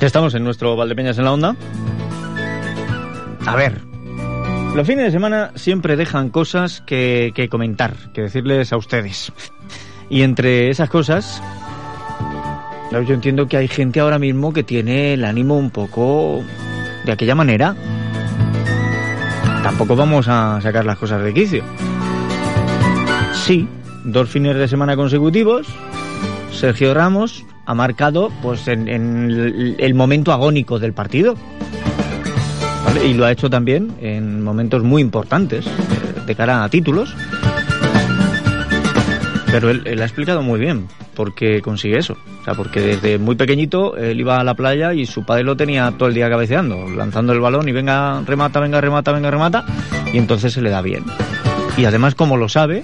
Ya 0.00 0.06
estamos 0.06 0.34
en 0.34 0.44
nuestro 0.44 0.76
Valdepeñas 0.76 1.18
en 1.18 1.24
la 1.24 1.32
Onda. 1.32 1.56
A 3.44 3.54
ver, 3.54 3.82
los 4.74 4.86
fines 4.86 5.04
de 5.04 5.10
semana 5.10 5.50
siempre 5.56 5.94
dejan 5.94 6.30
cosas 6.30 6.80
que, 6.80 7.32
que 7.34 7.50
comentar, 7.50 7.94
que 8.14 8.22
decirles 8.22 8.72
a 8.72 8.78
ustedes. 8.78 9.30
Y 10.08 10.22
entre 10.22 10.70
esas 10.70 10.88
cosas, 10.88 11.42
yo 12.90 13.12
entiendo 13.12 13.46
que 13.46 13.58
hay 13.58 13.68
gente 13.68 14.00
ahora 14.00 14.18
mismo 14.18 14.54
que 14.54 14.62
tiene 14.62 15.12
el 15.12 15.24
ánimo 15.24 15.58
un 15.58 15.68
poco 15.68 16.42
de 17.04 17.12
aquella 17.12 17.34
manera. 17.34 17.76
Tampoco 19.62 19.96
vamos 19.96 20.28
a 20.28 20.62
sacar 20.62 20.86
las 20.86 20.96
cosas 20.96 21.22
de 21.22 21.34
quicio. 21.34 21.62
Sí, 23.34 23.68
dos 24.04 24.30
fines 24.30 24.56
de 24.56 24.66
semana 24.66 24.96
consecutivos, 24.96 25.66
Sergio 26.52 26.94
Ramos 26.94 27.44
ha 27.70 27.74
marcado 27.74 28.32
pues 28.42 28.66
en, 28.66 28.88
el, 28.88 29.94
momento 29.94 30.32
agónico 30.32 30.80
del 30.80 30.92
partido. 30.92 31.36
Y 33.06 33.14
lo 33.14 33.24
ha 33.24 33.30
hecho 33.30 33.48
también 33.48 33.92
en 34.00 34.42
momentos 34.42 34.82
muy 34.82 35.00
importantes 35.00 35.64
eh, 35.66 35.70
de 36.26 36.34
cara 36.34 36.64
a 36.64 36.68
títulos. 36.68 37.14
Pero 39.52 39.70
él, 39.70 39.82
él 39.84 40.02
ha 40.02 40.04
explicado 40.04 40.42
muy 40.42 40.58
bien 40.58 40.88
por 41.14 41.32
qué 41.32 41.62
consigue 41.62 41.98
eso. 41.98 42.16
O 42.40 42.44
sea, 42.44 42.54
porque 42.54 42.80
desde 42.80 43.18
muy 43.18 43.36
pequeñito 43.36 43.96
él 43.96 44.18
iba 44.18 44.40
a 44.40 44.44
la 44.44 44.54
playa 44.54 44.92
y 44.92 45.06
su 45.06 45.24
padre 45.24 45.44
lo 45.44 45.56
tenía 45.56 45.92
todo 45.96 46.08
el 46.08 46.14
día 46.14 46.28
cabeceando, 46.28 46.88
lanzando 46.90 47.32
el 47.32 47.38
balón 47.38 47.68
y 47.68 47.72
venga, 47.72 48.20
remata, 48.22 48.58
venga, 48.58 48.80
remata, 48.80 49.12
venga, 49.12 49.30
remata. 49.30 49.64
Y 50.12 50.18
entonces 50.18 50.52
se 50.52 50.60
le 50.60 50.70
da 50.70 50.82
bien. 50.82 51.04
Y 51.76 51.84
además, 51.84 52.16
como 52.16 52.36
lo 52.36 52.48
sabe, 52.48 52.82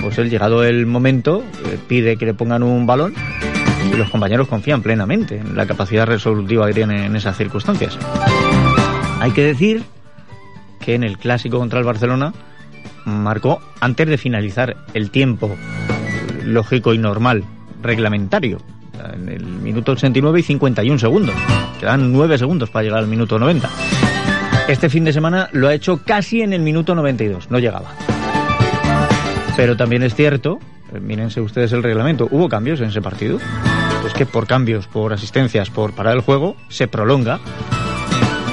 pues 0.00 0.16
él, 0.16 0.30
llegado 0.30 0.64
el 0.64 0.86
momento, 0.86 1.44
eh, 1.66 1.78
pide 1.86 2.16
que 2.16 2.24
le 2.24 2.32
pongan 2.32 2.62
un 2.62 2.86
balón 2.86 3.12
y 3.86 3.96
los 3.96 4.10
compañeros 4.10 4.48
confían 4.48 4.82
plenamente 4.82 5.36
en 5.36 5.56
la 5.56 5.66
capacidad 5.66 6.06
resolutiva 6.06 6.66
que 6.66 6.74
tiene 6.74 7.06
en 7.06 7.16
esas 7.16 7.36
circunstancias. 7.36 7.98
Hay 9.20 9.32
que 9.32 9.44
decir 9.44 9.82
que 10.80 10.94
en 10.94 11.04
el 11.04 11.18
clásico 11.18 11.58
contra 11.58 11.78
el 11.78 11.84
Barcelona 11.84 12.32
marcó 13.04 13.60
antes 13.80 14.08
de 14.08 14.18
finalizar 14.18 14.76
el 14.94 15.10
tiempo 15.10 15.56
lógico 16.44 16.94
y 16.94 16.98
normal 16.98 17.44
reglamentario 17.82 18.58
en 19.14 19.28
el 19.28 19.44
minuto 19.44 19.92
89 19.92 20.40
y 20.40 20.42
51 20.42 20.98
segundos. 20.98 21.34
Quedan 21.80 22.12
9 22.12 22.38
segundos 22.38 22.70
para 22.70 22.84
llegar 22.84 23.00
al 23.00 23.06
minuto 23.06 23.38
90. 23.38 23.68
Este 24.68 24.90
fin 24.90 25.04
de 25.04 25.12
semana 25.12 25.48
lo 25.52 25.68
ha 25.68 25.74
hecho 25.74 26.02
casi 26.04 26.42
en 26.42 26.52
el 26.52 26.60
minuto 26.60 26.94
92, 26.94 27.50
no 27.50 27.58
llegaba. 27.58 27.92
Pero 29.56 29.76
también 29.76 30.02
es 30.02 30.14
cierto, 30.14 30.58
mírense 31.00 31.40
ustedes 31.40 31.72
el 31.72 31.82
reglamento, 31.82 32.28
hubo 32.30 32.48
cambios 32.48 32.80
en 32.80 32.88
ese 32.88 33.02
partido. 33.02 33.38
Pues 34.00 34.14
que 34.14 34.26
por 34.26 34.46
cambios, 34.46 34.86
por 34.86 35.12
asistencias, 35.12 35.70
por 35.70 35.92
parar 35.92 36.14
el 36.14 36.22
juego, 36.22 36.56
se 36.68 36.88
prolonga. 36.88 37.40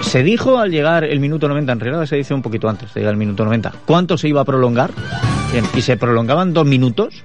Se 0.01 0.23
dijo 0.23 0.59
al 0.59 0.71
llegar 0.71 1.03
el 1.03 1.19
minuto 1.19 1.47
90, 1.47 1.71
en 1.71 1.79
realidad 1.79 2.05
se 2.05 2.15
dice 2.15 2.33
un 2.33 2.41
poquito 2.41 2.69
antes 2.69 2.93
de 2.93 3.01
llegar 3.01 3.13
el 3.13 3.19
minuto 3.19 3.43
90, 3.43 3.73
¿cuánto 3.85 4.17
se 4.17 4.27
iba 4.27 4.41
a 4.41 4.45
prolongar? 4.45 4.91
Bien, 5.51 5.65
y 5.75 5.81
se 5.81 5.97
prolongaban 5.97 6.53
dos 6.53 6.65
minutos. 6.65 7.23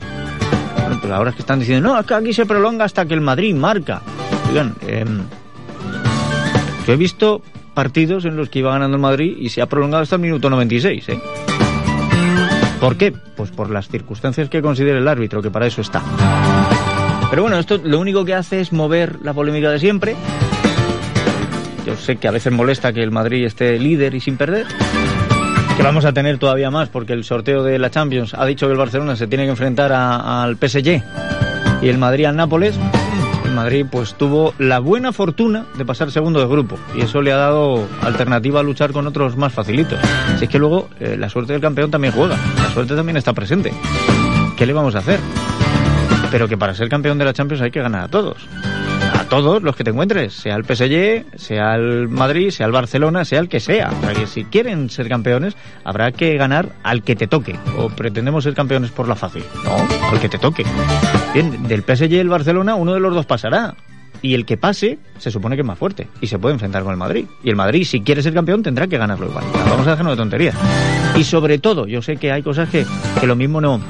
Bueno, 0.80 0.98
pues 1.00 1.12
ahora 1.12 1.30
es 1.30 1.36
que 1.36 1.42
están 1.42 1.60
diciendo, 1.60 1.88
no, 1.88 2.16
aquí 2.16 2.32
se 2.32 2.46
prolonga 2.46 2.84
hasta 2.84 3.06
que 3.06 3.14
el 3.14 3.20
Madrid 3.20 3.54
marca. 3.54 4.02
Oigan, 4.48 4.74
eh, 4.82 5.04
yo 6.86 6.92
he 6.92 6.96
visto 6.96 7.42
partidos 7.74 8.24
en 8.24 8.36
los 8.36 8.48
que 8.48 8.60
iba 8.60 8.72
ganando 8.72 8.96
el 8.96 9.02
Madrid 9.02 9.36
y 9.38 9.48
se 9.50 9.62
ha 9.62 9.66
prolongado 9.66 10.02
hasta 10.02 10.16
el 10.16 10.22
minuto 10.22 10.50
96, 10.50 11.08
¿eh? 11.08 11.20
¿Por 12.80 12.96
qué? 12.96 13.12
Pues 13.12 13.50
por 13.50 13.70
las 13.70 13.88
circunstancias 13.88 14.48
que 14.48 14.62
considere 14.62 14.98
el 14.98 15.08
árbitro, 15.08 15.42
que 15.42 15.50
para 15.50 15.66
eso 15.66 15.82
está. 15.82 16.02
Pero 17.28 17.42
bueno, 17.42 17.58
esto 17.58 17.78
lo 17.82 18.00
único 18.00 18.24
que 18.24 18.34
hace 18.34 18.60
es 18.60 18.72
mover 18.72 19.18
la 19.22 19.34
polémica 19.34 19.70
de 19.70 19.78
siempre. 19.78 20.16
Yo 21.86 21.94
sé 21.96 22.16
que 22.16 22.26
a 22.26 22.30
veces 22.30 22.52
molesta 22.52 22.92
que 22.92 23.02
el 23.02 23.10
Madrid 23.10 23.44
esté 23.44 23.78
líder 23.78 24.14
y 24.14 24.20
sin 24.20 24.36
perder. 24.36 24.66
Que 25.76 25.82
vamos 25.82 26.04
a 26.04 26.12
tener 26.12 26.38
todavía 26.38 26.70
más 26.70 26.88
porque 26.88 27.12
el 27.12 27.24
sorteo 27.24 27.62
de 27.62 27.78
la 27.78 27.90
Champions 27.90 28.34
ha 28.34 28.44
dicho 28.46 28.66
que 28.66 28.72
el 28.72 28.78
Barcelona 28.78 29.14
se 29.14 29.26
tiene 29.26 29.44
que 29.44 29.50
enfrentar 29.50 29.92
al 29.92 30.56
PSG 30.56 31.02
y 31.82 31.88
el 31.88 31.98
Madrid 31.98 32.24
al 32.24 32.36
Nápoles. 32.36 32.78
Madrid 33.54 33.86
pues 33.90 34.14
tuvo 34.14 34.54
la 34.58 34.78
buena 34.78 35.12
fortuna 35.12 35.64
de 35.76 35.84
pasar 35.84 36.10
segundo 36.10 36.40
de 36.40 36.46
grupo 36.46 36.78
y 36.94 37.02
eso 37.02 37.22
le 37.22 37.32
ha 37.32 37.36
dado 37.36 37.86
alternativa 38.02 38.60
a 38.60 38.62
luchar 38.62 38.92
con 38.92 39.06
otros 39.06 39.36
más 39.36 39.52
facilitos. 39.52 39.98
Si 40.38 40.44
es 40.44 40.50
que 40.50 40.58
luego 40.58 40.88
eh, 40.98 41.16
la 41.18 41.28
suerte 41.28 41.52
del 41.52 41.62
campeón 41.62 41.90
también 41.90 42.12
juega, 42.12 42.36
la 42.56 42.70
suerte 42.70 42.94
también 42.94 43.16
está 43.16 43.32
presente. 43.32 43.72
¿Qué 44.56 44.66
le 44.66 44.72
vamos 44.72 44.94
a 44.94 44.98
hacer? 44.98 45.20
Pero 46.30 46.48
que 46.48 46.56
para 46.56 46.74
ser 46.74 46.88
campeón 46.88 47.18
de 47.18 47.24
la 47.24 47.32
Champions 47.32 47.62
hay 47.62 47.70
que 47.70 47.80
ganar 47.80 48.04
a 48.04 48.08
todos. 48.08 48.36
A 49.20 49.24
todos 49.24 49.62
los 49.62 49.76
que 49.76 49.84
te 49.84 49.90
encuentres, 49.90 50.32
sea 50.32 50.56
el 50.56 50.64
PSG, 50.64 51.38
sea 51.38 51.74
el 51.74 52.08
Madrid, 52.08 52.48
sea 52.48 52.64
el 52.64 52.72
Barcelona, 52.72 53.26
sea 53.26 53.40
el 53.40 53.50
que 53.50 53.60
sea. 53.60 53.90
O 53.90 54.00
sea 54.02 54.14
que 54.14 54.26
si 54.26 54.44
quieren 54.44 54.88
ser 54.88 55.10
campeones, 55.10 55.58
habrá 55.84 56.10
que 56.10 56.38
ganar 56.38 56.70
al 56.82 57.02
que 57.02 57.16
te 57.16 57.26
toque. 57.26 57.54
O 57.76 57.90
pretendemos 57.90 58.44
ser 58.44 58.54
campeones 58.54 58.90
por 58.90 59.06
la 59.06 59.16
fácil. 59.16 59.44
No, 59.62 59.76
al 60.10 60.20
que 60.20 60.30
te 60.30 60.38
toque. 60.38 60.64
Bien, 61.34 61.68
del 61.68 61.82
PSG 61.82 62.12
y 62.12 62.16
el 62.16 62.30
Barcelona, 62.30 62.76
uno 62.76 62.94
de 62.94 63.00
los 63.00 63.14
dos 63.14 63.26
pasará. 63.26 63.74
Y 64.22 64.32
el 64.32 64.46
que 64.46 64.56
pase, 64.56 64.98
se 65.18 65.30
supone 65.30 65.54
que 65.54 65.60
es 65.60 65.68
más 65.68 65.78
fuerte. 65.78 66.08
Y 66.22 66.26
se 66.26 66.38
puede 66.38 66.54
enfrentar 66.54 66.82
con 66.82 66.92
el 66.92 66.98
Madrid. 66.98 67.26
Y 67.44 67.50
el 67.50 67.56
Madrid, 67.56 67.84
si 67.84 68.00
quiere 68.00 68.22
ser 68.22 68.32
campeón, 68.32 68.62
tendrá 68.62 68.86
que 68.86 68.96
ganarlo 68.96 69.26
igual. 69.26 69.44
Vamos 69.52 69.86
a 69.86 69.90
dejarnos 69.90 70.14
de 70.14 70.16
tonterías. 70.16 70.54
Y 71.14 71.24
sobre 71.24 71.58
todo, 71.58 71.86
yo 71.86 72.00
sé 72.00 72.16
que 72.16 72.32
hay 72.32 72.42
cosas 72.42 72.70
que, 72.70 72.86
que 73.20 73.26
lo 73.26 73.36
mismo 73.36 73.60
no, 73.60 73.82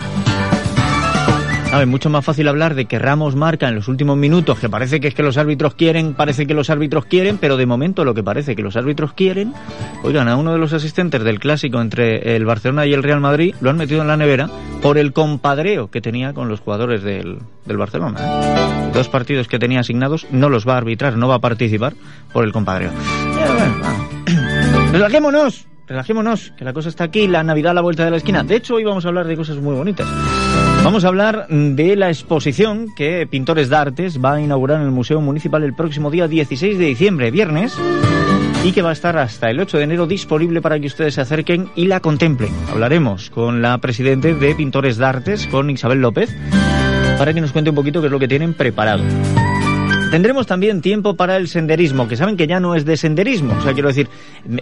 ver, 1.78 1.86
mucho 1.86 2.10
más 2.10 2.24
fácil 2.24 2.48
hablar 2.48 2.74
de 2.74 2.86
que 2.86 2.98
Ramos 2.98 3.36
marca 3.36 3.68
en 3.68 3.76
los 3.76 3.86
últimos 3.86 4.16
minutos, 4.16 4.58
que 4.58 4.68
parece 4.68 4.98
que 4.98 5.08
es 5.08 5.14
que 5.14 5.22
los 5.22 5.36
árbitros 5.36 5.74
quieren, 5.74 6.14
parece 6.14 6.46
que 6.46 6.54
los 6.54 6.68
árbitros 6.68 7.04
quieren, 7.04 7.38
pero 7.38 7.56
de 7.56 7.66
momento 7.66 8.04
lo 8.04 8.12
que 8.12 8.24
parece 8.24 8.56
que 8.56 8.62
los 8.62 8.76
árbitros 8.76 9.12
quieren, 9.12 9.54
oigan, 10.02 10.26
a 10.28 10.36
uno 10.36 10.52
de 10.52 10.58
los 10.58 10.72
asistentes 10.72 11.22
del 11.22 11.38
clásico 11.38 11.80
entre 11.80 12.34
el 12.34 12.44
Barcelona 12.44 12.86
y 12.86 12.92
el 12.92 13.02
Real 13.04 13.20
Madrid 13.20 13.54
lo 13.60 13.70
han 13.70 13.76
metido 13.76 14.02
en 14.02 14.08
la 14.08 14.16
nevera 14.16 14.50
por 14.82 14.98
el 14.98 15.12
compadreo 15.12 15.90
que 15.90 16.00
tenía 16.00 16.32
con 16.32 16.48
los 16.48 16.60
jugadores 16.60 17.02
del, 17.02 17.38
del 17.66 17.76
Barcelona. 17.76 18.20
Dos 18.92 19.08
partidos 19.08 19.46
que 19.46 19.60
tenía 19.60 19.80
asignados 19.80 20.26
no 20.32 20.48
los 20.48 20.66
va 20.66 20.74
a 20.74 20.78
arbitrar, 20.78 21.16
no 21.16 21.28
va 21.28 21.36
a 21.36 21.40
participar 21.40 21.94
por 22.32 22.44
el 22.44 22.52
compadreo. 22.52 22.90
Relajémonos, 24.92 25.66
relajémonos, 25.90 26.52
que 26.56 26.64
la 26.64 26.72
cosa 26.72 26.88
está 26.88 27.02
aquí, 27.02 27.26
la 27.26 27.42
Navidad 27.42 27.72
a 27.72 27.74
la 27.74 27.80
vuelta 27.80 28.04
de 28.04 28.12
la 28.12 28.16
esquina. 28.16 28.44
De 28.44 28.54
hecho, 28.54 28.76
hoy 28.76 28.84
vamos 28.84 29.04
a 29.04 29.08
hablar 29.08 29.26
de 29.26 29.36
cosas 29.36 29.56
muy 29.56 29.74
bonitas. 29.74 30.06
Vamos 30.84 31.04
a 31.04 31.08
hablar 31.08 31.48
de 31.48 31.96
la 31.96 32.08
exposición 32.08 32.86
que 32.94 33.26
Pintores 33.26 33.68
de 33.68 33.76
Artes 33.76 34.24
va 34.24 34.34
a 34.34 34.40
inaugurar 34.40 34.78
en 34.78 34.84
el 34.84 34.92
Museo 34.92 35.20
Municipal 35.20 35.64
el 35.64 35.74
próximo 35.74 36.12
día 36.12 36.28
16 36.28 36.78
de 36.78 36.84
diciembre, 36.84 37.32
viernes, 37.32 37.76
y 38.64 38.70
que 38.70 38.82
va 38.82 38.90
a 38.90 38.92
estar 38.92 39.18
hasta 39.18 39.50
el 39.50 39.58
8 39.58 39.78
de 39.78 39.82
enero 39.84 40.06
disponible 40.06 40.62
para 40.62 40.78
que 40.78 40.86
ustedes 40.86 41.14
se 41.14 41.22
acerquen 41.22 41.70
y 41.74 41.86
la 41.86 41.98
contemplen. 41.98 42.52
Hablaremos 42.70 43.28
con 43.30 43.60
la 43.60 43.76
presidente 43.78 44.32
de 44.32 44.54
Pintores 44.54 44.96
de 44.96 45.06
Artes, 45.06 45.48
con 45.48 45.70
Isabel 45.70 46.00
López, 46.00 46.30
para 47.18 47.34
que 47.34 47.40
nos 47.40 47.50
cuente 47.50 47.70
un 47.70 47.76
poquito 47.76 48.00
qué 48.00 48.06
es 48.06 48.12
lo 48.12 48.20
que 48.20 48.28
tienen 48.28 48.54
preparado. 48.54 49.02
Tendremos 50.10 50.48
también 50.48 50.80
tiempo 50.80 51.14
para 51.14 51.36
el 51.36 51.46
senderismo, 51.46 52.08
que 52.08 52.16
saben 52.16 52.36
que 52.36 52.48
ya 52.48 52.58
no 52.58 52.74
es 52.74 52.84
de 52.84 52.96
senderismo. 52.96 53.54
O 53.56 53.62
sea, 53.62 53.74
quiero 53.74 53.88
decir, 53.88 54.08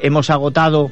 hemos 0.02 0.28
agotado, 0.28 0.90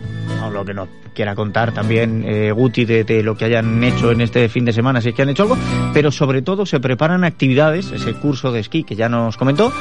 lo 0.50 0.64
que 0.64 0.74
nos 0.74 0.88
quiera 1.14 1.34
contar 1.34 1.72
también 1.72 2.24
eh, 2.26 2.52
Guti 2.52 2.84
de, 2.84 3.22
lo 3.22 3.36
que 3.36 3.46
hayan 3.46 3.82
hecho 3.82 4.12
en 4.12 4.20
este 4.20 4.48
fin 4.48 4.64
de 4.64 4.72
semana, 4.72 5.00
si 5.00 5.10
es 5.10 5.14
que 5.14 5.22
han 5.22 5.28
hecho 5.28 5.44
algo, 5.44 5.56
pero 5.92 6.10
sobre 6.10 6.42
todo 6.42 6.66
se 6.66 6.80
preparan 6.80 7.24
actividades, 7.24 7.90
ese 7.92 8.14
curso 8.14 8.52
de 8.52 8.60
esquí 8.60 8.84
que 8.84 8.96
ya 8.96 9.08
nos 9.08 9.36
comentó, 9.36 9.72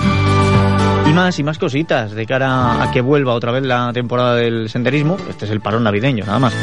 Y 1.07 1.13
más 1.13 1.37
y 1.37 1.43
más 1.43 1.57
cositas 1.57 2.11
de 2.11 2.25
cara 2.25 2.83
a 2.83 2.91
que 2.91 3.01
vuelva 3.01 3.33
otra 3.33 3.51
vez 3.51 3.63
la 3.63 3.91
temporada 3.93 4.35
del 4.35 4.69
senderismo. 4.69 5.17
Este 5.29 5.45
es 5.45 5.51
el 5.51 5.61
parón 5.61 5.83
navideño, 5.83 6.25
nada 6.25 6.39
más. 6.39 6.53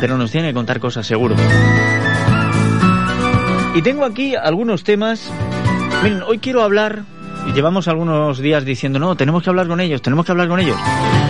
Pero 0.00 0.18
nos 0.18 0.30
tiene 0.30 0.48
que 0.48 0.54
contar 0.54 0.80
cosas 0.80 1.06
seguro. 1.06 1.34
Y 3.74 3.82
tengo 3.82 4.04
aquí 4.04 4.34
algunos 4.34 4.82
temas. 4.82 5.30
Hoy 6.26 6.38
quiero 6.38 6.62
hablar 6.62 7.04
y 7.48 7.52
llevamos 7.52 7.88
algunos 7.88 8.38
días 8.38 8.64
diciendo, 8.64 8.98
no, 8.98 9.16
tenemos 9.16 9.42
que 9.42 9.50
hablar 9.50 9.68
con 9.68 9.80
ellos, 9.80 10.02
tenemos 10.02 10.26
que 10.26 10.32
hablar 10.32 10.48
con 10.48 10.60
ellos. 10.60 10.76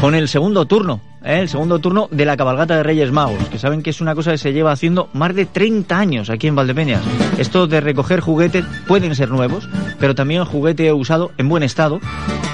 Con 0.00 0.14
el 0.14 0.28
segundo 0.28 0.66
turno, 0.66 1.00
¿eh? 1.28 1.40
el 1.40 1.48
segundo 1.48 1.78
turno 1.78 2.08
de 2.10 2.24
la 2.24 2.36
cabalgata 2.36 2.76
de 2.76 2.82
Reyes 2.82 3.12
Magos, 3.12 3.48
que 3.48 3.58
saben 3.58 3.82
que 3.82 3.90
es 3.90 4.00
una 4.00 4.14
cosa 4.14 4.32
que 4.32 4.38
se 4.38 4.52
lleva 4.52 4.72
haciendo 4.72 5.08
más 5.12 5.34
de 5.34 5.46
30 5.46 5.96
años 5.96 6.30
aquí 6.30 6.46
en 6.46 6.56
Valdepeñas. 6.56 7.02
Esto 7.38 7.66
de 7.66 7.80
recoger 7.80 8.20
juguetes 8.20 8.64
pueden 8.86 9.14
ser 9.14 9.30
nuevos, 9.30 9.68
pero 10.00 10.14
también 10.14 10.44
juguete 10.44 10.92
usado 10.92 11.30
en 11.36 11.48
buen 11.48 11.62
estado. 11.62 12.00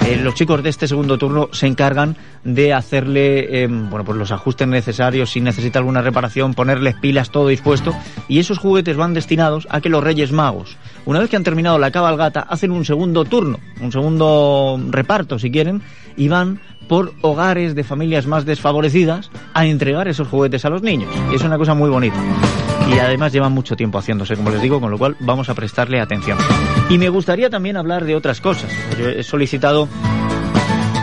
Eh, 0.05 0.17
los 0.17 0.35
chicos 0.35 0.61
de 0.61 0.69
este 0.69 0.87
segundo 0.87 1.17
turno 1.17 1.49
se 1.51 1.65
encargan 1.65 2.15
de 2.43 2.73
hacerle 2.73 3.63
eh, 3.63 3.67
bueno, 3.67 4.05
pues 4.05 4.17
los 4.17 4.31
ajustes 4.31 4.67
necesarios, 4.67 5.31
si 5.31 5.41
necesita 5.41 5.79
alguna 5.79 6.01
reparación, 6.01 6.53
ponerles 6.53 6.95
pilas, 6.95 7.31
todo 7.31 7.47
dispuesto. 7.47 7.95
Y 8.27 8.37
esos 8.39 8.59
juguetes 8.59 8.97
van 8.97 9.15
destinados 9.15 9.67
a 9.71 9.81
que 9.81 9.89
los 9.89 10.03
Reyes 10.03 10.31
Magos, 10.31 10.77
una 11.05 11.19
vez 11.19 11.29
que 11.29 11.37
han 11.37 11.43
terminado 11.43 11.79
la 11.79 11.89
cabalgata, 11.89 12.41
hacen 12.41 12.71
un 12.71 12.85
segundo 12.85 13.25
turno, 13.25 13.59
un 13.81 13.91
segundo 13.91 14.79
reparto, 14.91 15.39
si 15.39 15.49
quieren, 15.49 15.81
y 16.17 16.27
van 16.27 16.59
por 16.87 17.13
hogares 17.21 17.75
de 17.75 17.83
familias 17.83 18.25
más 18.25 18.45
desfavorecidas 18.45 19.31
a 19.53 19.65
entregar 19.65 20.07
esos 20.07 20.27
juguetes 20.27 20.65
a 20.65 20.69
los 20.69 20.81
niños. 20.81 21.09
Y 21.31 21.35
es 21.35 21.43
una 21.43 21.57
cosa 21.57 21.73
muy 21.73 21.89
bonita. 21.89 22.17
Y 22.89 22.99
además 22.99 23.33
llevan 23.33 23.51
mucho 23.51 23.75
tiempo 23.75 23.97
haciéndose, 23.97 24.35
como 24.35 24.51
les 24.51 24.61
digo, 24.61 24.79
con 24.79 24.91
lo 24.91 24.97
cual 24.97 25.15
vamos 25.19 25.49
a 25.49 25.55
prestarle 25.55 25.99
atención. 25.99 26.37
Y 26.89 26.97
me 26.97 27.09
gustaría 27.09 27.49
también 27.49 27.77
hablar 27.77 28.05
de 28.05 28.15
otras 28.15 28.41
cosas. 28.41 28.71
Yo 28.99 29.09
he 29.09 29.23
solicitado 29.23 29.87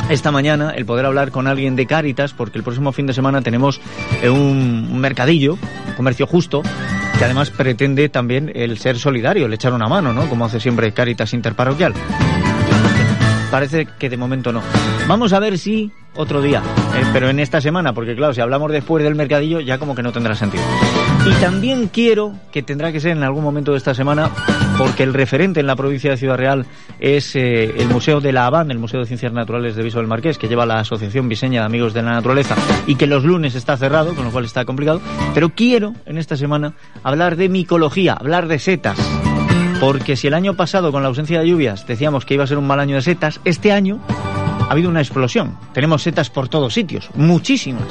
esta 0.09 0.31
mañana 0.31 0.71
el 0.77 0.85
poder 0.85 1.07
hablar 1.07 1.31
con 1.31 1.47
alguien 1.47 1.75
de 1.75 1.87
Cáritas, 1.87 2.33
porque 2.33 2.59
el 2.59 2.65
próximo 2.65 2.93
fin 2.93 3.07
de 3.07 3.15
semana 3.15 3.41
tenemos 3.43 3.81
eh, 4.23 4.29
un, 4.29 5.01
mercadillo, 5.01 5.55
un 5.89 5.95
comercio 5.97 6.27
justo, 6.27 6.63
que 7.19 7.25
además 7.25 7.51
pretende 7.51 8.09
también 8.09 8.53
el 8.55 8.79
ser 8.79 8.99
solidario, 8.99 9.47
el 9.47 9.55
echar 9.55 9.73
una 9.73 9.89
mano, 9.89 10.13
¿no? 10.13 10.29
Como 10.29 10.45
hace 10.45 10.61
siempre 10.61 10.93
Cáritas 10.93 11.33
Interparroquial. 11.33 11.95
Parece 13.53 13.87
que 13.99 14.09
de 14.09 14.17
momento 14.17 14.51
no. 14.51 14.63
Vamos 15.07 15.35
a 15.35 15.39
ver 15.39 15.59
si 15.59 15.93
otro 16.17 16.41
día, 16.41 16.63
eh, 16.97 17.05
pero 17.13 17.29
en 17.29 17.39
esta 17.39 17.61
semana, 17.61 17.93
porque 17.93 18.17
claro, 18.17 18.33
si 18.33 18.41
hablamos 18.41 18.73
después 18.73 19.05
del 19.05 19.15
mercadillo 19.15 19.61
ya 19.61 19.77
como 19.77 19.95
que 19.95 20.03
no 20.03 20.11
tendrá 20.11 20.35
sentido. 20.35 20.65
Y 21.27 21.33
también 21.35 21.89
quiero, 21.89 22.33
que 22.51 22.63
tendrá 22.63 22.93
que 22.93 22.99
ser 22.99 23.13
en 23.13 23.23
algún 23.23 23.45
momento 23.45 23.73
de 23.73 23.77
esta 23.77 23.93
semana, 23.93 24.31
porque 24.79 25.03
el 25.03 25.13
referente 25.13 25.61
en 25.61 25.67
la 25.67 25.77
provincia 25.77 26.13
de 26.13 26.17
Ciudad 26.17 26.39
Real 26.39 26.65
es 26.99 27.37
eh, 27.37 27.75
el 27.77 27.89
Museo 27.89 28.23
de 28.23 28.33
la 28.33 28.47
Habán, 28.47 28.71
el 28.71 28.79
Museo 28.79 29.01
de 29.01 29.07
Ciencias 29.07 29.35
Naturales 29.35 29.77
de 29.77 29.83
Viso 29.83 29.99
del 29.99 30.07
Marqués, 30.07 30.39
que 30.39 30.49
lleva 30.49 30.65
la 30.65 30.81
Asociación 30.81 31.29
Viseña 31.29 31.61
de 31.61 31.67
Amigos 31.67 31.93
de 31.93 32.01
la 32.01 32.13
Naturaleza 32.13 32.57
y 32.87 32.95
que 32.95 33.07
los 33.07 33.23
lunes 33.23 33.55
está 33.55 33.77
cerrado, 33.77 34.15
con 34.15 34.25
lo 34.25 34.31
cual 34.31 34.47
está 34.47 34.65
complicado. 34.65 35.03
Pero 35.35 35.51
quiero, 35.51 35.93
en 36.07 36.17
esta 36.17 36.39
semana, 36.39 36.73
hablar 37.03 37.37
de 37.37 37.51
micología, 37.51 38.15
hablar 38.15 38.49
de 38.49 38.59
setas. 38.59 38.99
Porque 39.83 40.15
si 40.15 40.29
el 40.29 40.35
año 40.35 40.55
pasado, 40.55 40.93
con 40.93 41.03
la 41.03 41.09
ausencia 41.09 41.41
de 41.41 41.49
lluvias, 41.49 41.89
decíamos 41.89 42.25
que 42.25 42.35
iba 42.35 42.45
a 42.45 42.47
ser 42.47 42.57
un 42.57 42.69
mal 42.69 42.79
año 42.79 42.95
de 42.95 43.03
setas, 43.03 43.41
este 43.45 43.73
año 43.73 43.99
ha 44.09 44.71
habido 44.71 44.89
una 44.89 45.01
explosión. 45.01 45.59
Tenemos 45.75 46.05
setas 46.05 46.31
por 46.31 46.49
todos 46.49 46.73
sitios, 46.73 47.11
muchísimas. 47.17 47.83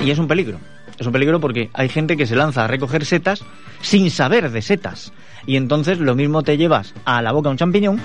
Y 0.00 0.12
es 0.12 0.18
un 0.20 0.28
peligro. 0.28 0.60
Es 0.96 1.08
un 1.08 1.12
peligro 1.12 1.40
porque 1.40 1.70
hay 1.74 1.88
gente 1.88 2.16
que 2.16 2.24
se 2.24 2.36
lanza 2.36 2.64
a 2.64 2.68
recoger 2.68 3.04
setas 3.04 3.42
sin 3.80 4.12
saber 4.12 4.52
de 4.52 4.62
setas. 4.62 5.12
Y 5.44 5.56
entonces 5.56 5.98
lo 5.98 6.14
mismo 6.14 6.44
te 6.44 6.56
llevas 6.56 6.94
a 7.04 7.20
la 7.20 7.32
boca 7.32 7.50
un 7.50 7.56
champiñón 7.56 8.00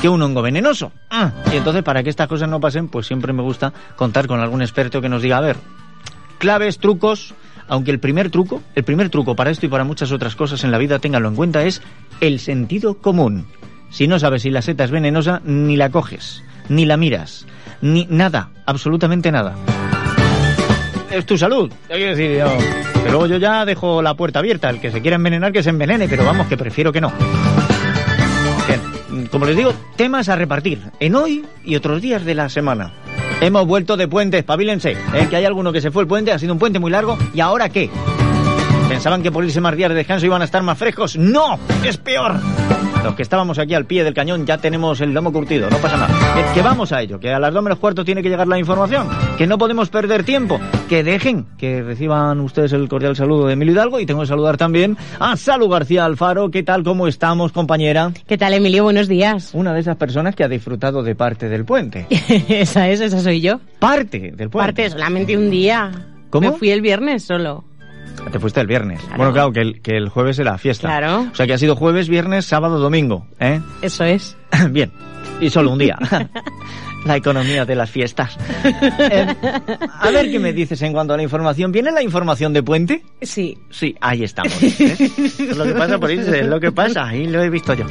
que 0.00 0.08
un 0.08 0.22
hongo 0.22 0.40
venenoso. 0.40 0.92
Ah, 1.10 1.32
y 1.52 1.56
entonces 1.56 1.82
para 1.82 2.04
que 2.04 2.10
estas 2.10 2.28
cosas 2.28 2.48
no 2.48 2.60
pasen, 2.60 2.86
pues 2.86 3.08
siempre 3.08 3.32
me 3.32 3.42
gusta 3.42 3.72
contar 3.96 4.28
con 4.28 4.38
algún 4.38 4.62
experto 4.62 5.00
que 5.00 5.08
nos 5.08 5.20
diga, 5.20 5.38
a 5.38 5.40
ver, 5.40 5.56
claves, 6.38 6.78
trucos, 6.78 7.34
aunque 7.68 7.90
el 7.90 8.00
primer 8.00 8.30
truco, 8.30 8.62
el 8.74 8.84
primer 8.84 9.10
truco 9.10 9.36
para 9.36 9.50
esto 9.50 9.66
y 9.66 9.68
para 9.68 9.84
muchas 9.84 10.12
otras 10.12 10.34
cosas 10.34 10.64
en 10.64 10.70
la 10.70 10.78
vida, 10.78 10.98
ténganlo 10.98 11.28
en 11.28 11.36
cuenta, 11.36 11.64
es 11.64 11.82
el 12.20 12.40
sentido 12.40 12.98
común. 12.98 13.46
Si 13.90 14.06
no 14.06 14.18
sabes 14.18 14.42
si 14.42 14.50
la 14.50 14.62
seta 14.62 14.84
es 14.84 14.90
venenosa, 14.90 15.40
ni 15.44 15.76
la 15.76 15.90
coges, 15.90 16.42
ni 16.68 16.84
la 16.84 16.96
miras, 16.96 17.46
ni 17.80 18.06
nada, 18.10 18.50
absolutamente 18.66 19.32
nada. 19.32 19.54
Es 21.10 21.24
tu 21.24 21.38
salud, 21.38 21.72
quiero 21.86 22.16
decir 22.16 22.38
yo. 22.38 22.58
Que 23.02 23.10
luego 23.10 23.26
yo 23.26 23.36
ya 23.38 23.64
dejo 23.64 24.02
la 24.02 24.14
puerta 24.14 24.40
abierta, 24.40 24.68
el 24.68 24.80
que 24.80 24.90
se 24.90 25.00
quiera 25.00 25.16
envenenar 25.16 25.52
que 25.52 25.62
se 25.62 25.70
envenene, 25.70 26.08
pero 26.08 26.24
vamos, 26.24 26.48
que 26.48 26.56
prefiero 26.56 26.92
que 26.92 27.00
no. 27.00 27.12
Bien, 28.66 29.26
como 29.28 29.46
les 29.46 29.56
digo, 29.56 29.72
temas 29.96 30.28
a 30.28 30.36
repartir 30.36 30.82
en 31.00 31.14
hoy 31.14 31.46
y 31.64 31.76
otros 31.76 32.02
días 32.02 32.24
de 32.24 32.34
la 32.34 32.50
semana. 32.50 32.92
Hemos 33.40 33.66
vuelto 33.66 33.96
de 33.96 34.08
puente, 34.08 34.38
espabilense. 34.38 34.96
Que 35.30 35.36
hay 35.36 35.44
alguno 35.44 35.72
que 35.72 35.80
se 35.80 35.90
fue 35.90 36.02
el 36.02 36.08
puente, 36.08 36.32
ha 36.32 36.38
sido 36.38 36.52
un 36.52 36.58
puente 36.58 36.80
muy 36.80 36.90
largo. 36.90 37.16
¿Y 37.32 37.40
ahora 37.40 37.68
qué? 37.68 37.88
¿Pensaban 38.88 39.22
que 39.22 39.30
por 39.30 39.44
irse 39.44 39.60
más 39.60 39.76
de 39.76 39.88
descanso 39.88 40.26
iban 40.26 40.42
a 40.42 40.44
estar 40.44 40.62
más 40.62 40.76
frescos? 40.76 41.16
¡No! 41.16 41.58
¡Es 41.84 41.96
peor! 41.98 42.34
Los 43.08 43.16
que 43.16 43.22
estábamos 43.22 43.58
aquí 43.58 43.72
al 43.72 43.86
pie 43.86 44.04
del 44.04 44.12
cañón 44.12 44.44
ya 44.44 44.58
tenemos 44.58 45.00
el 45.00 45.14
lomo 45.14 45.32
curtido, 45.32 45.70
no 45.70 45.78
pasa 45.78 45.96
nada. 45.96 46.52
Que, 46.52 46.60
vamos 46.60 46.92
a 46.92 47.00
ello, 47.00 47.18
que 47.18 47.32
a 47.32 47.38
las 47.38 47.54
dos 47.54 47.62
menos 47.62 47.78
cuarto 47.78 48.04
tiene 48.04 48.22
que 48.22 48.28
llegar 48.28 48.46
la 48.46 48.58
información, 48.58 49.08
que 49.38 49.46
no 49.46 49.56
podemos 49.56 49.88
perder 49.88 50.24
tiempo, 50.24 50.60
que 50.90 51.02
dejen 51.02 51.46
que 51.56 51.82
reciban 51.82 52.38
ustedes 52.40 52.74
el 52.74 52.86
cordial 52.86 53.16
saludo 53.16 53.46
de 53.46 53.54
Emilio 53.54 53.72
Hidalgo 53.72 53.98
y 53.98 54.04
tengo 54.04 54.20
que 54.20 54.26
saludar 54.26 54.58
también 54.58 54.98
a 55.20 55.38
Salu 55.38 55.70
García 55.70 56.04
Alfaro. 56.04 56.50
¿Qué 56.50 56.62
tal? 56.62 56.84
¿Cómo 56.84 57.08
estamos, 57.08 57.50
compañera? 57.50 58.12
¿Qué 58.26 58.36
tal, 58.36 58.52
Emilio? 58.52 58.84
Buenos 58.84 59.08
días. 59.08 59.52
Una 59.54 59.72
de 59.72 59.80
esas 59.80 59.96
personas 59.96 60.36
que 60.36 60.44
ha 60.44 60.48
disfrutado 60.48 61.02
de 61.02 61.14
parte 61.14 61.48
del 61.48 61.64
puente. 61.64 62.06
esa 62.10 62.90
es, 62.90 63.00
esa 63.00 63.20
soy 63.20 63.40
yo. 63.40 63.58
Parte 63.78 64.18
del 64.18 64.50
puente. 64.50 64.58
Parte, 64.58 64.90
solamente 64.90 65.34
un 65.34 65.48
día. 65.48 65.90
¿Cómo? 66.28 66.50
Me 66.50 66.58
fui 66.58 66.68
el 66.72 66.82
viernes 66.82 67.24
solo. 67.24 67.64
Te 68.30 68.38
fuiste 68.38 68.60
el 68.60 68.66
viernes. 68.66 69.00
Bueno, 69.16 69.32
claro, 69.32 69.52
que 69.52 69.60
el, 69.60 69.80
que 69.80 69.96
el 69.96 70.08
jueves 70.08 70.38
era 70.38 70.58
fiesta. 70.58 70.88
Claro. 70.88 71.26
O 71.30 71.34
sea 71.34 71.46
que 71.46 71.52
ha 71.54 71.58
sido 71.58 71.76
jueves, 71.76 72.08
viernes, 72.08 72.44
sábado, 72.46 72.78
domingo, 72.78 73.26
¿eh? 73.40 73.60
Eso 73.82 74.04
es. 74.04 74.36
Bien. 74.70 74.92
Y 75.40 75.50
solo 75.50 75.70
un 75.72 75.78
día. 75.78 75.96
la 77.04 77.16
economía 77.16 77.64
de 77.64 77.74
las 77.74 77.90
fiestas. 77.90 78.36
Eh, 79.10 79.26
a 80.00 80.10
ver 80.10 80.30
qué 80.30 80.38
me 80.38 80.52
dices 80.52 80.82
en 80.82 80.92
cuanto 80.92 81.14
a 81.14 81.16
la 81.16 81.22
información. 81.22 81.72
¿Viene 81.72 81.90
la 81.90 82.02
información 82.02 82.52
de 82.52 82.62
Puente? 82.62 83.02
Sí. 83.22 83.56
Sí, 83.70 83.94
ahí 84.00 84.24
estamos. 84.24 84.52
¿eh? 84.62 84.96
Es 85.38 85.56
lo 85.56 85.64
que 85.64 85.72
pasa 85.72 85.98
por 85.98 86.10
irse, 86.10 86.40
es 86.40 86.46
lo 86.46 86.60
que 86.60 86.72
pasa. 86.72 87.06
Ahí 87.06 87.26
lo 87.26 87.42
he 87.42 87.48
visto 87.48 87.74
yo. 87.74 87.86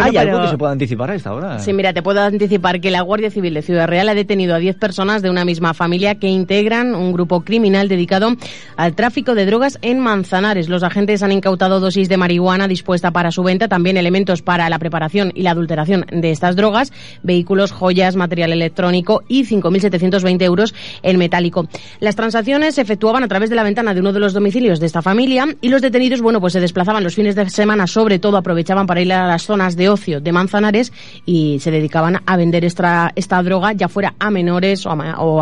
¿Hay 0.00 0.16
algo 0.16 0.42
que 0.42 0.48
se 0.48 0.58
pueda 0.58 0.72
anticipar 0.72 1.10
a 1.10 1.14
esta 1.14 1.32
hora? 1.32 1.58
Sí, 1.58 1.72
mira, 1.72 1.92
te 1.92 2.02
puedo 2.02 2.20
anticipar 2.20 2.80
que 2.80 2.90
la 2.90 3.00
Guardia 3.02 3.30
Civil 3.30 3.54
de 3.54 3.62
Ciudad 3.62 3.86
Real 3.86 4.08
ha 4.08 4.14
detenido 4.14 4.54
a 4.54 4.58
10 4.58 4.76
personas 4.76 5.22
de 5.22 5.30
una 5.30 5.44
misma 5.44 5.74
familia 5.74 6.16
que 6.16 6.28
integran 6.28 6.94
un 6.94 7.12
grupo 7.12 7.42
criminal 7.42 7.88
dedicado 7.88 8.34
al 8.76 8.94
tráfico 8.94 9.34
de 9.34 9.46
drogas 9.46 9.78
en 9.82 10.00
Manzanares. 10.00 10.68
Los 10.68 10.82
agentes 10.82 11.22
han 11.22 11.32
incautado 11.32 11.80
dosis 11.80 12.08
de 12.08 12.16
marihuana 12.16 12.68
dispuesta 12.68 13.10
para 13.10 13.30
su 13.30 13.42
venta, 13.42 13.68
también 13.68 13.96
elementos 13.96 14.42
para 14.42 14.68
la 14.68 14.78
preparación 14.78 15.32
y 15.34 15.42
la 15.42 15.52
adulteración 15.52 16.04
de 16.10 16.30
estas 16.30 16.56
drogas, 16.56 16.92
vehículos, 17.22 17.72
joyas, 17.72 18.07
material 18.16 18.52
electrónico 18.52 19.22
y 19.28 19.44
5.720 19.44 20.42
euros 20.42 20.74
en 21.02 21.18
metálico. 21.18 21.68
Las 22.00 22.16
transacciones 22.16 22.74
se 22.74 22.82
efectuaban 22.82 23.24
a 23.24 23.28
través 23.28 23.50
de 23.50 23.56
la 23.56 23.62
ventana 23.62 23.94
de 23.94 24.00
uno 24.00 24.12
de 24.12 24.20
los 24.20 24.32
domicilios 24.32 24.80
de 24.80 24.86
esta 24.86 25.02
familia 25.02 25.46
y 25.60 25.68
los 25.68 25.82
detenidos, 25.82 26.20
bueno, 26.20 26.40
pues 26.40 26.52
se 26.52 26.60
desplazaban 26.60 27.04
los 27.04 27.14
fines 27.14 27.34
de 27.34 27.48
semana, 27.50 27.86
sobre 27.86 28.18
todo 28.18 28.36
aprovechaban 28.36 28.86
para 28.86 29.00
ir 29.00 29.12
a 29.12 29.26
las 29.26 29.42
zonas 29.42 29.76
de 29.76 29.88
ocio 29.88 30.20
de 30.20 30.32
Manzanares 30.32 30.92
y 31.24 31.58
se 31.60 31.70
dedicaban 31.70 32.22
a 32.24 32.36
vender 32.36 32.64
esta, 32.64 33.12
esta 33.14 33.42
droga, 33.42 33.72
ya 33.72 33.88
fuera 33.88 34.14
a 34.18 34.30
menores 34.30 34.86
o 34.86 34.90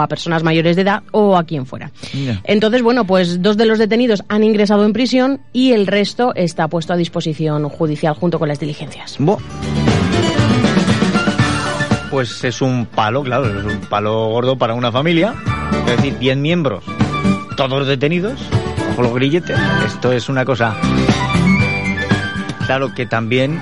a, 0.01 0.07
personas 0.07 0.43
mayores 0.43 0.77
de 0.77 0.83
edad 0.83 1.03
o 1.13 1.37
a 1.37 1.45
quien 1.45 1.67
fuera. 1.67 1.91
Entonces, 2.45 2.83
bueno, 2.83 3.07
pues 3.07 3.43
dos 3.43 3.57
de 3.57 3.67
los 3.67 3.79
detenidos 3.79 4.23
han 4.29 4.45
ingresado 4.45 4.85
en 4.85 4.93
prisión 4.93 5.41
y 5.53 5.73
el 5.73 5.87
resto 5.87 6.35
está 6.35 6.69
puesto 6.69 6.93
a 6.93 6.97
disposición 6.97 7.69
judicial 7.69 8.15
junto 8.15 8.39
con 8.39 8.49
las 8.49 8.61
diligencias 8.61 9.19
pues 12.17 12.43
es 12.45 12.63
un 12.63 12.87
palo, 12.87 13.23
claro, 13.23 13.45
es 13.45 13.63
un 13.63 13.79
palo 13.91 14.29
gordo 14.29 14.57
para 14.57 14.73
una 14.73 14.91
familia. 14.91 15.35
Es 15.87 15.97
decir, 15.99 16.19
10 16.19 16.39
miembros, 16.39 16.83
todos 17.59 17.87
detenidos, 17.87 18.41
ojo 18.93 19.03
los 19.03 19.13
grilletes. 19.13 19.55
Esto 19.85 20.13
es 20.13 20.31
una 20.31 20.47
cosa. 20.47 20.75
Claro 22.65 22.95
que 22.95 23.05
también. 23.05 23.61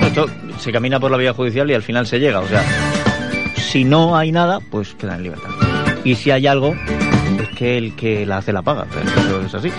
Esto 0.00 0.26
se 0.60 0.70
camina 0.70 1.00
por 1.00 1.10
la 1.10 1.16
vía 1.16 1.34
judicial 1.34 1.68
y 1.72 1.74
al 1.74 1.82
final 1.82 2.06
se 2.06 2.20
llega. 2.20 2.38
O 2.38 2.46
sea, 2.46 2.62
si 3.56 3.82
no 3.82 4.16
hay 4.16 4.30
nada, 4.30 4.60
pues 4.70 4.94
queda 4.94 5.16
en 5.16 5.24
libertad. 5.24 5.50
Y 6.04 6.14
si 6.14 6.30
hay 6.30 6.46
algo, 6.46 6.72
es 7.40 7.48
que 7.58 7.78
el 7.78 7.96
que 7.96 8.24
la 8.24 8.36
hace 8.36 8.52
la 8.52 8.62
paga. 8.62 8.86
Eso 9.16 9.40
es 9.40 9.54
así. 9.56 9.72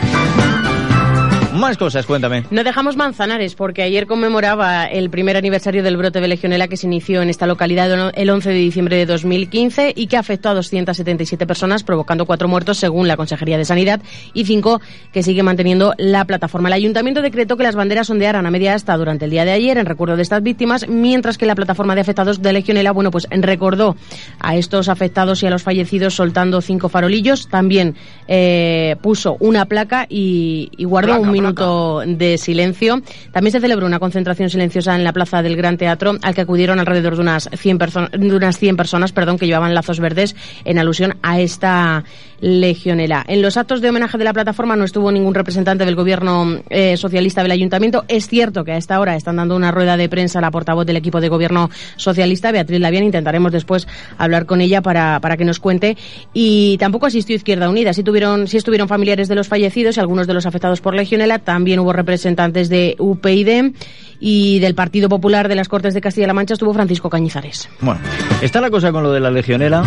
Más 1.54 1.78
cosas, 1.78 2.08
cuéntame. 2.08 2.46
No 2.50 2.64
dejamos 2.64 2.98
Manzanares 2.98 3.54
porque 3.54 3.84
ayer 3.84 4.08
conmemoraba 4.08 4.86
el 4.86 5.12
primer 5.12 5.38
aniversario 5.38 5.84
del 5.84 5.98
brote 5.98 6.20
de 6.20 6.28
legionela 6.28 6.68
que 6.68 6.78
se 6.78 6.88
inició 6.88 7.22
en 7.22 7.30
esta 7.30 7.46
localidad 7.46 8.12
el 8.16 8.30
11 8.30 8.50
de 8.50 8.56
diciembre 8.56 8.96
de 8.98 9.06
2015 9.06 9.94
y 9.96 10.08
que 10.08 10.18
afectó 10.18 10.50
a 10.50 10.56
277 10.56 11.46
personas, 11.46 11.84
provocando 11.84 12.26
cuatro 12.26 12.48
muertos 12.48 12.80
según 12.80 13.08
la 13.08 13.18
Consejería 13.18 13.60
de 13.60 13.66
Sanidad 13.66 14.02
y 14.34 14.46
cinco 14.46 14.82
que 15.12 15.22
sigue 15.22 15.44
manteniendo 15.44 15.94
la 16.00 16.26
plataforma. 16.26 16.70
El 16.70 16.74
ayuntamiento 16.74 17.22
decretó 17.22 17.56
que 17.56 17.64
las 17.64 17.76
banderas 17.76 18.10
ondearan 18.10 18.48
a 18.48 18.52
media 18.52 18.74
asta 18.74 18.98
durante 18.98 19.26
el 19.26 19.32
día 19.32 19.46
de 19.46 19.52
ayer 19.52 19.78
en 19.78 19.86
recuerdo 19.86 20.16
de 20.16 20.24
estas 20.24 20.42
víctimas, 20.42 20.88
mientras 20.88 21.38
que 21.38 21.46
la 21.46 21.54
plataforma 21.54 21.94
de 21.94 22.02
afectados 22.02 22.42
de 22.42 22.52
legionela, 22.52 22.92
bueno, 22.92 23.12
pues 23.12 23.28
recordó 23.30 23.96
a 24.40 24.56
estos 24.56 24.90
afectados 24.90 25.44
y 25.44 25.46
a 25.46 25.52
los 25.52 25.62
fallecidos 25.62 26.16
soltando 26.16 26.62
cinco 26.62 26.90
farolillos. 26.90 27.48
También 27.48 27.96
eh, 28.28 28.96
puso 29.04 29.38
una 29.40 29.66
placa 29.66 30.08
y, 30.10 30.72
guardó 30.84 31.20
un 31.20 31.32
minuto 31.32 31.43
de 31.52 32.38
silencio. 32.38 33.02
También 33.32 33.52
se 33.52 33.60
celebró 33.60 33.86
una 33.86 34.00
concentración 34.00 34.50
silenciosa 34.50 34.96
en 34.96 35.04
la 35.04 35.14
plaza 35.14 35.42
del 35.42 35.56
Gran 35.56 35.78
Teatro, 35.78 36.18
al 36.22 36.36
que 36.36 36.42
acudieron 36.42 36.80
alrededor 36.80 37.16
de 37.16 37.22
unas 37.22 37.50
100, 37.54 37.78
de 37.78 38.36
unas 38.36 38.58
100 38.58 38.78
personas 38.78 39.12
perdón, 39.12 39.38
que 39.38 39.46
llevaban 39.46 39.74
lazos 39.74 40.00
verdes 40.00 40.36
en 40.66 40.78
alusión 40.80 41.18
a 41.22 41.40
esta 41.40 42.04
legionela. 42.44 43.24
En 43.28 43.42
los 43.42 43.56
actos 43.56 43.80
de 43.80 43.90
homenaje 43.90 44.18
de 44.18 44.26
la 44.26 44.34
plataforma 44.34 44.76
no 44.76 44.84
estuvo 44.84 45.12
ningún 45.12 45.34
representante 45.34 45.86
del 45.86 45.96
gobierno 45.96 46.62
eh, 46.70 46.98
socialista 46.98 47.42
del 47.42 47.52
ayuntamiento. 47.52 48.04
Es 48.10 48.28
cierto 48.28 48.66
que 48.66 48.74
a 48.74 48.78
esta 48.78 49.00
hora 49.00 49.16
están 49.16 49.38
dando 49.38 49.56
una 49.56 49.72
rueda 49.72 49.96
de 49.96 50.10
prensa 50.10 50.42
la 50.42 50.52
portavoz 50.52 50.86
del 50.86 50.98
equipo 50.98 51.22
de 51.22 51.30
gobierno 51.30 51.70
socialista, 51.96 52.52
Beatriz 52.52 52.82
Lavian. 52.82 53.06
Intentaremos 53.06 53.52
después 53.52 53.88
hablar 54.18 54.46
con 54.46 54.60
ella 54.60 54.82
para, 54.82 55.22
para 55.22 55.38
que 55.38 55.46
nos 55.46 55.60
cuente. 55.60 55.96
Y 56.34 56.78
tampoco 56.80 57.06
asistió 57.06 57.36
Izquierda 57.36 57.70
Unida. 57.70 57.94
Sí, 57.94 58.04
tuvieron, 58.04 58.48
sí 58.48 58.58
estuvieron 58.58 58.90
familiares 58.90 59.30
de 59.30 59.36
los 59.36 59.48
fallecidos 59.48 59.96
y 59.96 60.02
algunos 60.02 60.28
de 60.28 60.34
los 60.34 60.46
afectados 60.46 60.82
por 60.82 60.96
legionela. 60.96 61.33
También 61.40 61.80
hubo 61.80 61.94
representantes 61.94 62.70
de 62.70 62.96
UPyD 63.00 63.74
y 64.20 64.60
del 64.60 64.74
Partido 64.74 65.10
Popular 65.10 65.48
de 65.48 65.56
las 65.56 65.68
Cortes 65.68 65.94
de 65.94 66.02
Castilla-La 66.02 66.34
Mancha 66.34 66.54
estuvo 66.54 66.74
Francisco 66.74 67.10
Cañizares. 67.10 67.70
Bueno, 67.82 68.00
está 68.42 68.62
la 68.62 68.70
cosa 68.70 68.92
con 68.92 69.04
lo 69.04 69.12
de 69.12 69.20
la 69.20 69.30
legionela. 69.30 69.84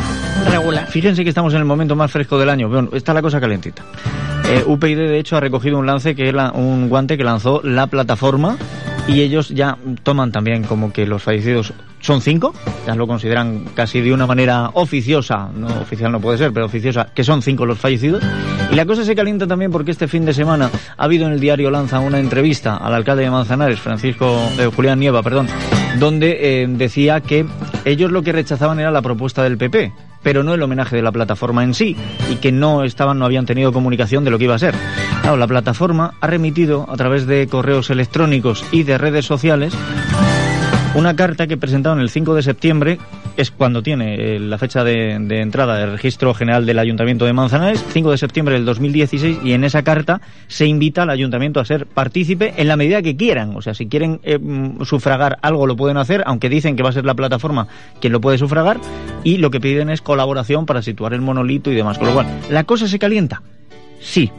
Regular. 0.50 0.86
Fíjense 0.88 1.22
que 1.24 1.30
estamos 1.30 1.54
en 1.54 1.60
el 1.60 1.64
momento 1.64 1.96
más 1.96 2.10
fresco 2.10 2.38
del 2.38 2.50
año. 2.50 2.68
Bueno, 2.68 2.90
está 2.92 3.14
la 3.14 3.22
cosa 3.22 3.40
calentita. 3.40 3.82
Eh, 4.48 4.62
UPyD, 4.66 4.96
de 4.96 5.18
hecho, 5.18 5.36
ha 5.36 5.40
recogido 5.40 5.78
un 5.78 5.86
lance 5.86 6.14
que 6.14 6.28
era 6.28 6.52
un 6.52 6.88
guante 6.88 7.16
que 7.16 7.24
lanzó 7.24 7.60
la 7.64 7.86
plataforma 7.86 8.56
y 9.08 9.20
ellos 9.20 9.48
ya 9.50 9.76
toman 10.02 10.32
también 10.32 10.64
como 10.64 10.92
que 10.92 11.06
los 11.06 11.22
fallecidos 11.22 11.72
son 12.00 12.20
cinco, 12.20 12.54
ya 12.86 12.94
lo 12.94 13.06
consideran 13.06 13.64
casi 13.74 14.00
de 14.00 14.12
una 14.12 14.26
manera 14.26 14.70
oficiosa, 14.74 15.48
no 15.54 15.66
oficial 15.80 16.12
no 16.12 16.20
puede 16.20 16.38
ser, 16.38 16.52
pero 16.52 16.66
oficiosa, 16.66 17.08
que 17.14 17.24
son 17.24 17.42
cinco 17.42 17.66
los 17.66 17.78
fallecidos. 17.78 18.22
Y 18.70 18.74
la 18.74 18.84
cosa 18.84 19.04
se 19.04 19.14
calienta 19.14 19.46
también 19.46 19.70
porque 19.70 19.90
este 19.90 20.08
fin 20.08 20.24
de 20.24 20.34
semana 20.34 20.70
ha 20.96 21.04
habido 21.04 21.26
en 21.26 21.32
el 21.32 21.40
diario 21.40 21.70
Lanza 21.70 22.00
una 22.00 22.18
entrevista 22.18 22.76
al 22.76 22.94
alcalde 22.94 23.24
de 23.24 23.30
Manzanares, 23.30 23.80
Francisco 23.80 24.38
de 24.56 24.66
Julián 24.66 25.00
Nieva, 25.00 25.22
perdón, 25.22 25.48
donde 25.98 26.62
eh, 26.62 26.66
decía 26.68 27.20
que 27.20 27.46
ellos 27.84 28.10
lo 28.10 28.22
que 28.22 28.32
rechazaban 28.32 28.78
era 28.78 28.90
la 28.90 29.02
propuesta 29.02 29.42
del 29.42 29.56
PP, 29.56 29.92
pero 30.22 30.42
no 30.42 30.54
el 30.54 30.62
homenaje 30.62 30.96
de 30.96 31.02
la 31.02 31.12
plataforma 31.12 31.62
en 31.64 31.74
sí, 31.74 31.96
y 32.30 32.36
que 32.36 32.52
no 32.52 32.84
estaban, 32.84 33.18
no 33.18 33.24
habían 33.24 33.46
tenido 33.46 33.72
comunicación 33.72 34.24
de 34.24 34.30
lo 34.30 34.38
que 34.38 34.44
iba 34.44 34.56
a 34.56 34.58
ser. 34.58 34.74
Claro, 35.22 35.36
la 35.36 35.46
plataforma 35.46 36.14
ha 36.20 36.26
remitido 36.26 36.86
a 36.88 36.96
través 36.96 37.26
de 37.26 37.46
correos 37.48 37.90
electrónicos 37.90 38.64
y 38.70 38.84
de 38.84 38.98
redes 38.98 39.26
sociales 39.26 39.76
una 40.96 41.14
carta 41.14 41.46
que 41.46 41.58
presentaron 41.58 42.00
el 42.00 42.08
5 42.08 42.34
de 42.34 42.42
septiembre, 42.42 42.98
es 43.36 43.50
cuando 43.50 43.82
tiene 43.82 44.14
eh, 44.14 44.40
la 44.40 44.56
fecha 44.56 44.82
de, 44.82 45.12
entrada 45.12 45.76
del 45.76 45.92
registro 45.92 46.32
general 46.32 46.64
del 46.64 46.78
Ayuntamiento 46.78 47.26
de 47.26 47.34
Manzanares, 47.34 47.84
5 47.92 48.12
de 48.12 48.16
septiembre 48.16 48.54
del 48.54 48.64
2016, 48.64 49.40
y 49.44 49.52
en 49.52 49.64
esa 49.64 49.82
carta 49.82 50.22
se 50.46 50.64
invita 50.64 51.02
al 51.02 51.10
Ayuntamiento 51.10 51.60
a 51.60 51.66
ser 51.66 51.84
partícipe 51.84 52.54
en 52.56 52.68
la 52.68 52.78
medida 52.78 53.02
que 53.02 53.14
quieran. 53.14 53.54
O 53.56 53.60
sea, 53.60 53.74
si 53.74 53.88
quieren 53.88 54.20
eh, 54.22 54.38
mm, 54.38 54.84
sufragar 54.84 55.38
algo 55.42 55.66
lo 55.66 55.76
pueden 55.76 55.98
hacer, 55.98 56.22
aunque 56.24 56.48
dicen 56.48 56.76
que 56.76 56.82
va 56.82 56.88
a 56.88 56.92
ser 56.92 57.04
la 57.04 57.14
plataforma 57.14 57.68
quien 58.00 58.14
lo 58.14 58.22
puede 58.22 58.38
sufragar, 58.38 58.78
y 59.22 59.36
lo 59.36 59.50
que 59.50 59.60
piden 59.60 59.90
es 59.90 60.00
colaboración 60.00 60.64
para 60.64 60.80
situar 60.80 61.12
el 61.12 61.20
monolito 61.20 61.70
y 61.70 61.74
demás. 61.74 61.98
Con 61.98 62.08
lo 62.08 62.14
cual, 62.14 62.26
¿la 62.48 62.64
cosa 62.64 62.88
se 62.88 62.98
calienta? 62.98 63.42
Sí, 64.00 64.30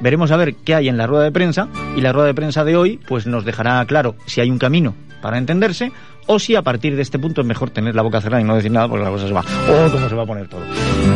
veremos 0.00 0.30
a 0.30 0.36
ver 0.36 0.54
qué 0.54 0.74
hay 0.74 0.88
en 0.88 0.96
la 0.96 1.06
rueda 1.06 1.24
de 1.24 1.32
prensa 1.32 1.68
y 1.96 2.00
la 2.00 2.12
rueda 2.12 2.28
de 2.28 2.34
prensa 2.34 2.64
de 2.64 2.76
hoy 2.76 3.00
pues 3.08 3.26
nos 3.26 3.44
dejará 3.44 3.84
claro 3.86 4.14
si 4.26 4.40
hay 4.40 4.50
un 4.50 4.58
camino 4.58 4.94
para 5.22 5.38
entenderse 5.38 5.92
o 6.26 6.38
si 6.38 6.54
a 6.56 6.62
partir 6.62 6.96
de 6.96 7.02
este 7.02 7.18
punto 7.18 7.40
es 7.40 7.46
mejor 7.46 7.70
tener 7.70 7.94
la 7.94 8.02
boca 8.02 8.20
cerrada 8.20 8.40
y 8.40 8.44
no 8.44 8.56
decir 8.56 8.70
nada 8.70 8.88
porque 8.88 9.04
la 9.04 9.10
cosa 9.10 9.26
se 9.26 9.32
va. 9.32 9.40
Oh, 9.40 9.90
cómo 9.90 10.08
se 10.08 10.14
va 10.14 10.22
a 10.22 10.26
poner 10.26 10.48
todo. 10.48 10.62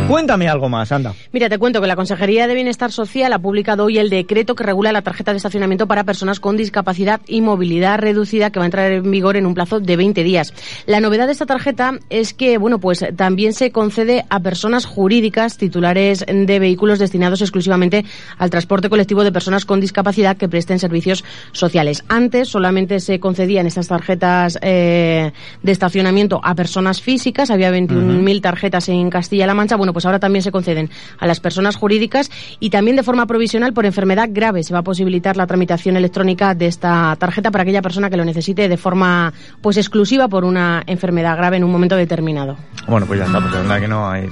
Cuéntame 0.07 0.47
algo 0.47 0.69
más, 0.69 0.91
anda. 0.91 1.13
Mira, 1.31 1.49
te 1.49 1.57
cuento 1.57 1.81
que 1.81 1.87
la 1.87 1.95
Consejería 1.95 2.47
de 2.47 2.55
Bienestar 2.55 2.91
Social 2.91 3.33
ha 3.33 3.39
publicado 3.39 3.85
hoy 3.85 3.97
el 3.97 4.09
decreto 4.09 4.55
que 4.55 4.63
regula 4.63 4.91
la 4.91 5.01
tarjeta 5.01 5.31
de 5.31 5.37
estacionamiento 5.37 5.87
para 5.87 6.03
personas 6.03 6.39
con 6.39 6.57
discapacidad 6.57 7.21
y 7.27 7.41
movilidad 7.41 7.99
reducida 7.99 8.51
que 8.51 8.59
va 8.59 8.65
a 8.65 8.67
entrar 8.67 8.91
en 8.91 9.09
vigor 9.09 9.37
en 9.37 9.45
un 9.45 9.53
plazo 9.53 9.79
de 9.79 9.95
20 9.95 10.23
días. 10.23 10.53
La 10.85 10.99
novedad 10.99 11.27
de 11.27 11.33
esta 11.33 11.45
tarjeta 11.45 11.99
es 12.09 12.33
que, 12.33 12.57
bueno, 12.57 12.79
pues 12.79 13.05
también 13.15 13.53
se 13.53 13.71
concede 13.71 14.25
a 14.29 14.39
personas 14.39 14.85
jurídicas 14.85 15.57
titulares 15.57 16.25
de 16.27 16.59
vehículos 16.59 16.99
destinados 16.99 17.41
exclusivamente 17.41 18.05
al 18.37 18.49
transporte 18.49 18.89
colectivo 18.89 19.23
de 19.23 19.31
personas 19.31 19.65
con 19.65 19.79
discapacidad 19.79 20.37
que 20.37 20.49
presten 20.49 20.79
servicios 20.79 21.23
sociales. 21.51 22.03
Antes 22.07 22.49
solamente 22.49 22.99
se 22.99 23.19
concedían 23.19 23.67
estas 23.67 23.87
tarjetas 23.87 24.57
eh, 24.61 25.00
de, 25.01 25.71
estacionamiento 25.71 26.39
a 26.43 26.55
personas 26.55 27.01
físicas. 27.01 27.49
Había 27.49 27.71
21.000 27.71 28.41
tarjetas 28.41 28.89
en 28.89 29.09
Castilla-La 29.09 29.53
Mancha. 29.53 29.75
Bueno, 29.75 29.93
pues 29.93 30.05
ahora 30.05 30.19
también 30.19 30.43
se 30.43 30.51
conceden 30.51 30.89
a 31.19 31.27
las 31.27 31.39
personas 31.39 31.75
jurídicas 31.75 32.29
y 32.59 32.69
también 32.69 32.95
de 32.95 33.03
forma 33.03 33.25
provisional 33.25 33.73
por 33.73 33.85
enfermedad 33.85 34.29
grave. 34.31 34.63
Se 34.63 34.73
va 34.73 34.79
a 34.79 34.83
posibilitar 34.83 35.37
la 35.37 35.47
tramitación 35.47 35.97
electrónica 35.97 36.55
de 36.55 36.67
esta 36.67 37.15
tarjeta 37.17 37.51
para 37.51 37.63
aquella 37.63 37.81
persona 37.81 38.09
que 38.09 38.17
lo 38.17 38.25
necesite 38.25 38.69
de 38.69 38.77
forma 38.77 39.33
pues 39.61 39.77
exclusiva 39.77 40.27
por 40.27 40.45
una 40.45 40.83
enfermedad 40.85 41.37
grave 41.37 41.57
en 41.57 41.63
un 41.63 41.71
momento 41.71 41.95
determinado. 41.95 42.57
Bueno, 42.87 43.05
pues 43.05 43.19
ya 43.19 43.25
está, 43.25 43.39
pues 43.39 43.53
la 43.53 43.61
verdad 43.61 43.79
que 43.79 43.87
no 43.87 44.09
hay 44.09 44.29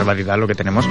barbaridad 0.00 0.38
lo 0.38 0.46
que 0.46 0.54
tenemos. 0.54 0.86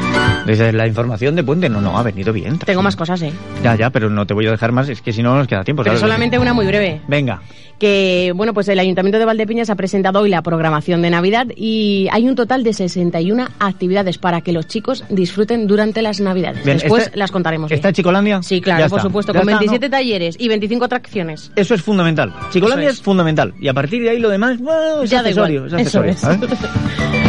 Desde 0.45 0.71
la 0.71 0.87
información 0.87 1.35
de 1.35 1.43
Puente, 1.43 1.69
no, 1.69 1.81
no, 1.81 1.97
ha 1.97 2.03
venido 2.03 2.31
bien. 2.31 2.59
Tengo 2.59 2.81
más 2.81 2.95
cosas, 2.95 3.21
¿eh? 3.21 3.33
Ya, 3.63 3.75
ya, 3.75 3.89
pero 3.89 4.09
no 4.09 4.25
te 4.25 4.33
voy 4.33 4.47
a 4.47 4.51
dejar 4.51 4.71
más, 4.71 4.89
es 4.89 5.01
que 5.01 5.11
si 5.11 5.23
no 5.23 5.35
nos 5.35 5.47
queda 5.47 5.63
tiempo. 5.63 5.83
Pero 5.83 5.97
solamente 5.97 6.37
una 6.37 6.53
muy 6.53 6.65
breve. 6.65 7.01
Venga 7.07 7.41
que 7.79 8.33
bueno, 8.35 8.53
pues 8.53 8.67
el 8.67 8.77
Ayuntamiento 8.77 9.17
de 9.17 9.25
Valdepeñas 9.25 9.69
ha 9.69 9.75
presentado 9.75 10.19
hoy 10.19 10.29
la 10.29 10.41
programación 10.43 11.01
de 11.01 11.09
Navidad 11.09 11.47
y 11.55 12.07
hay 12.11 12.27
un 12.27 12.35
total 12.35 12.63
de 12.63 12.73
61 12.73 13.47
actividades 13.59 14.17
para 14.17 14.41
que 14.41 14.51
los 14.51 14.67
chicos 14.67 15.05
disfruten 15.09 15.65
durante 15.65 16.01
las 16.01 16.19
Navidades. 16.19 16.63
Después 16.63 17.09
las 17.15 17.31
contaremos. 17.31 17.71
¿Está 17.71 17.91
Chicolandia? 17.93 18.43
Sí, 18.43 18.61
claro, 18.61 18.87
por 18.89 19.01
supuesto, 19.01 19.33
con 19.33 19.45
27 19.45 19.89
talleres 19.89 20.35
y 20.37 20.47
25 20.47 20.85
atracciones. 20.85 21.51
Eso 21.55 21.73
es 21.73 21.81
fundamental. 21.81 22.33
Chicolandia 22.51 22.89
es. 22.89 23.01
fundamental 23.01 23.53
y 23.59 23.69
a 23.69 23.73
partir 23.73 24.03
de 24.03 24.09
ahí 24.09 24.19
lo 24.19 24.29
demás 24.29 24.59
es 25.03 25.09
ya 25.09 25.21
accesorio. 25.21 25.65
Es 25.65 25.73
accesorio 25.73 26.15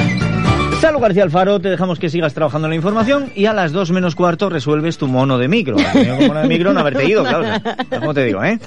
Salud 0.80 1.00
García 1.00 1.24
Alfaro, 1.24 1.60
te 1.60 1.68
dejamos 1.68 1.98
que 1.98 2.08
sigas 2.08 2.32
trabajando 2.32 2.66
en 2.66 2.70
la 2.70 2.76
información 2.76 3.30
y 3.36 3.44
a 3.44 3.52
las 3.52 3.70
dos 3.70 3.90
menos 3.90 4.14
cuarto 4.14 4.48
resuelves 4.48 4.96
tu 4.96 5.08
mono 5.08 5.36
de 5.36 5.46
micro. 5.46 5.76
Mono 5.76 6.40
de 6.40 6.48
micro 6.48 6.72
no 6.72 6.80
haberte 6.80 7.04
ido, 7.06 7.22
claro. 7.22 7.44
¿Cómo 8.00 8.14
te 8.14 8.24
digo, 8.24 8.42
eh? 8.42 8.58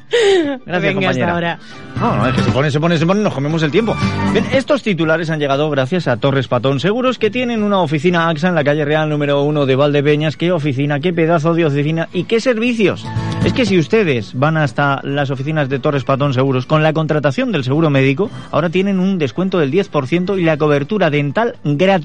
Gracias, 0.63 0.93
compañera. 0.93 1.33
ahora. 1.33 1.59
No, 1.99 2.15
no, 2.15 2.27
es 2.27 2.35
que 2.35 2.43
se 2.43 2.51
pone, 2.51 2.69
se 2.69 2.79
pone, 2.79 2.97
se 2.99 3.05
pone, 3.07 3.21
nos 3.21 3.33
comemos 3.33 3.63
el 3.63 3.71
tiempo. 3.71 3.95
Bien, 4.31 4.45
estos 4.53 4.83
titulares 4.83 5.31
han 5.31 5.39
llegado 5.39 5.71
gracias 5.71 6.07
a 6.07 6.17
Torres 6.17 6.47
Patón 6.47 6.79
Seguros, 6.79 7.17
que 7.17 7.31
tienen 7.31 7.63
una 7.63 7.79
oficina 7.79 8.29
AXA 8.29 8.49
en 8.49 8.55
la 8.55 8.63
calle 8.63 8.85
Real 8.85 9.09
número 9.09 9.41
uno 9.41 9.65
de 9.65 9.75
Valdepeñas. 9.75 10.37
¿Qué 10.37 10.51
oficina? 10.51 10.99
¿Qué 10.99 11.13
pedazo 11.13 11.55
de 11.55 11.65
oficina? 11.65 12.09
¿Y 12.13 12.25
qué 12.25 12.39
servicios? 12.39 13.07
Es 13.43 13.53
que 13.53 13.65
si 13.65 13.79
ustedes 13.79 14.37
van 14.37 14.57
hasta 14.57 15.01
las 15.03 15.31
oficinas 15.31 15.67
de 15.67 15.79
Torres 15.79 16.03
Patón 16.03 16.33
Seguros 16.33 16.67
con 16.67 16.83
la 16.83 16.93
contratación 16.93 17.51
del 17.51 17.63
seguro 17.63 17.89
médico, 17.89 18.29
ahora 18.51 18.69
tienen 18.69 18.99
un 18.99 19.17
descuento 19.17 19.57
del 19.57 19.71
10% 19.71 20.39
y 20.39 20.43
la 20.43 20.57
cobertura 20.57 21.09
dental 21.09 21.55
gratis 21.63 22.02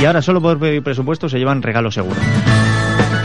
y 0.00 0.04
ahora 0.04 0.22
solo 0.22 0.40
por 0.40 0.58
pedir 0.58 0.82
presupuesto 0.82 1.28
se 1.28 1.38
llevan 1.38 1.62
regalo 1.62 1.90
seguro. 1.90 2.20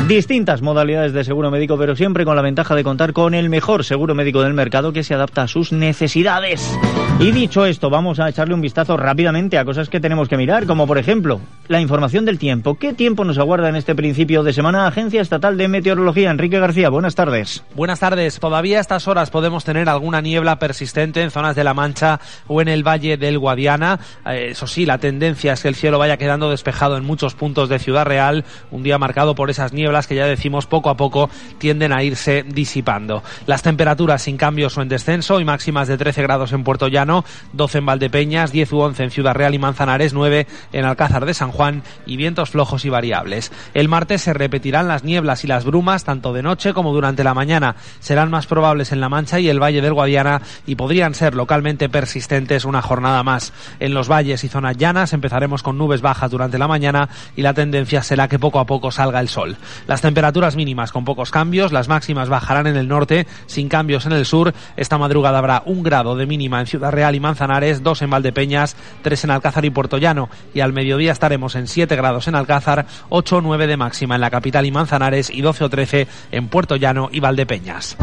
Distintas 0.08 0.62
modalidades 0.62 1.14
de 1.14 1.24
seguro 1.24 1.52
médico, 1.52 1.78
pero 1.78 1.96
siempre 1.96 2.26
con 2.26 2.36
la 2.36 2.42
ventaja 2.42 2.76
de 2.76 2.84
contar 2.84 3.14
con 3.14 3.34
el 3.34 3.50
mejor 3.50 3.86
seguro 3.86 4.14
médico 4.14 4.42
del 4.42 4.54
mercado 4.54 4.92
que 4.92 5.04
se 5.04 5.14
adapta 5.14 5.44
a 5.44 5.48
sus 5.48 5.72
necesidades. 5.72 6.78
Y 7.20 7.32
dicho 7.32 7.66
esto, 7.66 7.90
vamos 7.90 8.20
a 8.20 8.28
echarle 8.28 8.56
un 8.56 8.62
vistazo 8.62 8.98
rápidamente 8.98 9.60
a 9.60 9.64
cosas 9.64 9.90
que 9.90 10.00
tenemos 10.00 10.28
que 10.28 10.38
mirar, 10.38 10.66
como 10.66 10.88
por 10.88 10.98
ejemplo 10.98 11.40
la 11.68 11.80
información 11.80 12.26
del 12.26 12.40
tiempo. 12.40 12.76
¿Qué 12.76 12.94
tiempo 12.94 13.24
nos 13.24 13.38
aguarda 13.38 13.70
en 13.70 13.76
este 13.76 13.94
principio 13.94 14.42
de 14.42 14.54
semana? 14.54 14.88
Agencia 14.88 15.22
Estatal 15.22 15.56
de 15.56 15.68
Meteorología, 15.68 16.32
Enrique 16.32 16.60
García, 16.60 16.90
buenas 16.90 17.14
tardes. 17.14 17.64
Buenas 17.76 18.00
tardes. 18.00 18.40
Todavía 18.40 18.80
a 18.80 18.82
estas 18.82 19.08
horas 19.08 19.30
podemos 19.30 19.64
tener 19.64 19.88
alguna 19.88 20.20
niebla 20.20 20.58
persistente 20.58 21.22
en 21.22 21.30
zonas 21.30 21.56
de 21.56 21.64
La 21.64 21.76
Mancha 21.76 22.20
o 22.48 22.60
en 22.60 22.68
el 22.70 22.86
Valle 22.86 23.18
del 23.18 23.38
Guadiana. 23.38 24.00
Eh, 24.26 24.48
eso 24.52 24.66
sí, 24.66 24.88
la 24.88 24.98
tendencia 24.98 25.54
es 25.54 25.62
que 25.62 25.68
el 25.68 25.76
cielo 25.76 26.00
vaya 26.00 26.18
quedando 26.18 26.50
despejado 26.50 26.98
en 26.98 27.06
muchos 27.06 27.36
puntos 27.36 27.70
de 27.70 27.78
Ciudad 27.78 28.06
Real, 28.06 28.46
un 28.72 28.82
día 28.82 28.98
marcado 28.98 29.36
por 29.36 29.52
esas 29.52 29.74
nieblas 29.74 30.01
que 30.08 30.16
ya 30.16 30.26
decimos 30.26 30.66
poco 30.66 30.90
a 30.90 30.98
poco 30.98 31.30
tienden 31.58 31.94
a 31.94 32.04
irse 32.04 32.44
disipando. 32.48 33.24
Las 33.46 33.64
temperaturas 33.64 34.22
sin 34.22 34.38
cambios 34.38 34.78
o 34.78 34.82
en 34.82 34.90
descenso 34.90 35.40
y 35.40 35.46
máximas 35.46 35.88
de 35.88 35.98
13 35.98 36.22
grados 36.24 36.54
en 36.54 36.64
Puerto 36.64 36.88
Llano, 36.88 37.24
12 37.54 37.80
en 37.80 37.86
Valdepeñas, 37.86 38.52
10 38.52 38.74
u 38.74 38.80
11 38.80 39.04
en 39.04 39.12
Ciudad 39.12 39.34
Real 39.34 39.54
y 39.54 39.60
Manzanares, 39.60 40.14
9 40.14 40.48
en 40.74 40.86
Alcázar 40.86 41.26
de 41.26 41.34
San 41.34 41.52
Juan 41.52 41.84
y 42.06 42.18
vientos 42.18 42.52
flojos 42.52 42.86
y 42.86 42.90
variables. 42.90 43.52
El 43.74 43.88
martes 43.88 44.22
se 44.22 44.34
repetirán 44.34 44.88
las 44.88 45.04
nieblas 45.04 45.44
y 45.44 45.48
las 45.48 45.66
brumas 45.66 46.04
tanto 46.04 46.34
de 46.34 46.44
noche 46.44 46.74
como 46.74 46.94
durante 46.94 47.24
la 47.24 47.34
mañana. 47.34 47.76
Serán 48.00 48.30
más 48.30 48.48
probables 48.48 48.92
en 48.92 49.02
La 49.02 49.10
Mancha 49.10 49.40
y 49.40 49.50
el 49.50 49.62
Valle 49.62 49.82
del 49.82 49.94
Guadiana 49.94 50.42
y 50.66 50.76
podrían 50.76 51.14
ser 51.14 51.36
localmente 51.36 51.90
persistentes 51.90 52.66
una 52.66 52.82
jornada 52.82 53.24
más. 53.24 53.54
En 53.80 53.94
los 53.94 54.10
valles 54.10 54.44
y 54.44 54.50
zonas 54.50 54.78
llanas 54.78 55.14
empezaremos 55.14 55.64
con 55.64 55.78
nubes 55.78 56.02
bajas 56.02 56.32
durante 56.32 56.58
la 56.58 56.68
mañana 56.68 57.10
y 57.36 57.42
la 57.42 57.54
tendencia 57.54 58.04
será 58.04 58.28
que 58.28 58.40
poco 58.40 58.60
a 58.60 58.66
poco 58.66 58.92
salga 58.92 59.20
el 59.20 59.30
sol. 59.30 59.58
Las 59.88 60.02
temperaturas 60.02 60.56
mínimas 60.56 60.92
con 60.92 61.06
pocos 61.06 61.32
cambios, 61.32 61.72
las 61.72 61.88
máximas 61.88 62.30
bajarán 62.30 62.68
en 62.68 62.78
el 62.78 62.88
norte 62.88 63.28
sin 63.46 63.70
cambios 63.70 64.06
en 64.06 64.14
el 64.14 64.26
sur. 64.26 64.54
Esta 64.78 64.98
madrugada 64.98 65.40
habrá 65.40 65.64
un 65.66 65.84
grado 65.84 66.16
de 66.16 66.26
mínima 66.26 66.60
en 66.60 66.68
Ciudad 66.68 66.92
Real 66.92 67.16
y 67.16 67.20
Manzanares, 67.20 67.84
dos 67.84 68.02
en 68.02 68.10
Valdepeñas, 68.10 68.76
tres 69.02 69.24
en 69.24 69.32
Alcázar 69.32 69.66
y 69.66 69.70
Puerto 69.70 69.98
Llano 69.98 70.30
y 70.54 70.60
al 70.60 70.74
mediodía 70.74 71.12
estaremos 71.12 71.56
en 71.56 71.68
7 71.68 71.96
grados 71.96 72.28
en 72.28 72.36
Alcázar, 72.36 72.86
8 73.10 73.38
o 73.38 73.42
9 73.42 73.68
de 73.68 73.78
máxima 73.78 74.16
en 74.16 74.22
la 74.22 74.30
capital 74.30 74.66
y 74.66 74.72
Manzanares 74.72 75.30
y 75.30 75.42
12 75.42 75.64
o 75.64 75.70
13 75.70 76.08
en 76.32 76.48
Puerto 76.48 76.76
Llano 76.76 77.10
y 77.12 77.20
Valdepeñas. 77.20 77.98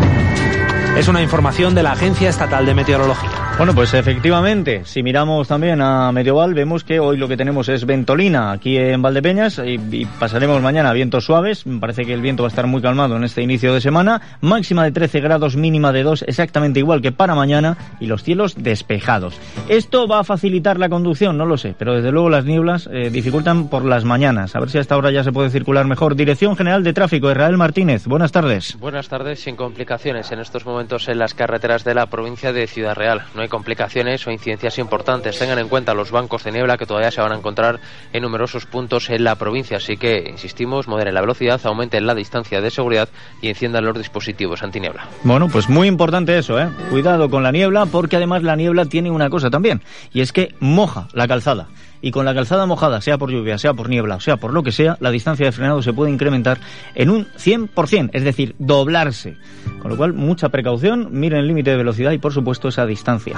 Es 0.99 1.07
una 1.07 1.23
información 1.23 1.77
de 1.77 1.85
la 1.85 1.93
Agencia 1.93 2.29
Estatal 2.29 2.67
de 2.67 2.75
Meteorología. 2.75 3.31
Bueno, 3.57 3.73
pues 3.73 3.95
efectivamente, 3.95 4.85
si 4.85 5.05
miramos 5.05 5.47
también 5.47 5.81
a 5.81 6.11
Medioval, 6.11 6.55
vemos 6.55 6.83
que 6.83 6.99
hoy 6.99 7.17
lo 7.17 7.29
que 7.29 7.37
tenemos 7.37 7.69
es 7.69 7.87
ventolina 7.87 8.51
aquí 8.51 8.77
en 8.77 9.01
Valdepeñas 9.01 9.61
y, 9.65 9.79
y, 9.93 10.07
pasaremos 10.07 10.61
mañana 10.61 10.93
vientos 10.93 11.25
suaves. 11.25 11.67
Me 11.67 11.79
parece 11.79 12.05
que 12.05 12.15
el 12.15 12.21
viento 12.21 12.43
va 12.43 12.49
a 12.49 12.51
estar 12.51 12.67
muy 12.67 12.83
calmado 12.83 13.17
en 13.17 13.23
este 13.23 13.43
inicio 13.43 13.73
de 13.75 13.81
semana. 13.81 14.39
Máxima 14.41 14.83
de 14.83 14.91
13 14.91 15.21
grados, 15.21 15.55
mínima 15.55 15.93
de 15.93 16.03
2, 16.03 16.25
exactamente 16.27 16.81
igual 16.81 17.01
que 17.01 17.13
para 17.13 17.37
mañana 17.37 17.77
y 18.01 18.07
los 18.07 18.25
cielos 18.25 18.57
despejados. 18.57 19.39
¿Esto 19.69 20.09
va 20.09 20.21
a 20.21 20.25
facilitar 20.25 20.81
la 20.81 20.89
conducción? 20.89 21.39
No 21.39 21.47
lo 21.47 21.59
sé, 21.59 21.77
pero 21.79 21.95
desde 21.95 22.11
luego 22.11 22.29
las 22.29 22.45
nieblas 22.45 22.89
eh, 22.93 23.11
dificultan 23.11 23.69
por 23.69 23.85
las 23.85 24.05
mañanas. 24.05 24.57
A 24.57 24.61
ver 24.61 24.71
si 24.71 24.79
hasta 24.79 24.97
ahora 24.97 25.13
ya 25.13 25.23
se 25.23 25.31
puede 25.31 25.51
circular 25.51 25.87
mejor. 25.87 26.17
Dirección 26.17 26.57
General 26.57 26.83
de 26.83 26.93
Tráfico, 26.93 27.31
Israel 27.31 27.57
Martínez. 27.57 28.07
Buenas 28.07 28.33
tardes. 28.33 28.77
Buenas 28.81 29.09
tardes, 29.09 29.41
sin 29.41 29.55
complicaciones 29.55 30.31
en 30.33 30.41
estos 30.41 30.65
momentos 30.65 30.88
en 30.89 31.19
las 31.19 31.35
carreteras 31.35 31.85
de 31.85 31.93
la 31.93 32.07
provincia 32.07 32.51
de 32.51 32.67
Ciudad 32.67 32.95
Real. 32.95 33.25
No 33.35 33.43
hay 33.43 33.49
complicaciones 33.49 34.27
o 34.27 34.31
incidencias 34.31 34.79
importantes. 34.79 35.39
Tengan 35.39 35.59
en 35.59 35.69
cuenta 35.69 35.93
los 35.93 36.11
bancos 36.11 36.45
de 36.45 36.53
niebla 36.53 36.79
que 36.79 36.87
todavía 36.87 37.11
se 37.11 37.21
van 37.21 37.33
a 37.33 37.37
encontrar 37.37 37.79
en 38.15 38.23
numerosos 38.23 38.65
puntos 38.65 39.11
en 39.11 39.23
la 39.23 39.35
provincia. 39.35 39.77
Así 39.77 39.99
que, 39.99 40.25
insistimos, 40.31 40.89
moderen 40.89 41.13
la 41.13 41.21
velocidad, 41.21 41.61
aumenten 41.65 42.07
la 42.07 42.15
distancia 42.15 42.63
de 42.63 42.71
seguridad 42.71 43.11
y 43.43 43.49
enciendan 43.49 43.85
los 43.85 43.99
dispositivos 43.99 44.63
antiniebla. 44.63 45.07
Bueno, 45.25 45.49
pues 45.49 45.69
muy 45.69 45.89
importante 45.89 46.39
eso, 46.39 46.59
¿eh? 46.59 46.71
Cuidado 46.89 47.29
con 47.29 47.43
la 47.43 47.53
niebla 47.53 47.85
porque 47.85 48.17
además 48.17 48.43
la 48.43 48.57
niebla 48.57 48.87
tiene 48.87 49.11
una 49.11 49.29
cosa 49.29 49.51
también 49.51 49.83
y 50.15 50.23
es 50.23 50.33
que 50.33 50.55
moja 50.59 51.09
la 51.13 51.29
calzada 51.29 51.69
y 52.01 52.11
con 52.11 52.25
la 52.25 52.35
calzada 52.35 52.67
mojada, 52.67 53.01
sea 53.01 53.19
por 53.19 53.31
lluvia, 53.31 53.59
sea 53.59 53.75
por 53.75 53.89
niebla, 53.89 54.21
sea 54.21 54.37
por 54.37 54.53
lo 54.53 54.63
que 54.63 54.73
sea, 54.73 54.97
la 55.01 55.11
distancia 55.11 55.47
de 55.47 55.53
frenado 55.53 55.83
se 55.83 55.93
puede 55.93 56.11
incrementar 56.11 56.59
en 56.95 57.11
un 57.11 57.27
100%, 57.27 58.11
es 58.13 58.25
decir, 58.25 58.55
doblarse. 58.59 59.37
Con 59.81 59.91
lo 59.91 59.97
cual, 59.97 60.13
mucha 60.13 60.49
precaución, 60.49 61.09
miren 61.13 61.41
el 61.41 61.49
límite 61.49 61.71
de 61.71 61.77
velocidad 61.77 62.13
y 62.13 62.19
por 62.19 62.33
supuesto 62.33 62.69
esa 62.69 62.87
distancia. 62.87 63.37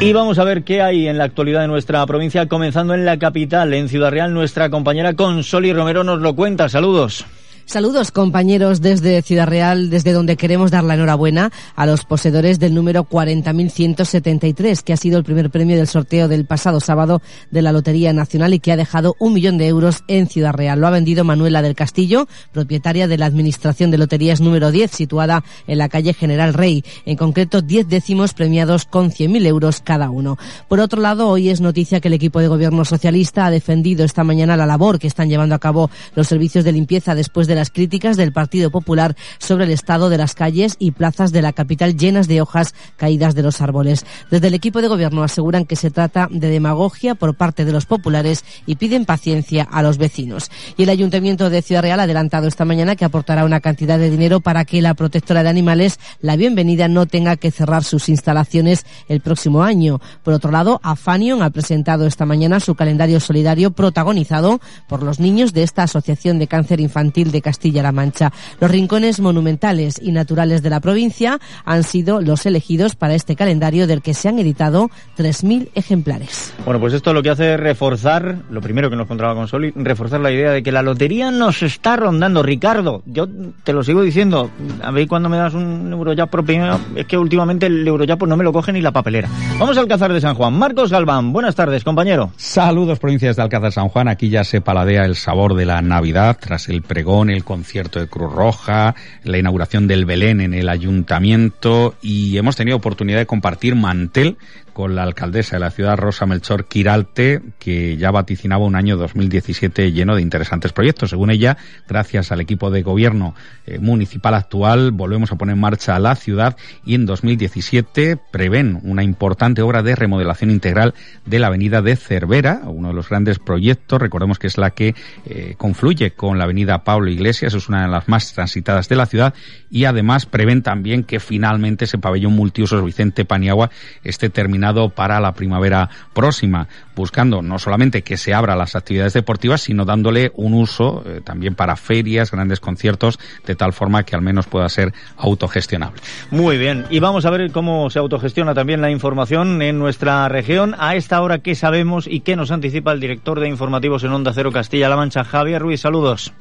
Y 0.00 0.12
vamos 0.12 0.40
a 0.40 0.44
ver 0.44 0.64
qué 0.64 0.82
hay 0.82 1.06
en 1.06 1.16
la 1.16 1.24
actualidad 1.24 1.60
de 1.60 1.68
nuestra 1.68 2.04
provincia, 2.06 2.48
comenzando 2.48 2.92
en 2.92 3.04
la 3.04 3.18
capital, 3.18 3.72
en 3.72 3.88
Ciudad 3.88 4.10
Real. 4.10 4.34
Nuestra 4.34 4.68
compañera 4.68 5.14
Consoli 5.14 5.72
Romero 5.72 6.02
nos 6.02 6.20
lo 6.20 6.34
cuenta. 6.34 6.68
Saludos. 6.68 7.24
Saludos 7.64 8.10
compañeros 8.10 8.80
desde 8.80 9.22
Ciudad 9.22 9.46
Real, 9.46 9.88
desde 9.88 10.12
donde 10.12 10.36
queremos 10.36 10.70
dar 10.70 10.84
la 10.84 10.94
enhorabuena 10.94 11.50
a 11.76 11.86
los 11.86 12.04
poseedores 12.04 12.58
del 12.58 12.74
número 12.74 13.04
40.173, 13.04 14.82
que 14.82 14.92
ha 14.92 14.96
sido 14.96 15.16
el 15.16 15.24
primer 15.24 15.48
premio 15.50 15.76
del 15.76 15.86
sorteo 15.86 16.28
del 16.28 16.44
pasado 16.44 16.80
sábado 16.80 17.22
de 17.50 17.62
la 17.62 17.72
Lotería 17.72 18.12
Nacional 18.12 18.52
y 18.52 18.58
que 18.58 18.72
ha 18.72 18.76
dejado 18.76 19.14
un 19.18 19.32
millón 19.32 19.58
de 19.58 19.68
euros 19.68 20.02
en 20.08 20.26
Ciudad 20.26 20.52
Real. 20.52 20.80
Lo 20.80 20.86
ha 20.86 20.90
vendido 20.90 21.24
Manuela 21.24 21.62
del 21.62 21.74
Castillo, 21.74 22.26
propietaria 22.52 23.08
de 23.08 23.16
la 23.16 23.26
Administración 23.26 23.90
de 23.90 23.98
Loterías 23.98 24.40
número 24.40 24.70
10, 24.70 24.90
situada 24.90 25.44
en 25.66 25.78
la 25.78 25.88
calle 25.88 26.14
General 26.14 26.52
Rey. 26.54 26.84
En 27.06 27.16
concreto, 27.16 27.62
10 27.62 27.88
décimos 27.88 28.34
premiados 28.34 28.84
con 28.84 29.10
100.000 29.10 29.46
euros 29.46 29.80
cada 29.80 30.10
uno. 30.10 30.36
Por 30.68 30.80
otro 30.80 31.00
lado, 31.00 31.28
hoy 31.28 31.48
es 31.48 31.60
noticia 31.60 32.00
que 32.00 32.08
el 32.08 32.14
equipo 32.14 32.40
de 32.40 32.48
gobierno 32.48 32.84
socialista 32.84 33.46
ha 33.46 33.50
defendido 33.50 34.04
esta 34.04 34.24
mañana 34.24 34.56
la 34.56 34.66
labor 34.66 34.98
que 34.98 35.06
están 35.06 35.28
llevando 35.28 35.54
a 35.54 35.58
cabo 35.58 35.90
los 36.14 36.28
servicios 36.28 36.64
de 36.64 36.72
limpieza 36.72 37.14
después 37.14 37.46
de 37.46 37.51
de 37.52 37.56
las 37.56 37.70
críticas 37.70 38.16
del 38.16 38.32
Partido 38.32 38.70
Popular 38.70 39.14
sobre 39.38 39.64
el 39.64 39.70
estado 39.70 40.08
de 40.08 40.16
las 40.16 40.34
calles 40.34 40.76
y 40.78 40.92
plazas 40.92 41.32
de 41.32 41.42
la 41.42 41.52
capital 41.52 41.98
llenas 41.98 42.28
de 42.28 42.40
hojas 42.40 42.74
caídas 42.96 43.34
de 43.34 43.42
los 43.42 43.60
árboles. 43.60 44.06
Desde 44.30 44.48
el 44.48 44.54
equipo 44.54 44.80
de 44.80 44.88
gobierno 44.88 45.22
aseguran 45.22 45.66
que 45.66 45.76
se 45.76 45.90
trata 45.90 46.28
de 46.30 46.48
demagogia 46.48 47.14
por 47.14 47.34
parte 47.34 47.66
de 47.66 47.72
los 47.72 47.84
populares 47.84 48.42
y 48.64 48.76
piden 48.76 49.04
paciencia 49.04 49.68
a 49.70 49.82
los 49.82 49.98
vecinos. 49.98 50.50
Y 50.78 50.84
el 50.84 50.88
Ayuntamiento 50.88 51.50
de 51.50 51.60
Ciudad 51.60 51.82
Real 51.82 52.00
ha 52.00 52.04
adelantado 52.04 52.48
esta 52.48 52.64
mañana 52.64 52.96
que 52.96 53.04
aportará 53.04 53.44
una 53.44 53.60
cantidad 53.60 53.98
de 53.98 54.08
dinero 54.08 54.40
para 54.40 54.64
que 54.64 54.80
la 54.80 54.94
protectora 54.94 55.42
de 55.42 55.50
animales, 55.50 56.00
la 56.22 56.36
bienvenida, 56.36 56.88
no 56.88 57.04
tenga 57.04 57.36
que 57.36 57.50
cerrar 57.50 57.84
sus 57.84 58.08
instalaciones 58.08 58.86
el 59.08 59.20
próximo 59.20 59.62
año. 59.62 60.00
Por 60.22 60.32
otro 60.32 60.50
lado, 60.50 60.80
Afanion 60.82 61.42
ha 61.42 61.50
presentado 61.50 62.06
esta 62.06 62.24
mañana 62.24 62.60
su 62.60 62.74
calendario 62.74 63.20
solidario 63.20 63.72
protagonizado 63.72 64.60
por 64.88 65.02
los 65.02 65.20
niños 65.20 65.52
de 65.52 65.62
esta 65.62 65.82
Asociación 65.82 66.38
de 66.38 66.46
Cáncer 66.46 66.80
Infantil 66.80 67.30
de 67.30 67.41
Castilla-La 67.42 67.92
Mancha. 67.92 68.32
Los 68.60 68.70
rincones 68.70 69.20
monumentales 69.20 70.00
y 70.02 70.12
naturales 70.12 70.62
de 70.62 70.70
la 70.70 70.80
provincia 70.80 71.38
han 71.64 71.82
sido 71.82 72.20
los 72.20 72.46
elegidos 72.46 72.96
para 72.96 73.14
este 73.14 73.36
calendario 73.36 73.86
del 73.86 74.02
que 74.02 74.14
se 74.14 74.28
han 74.28 74.38
editado 74.38 74.90
3.000 75.18 75.68
ejemplares. 75.74 76.54
Bueno, 76.64 76.80
pues 76.80 76.94
esto 76.94 77.12
lo 77.12 77.22
que 77.22 77.30
hace 77.30 77.54
es 77.54 77.60
reforzar, 77.60 78.38
lo 78.50 78.60
primero 78.60 78.88
que 78.88 78.96
nos 78.96 79.06
contaba 79.06 79.34
con 79.34 79.48
Soli, 79.48 79.72
reforzar 79.74 80.20
la 80.20 80.30
idea 80.30 80.52
de 80.52 80.62
que 80.62 80.72
la 80.72 80.82
lotería 80.82 81.30
nos 81.30 81.62
está 81.62 81.96
rondando. 81.96 82.42
Ricardo, 82.42 83.02
yo 83.06 83.26
te 83.64 83.72
lo 83.72 83.82
sigo 83.82 84.02
diciendo, 84.02 84.50
a 84.82 84.90
ver 84.90 85.08
cuando 85.08 85.28
me 85.28 85.36
das 85.36 85.54
un 85.54 85.92
Eurojack 85.92 86.30
propio, 86.30 86.52
es 86.94 87.06
que 87.06 87.18
últimamente 87.18 87.66
el 87.66 87.86
Eurojack 87.86 88.18
pues 88.18 88.28
no 88.28 88.36
me 88.36 88.44
lo 88.44 88.52
coge 88.52 88.72
ni 88.72 88.80
la 88.80 88.92
papelera. 88.92 89.28
Vamos 89.58 89.76
al 89.76 89.84
Alcázar 89.84 90.12
de 90.12 90.20
San 90.20 90.34
Juan. 90.34 90.54
Marcos 90.54 90.90
Galván, 90.90 91.32
buenas 91.32 91.54
tardes, 91.54 91.82
compañero. 91.82 92.30
Saludos, 92.36 92.98
provincias 92.98 93.36
de 93.36 93.42
Alcázar 93.42 93.68
de 93.68 93.72
San 93.72 93.88
Juan. 93.88 94.08
Aquí 94.08 94.28
ya 94.28 94.44
se 94.44 94.60
paladea 94.60 95.04
el 95.04 95.16
sabor 95.16 95.54
de 95.54 95.64
la 95.64 95.82
Navidad 95.82 96.38
tras 96.40 96.68
el 96.68 96.82
pregón, 96.82 97.30
el 97.32 97.44
concierto 97.44 98.00
de 98.00 98.06
Cruz 98.06 98.32
Roja, 98.32 98.94
la 99.24 99.38
inauguración 99.38 99.86
del 99.86 100.04
Belén 100.04 100.40
en 100.40 100.54
el 100.54 100.68
ayuntamiento 100.68 101.94
y 102.02 102.36
hemos 102.36 102.56
tenido 102.56 102.76
oportunidad 102.76 103.18
de 103.18 103.26
compartir 103.26 103.74
mantel 103.74 104.36
con 104.72 104.94
la 104.94 105.02
alcaldesa 105.02 105.56
de 105.56 105.60
la 105.60 105.70
ciudad, 105.70 105.96
Rosa 105.96 106.26
Melchor 106.26 106.66
Quiralte, 106.66 107.42
que 107.58 107.96
ya 107.96 108.10
vaticinaba 108.10 108.64
un 108.64 108.76
año 108.76 108.96
2017 108.96 109.92
lleno 109.92 110.16
de 110.16 110.22
interesantes 110.22 110.72
proyectos. 110.72 111.10
Según 111.10 111.30
ella, 111.30 111.56
gracias 111.88 112.32
al 112.32 112.40
equipo 112.40 112.70
de 112.70 112.82
gobierno 112.82 113.34
eh, 113.66 113.78
municipal 113.78 114.34
actual, 114.34 114.90
volvemos 114.92 115.32
a 115.32 115.36
poner 115.36 115.54
en 115.54 115.60
marcha 115.60 115.98
la 115.98 116.14
ciudad 116.16 116.56
y 116.84 116.94
en 116.94 117.06
2017 117.06 118.18
prevén 118.30 118.80
una 118.82 119.02
importante 119.02 119.62
obra 119.62 119.82
de 119.82 119.94
remodelación 119.94 120.50
integral 120.50 120.94
de 121.26 121.38
la 121.38 121.48
avenida 121.48 121.82
de 121.82 121.96
Cervera, 121.96 122.62
uno 122.64 122.88
de 122.88 122.94
los 122.94 123.08
grandes 123.08 123.38
proyectos, 123.38 124.00
recordemos 124.00 124.38
que 124.38 124.46
es 124.46 124.58
la 124.58 124.70
que 124.70 124.94
eh, 125.26 125.54
confluye 125.58 126.12
con 126.12 126.38
la 126.38 126.44
avenida 126.44 126.84
Pablo 126.84 127.10
Iglesias, 127.10 127.54
es 127.54 127.68
una 127.68 127.82
de 127.82 127.88
las 127.88 128.08
más 128.08 128.32
transitadas 128.32 128.88
de 128.88 128.96
la 128.96 129.06
ciudad 129.06 129.34
y 129.70 129.84
además 129.84 130.26
prevén 130.26 130.62
también 130.62 131.04
que 131.04 131.20
finalmente 131.20 131.84
ese 131.84 131.98
pabellón 131.98 132.32
multiusos 132.32 132.84
Vicente 132.84 133.24
Paniagua 133.24 133.70
esté 134.02 134.30
terminado 134.30 134.61
para 134.94 135.20
la 135.20 135.32
primavera 135.32 135.88
próxima, 136.12 136.68
buscando 136.94 137.42
no 137.42 137.58
solamente 137.58 138.02
que 138.02 138.16
se 138.16 138.34
abra 138.34 138.56
las 138.56 138.76
actividades 138.76 139.12
deportivas, 139.12 139.62
sino 139.62 139.84
dándole 139.84 140.32
un 140.36 140.54
uso 140.54 141.02
eh, 141.06 141.20
también 141.24 141.54
para 141.54 141.76
ferias, 141.76 142.30
grandes 142.30 142.60
conciertos, 142.60 143.18
de 143.46 143.54
tal 143.54 143.72
forma 143.72 144.04
que 144.04 144.14
al 144.14 144.22
menos 144.22 144.46
pueda 144.46 144.68
ser 144.68 144.92
autogestionable. 145.16 146.00
Muy 146.30 146.58
bien, 146.58 146.86
y 146.90 147.00
vamos 147.00 147.26
a 147.26 147.30
ver 147.30 147.50
cómo 147.50 147.90
se 147.90 147.98
autogestiona 147.98 148.54
también 148.54 148.80
la 148.80 148.90
información 148.90 149.60
en 149.62 149.78
nuestra 149.78 150.28
región. 150.28 150.74
A 150.78 150.94
esta 150.94 151.20
hora, 151.22 151.38
¿qué 151.38 151.54
sabemos 151.54 152.06
y 152.06 152.20
qué 152.20 152.36
nos 152.36 152.50
anticipa 152.50 152.92
el 152.92 153.00
director 153.00 153.40
de 153.40 153.48
informativos 153.48 154.04
en 154.04 154.12
Onda 154.12 154.32
Cero 154.32 154.52
Castilla-La 154.52 154.96
Mancha, 154.96 155.24
Javier 155.24 155.62
Ruiz? 155.62 155.80
Saludos. 155.80 156.32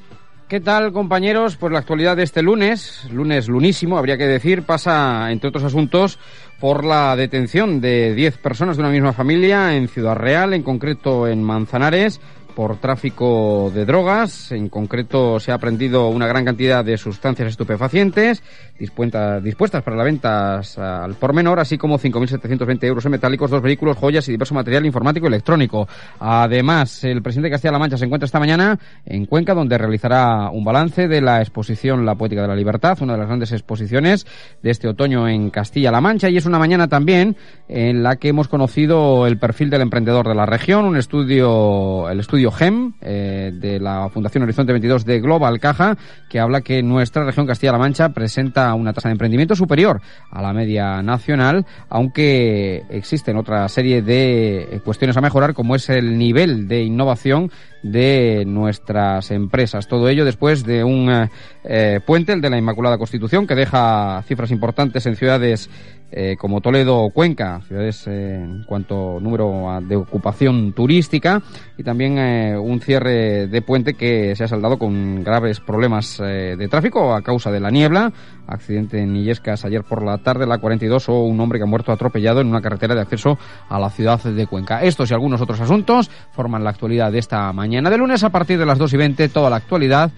¿Qué 0.52 0.60
tal, 0.60 0.92
compañeros? 0.92 1.56
Pues 1.56 1.72
la 1.72 1.80
actualidad 1.80 2.18
de 2.18 2.24
este 2.24 2.42
lunes, 2.42 3.08
lunes 3.10 3.48
lunísimo, 3.48 3.98
habría 3.98 4.18
que 4.18 4.28
decir, 4.28 4.64
pasa, 4.64 5.32
entre 5.32 5.48
otros 5.48 5.64
asuntos, 5.64 6.20
por 6.62 6.86
la 6.86 7.16
detención 7.16 7.82
de 7.82 8.14
10 8.14 8.38
personas 8.38 8.78
de 8.78 8.84
una 8.84 8.92
misma 8.92 9.14
familia 9.14 9.76
en 9.76 9.88
Ciudad 9.88 10.16
Real, 10.16 10.54
en 10.54 10.62
concreto 10.62 11.28
en 11.28 11.42
Manzanares, 11.42 12.22
por 12.56 12.78
tráfico 12.78 13.72
de 13.74 13.86
drogas. 13.86 14.52
En 14.52 14.70
concreto, 14.70 15.40
se 15.40 15.52
ha 15.52 15.56
aprendido 15.56 16.10
una 16.10 16.28
gran 16.28 16.46
cantidad 16.46 16.86
de 16.86 16.98
sustancias 16.98 17.50
estupefacientes 17.50 18.44
dispuestas 18.78 19.84
para 19.84 19.96
la 19.96 20.04
venta 20.04 20.62
al 20.78 21.14
por 21.16 21.34
menor, 21.34 21.60
así 21.60 21.78
como 21.78 22.00
5.720 22.00 22.84
euros 22.84 23.06
en 23.06 23.12
metálicos, 23.12 23.52
dos 23.52 23.62
vehículos, 23.62 23.98
joyas 23.98 24.28
y 24.28 24.32
diverso 24.32 24.56
material 24.56 24.86
informático 24.86 25.28
y 25.28 25.30
electrónico. 25.30 25.88
Además, 26.20 27.04
el 27.04 27.22
presidente 27.22 27.48
de 27.48 27.52
Castilla-La 27.52 27.80
Mancha 27.80 27.98
se 27.98 28.06
encuentra 28.06 28.26
esta 28.26 28.40
mañana 28.40 28.80
en 29.06 29.26
Cuenca, 29.26 29.54
donde 29.54 29.78
realizará 29.78 30.50
un 30.50 30.64
balance 30.64 31.08
de 31.08 31.22
la 31.22 31.42
exposición 31.42 32.06
La 32.06 32.16
Poética 32.16 32.42
de 32.42 32.48
la 32.48 32.56
Libertad, 32.56 32.98
una 33.02 33.14
de 33.14 33.20
las 33.20 33.28
grandes 33.28 33.52
exposiciones 33.52 34.26
de 34.62 34.72
este 34.72 34.88
otoño 34.88 35.28
en 35.28 35.50
Castilla-La 35.50 36.02
Mancha. 36.02 36.30
Y 36.30 36.38
es 36.38 36.46
una 36.46 36.60
mañana 36.60 36.88
también 36.88 37.36
en 37.68 38.04
la 38.04 38.16
que 38.16 38.30
hemos 38.30 38.48
conocido 38.48 39.28
el 39.28 39.38
perfil 39.38 39.70
del 39.70 39.82
emprendedor 39.82 40.28
de 40.28 40.36
la 40.36 40.46
región, 40.46 40.86
un 40.86 40.98
estudio, 40.98 42.10
el 42.10 42.20
estudio 42.20 42.51
GEM 42.52 42.94
eh, 43.02 43.52
de 43.54 43.80
la 43.80 44.10
Fundación 44.10 44.44
Horizonte 44.44 44.74
22 44.74 45.06
de 45.06 45.20
Global 45.20 45.60
Caja, 45.60 45.98
que 46.30 46.40
habla 46.40 46.62
que 46.62 46.84
nuestra 46.84 47.24
región 47.24 47.48
Castilla-La 47.48 47.78
Mancha 47.78 48.10
presenta 48.10 48.74
una 48.74 48.94
tasa 48.94 49.10
de 49.10 49.14
emprendimiento 49.14 49.56
superior 49.56 50.02
a 50.30 50.42
la 50.42 50.54
media 50.54 51.02
nacional, 51.02 51.66
aunque 51.90 52.84
existen 52.90 53.38
otra 53.38 53.68
serie 53.70 54.02
de 54.02 54.82
cuestiones 54.84 55.18
a 55.18 55.22
mejorar, 55.22 55.54
como 55.54 55.76
es 55.76 55.90
el 55.90 56.18
nivel 56.18 56.68
de 56.68 56.84
innovación 56.84 57.52
de 57.84 58.44
nuestras 58.46 59.32
empresas. 59.32 59.88
Todo 59.88 60.08
ello 60.10 60.26
después 60.26 60.64
de 60.64 60.84
un 60.84 61.30
eh, 61.64 62.00
puente, 62.06 62.34
el 62.34 62.42
de 62.42 62.50
la 62.50 62.58
Inmaculada 62.58 62.98
Constitución, 62.98 63.48
que 63.48 63.56
deja 63.56 64.24
cifras 64.28 64.52
importantes 64.52 65.06
en 65.06 65.16
ciudades 65.16 65.70
eh, 66.12 66.36
como 66.38 66.62
Toledo 66.62 67.00
o 67.00 67.10
Cuenca, 67.12 67.62
ciudades 67.68 68.06
eh, 68.08 68.36
en 68.36 68.64
cuanto 68.64 69.20
número 69.20 69.80
de 69.82 69.96
ocupación 69.96 70.74
turística, 70.74 71.42
y 71.78 71.84
también 71.84 72.18
un 72.60 72.80
cierre 72.82 73.48
de 73.48 73.62
puente 73.62 73.94
que 73.94 74.36
se 74.36 74.44
ha 74.44 74.48
saldado 74.48 74.78
con 74.78 75.24
graves 75.24 75.60
problemas 75.60 76.18
de 76.18 76.68
tráfico 76.70 77.14
a 77.14 77.22
causa 77.22 77.52
de 77.52 77.60
la 77.60 77.72
niebla, 77.72 78.12
accidente 78.48 79.02
en 79.02 79.16
Illescas 79.16 79.66
ayer 79.66 79.84
por 79.84 80.04
la 80.04 80.18
tarde, 80.20 80.46
la 80.46 80.58
42, 80.58 81.10
o 81.10 81.24
un 81.24 81.40
hombre 81.40 81.60
que 81.60 81.64
ha 81.64 81.68
muerto 81.68 81.92
atropellado 81.92 82.42
en 82.42 82.48
una 82.48 82.62
carretera 82.62 82.96
de 82.96 83.02
acceso 83.02 83.38
a 83.70 83.80
la 83.80 83.90
ciudad 83.90 84.22
de 84.22 84.48
Cuenca. 84.48 84.84
Estos 84.84 85.10
y 85.12 85.14
algunos 85.14 85.42
otros 85.42 85.60
asuntos 85.62 86.10
forman 86.32 86.64
la 86.64 86.72
actualidad 86.72 87.12
de 87.12 87.20
esta 87.20 87.52
mañana 87.54 87.90
de 87.90 87.98
lunes 87.98 88.24
a 88.24 88.30
partir 88.30 88.60
de 88.60 88.66
las 88.66 88.78
2 88.78 88.94
y 88.94 88.98
20, 88.98 89.30
toda 89.30 89.50
la 89.50 89.58
actualidad 89.58 90.12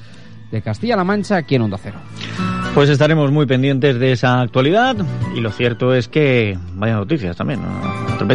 de 0.54 0.62
Castilla-La 0.62 1.04
Mancha 1.04 1.38
aquí 1.38 1.56
en 1.56 1.64
Onda 1.64 1.78
Cero. 1.82 1.98
Pues 2.76 2.90
estaremos 2.90 3.32
muy 3.32 3.46
pendientes 3.46 4.00
de 4.00 4.14
esa 4.14 4.40
actualidad 4.40 4.96
y 5.36 5.42
lo 5.42 5.52
cierto 5.52 5.94
es 5.94 6.08
que 6.08 6.58
vaya 6.76 6.96
noticias 6.96 7.36
también. 7.36 7.60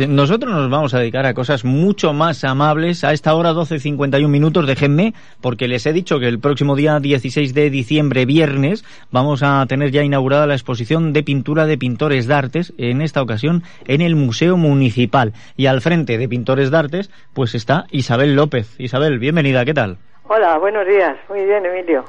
Nosotros 0.08 0.52
nos 0.52 0.68
vamos 0.68 0.94
a 0.94 0.98
dedicar 0.98 1.26
a 1.26 1.34
cosas 1.34 1.64
mucho 1.64 2.12
más 2.12 2.44
amables 2.44 3.04
a 3.04 3.12
esta 3.12 3.34
hora 3.34 3.52
12.51 3.52 4.28
minutos, 4.28 4.66
déjenme, 4.66 5.14
porque 5.40 5.66
les 5.66 5.86
he 5.86 5.92
dicho 5.92 6.18
que 6.18 6.28
el 6.28 6.40
próximo 6.40 6.76
día 6.76 7.00
16 7.00 7.54
de 7.54 7.70
diciembre, 7.70 8.26
viernes, 8.26 8.84
vamos 9.10 9.42
a 9.42 9.64
tener 9.66 9.90
ya 9.92 10.02
inaugurada 10.02 10.46
la 10.46 10.54
exposición 10.54 11.12
de 11.12 11.22
pintura 11.22 11.66
de 11.66 11.78
pintores 11.78 12.26
de 12.26 12.34
artes, 12.34 12.72
en 12.78 13.00
esta 13.00 13.22
ocasión 13.22 13.62
en 13.86 14.02
el 14.02 14.14
Museo 14.14 14.56
Municipal. 14.56 15.32
Y 15.56 15.66
al 15.66 15.80
frente 15.80 16.18
de 16.18 16.28
pintores 16.28 16.70
de 16.70 16.76
artes, 16.76 17.10
pues 17.32 17.54
está 17.54 17.86
Isabel 17.90 18.34
López. 18.34 18.74
Isabel, 18.78 19.18
bienvenida, 19.18 19.64
¿qué 19.64 19.74
tal? 19.74 19.98
Hola, 20.30 20.58
buenos 20.58 20.86
días. 20.86 21.16
Muy 21.30 21.42
bien, 21.42 21.64
Emilio. 21.64 22.04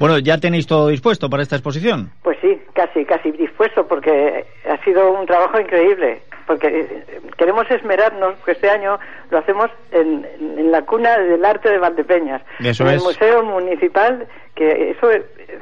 Bueno, 0.00 0.18
¿ya 0.18 0.38
tenéis 0.38 0.66
todo 0.66 0.88
dispuesto 0.88 1.30
para 1.30 1.44
esta 1.44 1.54
exposición? 1.54 2.10
Pues 2.24 2.36
sí, 2.42 2.60
casi, 2.72 3.04
casi 3.04 3.30
dispuesto, 3.30 3.86
porque 3.86 4.44
ha 4.68 4.76
sido 4.82 5.12
un 5.12 5.24
trabajo 5.24 5.60
increíble. 5.60 6.20
Porque 6.48 6.66
eh, 6.66 7.20
queremos 7.38 7.70
esmerarnos, 7.70 8.34
que 8.44 8.52
este 8.52 8.68
año 8.68 8.98
lo 9.30 9.38
hacemos 9.38 9.70
en, 9.92 10.26
la 10.72 10.82
cuna 10.82 11.16
del 11.16 11.44
arte 11.44 11.70
de 11.70 11.78
Valdepeñas, 11.78 12.42
en 12.58 12.88
el 12.88 13.00
Museo 13.00 13.44
Municipal, 13.44 14.26
que 14.56 14.90
eso, 14.90 15.08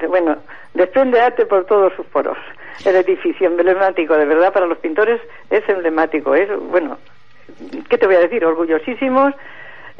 bueno, 0.08 0.38
desprende 0.72 1.20
arte 1.20 1.44
por 1.44 1.66
todos 1.66 1.92
sus 1.94 2.06
poros. 2.06 2.38
El 2.86 2.96
edificio 2.96 3.48
emblemático, 3.48 4.16
de 4.16 4.24
verdad, 4.24 4.50
para 4.50 4.64
los 4.64 4.78
pintores 4.78 5.20
es 5.50 5.68
emblemático. 5.68 6.34
Es, 6.34 6.48
bueno, 6.70 6.96
¿qué 7.90 7.98
te 7.98 8.06
voy 8.06 8.16
a 8.16 8.20
decir? 8.20 8.42
Orgullosísimos 8.46 9.34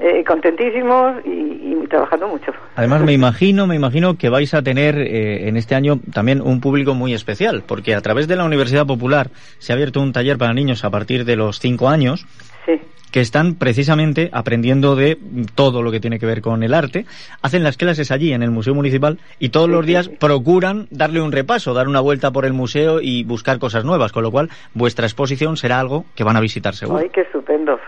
eh, 0.02 0.24
contentísimos 0.24 1.24
y, 1.24 1.86
trabajando 1.86 2.26
mucho. 2.26 2.52
Además, 2.74 3.02
me 3.02 3.12
imagino, 3.12 3.68
me 3.68 3.76
imagino 3.76 4.16
que 4.16 4.28
vais 4.30 4.52
a 4.52 4.62
tener 4.62 4.98
eh, 4.98 5.48
en 5.48 5.56
este 5.56 5.76
año 5.76 6.00
también 6.12 6.40
un 6.40 6.60
público 6.60 6.94
muy 6.94 7.14
especial, 7.14 7.62
porque 7.66 7.94
a 7.94 8.00
través 8.00 8.26
de 8.26 8.34
la 8.34 8.44
Universidad 8.44 8.84
Popular 8.84 9.30
se 9.58 9.72
ha 9.72 9.76
abierto 9.76 10.00
un 10.00 10.12
taller 10.12 10.38
para 10.38 10.54
niños 10.54 10.84
a 10.84 10.90
partir 10.90 11.24
de 11.24 11.36
los 11.36 11.60
cinco 11.60 11.88
años. 11.88 12.26
Sí 12.66 12.80
que 13.12 13.20
están 13.20 13.54
precisamente 13.56 14.30
aprendiendo 14.32 14.96
de 14.96 15.16
todo 15.54 15.82
lo 15.82 15.92
que 15.92 16.00
tiene 16.00 16.18
que 16.18 16.26
ver 16.26 16.40
con 16.40 16.62
el 16.62 16.74
arte, 16.74 17.04
hacen 17.42 17.62
las 17.62 17.76
clases 17.76 18.10
allí 18.10 18.32
en 18.32 18.42
el 18.42 18.50
Museo 18.50 18.74
Municipal 18.74 19.18
y 19.38 19.50
todos 19.50 19.68
los 19.68 19.86
días 19.86 20.08
procuran 20.08 20.86
darle 20.90 21.20
un 21.20 21.30
repaso, 21.30 21.74
dar 21.74 21.88
una 21.88 22.00
vuelta 22.00 22.30
por 22.30 22.46
el 22.46 22.54
museo 22.54 23.00
y 23.00 23.22
buscar 23.22 23.58
cosas 23.58 23.84
nuevas, 23.84 24.12
con 24.12 24.22
lo 24.22 24.30
cual 24.30 24.48
vuestra 24.72 25.06
exposición 25.06 25.58
será 25.58 25.78
algo 25.78 26.06
que 26.16 26.24
van 26.24 26.36
a 26.36 26.40
visitar 26.40 26.74
seguro. 26.74 27.00
Ay, 27.00 27.10
qué 27.10 27.20
estupendo, 27.20 27.78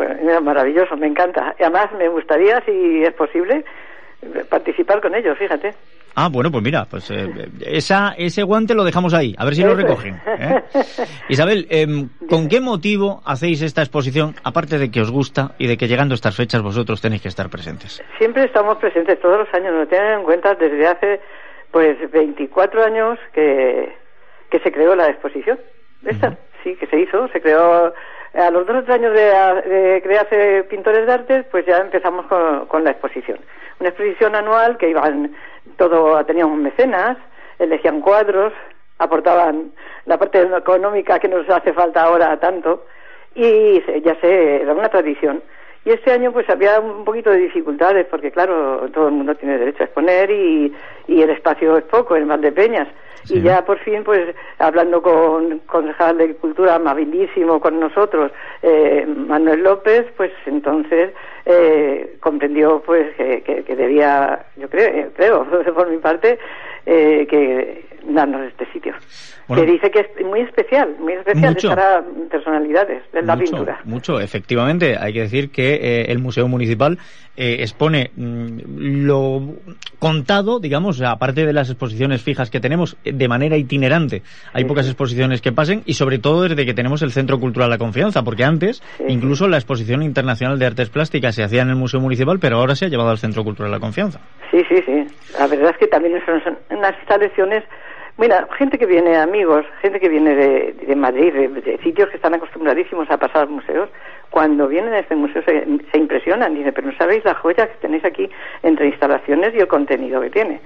maravilloso, 0.42 0.96
me 0.96 1.06
encanta. 1.06 1.54
Además 1.58 1.88
me 1.96 2.08
gustaría, 2.08 2.62
si 2.66 3.02
es 3.02 3.14
posible, 3.14 3.64
participar 4.48 5.00
con 5.00 5.14
ellos, 5.14 5.36
fíjate. 5.38 5.74
Ah, 6.16 6.28
bueno, 6.30 6.50
pues 6.50 6.62
mira, 6.62 6.84
pues 6.88 7.10
eh, 7.10 7.26
esa, 7.66 8.14
ese 8.16 8.44
guante 8.44 8.74
lo 8.74 8.84
dejamos 8.84 9.14
ahí, 9.14 9.34
a 9.36 9.44
ver 9.44 9.54
si 9.54 9.62
lo 9.62 9.74
recogen. 9.74 10.14
¿eh? 10.26 10.62
Isabel, 11.28 11.66
em, 11.70 12.08
¿con 12.28 12.48
qué 12.48 12.60
motivo 12.60 13.20
hacéis 13.24 13.62
esta 13.62 13.82
exposición, 13.82 14.36
aparte 14.44 14.78
de 14.78 14.92
que 14.92 15.00
os 15.00 15.10
gusta 15.10 15.56
y 15.58 15.66
de 15.66 15.76
que 15.76 15.88
llegando 15.88 16.14
estas 16.14 16.36
fechas 16.36 16.62
vosotros 16.62 17.00
tenéis 17.00 17.22
que 17.22 17.28
estar 17.28 17.50
presentes? 17.50 18.00
Siempre 18.18 18.44
estamos 18.44 18.78
presentes, 18.78 19.20
todos 19.20 19.38
los 19.38 19.54
años, 19.54 19.74
nos 19.74 19.88
tienen 19.88 20.20
en 20.20 20.22
cuenta 20.22 20.54
desde 20.54 20.86
hace 20.86 21.20
pues 21.72 21.98
24 22.12 22.84
años 22.84 23.18
que, 23.32 23.92
que 24.50 24.60
se 24.60 24.70
creó 24.70 24.94
la 24.94 25.08
exposición. 25.08 25.58
Esta, 26.06 26.38
sí, 26.62 26.76
que 26.76 26.86
se 26.86 27.00
hizo, 27.00 27.26
se 27.28 27.40
creó 27.40 27.92
a 28.34 28.50
los 28.50 28.66
dos 28.66 28.88
años 28.88 29.12
de, 29.14 30.00
crearse 30.02 30.64
pintores 30.64 31.06
de 31.06 31.12
artes, 31.12 31.46
pues 31.50 31.64
ya 31.66 31.78
empezamos 31.78 32.26
con, 32.26 32.84
la 32.84 32.90
exposición. 32.90 33.38
Una 33.80 33.90
exposición 33.90 34.34
anual 34.34 34.76
que 34.76 34.90
iban 34.90 35.34
todo, 35.76 36.24
teníamos 36.24 36.58
mecenas, 36.58 37.16
elegían 37.58 38.00
cuadros, 38.00 38.52
aportaban 38.98 39.72
la 40.06 40.18
parte 40.18 40.42
económica 40.42 41.18
que 41.18 41.28
nos 41.28 41.48
hace 41.48 41.72
falta 41.72 42.02
ahora 42.02 42.38
tanto, 42.38 42.86
y 43.34 43.80
ya 44.02 44.14
sé, 44.20 44.62
era 44.62 44.72
una 44.72 44.88
tradición. 44.88 45.42
Y 45.84 45.90
este 45.90 46.12
año 46.12 46.32
pues 46.32 46.48
había 46.48 46.80
un 46.80 47.04
poquito 47.04 47.30
de 47.30 47.38
dificultades 47.38 48.06
porque 48.10 48.30
claro, 48.30 48.88
todo 48.92 49.08
el 49.08 49.14
mundo 49.14 49.34
tiene 49.34 49.58
derecho 49.58 49.82
a 49.82 49.86
exponer 49.86 50.30
y, 50.30 50.72
y 51.08 51.22
el 51.22 51.30
espacio 51.30 51.76
es 51.76 51.84
poco 51.84 52.16
en 52.16 52.28
Valdepeñas. 52.28 52.88
Y 53.30 53.40
ya 53.40 53.64
por 53.64 53.78
fin 53.78 54.04
pues 54.04 54.34
hablando 54.58 55.00
con 55.00 55.60
concejal 55.60 56.18
de 56.18 56.34
Cultura 56.34 56.74
amabilísimo 56.74 57.58
con 57.58 57.80
nosotros, 57.80 58.32
eh, 58.62 59.06
Manuel 59.06 59.62
López, 59.62 60.06
pues 60.16 60.30
entonces 60.44 61.10
eh, 61.46 62.16
comprendió 62.20 62.82
pues 62.84 63.14
que, 63.16 63.42
que, 63.42 63.76
debía, 63.76 64.44
yo 64.56 64.68
creo, 64.68 65.10
creo 65.16 65.46
por 65.74 65.90
mi 65.90 65.98
parte, 65.98 66.38
eh, 66.84 67.26
que 67.28 67.86
darnos 68.06 68.46
este 68.46 68.66
sitio. 68.72 68.94
que 69.54 69.64
dice 69.64 69.90
que 69.90 70.00
es 70.00 70.26
muy 70.26 70.40
especial, 70.40 70.94
muy 70.98 71.14
especial 71.14 71.56
para 71.62 72.04
personalidades 72.30 73.02
de 73.12 73.22
la 73.22 73.36
pintura. 73.36 73.80
Mucho, 73.84 74.20
efectivamente. 74.20 74.96
Hay 74.98 75.12
que 75.12 75.20
decir 75.20 75.50
que 75.50 75.73
eh, 75.74 76.06
el 76.08 76.18
Museo 76.18 76.48
Municipal 76.48 76.98
eh, 77.36 77.56
expone 77.60 78.10
mm, 78.16 78.58
lo 79.06 79.54
contado, 79.98 80.60
digamos, 80.60 81.00
aparte 81.02 81.46
de 81.46 81.52
las 81.52 81.70
exposiciones 81.70 82.22
fijas 82.22 82.50
que 82.50 82.60
tenemos, 82.60 82.96
de 83.04 83.28
manera 83.28 83.56
itinerante. 83.56 84.22
Hay 84.52 84.64
pocas 84.64 84.86
exposiciones 84.86 85.40
que 85.40 85.52
pasen 85.52 85.82
y 85.86 85.94
sobre 85.94 86.18
todo 86.18 86.42
desde 86.42 86.64
que 86.64 86.74
tenemos 86.74 87.02
el 87.02 87.12
Centro 87.12 87.40
Cultural 87.40 87.70
La 87.70 87.78
Confianza, 87.78 88.22
porque 88.22 88.44
antes 88.44 88.82
incluso 89.08 89.48
la 89.48 89.56
exposición 89.56 90.02
internacional 90.02 90.58
de 90.58 90.66
artes 90.66 90.90
plásticas 90.90 91.34
se 91.34 91.42
hacía 91.42 91.62
en 91.62 91.70
el 91.70 91.76
Museo 91.76 92.00
Municipal, 92.00 92.38
pero 92.38 92.58
ahora 92.58 92.74
se 92.74 92.86
ha 92.86 92.88
llevado 92.88 93.10
al 93.10 93.18
Centro 93.18 93.44
Cultural 93.44 93.70
La 93.70 93.80
Confianza. 93.80 94.20
Sí, 94.50 94.62
sí, 94.68 94.76
sí. 94.86 95.06
La 95.38 95.46
verdad 95.46 95.70
es 95.70 95.78
que 95.78 95.86
también 95.86 96.20
son 96.24 96.58
unas 96.70 96.94
instalaciones 96.98 97.64
Mira, 98.16 98.46
gente 98.56 98.78
que 98.78 98.86
viene, 98.86 99.16
amigos, 99.16 99.66
gente 99.82 99.98
que 99.98 100.08
viene 100.08 100.34
de, 100.36 100.72
de 100.86 100.94
Madrid, 100.94 101.32
de, 101.32 101.78
sitios 101.78 102.08
que 102.10 102.16
están 102.16 102.34
acostumbradísimos 102.34 103.10
a 103.10 103.16
pasar 103.16 103.48
museos, 103.48 103.90
cuando 104.30 104.68
vienen 104.68 104.94
a 104.94 105.00
este 105.00 105.16
museo 105.16 105.42
se, 105.42 105.66
se 105.90 105.98
impresionan. 105.98 106.54
Dicen, 106.54 106.72
pero 106.72 106.86
no 106.86 106.96
sabéis 106.96 107.24
la 107.24 107.34
joya 107.34 107.66
que 107.66 107.78
tenéis 107.80 108.04
aquí 108.04 108.30
entre 108.62 108.86
instalaciones 108.86 109.52
y 109.54 109.58
el 109.58 109.66
contenido 109.66 110.20
que 110.20 110.30
tiene 110.30 110.60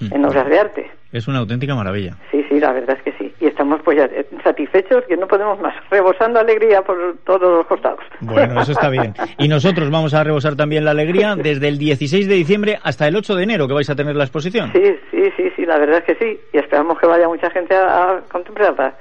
en 0.00 0.24
obras 0.24 0.48
de 0.48 0.58
arte. 0.58 0.90
Es 1.12 1.28
una 1.28 1.38
auténtica 1.38 1.76
maravilla. 1.76 2.16
Sí, 2.32 2.44
sí, 2.48 2.58
la 2.58 2.72
verdad 2.72 2.96
es 2.96 3.02
que 3.04 3.12
sí. 3.18 3.32
Y 3.40 3.46
estamos 3.46 3.80
pues 3.84 3.96
ya 3.98 4.06
eh, 4.06 4.26
satisfechos 4.42 5.04
que 5.06 5.16
no 5.16 5.28
podemos 5.28 5.60
más, 5.60 5.72
rebosando 5.88 6.40
alegría 6.40 6.82
por 6.82 6.96
todos 7.24 7.40
los 7.40 7.66
costados. 7.66 8.00
Bueno, 8.20 8.60
eso 8.60 8.72
está 8.72 8.88
bien. 8.88 9.14
Y 9.38 9.46
nosotros 9.46 9.90
vamos 9.90 10.12
a 10.14 10.24
rebosar 10.24 10.56
también 10.56 10.84
la 10.84 10.90
alegría 10.90 11.36
desde 11.36 11.68
el 11.68 11.78
16 11.78 12.26
de 12.26 12.34
diciembre 12.34 12.78
hasta 12.82 13.06
el 13.06 13.14
8 13.14 13.36
de 13.36 13.42
enero 13.44 13.68
que 13.68 13.74
vais 13.74 13.88
a 13.90 13.94
tener 13.94 14.16
la 14.16 14.24
exposición. 14.24 14.72
Sí, 14.72 14.82
sí, 15.10 15.32
sí, 15.36 15.52
sí, 15.54 15.66
la 15.66 15.78
verdad 15.78 15.98
es 15.98 16.04
que 16.04 16.14
sí. 16.16 16.40
Y 16.52 16.58
esperamos 16.58 16.98
que 16.98 17.06
vaya 17.06 17.28
mucha 17.28 17.48
gente 17.50 17.76
a, 17.76 18.10
a 18.10 18.20
contemplarla. 18.32 18.94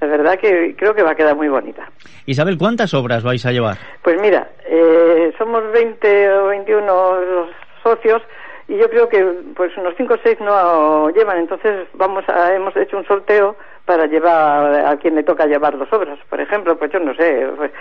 La 0.00 0.06
verdad 0.08 0.38
que 0.40 0.74
creo 0.76 0.94
que 0.94 1.04
va 1.04 1.12
a 1.12 1.14
quedar 1.14 1.36
muy 1.36 1.48
bonita. 1.48 1.88
Isabel, 2.26 2.58
¿cuántas 2.58 2.94
obras 2.94 3.22
vais 3.22 3.46
a 3.46 3.52
llevar? 3.52 3.76
Pues 4.02 4.20
mira, 4.20 4.48
eh, 4.68 5.32
somos 5.38 5.62
20 5.72 6.30
o 6.32 6.46
21 6.48 7.20
los 7.20 7.50
socios 7.82 8.22
y 8.70 8.78
yo 8.78 8.88
creo 8.88 9.08
que 9.08 9.24
pues 9.56 9.76
unos 9.76 9.94
5 9.96 10.14
o 10.14 10.18
6 10.22 10.38
no 10.40 11.10
llevan. 11.10 11.38
Entonces 11.38 11.88
vamos 11.94 12.22
a, 12.28 12.54
hemos 12.54 12.74
hecho 12.76 12.98
un 12.98 13.04
sorteo 13.04 13.56
para 13.84 14.06
llevar 14.06 14.86
a 14.86 14.96
quien 14.96 15.16
le 15.16 15.24
toca 15.24 15.46
llevar 15.46 15.74
las 15.74 15.92
obras. 15.92 16.20
Por 16.28 16.40
ejemplo, 16.40 16.78
pues 16.78 16.92
yo 16.92 17.00
no 17.00 17.12
sé, 17.14 17.48
pues, 17.56 17.72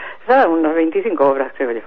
unos 0.47 0.73
25 0.73 1.29
obras 1.29 1.53
creo 1.55 1.71
yo. 1.73 1.81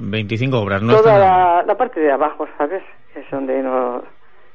25 0.00 0.56
obras, 0.56 0.82
¿no? 0.82 0.96
Toda 0.96 1.18
la, 1.18 1.64
la 1.66 1.76
parte 1.76 1.98
de 1.98 2.12
abajo, 2.12 2.46
¿sabes? 2.56 2.84
Es 3.16 3.28
donde 3.32 3.60
no 3.60 4.04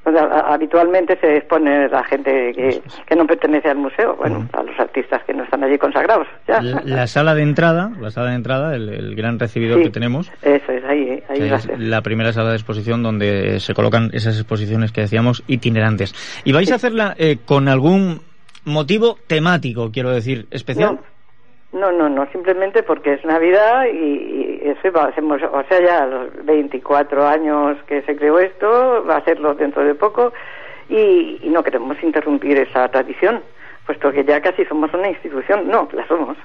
habitualmente 0.04 1.18
se 1.20 1.38
expone 1.38 1.88
la 1.90 2.04
gente 2.04 2.54
que, 2.56 2.82
que 3.08 3.16
no 3.16 3.26
pertenece 3.28 3.70
al 3.70 3.78
museo, 3.78 4.16
bueno, 4.16 4.48
a 4.54 4.64
los 4.64 4.80
artistas 4.80 5.22
que 5.26 5.34
no 5.34 5.44
están 5.44 5.64
allí 5.64 5.78
consagrados. 5.78 6.28
Ya. 6.48 6.62
La, 6.62 6.82
la 6.84 7.08
sala 7.08 7.36
de 7.36 7.44
entrada, 7.44 7.92
la 8.00 8.10
sala 8.10 8.30
de 8.32 8.36
entrada, 8.36 8.76
el, 8.76 8.90
el 8.90 9.16
gran 9.16 9.38
recibidor 9.40 9.78
Sí. 9.80 9.84
que 9.86 9.90
tenemos, 9.92 10.32
Eso 10.42 10.72
es, 10.72 10.84
ahí, 10.86 11.22
ahí 11.30 11.50
va 11.50 11.58
es 11.58 11.70
la 11.78 12.02
primera 12.02 12.34
sala 12.34 12.50
de 12.50 12.56
exposición 12.56 13.04
donde 13.04 13.60
se 13.60 13.74
colocan 13.74 14.10
esas 14.14 14.36
exposiciones 14.38 14.92
que 14.92 15.02
decíamos 15.02 15.44
itinerantes. 15.48 16.14
¿Y 16.44 16.52
vais 16.52 16.72
a 16.72 16.76
hacerla 16.76 17.16
eh, 17.18 17.38
con 17.46 17.68
algún 17.68 18.22
motivo 18.66 19.18
temático, 19.28 19.92
quiero 19.92 20.10
decir, 20.12 20.48
especial? 20.52 20.96
No, 20.96 21.00
no, 21.74 22.10
no, 22.10 22.30
simplemente 22.32 22.84
porque 22.84 23.14
es 23.14 23.24
Navidad 23.24 23.86
y, 23.86 23.98
y 23.98 24.62
eso 24.64 24.92
va, 24.92 25.06
hacemos, 25.06 25.42
o 25.42 25.64
sea, 25.70 25.80
ya 25.80 26.06
los 26.06 26.46
24 26.46 27.28
años 27.28 27.78
que 27.88 28.02
se 28.02 28.16
creó 28.16 28.40
esto, 28.40 29.06
va 29.10 29.18
a 29.18 29.24
serlo 29.24 29.54
dentro 29.56 29.84
de 29.84 29.96
poco 29.96 30.34
y, 30.90 31.40
y 31.42 31.50
no 31.50 31.64
queremos 31.64 31.96
interrumpir 32.04 32.58
esa 32.58 32.90
tradición, 32.90 33.42
puesto 33.86 34.12
que 34.12 34.26
ya 34.26 34.42
casi 34.42 34.66
somos 34.66 34.94
una 34.94 35.10
institución. 35.10 35.68
No, 35.70 35.88
la 35.94 36.06
somos. 36.08 36.38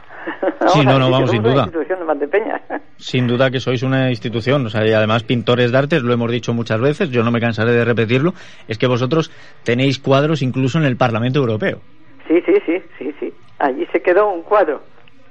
Sí, 0.69 0.81
no, 0.85 0.99
no, 0.99 1.11
vamos, 1.11 1.31
sin 1.31 1.43
duda. 1.43 1.55
Una 1.55 1.62
institución 1.65 2.19
de. 2.19 2.27
Sin 2.99 3.27
duda 3.27 3.51
que 3.51 3.61
sois 3.61 3.83
una 3.83 4.09
institución, 4.11 4.65
o 4.65 4.71
sea, 4.71 4.87
y 4.87 4.93
además 4.93 5.23
pintores 5.23 5.71
de 5.71 5.79
artes, 5.79 6.03
lo 6.03 6.15
hemos 6.15 6.31
dicho 6.31 6.55
muchas 6.55 6.81
veces, 6.81 7.11
yo 7.11 7.23
no 7.23 7.31
me 7.31 7.41
cansaré 7.41 7.73
de 7.73 7.85
repetirlo, 7.85 8.33
es 8.69 8.79
que 8.79 8.87
vosotros 8.87 9.31
tenéis 9.65 9.99
cuadros 9.99 10.41
incluso 10.41 10.79
en 10.79 10.85
el 10.85 10.97
Parlamento 10.97 11.41
Europeo. 11.41 11.81
Sí, 12.27 12.41
sí, 12.47 12.55
sí, 12.65 12.83
sí, 12.99 13.15
sí. 13.21 13.35
Allí 13.59 13.87
se 13.93 14.01
quedó 14.01 14.29
un 14.29 14.43
cuadro. 14.43 14.81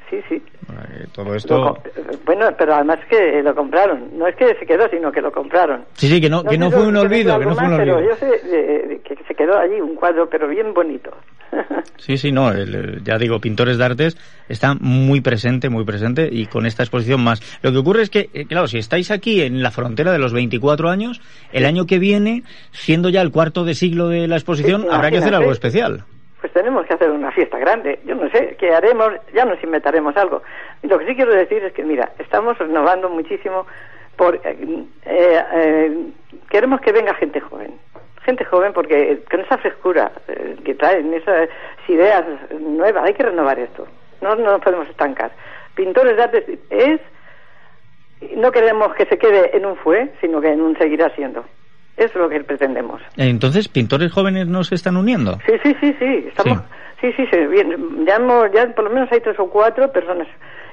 Sí, 0.09 0.17
sí. 0.29 0.35
Eh, 0.35 1.07
Todo 1.13 1.35
esto... 1.35 1.81
bueno, 2.25 2.47
pero 2.57 2.75
además 2.75 2.99
que 3.09 3.41
lo 3.43 3.55
compraron. 3.55 4.17
No 4.17 4.27
es 4.27 4.35
que 4.35 4.55
se 4.55 4.65
quedó, 4.65 4.87
sino 4.89 5.11
que 5.11 5.21
lo 5.21 5.31
compraron. 5.31 5.85
Sí, 5.93 6.07
sí, 6.07 6.21
que 6.21 6.29
no, 6.29 6.43
que 6.43 6.57
no 6.57 6.69
fue 6.71 6.85
un 6.87 6.95
olvido, 6.97 7.39
que 7.39 7.45
no 7.45 7.55
fue 7.55 7.63
un 7.65 7.71
más, 7.71 7.79
olvido. 7.79 7.97
Pero 7.97 8.09
yo 8.09 8.15
sé 8.17 8.29
eh, 8.45 9.01
que 9.03 9.15
se 9.27 9.35
quedó 9.35 9.57
allí 9.57 9.81
un 9.81 9.95
cuadro, 9.95 10.29
pero 10.29 10.47
bien 10.47 10.73
bonito. 10.73 11.11
Sí, 11.97 12.17
sí, 12.17 12.31
no, 12.31 12.51
el- 12.51 13.01
ya 13.03 13.17
digo, 13.17 13.39
pintores 13.39 13.77
de 13.77 13.85
artes 13.85 14.17
está 14.49 14.75
muy 14.79 15.21
presente, 15.21 15.69
muy 15.69 15.85
presente 15.85 16.27
y 16.31 16.45
con 16.45 16.65
esta 16.65 16.83
exposición 16.83 17.23
más. 17.23 17.41
Lo 17.63 17.71
que 17.71 17.77
ocurre 17.77 18.01
es 18.03 18.09
que, 18.09 18.29
eh, 18.33 18.45
claro, 18.45 18.67
si 18.67 18.77
estáis 18.77 19.09
aquí 19.11 19.41
en 19.41 19.63
la 19.63 19.71
frontera 19.71 20.11
de 20.11 20.19
los 20.19 20.33
24 20.33 20.89
años, 20.89 21.21
el 21.53 21.65
año 21.65 21.85
que 21.85 21.97
viene, 21.97 22.43
siendo 22.71 23.09
ya 23.09 23.21
el 23.21 23.31
cuarto 23.31 23.63
de 23.63 23.73
siglo 23.75 24.09
de 24.09 24.27
la 24.27 24.35
exposición, 24.35 24.81
Sí, 24.81 24.87
habrá 24.91 25.09
que 25.09 25.17
hacer 25.19 25.33
algo 25.33 25.51
especial. 25.53 26.03
Pues 26.45 26.53
tenemos 26.53 26.86
que 26.86 26.93
hacer 26.93 27.10
una 27.10 27.31
fiesta 27.31 27.58
grande. 27.58 27.97
Yo 28.05 28.13
no 28.13 28.29
sé 28.29 28.55
qué 28.60 28.71
haremos, 28.71 29.13
ya 29.34 29.45
nos 29.45 29.63
inventaremos 29.63 30.15
algo. 30.15 30.43
Lo 30.84 30.99
que 30.99 31.08
sí 31.08 31.15
quiero 31.15 31.34
decir 31.34 31.63
es 31.63 31.73
que, 31.73 31.84
mira, 31.84 32.12
estamos 32.19 32.55
renovando 32.60 33.10
muchísimo 33.10 33.65
por. 34.15 34.36
eh, 34.36 34.86
eh, 35.05 35.43
eh, 35.53 35.97
queremos 36.47 36.81
que 36.81 36.91
venga 36.91 37.15
gente 37.15 37.39
joven. 37.39 37.73
Gente 38.25 38.45
joven 38.45 38.73
porque 38.73 39.23
con 39.27 39.39
esa 39.39 39.58
frescura 39.58 40.12
eh, 40.27 40.55
que 40.63 40.75
traen, 40.75 41.15
esas 41.15 41.49
ideas 41.88 42.23
nuevas, 42.60 43.05
hay 43.05 43.15
que 43.15 43.23
renovar 43.23 43.58
esto. 43.58 43.88
No 44.21 44.36
no 44.36 44.51
nos 44.51 44.62
podemos 44.62 44.88
estancar. 44.88 45.31
Pintores 45.73 46.15
de 46.15 46.21
artes 46.21 46.43
es. 46.69 47.01
No 48.36 48.51
queremos 48.51 48.93
que 48.93 49.08
se 49.08 49.17
quede 49.17 49.58
en 49.58 49.65
un 49.65 49.77
fue, 49.77 50.12
sino 50.21 50.39
que 50.41 50.49
en 50.49 50.62
un 50.62 50.77
seguirá 50.77 51.10
siendo. 51.15 51.43
Eso 51.97 52.10
es 52.10 52.15
lo 52.15 52.29
que 52.29 52.41
pretendemos. 52.43 53.01
Entonces, 53.17 53.67
pintores 53.69 54.12
jóvenes 54.12 54.47
no 54.47 54.63
se 54.63 54.75
están 54.75 54.97
uniendo. 54.97 55.38
Sí, 55.45 55.53
sí, 55.63 55.75
sí, 55.79 55.95
sí. 55.99 56.25
Estamos, 56.27 56.60
sí, 56.99 57.12
sí, 57.13 57.25
sí, 57.31 57.38
bien. 57.47 58.05
Ya, 58.05 58.15
hemos- 58.17 58.51
ya 58.51 58.67
por 58.75 58.84
lo 58.86 58.89
menos 58.89 59.10
hay 59.12 59.21
tres 59.21 59.39
o 59.39 59.49
cuatro 59.49 59.91
personas 59.91 60.27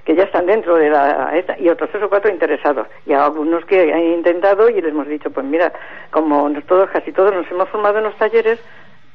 que 0.05 0.17
ya 0.17 0.25
están 0.25 0.47
dentro 0.47 0.75
de 0.75 0.91
la 0.91 1.31
esta 1.37 1.57
y 1.61 1.69
otros 1.69 1.89
tres 1.91 2.03
o 2.03 2.09
cuatro 2.09 2.29
interesados. 2.29 2.89
Y 3.07 3.13
algunos 3.13 3.65
que 3.67 3.93
han 3.93 4.03
intentado 4.03 4.69
y 4.69 4.81
les 4.83 4.91
hemos 4.91 5.07
dicho, 5.07 5.31
pues 5.31 5.47
mira, 5.47 5.73
como 6.11 6.49
nos- 6.49 6.65
todos, 6.65 6.91
casi 6.91 7.13
todos 7.13 7.33
nos 7.33 7.49
hemos 7.53 7.69
formado 7.69 7.99
en 7.99 8.05
los 8.05 8.17
talleres, 8.17 8.59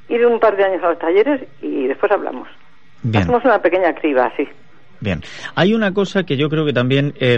ir 0.07 0.25
un 0.25 0.39
par 0.39 0.55
de 0.55 0.63
años 0.63 0.81
a 0.83 0.89
los 0.91 0.99
talleres 0.99 1.41
y 1.61 1.87
después 1.87 2.09
hablamos. 2.11 2.47
Bien. 3.03 3.23
Hacemos 3.23 3.43
una 3.43 3.61
pequeña 3.61 3.93
criba, 3.95 4.31
sí. 4.37 4.47
Bien, 4.99 5.21
hay 5.55 5.73
una 5.73 5.93
cosa 5.93 6.23
que 6.23 6.37
yo 6.37 6.49
creo 6.49 6.65
que 6.65 6.73
también 6.73 7.13
eh, 7.19 7.37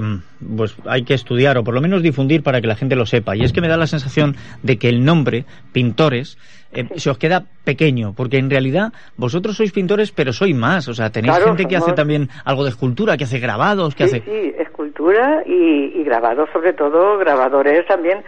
pues 0.56 0.76
hay 0.86 1.04
que 1.04 1.14
estudiar 1.14 1.58
o 1.58 1.64
por 1.64 1.74
lo 1.74 1.82
menos 1.82 2.02
difundir 2.02 2.42
para 2.42 2.62
que 2.62 2.68
la 2.68 2.76
gente 2.76 2.96
lo 2.96 3.06
sepa 3.06 3.36
y 3.36 3.42
es 3.44 3.52
que 3.52 3.60
me 3.62 3.68
da 3.68 3.76
la 3.76 3.88
sensación 3.88 4.36
de 4.64 4.78
que 4.78 4.88
el 4.88 5.04
nombre 5.04 5.44
pintores 5.74 6.38
eh, 6.72 6.88
se 6.96 7.10
os 7.10 7.18
queda 7.18 7.44
pequeño 7.66 8.14
porque 8.16 8.38
en 8.38 8.50
realidad 8.50 8.94
vosotros 9.18 9.58
sois 9.58 9.72
pintores 9.74 10.12
pero 10.12 10.32
sois 10.32 10.56
más, 10.56 10.88
o 10.88 10.94
sea 10.94 11.10
tenéis 11.10 11.36
Claro, 11.36 11.48
gente 11.48 11.66
que 11.66 11.76
hace 11.76 11.92
también 11.94 12.30
algo 12.46 12.64
de 12.64 12.70
escultura, 12.70 13.18
que 13.18 13.26
hace 13.26 13.40
grabados, 13.40 13.94
que 13.94 14.08
Sí, 14.08 14.18
hace 14.18 14.26
sí, 14.26 14.54
escultura 14.58 15.44
y, 15.46 16.00
y 16.00 16.04
grabados, 16.04 16.50
sobre 16.54 16.74
todo 16.74 17.18
grabadores 17.18 17.86
también. 17.88 18.24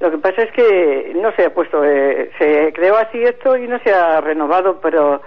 Lo 0.00 0.10
que 0.10 0.18
pasa 0.18 0.42
es 0.42 0.52
que 0.52 1.12
no 1.16 1.32
se 1.36 1.46
ha 1.46 1.54
puesto, 1.54 1.82
eh, 1.84 2.30
se 2.38 2.72
creó 2.74 2.96
así 2.96 3.22
esto 3.22 3.56
y 3.56 3.66
no 3.68 3.78
se 3.78 3.92
ha 3.92 4.20
renovado, 4.20 4.80
pero 4.82 5.22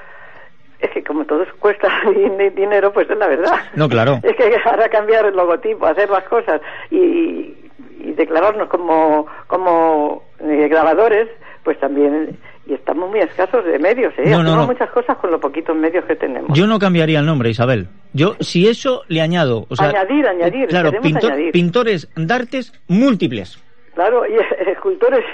es 0.79 0.89
que 0.91 1.03
como 1.03 1.25
todo 1.25 1.45
cuesta 1.59 1.87
din- 2.05 2.53
dinero, 2.55 2.91
pues 2.93 3.09
es 3.09 3.17
la 3.17 3.27
verdad. 3.27 3.55
No, 3.75 3.87
claro. 3.89 4.19
Es 4.23 4.35
que 4.35 4.55
ahora 4.65 4.89
cambiar 4.89 5.25
el 5.25 5.35
logotipo, 5.35 5.85
hacer 5.85 6.09
las 6.09 6.23
cosas 6.25 6.61
y, 6.91 7.55
y 7.99 8.13
declararnos 8.15 8.67
como, 8.69 9.25
como 9.47 10.23
eh, 10.39 10.67
grabadores, 10.69 11.27
pues 11.63 11.79
también, 11.79 12.37
y 12.65 12.73
estamos 12.73 13.09
muy 13.09 13.19
escasos 13.19 13.65
de 13.65 13.77
medios, 13.79 14.13
¿eh? 14.17 14.23
No, 14.29 14.43
no, 14.43 14.55
no. 14.55 14.65
muchas 14.67 14.89
cosas 14.91 15.17
con 15.17 15.31
los 15.31 15.39
poquitos 15.41 15.75
medios 15.75 16.05
que 16.05 16.15
tenemos. 16.15 16.57
Yo 16.57 16.65
no 16.67 16.79
cambiaría 16.79 17.19
el 17.19 17.25
nombre, 17.25 17.49
Isabel. 17.49 17.87
Yo, 18.13 18.35
si 18.39 18.67
eso 18.67 19.03
le 19.09 19.21
añado, 19.21 19.65
o 19.69 19.75
sea, 19.75 19.89
Añadir, 19.89 20.27
añadir, 20.27 20.67
claro, 20.69 20.91
queremos 20.91 21.07
pintor- 21.11 21.31
añadir. 21.31 21.51
pintores 21.51 22.09
de 22.15 22.33
artes 22.33 22.73
múltiples. 22.87 23.61
Claro, 23.95 24.23
y 24.27 24.35
escultores 24.69 25.25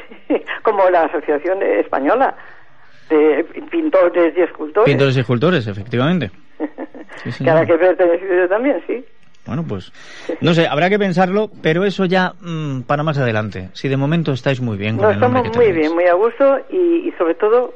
como 0.63 0.89
la 0.89 1.03
Asociación 1.03 1.61
Española 1.61 2.35
de 3.09 3.45
Pintores 3.69 4.37
y 4.37 4.41
Escultores, 4.41 4.85
Pintores 4.89 5.17
y 5.17 5.19
escultores, 5.19 5.67
efectivamente. 5.67 6.31
Sí, 7.23 7.43
que 7.43 7.49
a 7.49 7.53
la 7.53 7.61
señor. 7.61 7.79
que 7.79 7.85
pertenecido 7.85 8.35
yo 8.35 8.49
también, 8.49 8.83
sí. 8.87 9.05
Bueno, 9.45 9.63
pues 9.67 9.91
no 10.41 10.53
sé, 10.53 10.67
habrá 10.67 10.89
que 10.89 10.97
pensarlo, 10.97 11.49
pero 11.61 11.83
eso 11.83 12.05
ya 12.05 12.33
mm, 12.41 12.81
para 12.81 13.03
más 13.03 13.17
adelante. 13.17 13.69
Si 13.73 13.87
de 13.87 13.97
momento 13.97 14.31
estáis 14.31 14.61
muy 14.61 14.77
bien 14.77 14.97
con 14.97 15.09
el 15.09 15.15
estamos 15.15 15.43
que 15.43 15.57
muy 15.57 15.71
bien, 15.71 15.93
muy 15.93 16.05
a 16.05 16.13
gusto 16.13 16.59
y, 16.71 17.07
y 17.07 17.11
sobre 17.17 17.35
todo, 17.35 17.73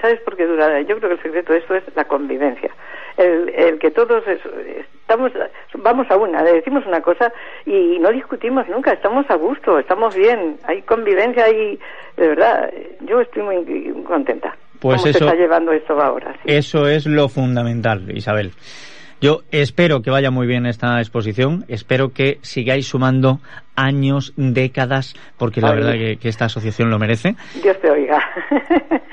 ¿sabes 0.00 0.20
por 0.20 0.36
qué 0.36 0.46
dura? 0.46 0.80
Yo 0.82 0.96
creo 0.98 1.08
que 1.10 1.16
el 1.16 1.22
secreto 1.22 1.52
de 1.52 1.58
esto 1.58 1.74
es 1.74 1.84
la 1.96 2.04
convivencia. 2.04 2.70
El, 3.18 3.48
el 3.50 3.78
que 3.78 3.90
todos 3.90 4.26
es- 4.26 4.40
estamos, 5.00 5.32
vamos 5.74 6.06
a 6.10 6.16
una, 6.16 6.42
le 6.42 6.52
decimos 6.54 6.86
una 6.86 7.00
cosa 7.02 7.32
y 7.66 7.98
no 7.98 8.10
discutimos 8.10 8.68
nunca, 8.68 8.92
estamos 8.92 9.26
a 9.28 9.34
gusto, 9.34 9.78
estamos 9.78 10.14
bien, 10.14 10.56
hay 10.64 10.82
convivencia, 10.82 11.44
hay, 11.44 11.78
de 12.16 12.28
verdad, 12.28 12.70
yo 13.00 13.20
estoy 13.20 13.42
muy, 13.42 13.56
muy 13.64 14.04
contenta. 14.04 14.56
Pues 14.80 14.98
¿Cómo 15.00 15.10
eso- 15.10 15.18
se 15.18 15.24
está 15.24 15.36
llevando 15.36 15.72
esto 15.72 16.00
ahora? 16.00 16.32
sí. 16.34 16.40
Eso 16.46 16.86
es 16.86 17.06
lo 17.06 17.28
fundamental, 17.28 18.16
Isabel. 18.16 18.52
Yo 19.20 19.42
espero 19.50 20.00
que 20.00 20.10
vaya 20.10 20.30
muy 20.30 20.46
bien 20.46 20.64
esta 20.64 21.00
exposición, 21.00 21.64
espero 21.66 22.12
que 22.12 22.38
sigáis 22.42 22.86
sumando 22.86 23.40
años, 23.74 24.32
décadas, 24.36 25.14
porque 25.36 25.60
la 25.60 25.70
Ay. 25.70 25.76
verdad 25.76 25.92
que, 25.94 26.16
que 26.18 26.28
esta 26.28 26.44
asociación 26.44 26.88
lo 26.90 26.98
merece, 27.00 27.34
Dios 27.62 27.76
te 27.80 27.90
oiga. 27.90 28.20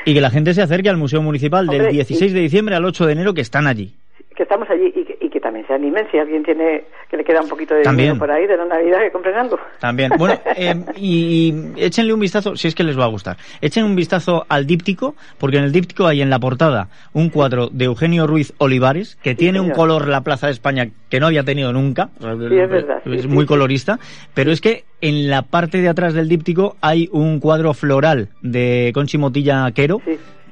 y 0.05 0.13
que 0.13 0.21
la 0.21 0.29
gente 0.29 0.53
se 0.53 0.61
acerque 0.61 0.89
al 0.89 0.97
Museo 0.97 1.21
Municipal 1.23 1.65
del 1.65 1.81
Hombre, 1.81 1.93
16 1.93 2.33
de 2.33 2.39
diciembre 2.39 2.75
al 2.75 2.85
8 2.85 3.05
de 3.07 3.13
enero, 3.13 3.33
que 3.33 3.41
están 3.41 3.65
allí. 3.65 3.95
que 4.35 4.43
estamos 4.43 4.69
allí 4.69 4.93
y 4.95 5.05
que 5.05 5.14
también 5.55 5.67
se 5.67 5.73
animen 5.73 6.07
si 6.11 6.17
alguien 6.17 6.43
tiene 6.43 6.83
que 7.09 7.17
le 7.17 7.23
queda 7.23 7.41
un 7.41 7.47
poquito 7.47 7.75
de 7.75 7.83
También. 7.83 8.13
dinero 8.13 8.19
por 8.19 8.31
ahí 8.31 8.47
de 8.47 8.57
la 8.57 8.65
Navidad 8.65 8.99
que 9.01 9.11
compren 9.11 9.35
algo. 9.35 9.57
También. 9.79 10.11
Bueno, 10.17 10.39
eh, 10.55 10.75
y, 10.97 11.53
y 11.77 11.83
échenle 11.83 12.13
un 12.13 12.19
vistazo, 12.19 12.55
si 12.55 12.67
es 12.67 12.75
que 12.75 12.83
les 12.83 12.97
va 12.99 13.05
a 13.05 13.07
gustar. 13.07 13.37
Echen 13.61 13.85
un 13.85 13.95
vistazo 13.95 14.45
al 14.49 14.65
díptico, 14.65 15.15
porque 15.37 15.57
en 15.57 15.63
el 15.65 15.71
díptico 15.71 16.07
hay 16.07 16.21
en 16.21 16.29
la 16.29 16.39
portada 16.39 16.89
un 17.13 17.29
cuadro 17.29 17.69
de 17.71 17.85
Eugenio 17.85 18.27
Ruiz 18.27 18.53
Olivares, 18.57 19.17
que 19.21 19.35
tiene 19.35 19.59
un 19.59 19.69
color 19.69 20.07
la 20.07 20.21
Plaza 20.21 20.47
de 20.47 20.53
España 20.53 20.89
que 21.09 21.19
no 21.19 21.27
había 21.27 21.43
tenido 21.43 21.71
nunca. 21.71 22.09
Sí, 22.19 22.25
es 22.27 22.69
verdad, 22.69 23.01
Es 23.05 23.21
sí, 23.21 23.27
muy 23.27 23.43
sí. 23.43 23.47
colorista. 23.47 23.99
Pero 24.33 24.51
es 24.51 24.59
que 24.59 24.83
en 25.01 25.29
la 25.29 25.43
parte 25.43 25.79
de 25.81 25.87
atrás 25.89 26.13
del 26.15 26.27
díptico 26.27 26.75
hay 26.81 27.07
un 27.11 27.39
cuadro 27.39 27.73
floral 27.73 28.29
de 28.41 28.91
Conchi 28.93 29.17
Motilla 29.17 29.71
Quero. 29.71 30.01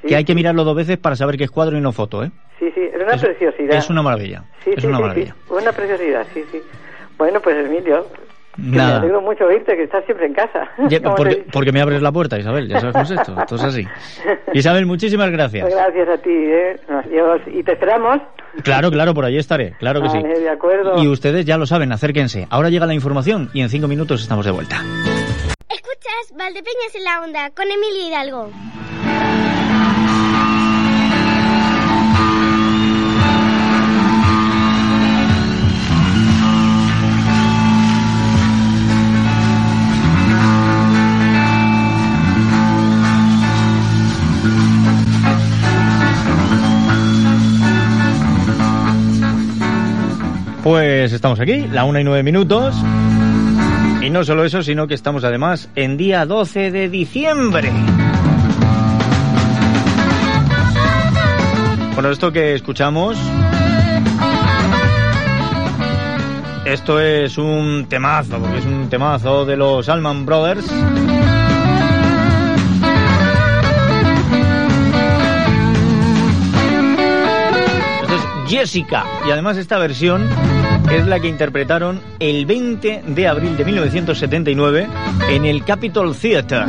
Sí, 0.03 0.09
que 0.09 0.15
hay 0.17 0.25
que 0.25 0.35
mirarlo 0.35 0.63
dos 0.63 0.75
veces 0.75 0.97
para 0.97 1.15
saber 1.15 1.37
que 1.37 1.45
es 1.45 1.51
cuadro 1.51 1.77
y 1.77 1.81
no 1.81 1.91
foto, 1.91 2.23
¿eh? 2.23 2.31
Sí, 2.59 2.69
sí, 2.75 2.81
es 2.81 3.01
una 3.01 3.17
preciosidad. 3.17 3.77
Es 3.77 3.89
una 3.89 4.01
maravilla. 4.03 4.43
Sí, 4.63 4.71
es 4.75 4.81
sí, 4.81 4.87
una 4.87 4.97
sí, 4.97 5.01
maravilla. 5.01 5.33
sí, 5.33 5.53
una 5.53 5.71
preciosidad, 5.71 6.27
sí, 6.33 6.43
sí. 6.51 6.61
Bueno, 7.17 7.39
pues 7.39 7.65
Emilio, 7.65 8.05
Nada. 8.57 8.97
alegro 8.97 9.21
mucho 9.21 9.45
oírte, 9.45 9.75
que 9.75 9.83
estás 9.83 10.03
siempre 10.05 10.25
en 10.27 10.33
casa. 10.33 10.69
Ya, 10.89 10.99
te 11.01 11.09
porque, 11.51 11.71
me 11.71 11.81
abres 11.81 12.01
la 12.01 12.11
puerta, 12.11 12.37
Isabel, 12.37 12.67
ya 12.67 12.79
sabes 12.79 12.93
cómo 12.93 13.03
es 13.05 13.11
esto, 13.11 13.35
esto 13.39 13.55
es 13.55 13.63
así. 13.63 13.87
Isabel, 14.53 14.85
muchísimas 14.85 15.31
gracias. 15.31 15.69
Gracias 15.69 16.09
a 16.09 16.17
ti, 16.17 16.29
¿eh? 16.31 16.79
Adiós. 16.89 17.41
Y 17.47 17.63
te 17.63 17.71
esperamos. 17.71 18.19
Claro, 18.63 18.91
claro, 18.91 19.13
por 19.13 19.25
allí 19.25 19.37
estaré, 19.37 19.73
claro 19.79 20.01
que 20.01 20.09
sí. 20.09 20.19
Vale, 20.21 20.39
de 20.39 20.49
acuerdo. 20.49 21.01
Y 21.01 21.07
ustedes 21.07 21.45
ya 21.45 21.57
lo 21.57 21.65
saben, 21.65 21.91
acérquense. 21.91 22.45
Ahora 22.49 22.69
llega 22.69 22.85
la 22.85 22.93
información 22.93 23.49
y 23.53 23.61
en 23.61 23.69
cinco 23.69 23.87
minutos 23.87 24.21
estamos 24.21 24.45
de 24.45 24.51
vuelta. 24.51 24.75
Escuchas 25.69 26.37
Valdepeñas 26.37 26.95
en 26.95 27.03
la 27.03 27.21
Onda 27.21 27.49
con 27.55 27.65
Emilio 27.65 28.07
Hidalgo. 28.07 29.52
Pues 50.63 51.11
estamos 51.11 51.41
aquí, 51.41 51.67
la 51.67 51.83
una 51.83 51.99
y 51.99 52.05
nueve 52.05 52.23
minutos. 52.23 52.73
Y 54.01 54.09
no 54.09 54.23
solo 54.23 54.45
eso, 54.45 54.63
sino 54.63 54.87
que 54.87 54.93
estamos 54.93 55.25
además 55.25 55.69
en 55.75 55.97
día 55.97 56.25
12 56.25 56.71
de 56.71 56.87
diciembre. 56.87 57.69
Bueno, 61.93 62.09
esto 62.09 62.31
que 62.31 62.53
escuchamos. 62.53 63.17
Esto 66.63 66.97
es 67.01 67.37
un 67.37 67.87
temazo, 67.89 68.39
porque 68.39 68.59
es 68.59 68.65
un 68.65 68.89
temazo 68.89 69.45
de 69.45 69.57
los 69.57 69.89
Allman 69.89 70.25
Brothers. 70.25 70.65
Jessica. 78.47 79.05
Y 79.27 79.31
además 79.31 79.57
esta 79.57 79.77
versión 79.77 80.27
es 80.91 81.07
la 81.07 81.19
que 81.19 81.27
interpretaron 81.27 82.01
el 82.19 82.45
20 82.45 83.03
de 83.07 83.27
abril 83.27 83.57
de 83.57 83.65
1979 83.65 84.87
en 85.29 85.45
el 85.45 85.63
Capitol 85.63 86.15
Theatre. 86.15 86.65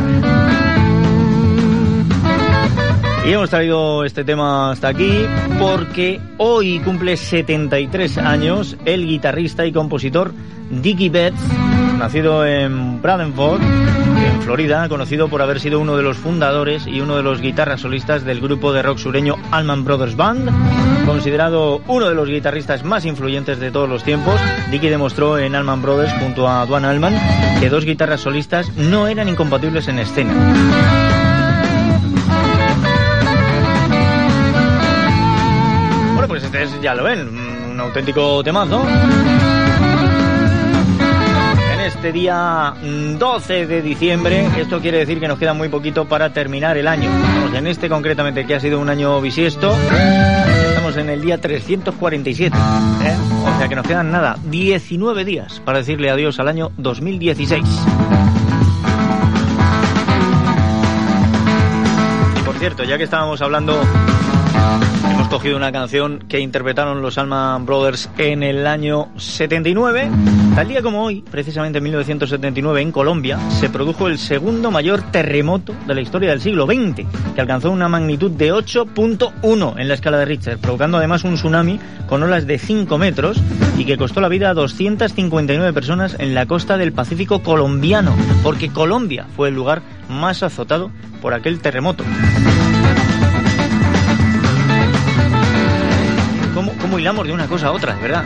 Y 3.27 3.33
hemos 3.33 3.49
traído 3.49 4.05
este 4.05 4.23
tema 4.23 4.73
hasta 4.73 4.89
aquí 4.89 5.25
porque 5.59 6.21
hoy 6.37 6.79
cumple 6.81 7.17
73 7.17 8.19
años 8.19 8.77
el 8.85 9.07
guitarrista 9.07 9.65
y 9.65 9.73
compositor 9.73 10.33
Dickie 10.71 11.09
Betts, 11.09 11.41
nacido 11.99 12.47
en 12.47 13.01
Bradenford, 13.01 13.63
en 14.25 14.43
Florida, 14.43 14.89
conocido 14.89 15.29
por 15.29 15.43
haber 15.43 15.61
sido 15.61 15.79
uno 15.81 15.97
de 15.97 16.03
los 16.03 16.17
fundadores 16.17 16.87
y 16.87 17.01
uno 17.01 17.17
de 17.17 17.23
los 17.23 17.41
guitarras 17.41 17.81
solistas 17.81 18.25
del 18.25 18.41
grupo 18.41 18.73
de 18.73 18.83
rock 18.83 18.99
sureño 18.99 19.37
Allman 19.51 19.85
Brothers 19.85 20.17
Band. 20.17 20.51
Considerado 21.07 21.83
uno 21.87 22.09
de 22.09 22.15
los 22.15 22.29
guitarristas 22.29 22.85
más 22.85 23.05
influyentes 23.05 23.61
de 23.61 23.71
todos 23.71 23.89
los 23.89 24.03
tiempos, 24.03 24.41
Dickie 24.71 24.89
demostró 24.89 25.39
en 25.39 25.55
Allman 25.55 25.83
Brothers 25.83 26.13
junto 26.21 26.49
a 26.49 26.65
Duane 26.67 26.87
Allman 26.87 27.15
que 27.61 27.69
dos 27.69 27.85
guitarras 27.85 28.21
solistas 28.21 28.73
no 28.77 29.07
eran 29.07 29.29
incompatibles 29.29 29.89
en 29.89 29.99
escena. 29.99 30.33
Bueno, 36.15 36.29
pues 36.29 36.45
este 36.45 36.63
es, 36.63 36.81
ya 36.81 36.95
lo 36.95 37.05
ven, 37.05 37.29
un 37.71 37.81
auténtico 37.81 38.43
temazo. 38.43 38.85
Este 41.95 42.13
día 42.13 42.75
mm, 42.83 43.19
12 43.19 43.67
de 43.67 43.81
diciembre, 43.81 44.47
esto 44.59 44.81
quiere 44.81 44.99
decir 44.99 45.21
que 45.21 45.29
nos 45.29 45.39
queda 45.39 45.55
muy 45.55 45.69
poquito 45.69 46.05
para 46.07 46.33
terminar 46.33 46.77
el 46.77 46.87
año. 46.87 47.09
Vamos, 47.11 47.55
en 47.55 47.67
este 47.67 47.89
concretamente, 47.89 48.47
que 48.47 48.55
ha 48.55 48.61
sido 48.61 48.79
un 48.79 48.91
año 48.91 49.21
bisiesto, 49.21 49.75
estamos 50.69 50.97
en 50.99 51.09
el 51.09 51.23
día 51.23 51.41
347. 51.41 52.57
¿eh? 52.57 53.17
O 53.47 53.59
sea 53.59 53.69
que 53.69 53.75
nos 53.75 53.87
quedan 53.87 54.11
nada, 54.11 54.37
19 54.45 55.25
días 55.25 55.63
para 55.65 55.79
decirle 55.79 56.11
adiós 56.11 56.39
al 56.41 56.49
año 56.49 56.73
2016. 56.77 57.65
Y 62.37 62.43
por 62.43 62.57
cierto, 62.57 62.85
ya 62.85 62.99
que 62.99 63.05
estábamos 63.05 63.41
hablando 63.41 63.81
Hemos 64.55 65.29
cogido 65.29 65.57
una 65.57 65.73
canción 65.73 66.21
que 66.29 66.41
interpretaron 66.41 67.03
los 67.03 67.19
Allman 67.19 67.67
Brothers 67.67 68.11
en 68.19 68.43
el 68.43 68.67
año 68.67 69.09
79. 69.17 70.11
Tal 70.55 70.69
día 70.69 70.83
como 70.83 71.03
hoy, 71.05 71.23
precisamente 71.23 71.79
en 71.79 71.85
1979, 71.85 72.81
en 72.81 72.93
Colombia, 72.93 73.39
se 73.51 73.69
produjo 73.69 74.09
el 74.09 74.19
segundo 74.19 74.71
mayor 74.71 75.03
terremoto 75.11 75.75
de 75.87 75.95
la 75.95 76.01
historia 76.01 76.31
del 76.31 76.41
siglo 76.41 76.67
XX, 76.67 77.07
que 77.35 77.41
alcanzó 77.41 77.71
una 77.71 77.89
magnitud 77.89 78.31
de 78.31 78.53
8.1 78.53 79.79
en 79.79 79.89
la 79.89 79.95
escala 79.95 80.19
de 80.19 80.25
Richter, 80.25 80.59
provocando 80.59 80.99
además 80.99 81.25
un 81.25 81.35
tsunami 81.35 81.81
con 82.09 82.23
olas 82.23 82.47
de 82.47 82.59
5 82.59 82.99
metros 82.99 83.41
y 83.77 83.85
que 83.85 83.97
costó 83.97 84.21
la 84.21 84.29
vida 84.29 84.51
a 84.51 84.55
259 84.55 85.73
personas 85.73 86.17
en 86.19 86.35
la 86.35 86.47
costa 86.47 86.77
del 86.77 86.93
Pacífico 86.93 87.43
colombiano, 87.43 88.15
porque 88.43 88.71
Colombia 88.71 89.27
fue 89.37 89.49
el 89.49 89.55
lugar 89.55 89.83
más 90.09 90.43
azotado 90.43 90.91
por 91.21 91.35
aquel 91.35 91.61
terremoto. 91.61 92.05
Cómo, 96.95 97.01
hilamos 97.01 97.27
de 97.27 97.33
una 97.33 97.49
cosa 97.49 97.69
a 97.69 97.73
otra, 97.73 97.95
de 97.97 98.03
verdad. 98.03 98.25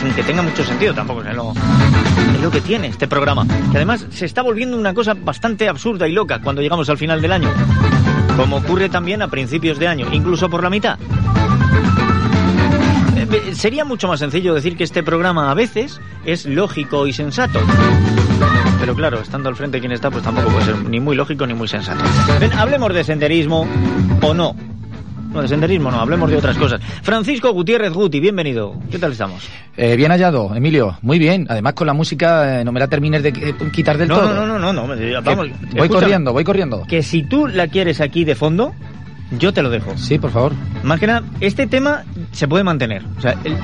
Sin 0.00 0.10
que 0.14 0.22
tenga 0.22 0.40
mucho 0.40 0.64
sentido 0.64 0.94
tampoco. 0.94 1.22
Es 1.22 1.34
lo, 1.34 1.52
es 1.52 2.40
lo 2.40 2.50
que 2.50 2.62
tiene 2.62 2.86
este 2.86 3.06
programa. 3.06 3.46
Que 3.70 3.76
además 3.76 4.06
se 4.10 4.24
está 4.24 4.40
volviendo 4.40 4.76
una 4.78 4.94
cosa 4.94 5.14
bastante 5.14 5.68
absurda 5.68 6.08
y 6.08 6.12
loca 6.12 6.40
cuando 6.40 6.62
llegamos 6.62 6.88
al 6.88 6.96
final 6.96 7.20
del 7.20 7.32
año. 7.32 7.50
Como 8.36 8.56
ocurre 8.56 8.88
también 8.88 9.20
a 9.20 9.28
principios 9.28 9.78
de 9.78 9.88
año, 9.88 10.08
incluso 10.12 10.48
por 10.48 10.62
la 10.62 10.70
mitad. 10.70 10.98
Eh, 13.16 13.28
eh, 13.30 13.54
Sería 13.54 13.84
mucho 13.84 14.08
más 14.08 14.20
sencillo 14.20 14.54
decir 14.54 14.78
que 14.78 14.84
este 14.84 15.02
programa 15.02 15.50
a 15.50 15.54
veces 15.54 16.00
es 16.24 16.46
lógico 16.46 17.06
y 17.06 17.12
sensato. 17.12 17.60
Pero 18.80 18.94
claro, 18.94 19.20
estando 19.20 19.50
al 19.50 19.56
frente 19.56 19.78
quien 19.80 19.92
está, 19.92 20.10
pues 20.10 20.22
tampoco 20.22 20.48
puede 20.48 20.64
ser 20.64 20.76
ni 20.88 21.00
muy 21.00 21.16
lógico 21.16 21.46
ni 21.46 21.52
muy 21.54 21.68
sensato. 21.68 22.02
Hablemos 22.56 22.94
de 22.94 23.04
senderismo 23.04 23.66
o 24.22 24.32
no. 24.32 24.56
No, 25.36 25.42
de 25.42 25.48
senderismo 25.48 25.90
no, 25.90 26.00
hablemos 26.00 26.30
de 26.30 26.36
otras 26.38 26.56
cosas. 26.56 26.80
Francisco 27.02 27.52
Gutiérrez 27.52 27.92
Guti, 27.92 28.20
bienvenido. 28.20 28.74
¿Qué 28.90 28.98
tal 28.98 29.12
estamos? 29.12 29.46
Eh, 29.76 29.94
bien 29.96 30.10
hallado, 30.10 30.54
Emilio. 30.54 30.96
Muy 31.02 31.18
bien. 31.18 31.46
Además, 31.50 31.74
con 31.74 31.86
la 31.86 31.92
música 31.92 32.60
eh, 32.60 32.64
no 32.64 32.72
me 32.72 32.80
la 32.80 32.88
termines 32.88 33.22
de 33.22 33.28
eh, 33.28 33.54
quitar 33.72 33.98
del 33.98 34.08
no, 34.08 34.16
todo. 34.16 34.34
no, 34.34 34.46
no, 34.46 34.58
no, 34.58 34.72
no, 34.72 34.86
no, 34.86 34.96
Que 34.96 35.12
vamos. 35.22 35.48
voy 35.76 35.88
corriendo, 35.88 36.32
voy 36.32 36.44
corriendo. 36.44 36.84
Que 36.88 37.02
si 37.02 37.22
tú 37.22 37.46
la 37.46 37.68
quieres 37.68 38.00
aquí 38.00 38.24
de 38.24 38.34
fondo, 38.34 38.72
yo 39.38 39.52
te 39.52 39.62
lo 39.62 39.68
dejo. 39.70 39.96
Sí, 39.98 40.18
por 40.18 40.30
favor. 40.30 40.52
Más 40.82 40.98
que 40.98 41.06
nada, 41.06 41.22
este 41.40 41.66
tema 41.66 42.04
se 42.32 42.48
puede 42.48 42.64
mantener. 42.64 43.02
O 43.18 43.20
sea, 43.20 43.36
el- 43.44 43.56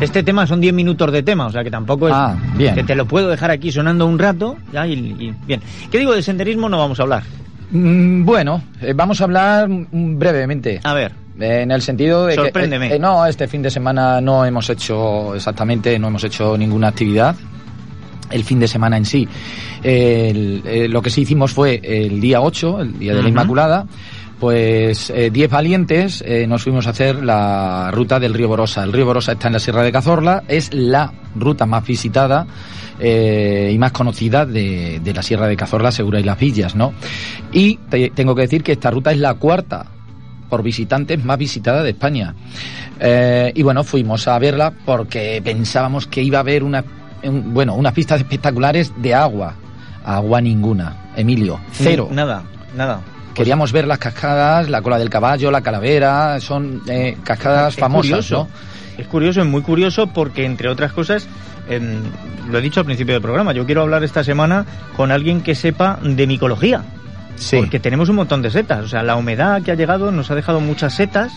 este 0.00 0.22
tema 0.22 0.46
son 0.46 0.60
10 0.60 0.74
minutos 0.74 1.10
de 1.12 1.22
tema, 1.22 1.46
o 1.46 1.50
sea 1.52 1.62
que 1.64 1.70
tampoco 1.70 2.08
es 2.08 2.14
Ah, 2.14 2.36
bien. 2.56 2.74
que 2.74 2.82
te 2.84 2.94
lo 2.94 3.06
puedo 3.06 3.28
dejar 3.28 3.50
aquí 3.50 3.70
sonando 3.72 4.04
un 4.06 4.18
rato. 4.18 4.56
Ya, 4.72 4.86
y, 4.86 4.92
y- 4.92 5.34
bien. 5.46 5.62
¿Qué 5.90 5.98
digo 5.98 6.12
de 6.14 6.22
senderismo? 6.22 6.68
No 6.68 6.76
vamos 6.78 6.98
a 7.00 7.04
hablar. 7.04 7.22
Mm, 7.70 8.24
bueno, 8.24 8.62
eh, 8.80 8.92
vamos 8.94 9.20
a 9.20 9.24
hablar 9.24 9.68
brevemente. 9.92 10.80
A 10.82 10.94
ver. 10.94 11.12
Eh, 11.40 11.62
en 11.62 11.70
el 11.70 11.80
sentido 11.82 12.26
de 12.26 12.34
Sorpréndeme. 12.34 12.88
que... 12.88 12.94
eh, 12.94 12.96
eh, 12.96 13.00
no, 13.00 13.24
este 13.26 13.48
fin 13.48 13.62
de 13.62 13.70
semana 13.70 14.20
no 14.20 14.44
hemos 14.44 14.68
hecho 14.70 15.34
exactamente, 15.34 15.98
no 15.98 16.08
hemos 16.08 16.24
hecho 16.24 16.56
ninguna 16.58 16.88
actividad. 16.88 17.34
El 18.30 18.44
fin 18.44 18.60
de 18.60 18.68
semana 18.68 18.96
en 18.96 19.04
sí. 19.04 19.26
Eh, 19.82 20.28
el- 20.30 20.62
eh, 20.64 20.88
lo 20.88 21.02
que 21.02 21.10
sí 21.10 21.22
hicimos 21.22 21.52
fue 21.52 21.80
el 21.82 22.20
día 22.20 22.40
8, 22.40 22.80
el 22.82 22.98
día 22.98 23.14
de 23.14 23.22
la. 23.22 23.28
Inmaculada, 23.28 23.86
pues 24.40 25.10
eh, 25.10 25.30
10 25.30 25.50
valientes 25.50 26.24
eh, 26.26 26.46
nos 26.46 26.62
fuimos 26.62 26.86
a 26.86 26.90
hacer 26.90 27.22
la 27.22 27.90
ruta 27.92 28.18
del 28.18 28.32
río 28.34 28.48
Borosa. 28.48 28.82
El 28.82 28.92
río 28.92 29.04
Borosa 29.06 29.32
está 29.32 29.48
en 29.48 29.52
la 29.52 29.58
Sierra 29.60 29.82
de 29.82 29.92
Cazorla, 29.92 30.42
es 30.48 30.72
la 30.72 31.12
ruta 31.36 31.66
más 31.66 31.84
visitada 31.86 32.46
eh, 32.98 33.70
y 33.72 33.78
más 33.78 33.92
conocida 33.92 34.46
de, 34.46 35.00
de 35.04 35.14
la 35.14 35.22
Sierra 35.22 35.46
de 35.46 35.56
Cazorla, 35.56 35.92
Segura 35.92 36.18
y 36.20 36.24
Las 36.24 36.38
Villas, 36.38 36.74
¿no? 36.74 36.92
Y 37.52 37.76
te- 37.90 38.10
tengo 38.10 38.34
que 38.34 38.42
decir 38.42 38.62
que 38.62 38.72
esta 38.72 38.90
ruta 38.90 39.12
es 39.12 39.18
la 39.18 39.34
cuarta 39.34 39.86
por 40.48 40.62
visitantes 40.62 41.22
más 41.24 41.38
visitada 41.38 41.82
de 41.82 41.90
España. 41.90 42.34
Eh, 42.98 43.52
y 43.54 43.62
bueno, 43.62 43.84
fuimos 43.84 44.26
a 44.26 44.38
verla 44.38 44.72
porque 44.84 45.40
pensábamos 45.44 46.06
que 46.06 46.22
iba 46.22 46.38
a 46.38 46.40
haber 46.40 46.64
una, 46.64 46.82
un- 47.22 47.52
bueno, 47.54 47.74
unas 47.74 47.92
pistas 47.92 48.20
espectaculares 48.20 48.92
de 48.96 49.14
agua. 49.14 49.54
Agua 50.02 50.40
ninguna, 50.40 51.10
Emilio, 51.14 51.60
cero. 51.72 52.08
Nada, 52.10 52.42
nada. 52.74 53.00
Queríamos 53.34 53.72
ver 53.72 53.86
las 53.86 53.98
cascadas, 53.98 54.68
la 54.68 54.82
cola 54.82 54.98
del 54.98 55.08
caballo, 55.10 55.50
la 55.50 55.60
calavera, 55.62 56.40
son 56.40 56.82
eh, 56.88 57.16
cascadas 57.22 57.74
Es 57.74 57.80
famosas, 57.80 58.10
curioso. 58.10 58.48
¿no? 58.52 59.00
Es 59.00 59.06
curioso, 59.06 59.40
es 59.40 59.46
muy 59.46 59.62
curioso 59.62 60.08
porque, 60.08 60.44
entre 60.44 60.68
otras 60.68 60.92
cosas, 60.92 61.26
em, 61.68 62.02
lo 62.50 62.58
he 62.58 62.60
dicho 62.60 62.80
al 62.80 62.86
principio 62.86 63.14
del 63.14 63.22
programa, 63.22 63.52
yo 63.52 63.64
quiero 63.64 63.82
hablar 63.82 64.04
esta 64.04 64.24
semana 64.24 64.66
con 64.96 65.10
alguien 65.10 65.40
que 65.40 65.54
sepa 65.54 65.98
de 66.02 66.26
micología. 66.26 66.82
Sí. 67.36 67.56
Porque 67.56 67.80
tenemos 67.80 68.08
un 68.10 68.16
montón 68.16 68.42
de 68.42 68.50
setas. 68.50 68.84
O 68.84 68.88
sea, 68.88 69.02
la 69.02 69.16
humedad 69.16 69.62
que 69.62 69.72
ha 69.72 69.74
llegado 69.74 70.10
nos 70.12 70.30
ha 70.30 70.34
dejado 70.34 70.60
muchas 70.60 70.94
setas. 70.94 71.32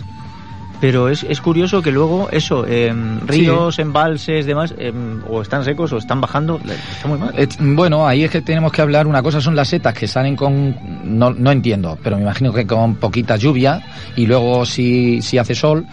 Pero 0.81 1.07
es, 1.07 1.23
es 1.23 1.39
curioso 1.39 1.81
que 1.81 1.91
luego 1.91 2.27
eso, 2.31 2.67
em, 2.67 3.19
ríos, 3.25 3.79
embalses, 3.79 4.45
demás, 4.45 4.73
em, 4.77 5.21
o 5.29 5.41
están 5.41 5.63
secos 5.63 5.93
o 5.93 5.97
están 5.97 6.19
bajando. 6.19 6.59
Está 6.59 7.07
muy 7.07 7.17
mal. 7.17 7.33
Eh, 7.37 7.47
Bueno, 7.59 8.05
ahí 8.05 8.23
es 8.25 8.31
que 8.31 8.41
tenemos 8.41 8.71
que 8.71 8.81
hablar. 8.81 9.07
Una 9.07 9.23
cosa 9.23 9.39
son 9.39 9.55
las 9.55 9.69
setas 9.69 9.93
que 9.93 10.07
salen 10.07 10.35
con. 10.35 10.75
No, 11.03 11.31
no 11.31 11.51
entiendo, 11.51 11.97
pero 12.03 12.17
me 12.17 12.23
imagino 12.23 12.51
que 12.51 12.67
con 12.67 12.95
poquita 12.95 13.37
lluvia 13.37 13.81
y 14.17 14.25
luego 14.25 14.65
si, 14.65 15.21
si 15.21 15.37
hace 15.37 15.55
sol. 15.55 15.85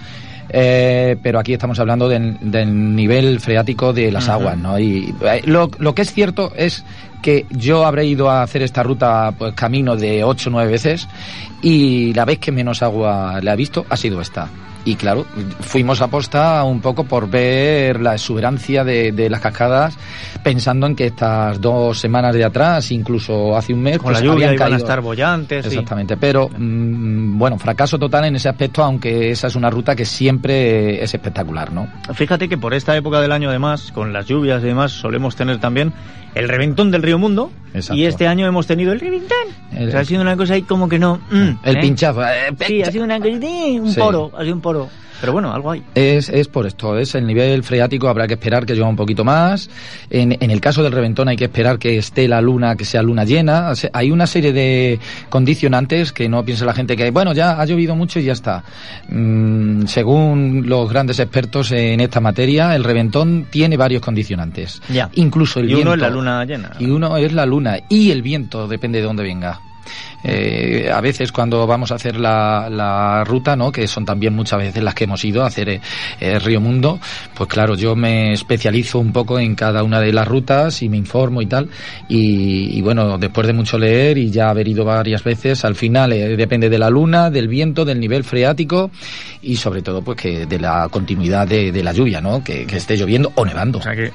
Eh, 0.52 1.16
pero 1.22 1.38
aquí 1.38 1.52
estamos 1.52 1.78
hablando 1.78 2.08
del, 2.08 2.36
del 2.40 2.96
nivel 2.96 3.38
freático 3.38 3.92
de 3.92 4.10
las 4.10 4.28
aguas, 4.28 4.58
¿no? 4.58 4.76
Y 4.80 5.14
eh, 5.22 5.42
lo, 5.44 5.70
lo 5.78 5.94
que 5.94 6.02
es 6.02 6.12
cierto 6.12 6.52
es 6.56 6.84
que 7.22 7.46
yo 7.50 7.84
habré 7.86 8.06
ido 8.06 8.28
a 8.28 8.42
hacer 8.42 8.62
esta 8.62 8.82
ruta 8.82 9.32
pues 9.38 9.54
camino 9.54 9.94
de 9.94 10.24
8 10.24 10.48
o 10.48 10.52
9 10.52 10.72
veces 10.72 11.06
y 11.62 12.12
la 12.14 12.24
vez 12.24 12.40
que 12.40 12.50
menos 12.50 12.82
agua 12.82 13.38
le 13.40 13.48
ha 13.48 13.54
visto 13.54 13.86
ha 13.88 13.96
sido 13.96 14.20
esta. 14.20 14.48
Y 14.84 14.94
claro, 14.94 15.26
fuimos 15.60 16.00
a 16.00 16.08
posta 16.08 16.64
un 16.64 16.80
poco 16.80 17.04
por 17.04 17.28
ver 17.28 18.00
la 18.00 18.14
exuberancia 18.14 18.82
de, 18.82 19.12
de 19.12 19.28
las 19.28 19.40
cascadas, 19.40 19.96
pensando 20.42 20.86
en 20.86 20.96
que 20.96 21.06
estas 21.06 21.60
dos 21.60 21.98
semanas 21.98 22.34
de 22.34 22.44
atrás, 22.44 22.90
incluso 22.90 23.56
hace 23.56 23.74
un 23.74 23.82
mes, 23.82 23.98
Con 23.98 24.12
la 24.12 24.20
pues, 24.20 24.24
lluvia 24.24 24.46
habían 24.46 24.54
iban 24.54 24.66
a 24.66 24.70
caído. 24.70 24.78
estar 24.78 25.00
bollantes. 25.02 25.66
Exactamente, 25.66 26.16
pero 26.16 26.48
mm, 26.48 27.38
bueno, 27.38 27.58
fracaso 27.58 27.98
total 27.98 28.24
en 28.24 28.36
ese 28.36 28.48
aspecto, 28.48 28.82
aunque 28.82 29.30
esa 29.30 29.48
es 29.48 29.54
una 29.54 29.68
ruta 29.68 29.94
que 29.94 30.04
siempre 30.06 31.02
es 31.02 31.12
espectacular, 31.12 31.72
¿no? 31.72 31.86
Fíjate 32.14 32.48
que 32.48 32.56
por 32.56 32.72
esta 32.72 32.96
época 32.96 33.20
del 33.20 33.32
año, 33.32 33.50
además, 33.50 33.92
con 33.92 34.12
las 34.12 34.26
lluvias 34.26 34.62
y 34.62 34.66
demás, 34.66 34.92
solemos 34.92 35.36
tener 35.36 35.58
también 35.58 35.92
el 36.34 36.48
reventón 36.48 36.90
del 36.90 37.02
río 37.02 37.18
Mundo. 37.18 37.50
Exacto. 37.74 37.94
Y 38.00 38.06
este 38.06 38.26
año 38.26 38.46
hemos 38.46 38.66
tenido 38.66 38.92
el 38.92 39.00
reventón. 39.00 39.36
El- 39.72 39.88
O 39.88 39.90
sea, 39.90 40.00
ha 40.00 40.04
sido 40.04 40.20
una 40.22 40.36
cosa 40.36 40.54
ahí 40.54 40.62
como 40.62 40.88
que 40.88 40.98
no. 40.98 41.20
mm, 41.30 41.48
El 41.64 41.76
¿eh? 41.76 41.80
pinchazo. 41.80 42.22
eh, 42.22 42.54
Sí, 42.66 42.82
ha 42.82 42.90
sido 42.90 43.04
una 43.04 43.18
cosa, 43.18 43.30
eh, 43.30 43.80
un 43.80 43.92
Sí. 43.92 44.00
poro, 44.00 44.30
ha 44.36 44.42
sido 44.42 44.54
un 44.54 44.60
poro. 44.60 44.88
Pero 45.20 45.32
bueno, 45.32 45.52
algo 45.52 45.70
hay. 45.70 45.82
Es, 45.94 46.28
es 46.28 46.48
por 46.48 46.66
esto, 46.66 46.98
es 46.98 47.14
el 47.14 47.26
nivel 47.26 47.62
freático, 47.62 48.08
habrá 48.08 48.26
que 48.26 48.34
esperar 48.34 48.64
que 48.64 48.74
lleve 48.74 48.86
un 48.86 48.96
poquito 48.96 49.24
más. 49.24 49.68
En, 50.08 50.36
en 50.40 50.50
el 50.50 50.60
caso 50.60 50.82
del 50.82 50.92
reventón 50.92 51.28
hay 51.28 51.36
que 51.36 51.44
esperar 51.44 51.78
que 51.78 51.98
esté 51.98 52.26
la 52.28 52.40
luna, 52.40 52.76
que 52.76 52.84
sea 52.84 53.02
luna 53.02 53.24
llena. 53.24 53.72
Hay 53.92 54.10
una 54.10 54.26
serie 54.26 54.52
de 54.52 54.98
condicionantes 55.28 56.12
que 56.12 56.28
no 56.28 56.44
piense 56.44 56.64
la 56.64 56.72
gente 56.72 56.96
que, 56.96 57.10
bueno, 57.10 57.32
ya 57.32 57.60
ha 57.60 57.64
llovido 57.64 57.94
mucho 57.94 58.18
y 58.18 58.24
ya 58.24 58.32
está. 58.32 58.64
Mm, 59.08 59.86
según 59.86 60.64
los 60.66 60.88
grandes 60.88 61.18
expertos 61.18 61.72
en 61.72 62.00
esta 62.00 62.20
materia, 62.20 62.74
el 62.74 62.84
reventón 62.84 63.46
tiene 63.50 63.76
varios 63.76 64.02
condicionantes. 64.02 64.80
Ya. 64.88 65.10
Incluso 65.14 65.60
el 65.60 65.66
y 65.66 65.74
viento. 65.74 65.82
uno 65.82 65.94
es 65.94 66.00
la 66.00 66.10
luna 66.10 66.44
llena. 66.44 66.70
Y 66.78 66.86
uno 66.86 67.16
es 67.16 67.32
la 67.32 67.46
luna. 67.46 67.78
Y 67.88 68.10
el 68.10 68.22
viento, 68.22 68.68
depende 68.68 68.98
de 69.00 69.04
dónde 69.04 69.22
venga. 69.22 69.60
Eh, 70.24 70.90
a 70.92 71.00
veces 71.00 71.32
cuando 71.32 71.66
vamos 71.66 71.92
a 71.92 71.94
hacer 71.94 72.18
la, 72.18 72.68
la 72.70 73.24
ruta, 73.24 73.56
¿no? 73.56 73.72
que 73.72 73.86
son 73.86 74.04
también 74.04 74.34
muchas 74.34 74.58
veces 74.58 74.82
las 74.82 74.94
que 74.94 75.04
hemos 75.04 75.24
ido 75.24 75.42
a 75.42 75.46
hacer 75.46 75.68
eh, 75.68 75.80
eh, 76.20 76.38
Río 76.38 76.60
Mundo, 76.60 77.00
pues 77.34 77.48
claro, 77.48 77.74
yo 77.74 77.96
me 77.96 78.32
especializo 78.32 78.98
un 78.98 79.12
poco 79.12 79.38
en 79.38 79.54
cada 79.54 79.82
una 79.82 80.00
de 80.00 80.12
las 80.12 80.26
rutas 80.26 80.82
y 80.82 80.88
me 80.88 80.96
informo 80.96 81.42
y 81.42 81.46
tal. 81.46 81.68
Y, 82.08 82.80
bueno, 82.82 83.18
después 83.18 83.46
de 83.46 83.52
mucho 83.52 83.78
leer 83.78 84.18
y 84.18 84.30
ya 84.30 84.50
haber 84.50 84.68
ido 84.68 84.84
varias 84.84 85.24
veces, 85.24 85.64
al 85.64 85.74
final 85.74 86.12
eh, 86.12 86.36
depende 86.36 86.68
de 86.68 86.78
la 86.78 86.90
luna, 86.90 87.30
del 87.30 87.48
viento, 87.48 87.84
del 87.84 88.00
nivel 88.00 88.24
freático 88.24 88.90
y 89.42 89.56
sobre 89.56 89.82
todo 89.82 90.02
pues 90.02 90.18
que 90.18 90.46
de 90.46 90.58
la 90.58 90.88
continuidad 90.90 91.46
de, 91.46 91.72
de 91.72 91.82
la 91.82 91.92
lluvia, 91.92 92.20
¿no? 92.20 92.44
Que, 92.44 92.66
esté 92.70 92.96
lloviendo 92.96 93.32
o 93.34 93.44
nevando. 93.44 93.78
O 93.78 93.82
sea 93.82 93.94
que 93.94 94.10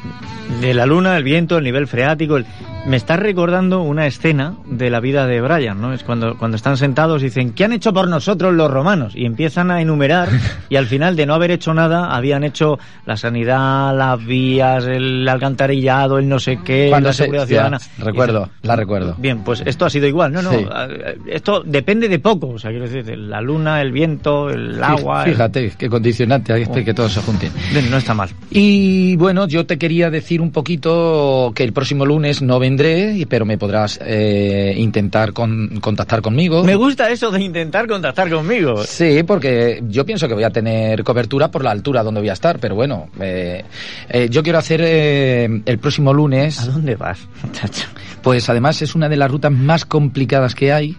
de 0.61 0.73
la 0.73 0.85
luna, 0.85 1.17
el 1.17 1.23
viento, 1.23 1.57
el 1.57 1.63
nivel 1.63 1.87
freático. 1.87 2.39
Me 2.85 2.97
está 2.97 3.17
recordando 3.17 3.81
una 3.81 4.05
escena 4.05 4.55
de 4.65 4.91
la 4.91 4.99
vida 4.99 5.25
de 5.25 5.41
Brian, 5.41 5.81
¿no? 5.81 5.94
Es 5.95 6.03
cuando, 6.03 6.37
cuando 6.37 6.55
están 6.57 6.77
sentados 6.77 7.21
y 7.21 7.25
dicen, 7.25 7.51
¿qué 7.53 7.65
han 7.65 7.73
hecho 7.73 7.93
por 7.93 8.07
nosotros 8.07 8.53
los 8.53 8.69
romanos? 8.69 9.13
Y 9.15 9.25
empiezan 9.25 9.71
a 9.71 9.81
enumerar 9.81 10.29
y 10.69 10.75
al 10.75 10.85
final 10.85 11.15
de 11.15 11.25
no 11.25 11.33
haber 11.33 11.51
hecho 11.51 11.73
nada, 11.73 12.15
habían 12.15 12.43
hecho 12.43 12.77
la 13.05 13.17
sanidad, 13.17 13.97
las 13.97 14.23
vías, 14.25 14.85
el 14.85 15.27
alcantarillado, 15.27 16.17
el 16.19 16.27
no 16.29 16.39
sé 16.39 16.59
qué, 16.63 16.87
Cuando 16.89 17.09
la 17.09 17.13
se- 17.13 17.23
seguridad 17.23 17.47
ciudadana. 17.47 17.79
recuerdo, 17.97 18.49
la 18.61 18.75
recuerdo. 18.75 19.15
Bien, 19.17 19.43
pues 19.43 19.63
esto 19.65 19.85
ha 19.85 19.89
sido 19.89 20.07
igual, 20.07 20.31
¿no? 20.33 20.41
no 20.41 20.51
Sí. 20.51 20.65
a- 20.71 20.87
Esto 21.27 21.63
depende 21.65 22.07
de 22.09 22.19
poco, 22.19 22.49
o 22.49 22.59
sea, 22.59 22.69
quiero 22.71 22.85
decir, 22.85 23.03
de 23.05 23.17
la 23.17 23.41
luna, 23.41 23.81
el 23.81 23.91
viento, 23.91 24.49
el 24.49 24.81
agua. 24.83 25.23
el- 25.23 25.31
Fíjate, 25.31 25.71
qué 25.77 25.89
condicionante, 25.89 26.53
hay 26.53 26.65
que 26.65 26.93
todo 26.93 27.09
se 27.09 27.21
junte. 27.21 27.49
Bien, 27.71 27.89
No 27.89 27.97
está 27.97 28.13
mal. 28.13 28.29
Y 28.51 29.15
bueno, 29.15 29.47
yo 29.47 29.65
te 29.65 29.77
quería 29.77 30.09
decir 30.09 30.41
un 30.41 30.51
poquito 30.51 31.51
que 31.55 31.63
el 31.63 31.71
próximo 31.73 32.05
lunes 32.05 32.41
no 32.41 32.59
vendré, 32.59 33.25
pero 33.29 33.45
me 33.45 33.57
podrás 33.57 33.99
eh, 34.03 34.73
intentar 34.77 35.33
con- 35.33 35.79
contactar 35.85 36.23
conmigo. 36.23 36.63
Me 36.63 36.75
gusta 36.75 37.11
eso 37.11 37.29
de 37.29 37.43
intentar 37.43 37.87
contactar 37.87 38.27
conmigo. 38.27 38.83
Sí, 38.85 39.21
porque 39.21 39.83
yo 39.87 40.03
pienso 40.03 40.27
que 40.27 40.33
voy 40.33 40.43
a 40.43 40.49
tener 40.49 41.03
cobertura 41.03 41.51
por 41.51 41.63
la 41.63 41.69
altura 41.69 42.01
donde 42.01 42.21
voy 42.21 42.29
a 42.29 42.33
estar, 42.33 42.57
pero 42.59 42.73
bueno, 42.73 43.09
eh, 43.19 43.63
eh, 44.09 44.27
yo 44.31 44.41
quiero 44.41 44.57
hacer 44.57 44.81
eh, 44.83 45.61
el 45.63 45.77
próximo 45.77 46.11
lunes. 46.11 46.59
¿A 46.59 46.65
dónde 46.65 46.95
vas, 46.95 47.19
muchacho? 47.43 47.87
Pues 48.25 48.49
además 48.49 48.81
es 48.81 48.95
una 48.95 49.07
de 49.07 49.17
las 49.17 49.29
rutas 49.29 49.51
más 49.51 49.85
complicadas 49.85 50.55
que 50.55 50.73
hay 50.73 50.97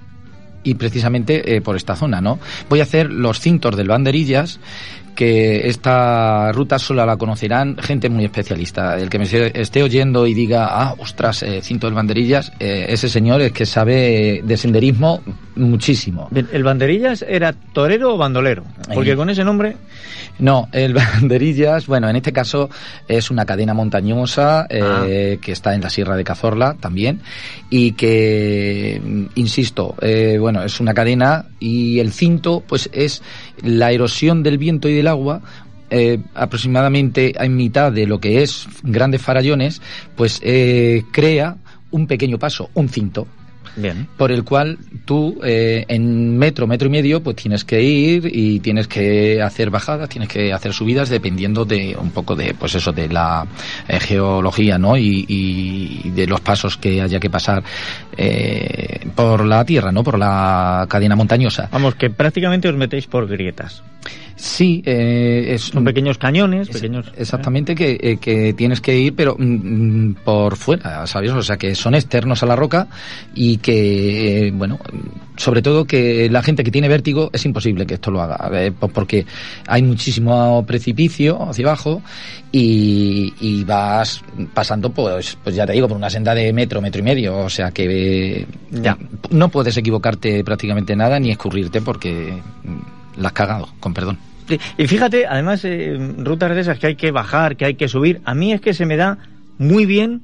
y 0.62 0.74
precisamente 0.74 1.57
eh, 1.57 1.61
por 1.61 1.74
esta 1.74 1.97
zona, 1.97 2.20
¿no? 2.20 2.39
Voy 2.68 2.78
a 2.78 2.84
hacer 2.84 3.11
los 3.11 3.41
cintos 3.41 3.76
del 3.76 3.89
Banderillas 3.89 4.61
que 5.17 5.67
esta 5.67 6.53
ruta 6.53 6.79
solo 6.79 7.05
la 7.05 7.17
conocerán 7.17 7.77
gente 7.79 8.09
muy 8.09 8.25
especialista. 8.25 8.97
El 8.97 9.11
que 9.11 9.19
me 9.19 9.25
esté 9.25 9.83
oyendo 9.83 10.27
y 10.27 10.35
diga, 10.35 10.69
ah, 10.71 10.95
ostras, 10.99 11.43
eh, 11.43 11.61
cinto 11.62 11.89
del 11.89 11.95
Banderillas, 11.95 12.53
eh, 12.61 12.87
ese 12.89 13.09
señor 13.09 13.41
es 13.41 13.51
que 13.51 13.67
sabe 13.67 14.43
de 14.45 14.57
senderismo 14.57 15.23
muchísimo. 15.57 16.29
¿El 16.33 16.62
banderillas 16.62 17.25
era 17.27 17.53
torero 17.53 18.14
o 18.14 18.19
bandolero? 18.19 18.64
Porque 18.95 19.11
Ahí. 19.11 19.17
con 19.17 19.31
ese 19.31 19.45
nombre. 19.45 19.77
No, 20.39 20.69
el 20.73 20.93
Banderillas, 20.95 21.87
bueno, 21.87 22.09
en 22.09 22.17
este 22.17 22.33
caso 22.33 22.69
es 23.09 23.31
una 23.31 23.47
cadena 23.47 23.75
montañosa 23.75 24.67
eh, 24.69 25.39
que 25.41 25.53
está 25.53 25.75
en 25.75 25.81
la 25.81 25.91
Sierra 25.91 26.17
de 26.17 26.25
Cazorla 26.25 26.77
también 26.79 27.21
y 27.71 27.93
que, 27.93 29.01
mm, 29.03 29.25
insisto, 29.37 29.95
eh, 30.01 30.37
bueno, 30.39 30.62
es 30.62 30.79
una 30.81 30.95
cadena 30.95 31.47
y 31.59 31.99
el 32.01 32.12
cinto 32.12 32.62
pues 32.67 32.91
es 32.93 33.23
la 33.63 33.93
erosión 33.93 34.43
del 34.43 34.59
viento 34.59 34.89
y 34.89 34.95
del 34.95 35.09
agua 35.09 35.43
eh, 35.91 36.19
aproximadamente 36.35 37.35
en 37.43 37.55
mitad 37.57 37.93
de 37.93 38.07
lo 38.07 38.19
que 38.19 38.43
es 38.43 38.67
grandes 38.83 39.23
farallones, 39.23 39.81
pues 40.17 40.41
eh, 40.43 41.05
crea 41.13 41.57
un 41.91 42.07
pequeño 42.07 42.39
paso, 42.39 42.71
un 42.75 42.89
cinto 42.89 43.27
Bien. 43.77 44.09
por 44.16 44.33
el 44.33 44.43
cual 44.45 44.79
tú 45.05 45.41
eh, 45.45 45.85
en 45.89 46.37
metro, 46.39 46.66
metro 46.66 46.89
y 46.89 46.91
medio, 46.91 47.22
pues 47.22 47.37
tienes 47.37 47.64
que 47.64 47.83
ir 47.83 48.31
y 48.33 48.61
tienes 48.61 48.89
que 48.89 49.43
hacer 49.43 49.70
bajadas, 49.70 50.09
tienes 50.09 50.29
que 50.29 50.53
hacer 50.53 50.72
subidas 50.72 51.09
dependiendo 51.09 51.64
de 51.64 51.97
un 52.01 52.11
poco 52.11 52.35
de, 52.35 52.55
pues 52.55 52.74
eso, 52.74 52.93
de 52.93 53.09
la 53.09 53.47
eh, 53.89 54.01
geología, 54.01 54.79
¿no? 54.79 54.97
Y, 54.97 55.24
y 55.29 56.11
de 56.11 56.27
los 56.27 56.41
pasos 56.41 56.77
que 56.77 57.01
haya 57.01 57.20
que 57.20 57.31
pasar 57.31 57.62
eh, 58.16 59.07
por 59.14 59.45
la 59.45 59.64
tierra, 59.64 59.93
¿no? 59.93 60.03
Por 60.03 60.18
la 60.18 60.87
cadena 60.89 61.16
montañosa. 61.16 61.68
Vamos, 61.70 61.95
que 61.95 62.11
prácticamente 62.11 62.68
os 62.68 62.77
metéis 62.77 63.07
por 63.07 63.27
grietas. 63.27 63.83
Sí, 64.39 64.82
eh, 64.84 65.47
es 65.55 65.62
Son 65.62 65.82
pequeños 65.82 66.18
cañones, 66.18 66.68
pequeños. 66.68 67.11
Exactamente, 67.16 67.74
que, 67.74 67.99
eh, 68.01 68.18
que 68.18 68.53
tienes 68.53 68.82
que 68.82 68.95
ir, 68.99 69.14
pero 69.14 69.34
mm, 69.39 69.45
mm, 70.11 70.14
por 70.24 70.57
fuera, 70.57 71.07
¿sabes? 71.07 71.30
O 71.32 71.43
sea, 71.43 71.57
que 71.57 71.74
son 71.74 71.95
externos 71.95 72.43
a 72.43 72.47
la 72.47 72.55
roca 72.55 72.87
y 73.34 73.57
que, 73.57 74.49
eh, 74.49 74.51
bueno, 74.51 74.78
sobre 75.39 75.62
todo 75.62 75.87
que 75.87 76.28
la 76.30 76.43
gente 76.43 76.62
que 76.64 76.70
tiene 76.70 76.87
vértigo 76.89 77.30
es 77.32 77.47
imposible 77.47 77.87
que 77.87 77.95
esto 77.95 78.11
lo 78.11 78.20
haga, 78.20 78.51
eh, 78.62 78.72
po- 78.72 78.89
porque 78.89 79.24
hay 79.66 79.82
muchísimo 79.82 80.64
precipicio 80.66 81.43
hacia 81.49 81.64
abajo 81.66 82.03
y, 82.53 83.32
y 83.41 83.64
vas 83.64 84.22
pasando, 84.53 84.91
pues, 84.91 85.39
pues 85.43 85.57
ya 85.57 85.64
te 85.66 85.72
digo, 85.72 85.89
por 85.89 85.97
una 85.97 86.11
senda 86.11 86.34
de 86.34 86.53
metro, 86.53 86.82
metro 86.82 87.01
y 87.01 87.05
medio, 87.05 87.39
o 87.39 87.49
sea 87.51 87.70
que 87.70 88.41
eh, 88.41 88.47
Ya. 88.70 88.99
no 89.30 89.49
puedes 89.49 89.76
equivocarte 89.78 90.45
prácticamente 90.45 90.95
nada 90.95 91.18
ni 91.18 91.30
escurrirte 91.30 91.80
porque 91.80 92.39
mm, 92.64 93.06
la 93.17 93.31
cagado, 93.31 93.69
con 93.81 93.95
perdón. 93.95 94.19
Y 94.79 94.87
fíjate, 94.87 95.27
además, 95.27 95.64
eh, 95.64 95.97
rutas 96.19 96.55
de 96.55 96.61
esas 96.61 96.79
que 96.79 96.87
hay 96.89 96.97
que 96.97 97.11
bajar, 97.11 97.57
que 97.57 97.64
hay 97.64 97.75
que 97.75 97.89
subir, 97.89 98.21
a 98.25 98.35
mí 98.35 98.53
es 98.53 98.61
que 98.61 98.75
se 98.75 98.87
me 98.87 98.97
da 98.97 99.19
muy 99.59 99.87
bien 99.87 100.23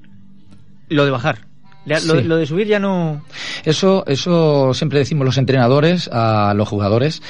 lo 0.89 1.05
de 1.05 1.11
bajar. 1.11 1.39
Lo, 1.85 1.97
Sí. 1.99 2.23
lo 2.23 2.37
de 2.37 2.47
subir 2.47 2.69
ya 2.69 2.79
no. 2.79 3.23
Eso, 3.65 4.05
eso 4.07 4.73
siempre 4.73 5.01
decimos 5.01 5.25
los 5.25 5.37
entrenadores 5.37 6.09
a 6.13 6.55
los 6.55 6.69
jugadores, 6.69 7.23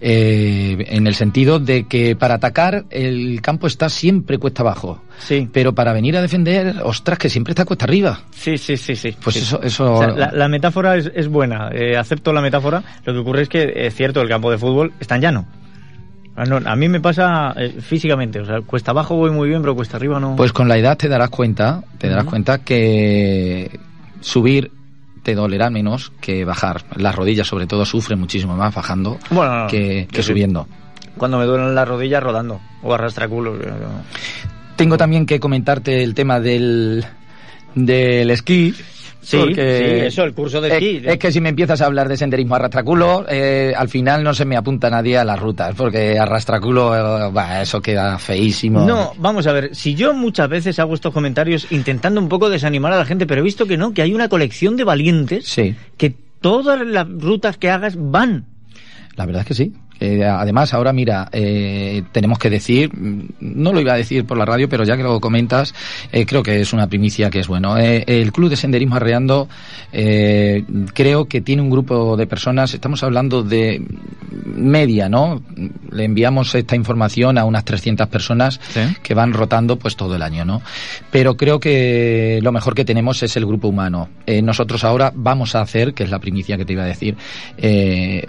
eh, 0.00 0.76
en 0.88 1.06
el 1.06 1.14
sentido 1.14 1.58
de 1.58 1.86
que 1.86 2.16
para 2.16 2.34
atacar 2.34 2.86
el 2.90 3.40
campo 3.42 3.66
está 3.66 3.88
siempre 3.90 4.38
cuesta 4.38 4.62
abajo. 4.62 5.02
Sí. 5.18 5.48
Pero 5.52 5.74
para 5.74 5.92
venir 5.92 6.16
a 6.16 6.22
defender, 6.22 6.76
ostras, 6.84 7.18
que 7.18 7.28
siempre 7.28 7.52
está 7.52 7.64
cuesta 7.66 7.84
arriba. 7.84 8.20
Sí, 8.30 8.56
sí, 8.56 8.76
sí, 8.78 8.96
sí. 8.96 9.14
Pues 9.22 9.36
sí. 9.36 9.42
eso, 9.42 9.60
eso. 9.62 9.92
O 9.94 9.98
sea, 9.98 10.08
la, 10.14 10.32
la 10.32 10.48
metáfora 10.48 10.96
es, 10.96 11.10
es 11.14 11.28
buena, 11.28 11.70
eh, 11.72 11.96
acepto 11.98 12.32
la 12.32 12.40
metáfora. 12.40 12.82
Lo 13.04 13.12
que 13.12 13.18
ocurre 13.18 13.42
es 13.42 13.48
que 13.48 13.72
es 13.74 13.94
cierto, 13.94 14.22
el 14.22 14.28
campo 14.28 14.50
de 14.50 14.56
fútbol 14.58 14.92
está 15.00 15.16
en 15.16 15.20
llano. 15.20 15.46
Ah, 16.34 16.44
no, 16.44 16.60
a 16.64 16.76
mí 16.76 16.88
me 16.88 17.00
pasa 17.00 17.52
eh, 17.56 17.74
físicamente, 17.80 18.38
o 18.38 18.44
sea, 18.44 18.60
cuesta 18.60 18.92
abajo 18.92 19.16
voy 19.16 19.32
muy 19.32 19.48
bien, 19.48 19.60
pero 19.60 19.74
cuesta 19.74 19.96
arriba 19.96 20.20
no. 20.20 20.36
Pues 20.36 20.52
con 20.52 20.68
la 20.68 20.78
edad 20.78 20.96
te 20.96 21.08
darás 21.08 21.30
cuenta, 21.30 21.82
te 21.98 22.08
darás 22.08 22.26
cuenta 22.26 22.58
que 22.58 23.80
subir 24.20 24.70
te 25.22 25.34
dolerá 25.34 25.70
menos 25.70 26.12
que 26.20 26.44
bajar. 26.44 26.84
Las 26.96 27.14
rodillas, 27.14 27.46
sobre 27.46 27.66
todo, 27.66 27.84
sufren 27.84 28.18
muchísimo 28.18 28.56
más 28.56 28.74
bajando 28.74 29.18
Bueno, 29.30 29.66
que, 29.68 30.08
subiendo. 30.20 30.66
Cuando 31.16 31.38
me 31.38 31.44
duelen 31.44 31.74
las 31.74 31.86
rodillas 31.86 32.22
rodando 32.22 32.60
o 32.82 32.94
arrastra 32.94 33.28
culo. 33.28 33.58
Tengo 34.76 34.96
también 34.96 35.26
que 35.26 35.40
comentarte 35.40 36.02
el 36.04 36.14
tema 36.14 36.40
del, 36.40 37.04
del 37.74 38.30
esquí. 38.30 38.74
Sí, 39.20 39.36
porque 39.36 39.54
sí, 40.00 40.06
eso, 40.06 40.22
el 40.24 40.32
curso 40.32 40.60
de 40.60 40.68
es- 40.68 40.74
esquí. 40.74 41.02
Es, 41.04 41.18
que 41.18 41.32
si 41.32 41.40
me 41.40 41.48
empiezas 41.48 41.80
a 41.82 41.86
hablar 41.86 42.08
de 42.08 42.16
senderismo 42.16 42.54
arrastraculo, 42.54 43.26
eh, 43.28 43.74
al 43.76 43.88
final 43.88 44.22
no 44.22 44.32
se 44.32 44.44
me 44.44 44.56
apunta 44.56 44.88
nadie 44.90 45.18
a 45.18 45.24
las 45.24 45.38
rutas, 45.40 45.74
porque 45.76 46.18
arrastraculo, 46.18 46.94
eh, 47.26 47.30
bah, 47.32 47.60
eso 47.62 47.82
queda 47.82 48.18
feísimo. 48.18 48.86
No, 48.86 49.12
vamos 49.18 49.46
a 49.46 49.52
ver, 49.52 49.74
si 49.74 49.94
yo 49.94 50.14
muchas 50.14 50.48
veces 50.48 50.78
hago 50.78 50.94
estos 50.94 51.12
comentarios 51.12 51.66
intentando 51.72 52.20
un 52.20 52.28
poco 52.28 52.48
desanimar 52.48 52.92
a 52.92 52.98
la 52.98 53.04
gente, 53.04 53.26
pero 53.26 53.40
he 53.40 53.44
visto 53.44 53.66
que 53.66 53.76
no, 53.76 53.92
que 53.92 54.02
hay 54.02 54.14
una 54.14 54.28
colección 54.28 54.76
de 54.76 54.84
valientes 54.84 55.44
que 55.96 56.14
todas 56.40 56.80
las 56.86 57.06
rutas 57.08 57.56
que 57.58 57.70
hagas 57.70 57.96
van. 57.98 58.44
La 59.16 59.26
verdad 59.26 59.42
es 59.42 59.48
que 59.48 59.54
sí. 59.54 59.72
Eh, 60.00 60.24
además, 60.24 60.72
ahora 60.74 60.92
mira, 60.92 61.28
eh, 61.32 62.02
tenemos 62.12 62.38
que 62.38 62.50
decir, 62.50 62.90
no 63.40 63.72
lo 63.72 63.80
iba 63.80 63.92
a 63.92 63.96
decir 63.96 64.24
por 64.24 64.38
la 64.38 64.44
radio, 64.44 64.68
pero 64.68 64.84
ya 64.84 64.96
que 64.96 65.02
lo 65.02 65.20
comentas, 65.20 65.74
eh, 66.12 66.24
creo 66.26 66.42
que 66.42 66.60
es 66.60 66.72
una 66.72 66.86
primicia 66.86 67.30
que 67.30 67.40
es 67.40 67.48
bueno. 67.48 67.76
El 67.76 68.32
Club 68.32 68.50
de 68.50 68.56
Senderismo 68.56 68.96
Arreando 68.96 69.48
eh, 69.92 70.64
creo 70.94 71.26
que 71.26 71.40
tiene 71.40 71.62
un 71.62 71.70
grupo 71.70 72.16
de 72.16 72.26
personas, 72.26 72.74
estamos 72.74 73.02
hablando 73.02 73.42
de 73.42 73.82
media, 74.44 75.08
¿no? 75.08 75.42
Le 75.90 76.04
enviamos 76.04 76.54
esta 76.54 76.76
información 76.76 77.38
a 77.38 77.44
unas 77.44 77.64
300 77.64 78.06
personas 78.08 78.60
que 79.02 79.14
van 79.14 79.32
rotando 79.32 79.78
pues 79.78 79.96
todo 79.96 80.14
el 80.14 80.22
año, 80.22 80.44
¿no? 80.44 80.62
Pero 81.10 81.36
creo 81.36 81.58
que 81.58 82.38
lo 82.42 82.52
mejor 82.52 82.74
que 82.74 82.84
tenemos 82.84 83.22
es 83.22 83.36
el 83.36 83.46
grupo 83.46 83.68
humano. 83.68 84.08
Nosotros 84.42 84.84
ahora 84.84 85.12
vamos 85.14 85.54
a 85.54 85.60
hacer, 85.60 85.94
que 85.94 86.04
es 86.04 86.10
la 86.10 86.18
primicia 86.18 86.56
que 86.56 86.64
te 86.64 86.72
iba 86.72 86.84
a 86.84 86.86
decir, 86.86 87.16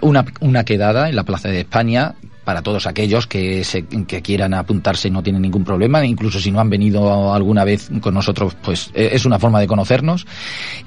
una, 0.00 0.24
una 0.40 0.64
quedada 0.64 1.08
en 1.08 1.16
la 1.16 1.24
Plaza 1.24 1.48
de 1.48 1.59
España 1.60 2.14
para 2.50 2.62
todos 2.62 2.88
aquellos 2.88 3.28
que, 3.28 3.62
se, 3.62 3.84
que 3.84 4.22
quieran 4.22 4.54
apuntarse 4.54 5.08
no 5.08 5.22
tienen 5.22 5.40
ningún 5.42 5.62
problema, 5.62 6.04
incluso 6.04 6.40
si 6.40 6.50
no 6.50 6.58
han 6.58 6.68
venido 6.68 7.32
alguna 7.32 7.62
vez 7.62 7.88
con 8.00 8.12
nosotros, 8.12 8.56
pues 8.60 8.90
eh, 8.92 9.10
es 9.12 9.24
una 9.24 9.38
forma 9.38 9.60
de 9.60 9.68
conocernos. 9.68 10.26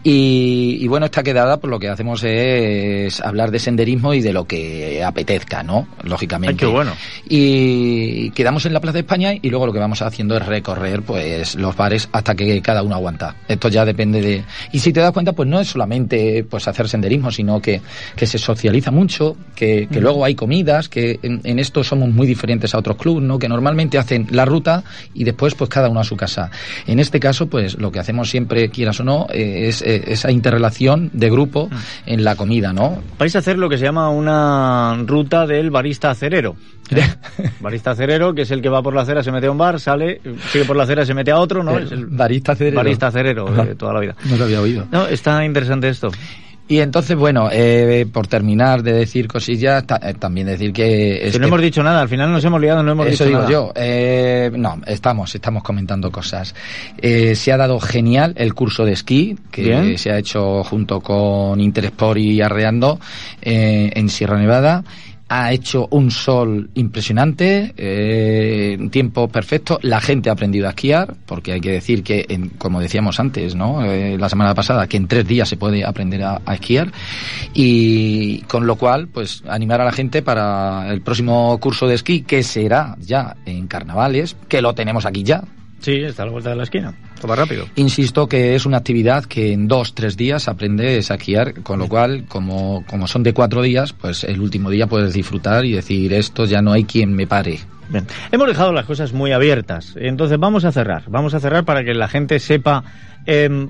Y, 0.03 0.79
y 0.81 0.87
bueno, 0.89 1.05
esta 1.05 1.23
quedada, 1.23 1.55
pues 1.61 1.71
lo 1.71 1.79
que 1.79 1.87
hacemos 1.87 2.21
es 2.25 3.21
hablar 3.21 3.49
de 3.49 3.59
senderismo 3.59 4.13
y 4.13 4.19
de 4.19 4.33
lo 4.33 4.43
que 4.43 5.01
apetezca, 5.01 5.63
¿no? 5.63 5.87
Lógicamente. 6.03 6.51
Ay, 6.53 6.57
qué 6.57 6.65
bueno. 6.65 6.91
Y 7.29 8.31
quedamos 8.31 8.65
en 8.65 8.73
la 8.73 8.81
Plaza 8.81 8.95
de 8.95 8.99
España 8.99 9.31
y 9.41 9.49
luego 9.49 9.65
lo 9.67 9.71
que 9.71 9.79
vamos 9.79 10.01
haciendo 10.01 10.35
es 10.35 10.45
recorrer 10.45 11.01
pues 11.03 11.55
los 11.55 11.77
bares 11.77 12.09
hasta 12.11 12.35
que 12.35 12.61
cada 12.61 12.83
uno 12.83 12.95
aguanta. 12.95 13.37
Esto 13.47 13.69
ya 13.69 13.85
depende 13.85 14.21
de... 14.21 14.43
Y 14.73 14.79
si 14.79 14.91
te 14.91 14.99
das 14.99 15.13
cuenta, 15.13 15.31
pues 15.31 15.47
no 15.47 15.61
es 15.61 15.69
solamente 15.69 16.43
pues 16.43 16.67
hacer 16.67 16.89
senderismo, 16.89 17.31
sino 17.31 17.61
que, 17.61 17.79
que 18.17 18.27
se 18.27 18.37
socializa 18.37 18.91
mucho, 18.91 19.37
que, 19.55 19.87
que 19.89 19.99
Mm. 19.99 20.03
luego 20.03 20.25
hay 20.25 20.35
comidas, 20.35 20.89
que 20.89 21.19
en, 21.23 21.39
en 21.45 21.52
esto 21.59 21.83
somos 21.83 22.09
muy 22.09 22.27
diferentes 22.27 22.73
a 22.73 22.77
otros 22.79 22.97
clubes, 22.97 23.23
¿no? 23.23 23.39
Que 23.39 23.47
normalmente 23.49 23.97
hacen 23.97 24.27
la 24.31 24.45
ruta 24.45 24.83
y 25.13 25.23
después 25.23 25.55
pues 25.55 25.69
cada 25.69 25.89
uno 25.89 25.99
a 25.99 26.03
su 26.03 26.15
casa. 26.15 26.49
En 26.87 26.99
este 26.99 27.19
caso, 27.19 27.47
pues 27.47 27.77
lo 27.79 27.91
que 27.91 27.99
hacemos 27.99 28.29
siempre, 28.29 28.69
quieras 28.69 28.99
o 28.99 29.03
no, 29.03 29.27
eh, 29.29 29.67
es 29.67 29.81
eh, 29.81 30.03
esa 30.07 30.31
interrelación 30.31 31.09
de 31.13 31.29
grupo 31.29 31.53
Mm. 31.63 31.75
en 32.07 32.23
la 32.23 32.35
comida, 32.35 32.73
¿no? 32.73 33.01
Vais 33.17 33.35
a 33.35 33.39
hacer 33.39 33.57
lo 33.57 33.69
que 33.69 33.77
se 33.77 33.83
llama 33.85 34.09
una 34.09 34.97
ruta 35.05 35.45
del 35.47 35.69
barista 35.71 36.11
acerero. 36.11 36.55
¿eh? 36.89 37.01
barista 37.59 37.91
acerero, 37.91 38.33
que 38.33 38.41
es 38.43 38.51
el 38.51 38.61
que 38.61 38.69
va 38.69 38.81
por 38.81 38.93
la 38.93 39.01
acera, 39.01 39.23
se 39.23 39.31
mete 39.31 39.47
a 39.47 39.51
un 39.51 39.57
bar, 39.57 39.79
sale, 39.79 40.19
sigue 40.51 40.65
por 40.65 40.75
la 40.75 40.83
acera, 40.83 41.05
se 41.05 41.13
mete 41.13 41.31
a 41.31 41.37
otro, 41.39 41.63
¿no? 41.63 41.77
El 41.77 41.85
es 41.85 41.91
el 41.91 42.05
barista 42.07 42.51
acerero. 42.53 42.75
barista 42.77 43.07
acerero 43.07 43.45
de 43.45 43.75
toda 43.75 43.93
la 43.93 43.99
vida. 43.99 44.15
No 44.25 44.37
lo 44.37 44.43
había 44.45 44.61
oído. 44.61 44.85
No, 44.91 45.07
está 45.07 45.43
interesante 45.45 45.89
esto. 45.89 46.11
Y 46.65 46.79
entonces, 46.79 47.17
bueno, 47.17 47.49
eh, 47.51 48.05
por 48.11 48.27
terminar 48.27 48.83
de 48.83 48.93
decir 48.93 49.27
cosillas, 49.27 49.85
ta- 49.85 49.99
eh, 50.01 50.13
también 50.13 50.47
decir 50.47 50.71
que... 50.71 51.29
Si 51.31 51.37
no 51.37 51.47
hemos 51.47 51.61
dicho 51.61 51.83
nada, 51.83 52.01
al 52.01 52.07
final 52.07 52.31
nos 52.31 52.43
hemos 52.45 52.61
liado, 52.61 52.81
no 52.81 52.93
hemos 52.93 53.07
Eso 53.07 53.25
dicho 53.25 53.25
digo 53.25 53.39
nada. 53.39 53.51
yo. 53.51 53.73
Eh, 53.75 54.49
no, 54.55 54.81
estamos, 54.87 55.35
estamos 55.35 55.61
comentando 55.61 56.09
cosas. 56.09 56.55
Eh, 56.97 57.35
se 57.35 57.51
ha 57.51 57.57
dado 57.57 57.79
genial 57.81 58.33
el 58.37 58.53
curso 58.53 58.85
de 58.85 58.93
esquí 58.93 59.35
que 59.51 59.61
Bien. 59.63 59.97
se 59.97 60.11
ha 60.11 60.17
hecho 60.17 60.63
junto 60.63 61.01
con 61.01 61.59
Intersport 61.59 62.17
y 62.19 62.41
Arreando 62.41 62.97
eh, 63.41 63.91
en 63.93 64.07
Sierra 64.09 64.39
Nevada. 64.39 64.83
Ha 65.35 65.51
hecho 65.51 65.87
un 65.89 66.11
sol 66.11 66.69
impresionante, 66.75 67.73
eh, 67.75 68.77
tiempo 68.91 69.27
perfecto. 69.29 69.79
La 69.81 69.99
gente 69.99 70.29
ha 70.29 70.33
aprendido 70.33 70.67
a 70.67 70.69
esquiar, 70.69 71.15
porque 71.25 71.53
hay 71.53 71.59
que 71.59 71.71
decir 71.71 72.03
que, 72.03 72.25
en- 72.29 72.49
como 72.49 72.79
decíamos 72.79 73.19
antes, 73.19 73.55
¿no? 73.55 73.83
Eh, 73.83 74.15
la 74.19 74.29
semana 74.29 74.53
pasada, 74.53 74.85
que 74.85 74.97
en 74.97 75.07
tres 75.07 75.27
días 75.27 75.49
se 75.49 75.57
puede 75.57 75.83
aprender 75.85 76.21
a, 76.23 76.39
a 76.45 76.53
esquiar. 76.53 76.91
Y 77.53 78.41
con 78.41 78.67
lo 78.67 78.75
cual, 78.75 79.07
pues 79.07 79.41
animar 79.47 79.81
a 79.81 79.85
la 79.85 79.91
gente 79.91 80.21
para 80.21 80.91
el 80.93 81.01
próximo 81.01 81.57
curso 81.59 81.87
de 81.87 81.95
esquí, 81.95 82.21
que 82.21 82.43
será 82.43 82.95
ya 82.99 83.35
en 83.47 83.65
carnavales, 83.65 84.35
que 84.47 84.61
lo 84.61 84.75
tenemos 84.75 85.05
aquí 85.07 85.23
ya. 85.23 85.43
Sí, 85.83 85.95
está 85.97 86.23
a 86.23 86.27
la 86.27 86.31
vuelta 86.31 86.49
de 86.51 86.55
la 86.55 86.63
esquina. 86.63 86.93
Va 87.29 87.35
rápido. 87.35 87.65
Insisto 87.75 88.27
que 88.27 88.55
es 88.55 88.65
una 88.65 88.77
actividad 88.77 89.25
que 89.25 89.51
en 89.51 89.67
dos, 89.67 89.93
tres 89.93 90.15
días 90.15 90.47
aprendes 90.47 91.11
a 91.11 91.15
esquiar, 91.15 91.61
con 91.61 91.77
lo 91.79 91.89
cual, 91.89 92.23
como, 92.29 92.85
como 92.87 93.05
son 93.05 93.21
de 93.21 93.33
cuatro 93.33 93.61
días, 93.61 93.91
pues 93.91 94.23
el 94.23 94.39
último 94.39 94.69
día 94.69 94.87
puedes 94.87 95.13
disfrutar 95.13 95.65
y 95.65 95.73
decir, 95.73 96.13
esto 96.13 96.45
ya 96.45 96.61
no 96.61 96.71
hay 96.71 96.85
quien 96.85 97.13
me 97.13 97.27
pare. 97.27 97.59
Bien. 97.89 98.07
Hemos 98.31 98.47
dejado 98.47 98.71
las 98.71 98.85
cosas 98.85 99.11
muy 99.11 99.33
abiertas. 99.33 99.95
Entonces 99.97 100.39
vamos 100.39 100.63
a 100.63 100.71
cerrar. 100.71 101.03
Vamos 101.07 101.33
a 101.33 101.41
cerrar 101.41 101.65
para 101.65 101.83
que 101.83 101.93
la 101.93 102.07
gente 102.07 102.39
sepa. 102.39 102.85
em, 103.25 103.69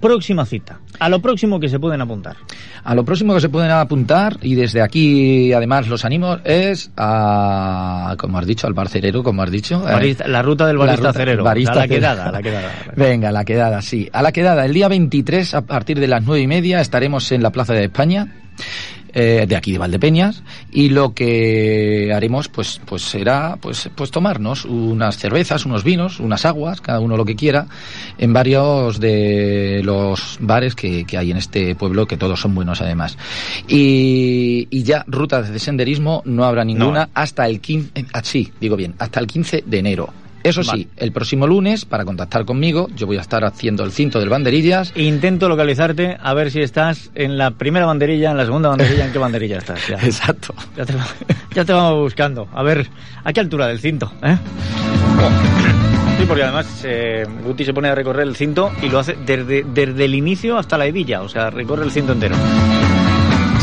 próxima 0.00 0.44
cita. 0.46 0.78
A 1.00 1.08
lo 1.08 1.20
próximo 1.20 1.58
que 1.60 1.68
se 1.68 1.78
pueden 1.78 2.00
apuntar. 2.00 2.36
A 2.84 2.94
lo 2.94 3.04
próximo 3.04 3.34
que 3.34 3.40
se 3.40 3.48
pueden 3.48 3.70
apuntar, 3.70 4.36
y 4.42 4.54
desde 4.54 4.82
aquí 4.82 5.52
además 5.52 5.88
los 5.88 6.04
animo, 6.04 6.38
es 6.44 6.90
a, 6.96 8.14
como 8.18 8.38
has 8.38 8.46
dicho, 8.46 8.66
al 8.66 8.74
barcerero, 8.74 9.22
como 9.22 9.42
has 9.42 9.50
dicho. 9.50 9.82
eh, 9.88 10.16
la 10.26 10.42
ruta 10.42 10.66
del 10.66 10.78
barista 10.78 11.08
ruta- 11.08 11.12
cerero. 11.12 11.44
barista 11.44 11.74
la 11.74 11.88
quedada, 11.88 12.26
a 12.28 12.32
la 12.32 12.42
quedada. 12.42 12.70
Venga, 12.96 13.30
la 13.32 13.44
quedada, 13.44 13.82
sí. 13.82 14.08
A 14.12 14.22
la 14.22 14.32
quedada, 14.32 14.64
el 14.64 14.72
día 14.74 14.88
23, 14.88 15.54
a 15.54 15.62
partir 15.62 15.98
de 16.00 16.06
las 16.08 16.22
nueve 16.24 16.42
y 16.42 16.46
media, 16.46 16.80
estaremos 16.80 17.30
en 17.32 17.42
la 17.42 17.50
Plaza 17.50 17.74
de 17.74 17.84
España. 17.84 18.34
Eh, 19.18 19.46
de 19.48 19.56
aquí 19.56 19.72
de 19.72 19.78
Valdepeñas 19.78 20.44
y 20.70 20.90
lo 20.90 21.12
que 21.12 22.12
haremos 22.14 22.48
pues 22.48 22.80
pues 22.86 23.02
será 23.02 23.58
pues 23.60 23.90
pues 23.96 24.12
tomarnos 24.12 24.64
unas 24.64 25.18
cervezas 25.18 25.66
unos 25.66 25.82
vinos 25.82 26.20
unas 26.20 26.44
aguas 26.44 26.80
cada 26.80 27.00
uno 27.00 27.16
lo 27.16 27.24
que 27.24 27.34
quiera 27.34 27.66
en 28.16 28.32
varios 28.32 29.00
de 29.00 29.80
los 29.82 30.38
bares 30.40 30.76
que, 30.76 31.04
que 31.04 31.18
hay 31.18 31.32
en 31.32 31.36
este 31.36 31.74
pueblo 31.74 32.06
que 32.06 32.16
todos 32.16 32.40
son 32.40 32.54
buenos 32.54 32.80
además. 32.80 33.18
Y, 33.66 34.68
y 34.70 34.82
ya 34.84 35.04
rutas 35.08 35.50
de 35.50 35.58
senderismo 35.58 36.22
no 36.24 36.44
habrá 36.44 36.64
ninguna 36.64 37.10
hasta 37.12 37.46
el 37.46 37.60
15 37.60 37.90
eh, 37.94 38.04
ah, 38.12 38.22
sí 38.22 38.52
digo 38.60 38.76
bien 38.76 38.94
hasta 38.98 39.18
el 39.18 39.26
15 39.26 39.64
de 39.66 39.78
enero 39.78 40.12
eso 40.42 40.62
sí, 40.62 40.88
el 40.96 41.12
próximo 41.12 41.46
lunes, 41.46 41.84
para 41.84 42.04
contactar 42.04 42.44
conmigo, 42.44 42.88
yo 42.94 43.06
voy 43.06 43.18
a 43.18 43.20
estar 43.20 43.44
haciendo 43.44 43.84
el 43.84 43.92
cinto 43.92 44.20
del 44.20 44.28
banderillas. 44.28 44.92
Intento 44.96 45.48
localizarte 45.48 46.16
a 46.20 46.34
ver 46.34 46.50
si 46.50 46.60
estás 46.60 47.10
en 47.14 47.38
la 47.38 47.52
primera 47.52 47.86
banderilla, 47.86 48.30
en 48.30 48.36
la 48.36 48.44
segunda 48.44 48.68
banderilla, 48.68 49.06
en 49.06 49.12
qué 49.12 49.18
banderilla 49.18 49.58
estás. 49.58 49.86
Ya. 49.88 49.96
Exacto. 50.02 50.54
Ya 50.76 50.84
te, 50.84 50.94
ya 51.54 51.64
te 51.64 51.72
vamos 51.72 51.98
buscando. 51.98 52.48
A 52.52 52.62
ver, 52.62 52.88
¿a 53.24 53.32
qué 53.32 53.40
altura 53.40 53.66
del 53.66 53.80
cinto? 53.80 54.12
¿eh? 54.22 54.36
Sí, 56.18 56.24
porque 56.26 56.42
además 56.42 56.82
eh, 56.84 57.26
Guti 57.44 57.64
se 57.64 57.72
pone 57.72 57.88
a 57.88 57.94
recorrer 57.94 58.26
el 58.26 58.36
cinto 58.36 58.72
y 58.82 58.88
lo 58.88 58.98
hace 58.98 59.16
desde, 59.24 59.64
desde 59.64 60.04
el 60.04 60.14
inicio 60.14 60.58
hasta 60.58 60.76
la 60.78 60.86
hebilla, 60.86 61.22
o 61.22 61.28
sea, 61.28 61.50
recorre 61.50 61.84
el 61.84 61.90
cinto 61.90 62.12
entero. 62.12 62.36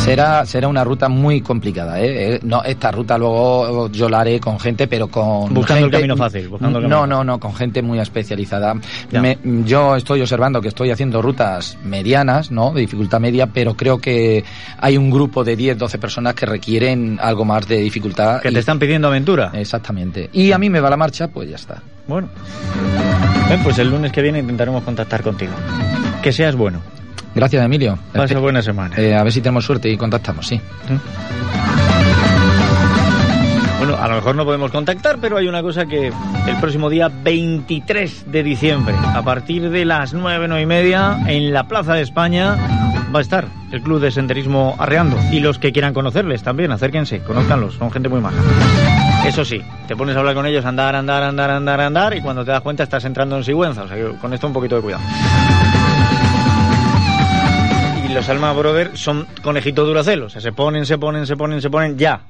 Será, 0.06 0.46
será 0.46 0.68
una 0.68 0.84
ruta 0.84 1.10
muy 1.10 1.42
complicada, 1.42 2.00
¿eh? 2.00 2.36
Eh, 2.36 2.40
No, 2.44 2.64
esta 2.64 2.92
ruta 2.92 3.18
luego 3.18 3.90
yo 3.90 4.08
la 4.08 4.20
haré 4.20 4.40
con 4.40 4.60
gente, 4.60 4.88
pero 4.88 5.08
con 5.08 5.52
Buscando 5.52 5.88
el 5.88 5.92
camino 5.92 6.16
fácil, 6.16 6.48
buscando 6.48 6.78
el 6.78 6.84
no, 6.88 7.00
camino 7.02 7.08
no, 7.18 7.24
no, 7.24 7.40
con 7.40 7.56
gente 7.56 7.82
muy 7.82 8.00
especializada. 8.00 8.76
Me- 9.12 9.40
yo 9.66 9.96
estoy 9.96 10.22
observando 10.22 10.62
que 10.62 10.68
estoy 10.68 10.92
haciendo 10.92 11.24
rutas 11.24 11.78
medianas, 11.84 12.52
¿no? 12.52 12.72
De 12.72 12.82
dificultad 12.82 13.20
media, 13.20 13.48
pero 13.48 13.74
creo 13.76 13.98
que 13.98 14.44
hay 14.78 14.96
un 14.96 15.10
grupo 15.10 15.44
de 15.44 15.56
10, 15.56 15.78
12 15.80 15.98
personas 15.98 16.36
que 16.36 16.46
requieren 16.46 17.18
algo 17.20 17.44
más 17.44 17.68
de 17.68 17.78
dificultad. 17.78 18.42
Que 18.42 18.50
y- 18.50 18.54
te 18.54 18.60
están 18.60 18.78
pidiendo 18.78 19.08
aventura. 19.08 19.50
Exactamente. 19.56 20.30
Y 20.34 20.52
a 20.52 20.60
mí 20.60 20.70
me 20.70 20.82
va 20.82 20.90
la 20.92 20.98
marcha, 20.98 21.30
pues 21.30 21.50
ya 21.50 21.56
está. 21.56 21.82
Bueno. 22.08 22.30
Pues 23.64 23.80
el 23.80 23.90
lunes 23.90 24.12
que 24.12 24.22
viene 24.22 24.38
intentaremos 24.40 24.84
contactar 24.84 25.24
contigo. 25.24 25.54
Que 26.22 26.32
seas 26.32 26.56
bueno. 26.56 26.80
Gracias, 27.36 27.66
Emilio. 27.66 28.00
Pasa 28.14 28.40
buena 28.40 28.62
semana. 28.62 28.96
Eh, 28.98 29.14
a 29.14 29.22
ver 29.22 29.32
si 29.32 29.42
tenemos 29.42 29.66
suerte 29.66 29.90
y 29.90 29.98
contactamos, 29.98 30.48
sí. 30.48 30.60
Bueno, 33.78 33.98
a 34.02 34.08
lo 34.08 34.16
mejor 34.16 34.36
no 34.36 34.46
podemos 34.46 34.72
contactar, 34.72 35.18
pero 35.20 35.38
hay 35.38 35.48
una 35.48 35.62
cosa 35.62 35.86
que 35.86 36.08
el 36.08 36.56
próximo 36.62 36.90
día 36.90 37.10
23 37.10 38.32
de 38.32 38.42
diciembre, 38.42 38.96
a 38.98 39.22
partir 39.22 39.70
de 39.70 39.84
las 39.84 40.14
9, 40.14 40.48
9 40.48 40.64
y 40.64 40.66
media, 40.66 41.20
en 41.28 41.52
la 41.52 41.68
Plaza 41.68 41.94
de 41.96 42.02
España, 42.02 42.56
va 43.14 43.20
a 43.20 43.22
estar 43.22 43.48
el 43.72 43.82
Club 43.82 44.00
de 44.00 44.12
Senderismo 44.12 44.76
Arreando. 44.80 45.18
Y 45.32 45.42
los 45.42 45.60
que 45.60 45.74
quieran 45.74 45.94
conocerles 45.94 46.42
también, 46.42 46.72
acérquense, 46.72 47.20
conózcanlos, 47.20 47.76
son 47.76 47.92
gente 47.92 48.08
muy 48.08 48.22
maja. 48.22 48.38
Eso 49.26 49.44
sí, 49.44 49.62
te 49.88 49.96
pones 49.96 50.16
a 50.16 50.20
hablar 50.20 50.36
con 50.36 50.46
ellos, 50.46 50.64
andar, 50.66 50.96
andar, 50.96 51.24
andar, 51.24 51.52
andar, 51.52 51.82
andar, 51.82 52.16
y 52.16 52.22
cuando 52.22 52.46
te 52.46 52.52
das 52.52 52.62
cuenta 52.62 52.84
estás 52.84 53.04
entrando 53.04 53.36
en 53.36 53.44
Sigüenza, 53.44 53.84
o 53.84 53.88
sea 53.88 53.98
que 53.98 54.18
con 54.22 54.34
esto 54.34 54.48
un 54.48 54.54
poquito 54.54 54.78
de 54.78 54.82
cuidado. 54.82 55.04
Los 58.16 58.30
Alma 58.30 58.54
Brothers 58.54 58.98
son 58.98 59.28
conejito 59.44 59.84
duracel, 59.84 60.24
o 60.24 60.30
sea, 60.30 60.40
se 60.40 60.54
ponen, 60.54 60.86
se 60.86 60.98
ponen, 60.98 61.28
se 61.28 61.36
ponen, 61.36 61.62
se 61.62 61.70
ponen, 61.70 61.98
ya, 61.98 62.22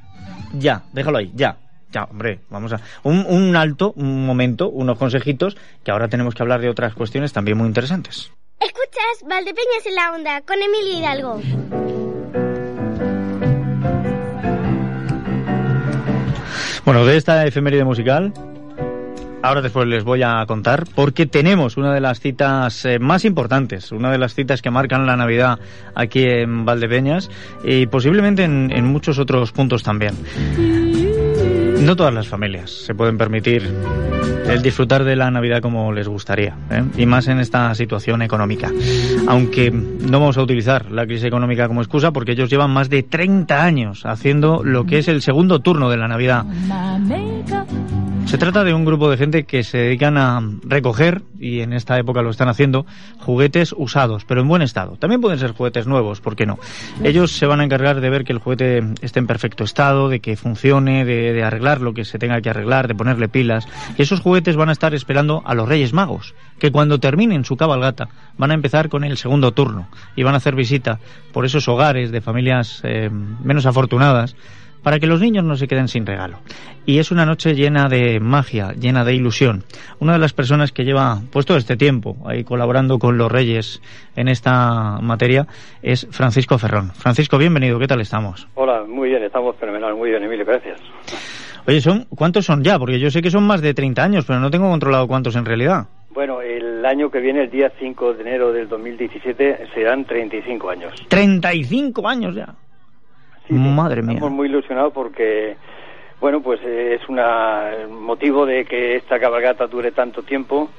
ya, 0.53 0.81
déjalo 0.91 1.19
ahí, 1.19 1.31
ya. 1.35 1.57
Ya, 1.91 2.05
hombre, 2.05 2.39
vamos 2.49 2.73
a... 2.73 2.81
Un, 3.03 3.23
un 3.29 3.55
alto, 3.55 3.93
un 3.95 4.25
momento, 4.25 4.67
unos 4.67 4.97
consejitos, 4.97 5.55
que 5.83 5.91
ahora 5.91 6.07
tenemos 6.07 6.33
que 6.33 6.41
hablar 6.41 6.59
de 6.59 6.69
otras 6.69 6.95
cuestiones 6.95 7.31
también 7.31 7.57
muy 7.57 7.67
interesantes. 7.67 8.31
Escuchas 8.59 9.29
Valdepeñas 9.29 9.85
en 9.85 9.95
la 9.95 10.11
Onda 10.11 10.41
con 10.41 10.57
Emilio 10.61 10.97
Hidalgo. 10.97 11.41
Bueno, 16.83 17.05
de 17.05 17.15
esta 17.15 17.45
efeméride 17.45 17.85
musical, 17.85 18.33
ahora 19.45 19.61
después 19.61 19.87
les 19.87 20.03
voy 20.03 20.23
a 20.23 20.43
contar, 20.47 20.85
porque 20.95 21.25
tenemos 21.25 21.77
una 21.77 21.93
de 21.93 22.01
las 22.01 22.19
citas 22.19 22.83
eh, 22.85 22.99
más 22.99 23.25
importantes, 23.25 23.91
una 23.91 24.11
de 24.11 24.17
las 24.17 24.33
citas 24.33 24.61
que 24.61 24.71
marcan 24.71 25.05
la 25.05 25.15
Navidad 25.15 25.59
aquí 25.93 26.23
en 26.23 26.65
Valdepeñas 26.65 27.29
y 27.63 27.85
posiblemente 27.85 28.43
en, 28.43 28.85
muchos 28.85 29.19
otros 29.19 29.51
puntos 29.51 29.83
también. 29.83 30.15
No 31.79 31.95
todas 31.95 32.13
las 32.13 32.27
familias 32.27 32.71
se 32.71 32.95
pueden 32.95 33.17
permitir 33.17 33.69
el 34.47 34.61
disfrutar 34.61 35.03
de 35.03 35.15
la 35.15 35.29
Navidad 35.29 35.61
como 35.61 35.91
les 35.91 36.07
gustaría, 36.07 36.55
¿eh? 36.71 36.83
y 36.97 37.05
más 37.05 37.27
en 37.27 37.39
esta 37.39 37.73
situación 37.75 38.21
económica. 38.21 38.71
Aunque 39.27 39.71
no 39.71 40.19
vamos 40.19 40.37
a 40.37 40.41
utilizar 40.41 40.91
la 40.91 41.05
crisis 41.05 41.25
económica 41.25 41.67
como 41.67 41.81
excusa 41.81 42.11
porque 42.11 42.31
ellos 42.31 42.49
llevan 42.49 42.71
más 42.71 42.89
de 42.89 43.03
30 43.03 43.63
años 43.63 44.05
haciendo 44.05 44.63
lo 44.63 44.85
que 44.85 44.99
es 44.99 45.07
el 45.07 45.21
segundo 45.21 45.59
turno 45.59 45.89
de 45.89 45.97
la 45.97 46.07
Navidad. 46.07 46.45
Se 48.25 48.39
trata 48.39 48.63
de 48.63 48.73
un 48.73 48.85
grupo 48.85 49.09
de 49.09 49.17
gente 49.17 49.43
que 49.43 49.63
se 49.63 49.77
dedican 49.77 50.17
a 50.17 50.41
recoger, 50.63 51.21
y 51.39 51.59
en 51.59 51.73
esta 51.73 51.97
época 51.99 52.23
lo 52.23 52.31
están 52.31 52.49
haciendo, 52.49 52.85
juguetes 53.19 53.73
usados, 53.77 54.25
pero 54.25 54.41
en 54.41 54.47
buen 54.47 54.63
estado. 54.63 54.97
También 54.97 55.21
pueden 55.21 55.37
ser 55.37 55.51
juguetes 55.51 55.85
nuevos, 55.85 56.21
¿por 56.21 56.35
qué 56.35 56.47
no? 56.47 56.57
Ellos 57.03 57.31
se 57.31 57.45
van 57.45 57.61
a 57.61 57.63
encargar 57.63 58.01
de 58.01 58.09
ver 58.09 58.23
que 58.23 58.33
el 58.33 58.39
juguete 58.39 58.83
esté 59.01 59.19
en 59.19 59.27
perfecto 59.27 59.63
estado, 59.63 60.09
de 60.09 60.21
que 60.21 60.35
funcione, 60.37 61.05
de, 61.05 61.33
de 61.33 61.43
arreglar 61.43 61.81
lo 61.81 61.93
que 61.93 62.03
se 62.03 62.17
tenga 62.17 62.41
que 62.41 62.49
arreglar, 62.49 62.87
de 62.87 62.95
ponerle 62.95 63.29
pilas. 63.29 63.67
Y 63.95 64.01
esos 64.01 64.21
juguetes 64.21 64.55
van 64.55 64.69
a 64.69 64.73
estar 64.73 64.95
esperando 64.95 65.43
a 65.45 65.53
los 65.53 65.69
Reyes 65.69 65.93
Magos, 65.93 66.33
que 66.57 66.71
cuando 66.71 66.99
terminen 66.99 67.45
su 67.45 67.57
cabalgata 67.57 68.09
van 68.39 68.49
a 68.49 68.55
empezar 68.55 68.89
con 68.89 69.03
el 69.03 69.17
segundo 69.17 69.53
turno 69.53 69.87
y 70.15 70.23
van 70.23 70.33
a 70.33 70.37
hacer 70.37 70.55
visita 70.55 70.99
por 71.31 71.45
esos 71.45 71.67
hogares 71.67 72.11
de 72.11 72.21
familias 72.21 72.81
eh, 72.83 73.09
menos 73.43 73.67
afortunadas 73.67 74.35
para 74.85 74.99
que 74.99 75.07
los 75.07 75.19
niños 75.19 75.43
no 75.43 75.55
se 75.55 75.67
queden 75.67 75.87
sin 75.87 76.05
regalo. 76.05 76.37
Y 76.85 76.99
es 76.99 77.09
una 77.09 77.25
noche 77.25 77.55
llena 77.55 77.89
de 77.89 78.19
magia, 78.19 78.71
llena 78.73 79.03
de 79.03 79.15
ilusión. 79.15 79.63
Una 79.99 80.13
de 80.13 80.19
las 80.19 80.31
personas 80.31 80.71
que 80.71 80.83
lleva 80.83 81.21
pues 81.31 81.47
todo 81.47 81.57
este 81.57 81.75
tiempo 81.75 82.17
ahí 82.23 82.43
colaborando 82.43 82.99
con 82.99 83.17
los 83.17 83.31
Reyes 83.31 83.81
en 84.15 84.27
esta 84.27 84.99
materia 85.01 85.47
es 85.81 86.07
Francisco 86.11 86.59
Ferrón. 86.59 86.91
Francisco, 86.91 87.39
bienvenido, 87.39 87.79
¿qué 87.79 87.87
tal 87.87 87.99
estamos? 87.99 88.47
Hola, 88.53 88.83
muy 88.87 89.09
bien, 89.09 89.23
estamos 89.23 89.55
fenomenal, 89.55 89.95
muy 89.95 90.11
bien, 90.11 90.21
Emilio, 90.21 90.45
gracias. 90.45 90.79
Oye, 91.67 91.81
son 91.81 92.05
¿cuántos 92.15 92.45
son 92.45 92.63
ya? 92.63 92.77
Porque 92.77 92.99
yo 92.99 93.09
sé 93.09 93.23
que 93.23 93.31
son 93.31 93.43
más 93.47 93.63
de 93.63 93.73
30 93.73 94.03
años, 94.03 94.25
pero 94.27 94.39
no 94.39 94.51
tengo 94.51 94.69
controlado 94.69 95.07
cuántos 95.07 95.35
en 95.35 95.45
realidad. 95.45 95.87
Bueno, 96.11 96.41
el 96.41 96.85
año 96.85 97.09
que 97.09 97.21
viene, 97.21 97.45
el 97.45 97.49
día 97.49 97.71
5 97.79 98.13
de 98.13 98.21
enero 98.21 98.53
del 98.53 98.69
2017, 98.69 99.67
serán 99.73 100.05
35 100.05 100.69
años. 100.69 100.93
35 101.09 102.07
años 102.07 102.35
ya. 102.35 102.53
Madre 103.49 104.01
mía. 104.01 104.13
Estamos 104.15 104.31
muy 104.31 104.47
ilusionados 104.47 104.93
porque, 104.93 105.55
bueno, 106.21 106.41
pues 106.41 106.59
eh, 106.63 106.97
es 107.01 107.07
una, 107.09 107.71
el 107.73 107.87
motivo 107.89 108.45
de 108.45 108.65
que 108.65 108.95
esta 108.95 109.19
cabalgata 109.19 109.67
dure 109.67 109.91
tanto 109.91 110.23
tiempo, 110.23 110.69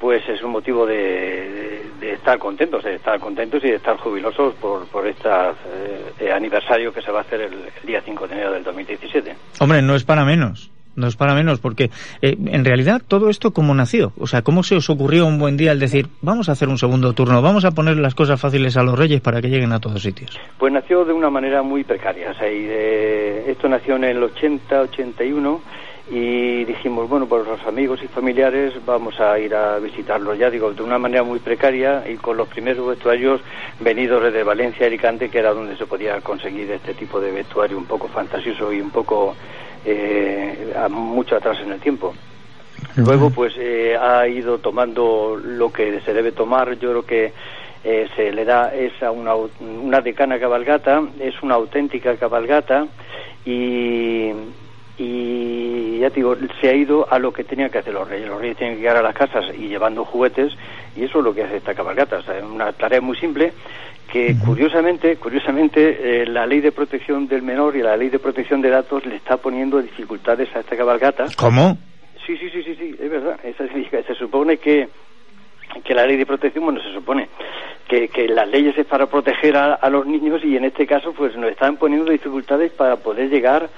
pues 0.00 0.28
es 0.28 0.42
un 0.42 0.50
motivo 0.50 0.84
de, 0.86 0.96
de- 0.96 1.82
de 2.00 2.12
estar 2.14 2.36
contentos, 2.38 2.82
de 2.82 2.96
estar 2.96 3.20
contentos 3.20 3.62
y 3.64 3.68
de 3.68 3.76
estar 3.76 3.96
jubilosos 3.98 4.54
por, 4.54 4.86
por 4.88 5.06
este 5.06 5.28
aniversario 6.32 6.92
que 6.92 7.00
se 7.00 7.12
va 7.12 7.18
a 7.20 7.22
hacer 7.22 7.42
el, 7.42 7.52
el 7.54 7.86
día 7.86 8.02
5 8.04 8.26
de 8.26 8.34
enero 8.34 8.52
del 8.52 8.64
2017. 8.64 9.36
Hombre, 9.60 9.80
no 9.82 9.94
es 9.94 10.02
para 10.02 10.24
menos. 10.24 10.71
No 10.96 11.06
es 11.06 11.16
para 11.16 11.34
menos, 11.34 11.58
porque 11.60 11.90
eh, 12.20 12.36
en 12.46 12.64
realidad 12.64 13.00
todo 13.06 13.30
esto 13.30 13.52
cómo 13.52 13.74
nació. 13.74 14.12
O 14.18 14.26
sea, 14.26 14.42
¿cómo 14.42 14.62
se 14.62 14.76
os 14.76 14.90
ocurrió 14.90 15.26
un 15.26 15.38
buen 15.38 15.56
día 15.56 15.72
el 15.72 15.78
decir, 15.80 16.08
vamos 16.20 16.48
a 16.48 16.52
hacer 16.52 16.68
un 16.68 16.78
segundo 16.78 17.12
turno, 17.14 17.40
vamos 17.42 17.64
a 17.64 17.70
poner 17.70 17.96
las 17.96 18.14
cosas 18.14 18.40
fáciles 18.40 18.76
a 18.76 18.82
los 18.82 18.98
reyes 18.98 19.20
para 19.20 19.40
que 19.40 19.48
lleguen 19.48 19.72
a 19.72 19.80
todos 19.80 20.02
sitios? 20.02 20.38
Pues 20.58 20.72
nació 20.72 21.04
de 21.04 21.12
una 21.12 21.30
manera 21.30 21.62
muy 21.62 21.82
precaria. 21.84 22.30
O 22.30 22.34
sea, 22.34 22.50
y 22.52 22.62
de- 22.64 23.50
esto 23.50 23.68
nació 23.68 23.96
en 23.96 24.04
el 24.04 24.22
80, 24.22 24.80
81 24.82 25.60
y 26.10 26.64
dijimos, 26.64 27.08
bueno, 27.08 27.26
por 27.26 27.46
los 27.46 27.60
amigos 27.66 28.00
y 28.02 28.08
familiares 28.08 28.74
vamos 28.84 29.18
a 29.20 29.38
ir 29.38 29.54
a 29.54 29.78
visitarlos. 29.78 30.36
Ya 30.36 30.50
digo, 30.50 30.72
de 30.72 30.82
una 30.82 30.98
manera 30.98 31.22
muy 31.22 31.38
precaria 31.38 32.02
y 32.10 32.16
con 32.16 32.36
los 32.36 32.48
primeros 32.48 32.86
vestuarios 32.86 33.40
venidos 33.80 34.22
desde 34.22 34.42
Valencia 34.42 34.84
y 34.84 34.88
Alicante, 34.88 35.30
que 35.30 35.38
era 35.38 35.54
donde 35.54 35.76
se 35.76 35.86
podía 35.86 36.20
conseguir 36.20 36.70
este 36.70 36.92
tipo 36.94 37.20
de 37.20 37.30
vestuario 37.30 37.78
un 37.78 37.86
poco 37.86 38.08
fantasioso 38.08 38.72
y 38.72 38.80
un 38.80 38.90
poco 38.90 39.34
eh, 39.84 40.74
mucho 40.90 41.36
atrás 41.36 41.58
en 41.60 41.72
el 41.72 41.80
tiempo. 41.80 42.14
Luego, 42.96 43.30
pues 43.30 43.54
eh, 43.58 43.96
ha 43.96 44.26
ido 44.28 44.58
tomando 44.58 45.40
lo 45.42 45.72
que 45.72 46.00
se 46.00 46.12
debe 46.12 46.32
tomar. 46.32 46.78
Yo 46.78 46.90
creo 46.90 47.06
que 47.06 47.32
eh, 47.84 48.08
se 48.14 48.32
le 48.32 48.44
da 48.44 48.74
esa 48.74 49.10
una, 49.10 49.34
una 49.34 50.00
decana 50.00 50.38
cabalgata, 50.38 51.02
es 51.18 51.42
una 51.42 51.54
auténtica 51.54 52.16
cabalgata 52.16 52.86
y, 53.44 54.30
y 54.98 55.98
ya 56.00 56.10
te 56.10 56.16
digo, 56.16 56.36
se 56.60 56.68
ha 56.68 56.74
ido 56.74 57.10
a 57.10 57.18
lo 57.18 57.32
que 57.32 57.44
tenían 57.44 57.70
que 57.70 57.78
hacer 57.78 57.94
los 57.94 58.08
reyes. 58.08 58.28
Los 58.28 58.40
reyes 58.40 58.56
tienen 58.56 58.76
que 58.76 58.82
llegar 58.82 58.96
a 58.96 59.02
las 59.02 59.14
casas 59.14 59.46
y 59.56 59.68
llevando 59.68 60.04
juguetes 60.04 60.52
y 60.94 61.04
eso 61.04 61.18
es 61.18 61.24
lo 61.24 61.34
que 61.34 61.44
hace 61.44 61.56
esta 61.56 61.74
cabalgata. 61.74 62.18
O 62.18 62.22
sea, 62.22 62.38
es 62.38 62.44
una 62.44 62.72
tarea 62.72 63.00
muy 63.00 63.16
simple 63.16 63.52
que 64.10 64.36
curiosamente, 64.44 65.16
curiosamente 65.16 66.22
eh, 66.22 66.26
la 66.26 66.46
ley 66.46 66.60
de 66.60 66.72
protección 66.72 67.26
del 67.28 67.42
menor 67.42 67.76
y 67.76 67.82
la 67.82 67.96
ley 67.96 68.08
de 68.10 68.18
protección 68.18 68.60
de 68.60 68.68
datos 68.70 69.06
le 69.06 69.16
está 69.16 69.36
poniendo 69.38 69.80
dificultades 69.80 70.48
a 70.54 70.60
esta 70.60 70.76
cabalgata. 70.76 71.26
¿Cómo? 71.36 71.78
Sí, 72.26 72.36
sí, 72.36 72.50
sí, 72.50 72.62
sí, 72.62 72.74
sí, 72.76 72.96
es 73.00 73.10
verdad. 73.10 73.38
Significa- 73.56 74.02
se 74.06 74.14
supone 74.14 74.58
que, 74.58 74.88
que 75.84 75.94
la 75.94 76.06
ley 76.06 76.16
de 76.16 76.26
protección, 76.26 76.64
bueno, 76.64 76.80
se 76.82 76.92
supone 76.92 77.28
que, 77.88 78.08
que 78.08 78.28
las 78.28 78.48
leyes 78.48 78.76
es 78.76 78.86
para 78.86 79.06
proteger 79.06 79.56
a, 79.56 79.74
a 79.74 79.88
los 79.90 80.06
niños 80.06 80.44
y 80.44 80.56
en 80.56 80.64
este 80.64 80.86
caso 80.86 81.12
pues 81.12 81.34
nos 81.36 81.50
están 81.50 81.76
poniendo 81.76 82.10
dificultades 82.10 82.70
para 82.72 82.96
poder 82.96 83.28
llegar 83.30 83.68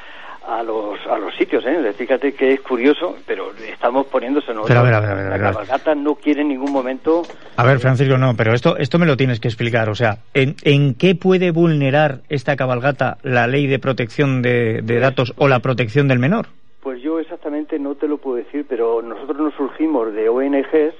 a 0.46 0.62
los 0.62 0.98
a 1.10 1.18
los 1.18 1.34
sitios, 1.36 1.64
¿eh? 1.66 1.92
Fíjate 1.96 2.32
que 2.34 2.52
es 2.54 2.60
curioso, 2.60 3.16
pero 3.26 3.52
estamos 3.70 4.06
poniéndose 4.06 4.52
Pero 4.66 4.80
a 4.80 4.82
ver, 4.82 4.94
a 4.94 5.00
ver, 5.00 5.10
a 5.10 5.14
ver, 5.14 5.30
La 5.30 5.38
cabalgata 5.38 5.94
no 5.94 6.14
quiere 6.16 6.42
en 6.42 6.48
ningún 6.48 6.72
momento 6.72 7.22
A 7.56 7.64
ver, 7.64 7.78
Francisco, 7.78 8.18
no, 8.18 8.34
pero 8.36 8.52
esto, 8.52 8.76
esto 8.76 8.98
me 8.98 9.06
lo 9.06 9.16
tienes 9.16 9.40
que 9.40 9.48
explicar. 9.48 9.88
O 9.88 9.94
sea, 9.94 10.18
¿en, 10.34 10.56
en 10.62 10.94
qué 10.94 11.14
puede 11.14 11.50
vulnerar 11.50 12.20
esta 12.28 12.56
cabalgata 12.56 13.18
la 13.22 13.46
ley 13.46 13.66
de 13.66 13.78
protección 13.78 14.42
de, 14.42 14.82
de 14.82 14.98
datos 15.00 15.32
o 15.36 15.48
la 15.48 15.60
protección 15.60 16.08
del 16.08 16.18
menor? 16.18 16.46
Pues 16.82 17.00
yo 17.02 17.18
exactamente 17.18 17.78
no 17.78 17.94
te 17.94 18.06
lo 18.08 18.18
puedo 18.18 18.36
decir, 18.36 18.66
pero 18.68 19.00
nosotros 19.02 19.38
nos 19.38 19.54
surgimos 19.54 20.12
de 20.12 20.28
ONGs 20.28 20.94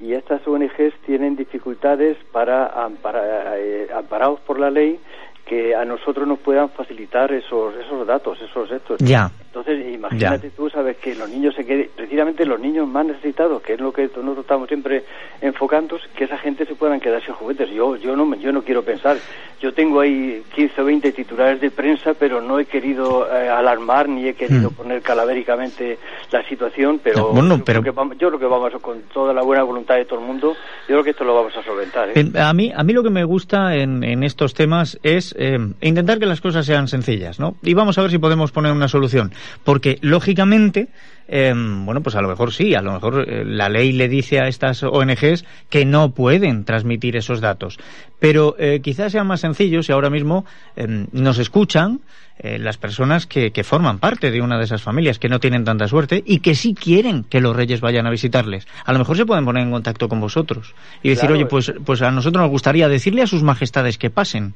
y 0.00 0.12
estas 0.12 0.46
ONGs 0.46 0.94
tienen 1.06 1.34
dificultades 1.36 2.16
para 2.32 2.66
ampara- 2.84 3.54
eh, 3.58 3.88
amparados 3.96 4.40
por 4.40 4.60
la 4.60 4.70
ley 4.70 4.98
que 5.44 5.74
a 5.74 5.84
nosotros 5.84 6.26
nos 6.26 6.38
puedan 6.38 6.70
facilitar 6.70 7.32
esos 7.32 7.74
esos 7.76 8.06
datos, 8.06 8.40
esos 8.40 8.70
estos. 8.70 8.98
Ya. 8.98 9.30
Entonces, 9.54 9.94
imagínate 9.94 10.50
tú, 10.50 10.68
sabes 10.68 10.96
que 10.96 11.14
los 11.14 11.28
niños 11.28 11.54
se 11.54 11.64
queden, 11.64 11.88
precisamente 11.94 12.44
los 12.44 12.58
niños 12.58 12.88
más 12.88 13.06
necesitados, 13.06 13.62
que 13.62 13.74
es 13.74 13.80
lo 13.80 13.92
que 13.92 14.02
nosotros 14.08 14.38
estamos 14.40 14.66
siempre 14.66 15.04
enfocando, 15.40 15.96
que 16.16 16.24
esa 16.24 16.38
gente 16.38 16.66
se 16.66 16.74
puedan 16.74 16.98
quedar 16.98 17.24
sin 17.24 17.34
juguetes. 17.34 17.70
Yo 17.70 17.96
yo 17.96 18.16
no 18.16 18.34
yo 18.34 18.50
no 18.50 18.62
quiero 18.62 18.82
pensar. 18.82 19.16
Yo 19.60 19.72
tengo 19.72 20.00
ahí 20.00 20.42
15 20.56 20.80
o 20.82 20.84
20 20.84 21.12
titulares 21.12 21.60
de 21.60 21.70
prensa, 21.70 22.14
pero 22.14 22.40
no 22.40 22.58
he 22.58 22.66
querido 22.66 23.26
eh, 23.32 23.48
alarmar 23.48 24.08
ni 24.08 24.26
he 24.26 24.34
querido 24.34 24.70
poner 24.72 25.00
calavéricamente 25.02 25.98
la 26.32 26.46
situación, 26.48 27.00
pero, 27.02 27.30
Mm. 27.30 27.34
Bueno, 27.34 27.56
yo, 27.58 27.64
pero- 27.64 27.80
creo 27.80 27.92
que 27.92 27.96
vamos, 27.96 28.18
yo 28.18 28.28
creo 28.28 28.40
que 28.40 28.46
vamos 28.46 28.74
a- 28.74 28.78
con 28.80 29.02
toda 29.12 29.32
la 29.32 29.42
buena 29.42 29.62
voluntad 29.62 29.94
de 29.94 30.04
todo 30.04 30.18
el 30.18 30.26
mundo, 30.26 30.54
yo 30.54 30.86
creo 30.88 31.04
que 31.04 31.10
esto 31.10 31.24
lo 31.24 31.34
vamos 31.34 31.56
a 31.56 31.62
solventar. 31.62 32.10
¿eh? 32.14 32.30
A 32.38 32.52
mí, 32.52 32.72
a 32.74 32.82
mí 32.82 32.92
lo 32.92 33.02
que 33.02 33.10
me 33.10 33.24
gusta 33.24 33.76
en, 33.76 34.02
en 34.04 34.22
estos 34.24 34.52
temas 34.52 34.98
es 35.02 35.34
eh, 35.38 35.58
intentar 35.80 36.18
que 36.18 36.26
las 36.26 36.40
cosas 36.40 36.66
sean 36.66 36.88
sencillas, 36.88 37.38
¿no? 37.40 37.54
Y 37.62 37.72
vamos 37.74 37.96
a 37.96 38.02
ver 38.02 38.10
si 38.10 38.18
podemos 38.18 38.50
poner 38.52 38.72
una 38.72 38.88
solución. 38.88 39.32
Porque, 39.64 39.98
lógicamente, 40.00 40.88
eh, 41.28 41.54
bueno, 41.56 42.02
pues 42.02 42.16
a 42.16 42.22
lo 42.22 42.28
mejor 42.28 42.52
sí, 42.52 42.74
a 42.74 42.82
lo 42.82 42.92
mejor 42.92 43.24
eh, 43.28 43.44
la 43.44 43.68
ley 43.68 43.92
le 43.92 44.08
dice 44.08 44.40
a 44.40 44.48
estas 44.48 44.82
ONGs 44.82 45.44
que 45.70 45.84
no 45.84 46.10
pueden 46.10 46.64
transmitir 46.64 47.16
esos 47.16 47.40
datos. 47.40 47.78
Pero 48.18 48.56
eh, 48.58 48.80
quizás 48.82 49.12
sea 49.12 49.24
más 49.24 49.40
sencillo 49.40 49.82
si 49.82 49.92
ahora 49.92 50.10
mismo 50.10 50.44
eh, 50.76 51.06
nos 51.12 51.38
escuchan 51.38 52.00
eh, 52.38 52.58
las 52.58 52.78
personas 52.78 53.26
que, 53.26 53.52
que 53.52 53.64
forman 53.64 53.98
parte 54.00 54.30
de 54.30 54.40
una 54.40 54.58
de 54.58 54.64
esas 54.64 54.82
familias 54.82 55.18
que 55.18 55.28
no 55.28 55.40
tienen 55.40 55.64
tanta 55.64 55.86
suerte 55.86 56.22
y 56.26 56.40
que 56.40 56.54
sí 56.54 56.74
quieren 56.74 57.24
que 57.24 57.40
los 57.40 57.54
reyes 57.54 57.80
vayan 57.80 58.06
a 58.06 58.10
visitarles. 58.10 58.66
A 58.84 58.92
lo 58.92 58.98
mejor 58.98 59.16
se 59.16 59.24
pueden 59.24 59.44
poner 59.44 59.62
en 59.62 59.70
contacto 59.70 60.08
con 60.08 60.20
vosotros 60.20 60.74
y 61.02 61.10
decir, 61.10 61.28
Claro, 61.28 61.34
oye, 61.34 61.46
pues, 61.46 61.72
pues 61.84 62.02
a 62.02 62.10
nosotros 62.10 62.42
nos 62.42 62.50
gustaría 62.50 62.88
decirle 62.88 63.22
a 63.22 63.26
sus 63.26 63.42
majestades 63.42 63.98
que 63.98 64.10
pasen. 64.10 64.54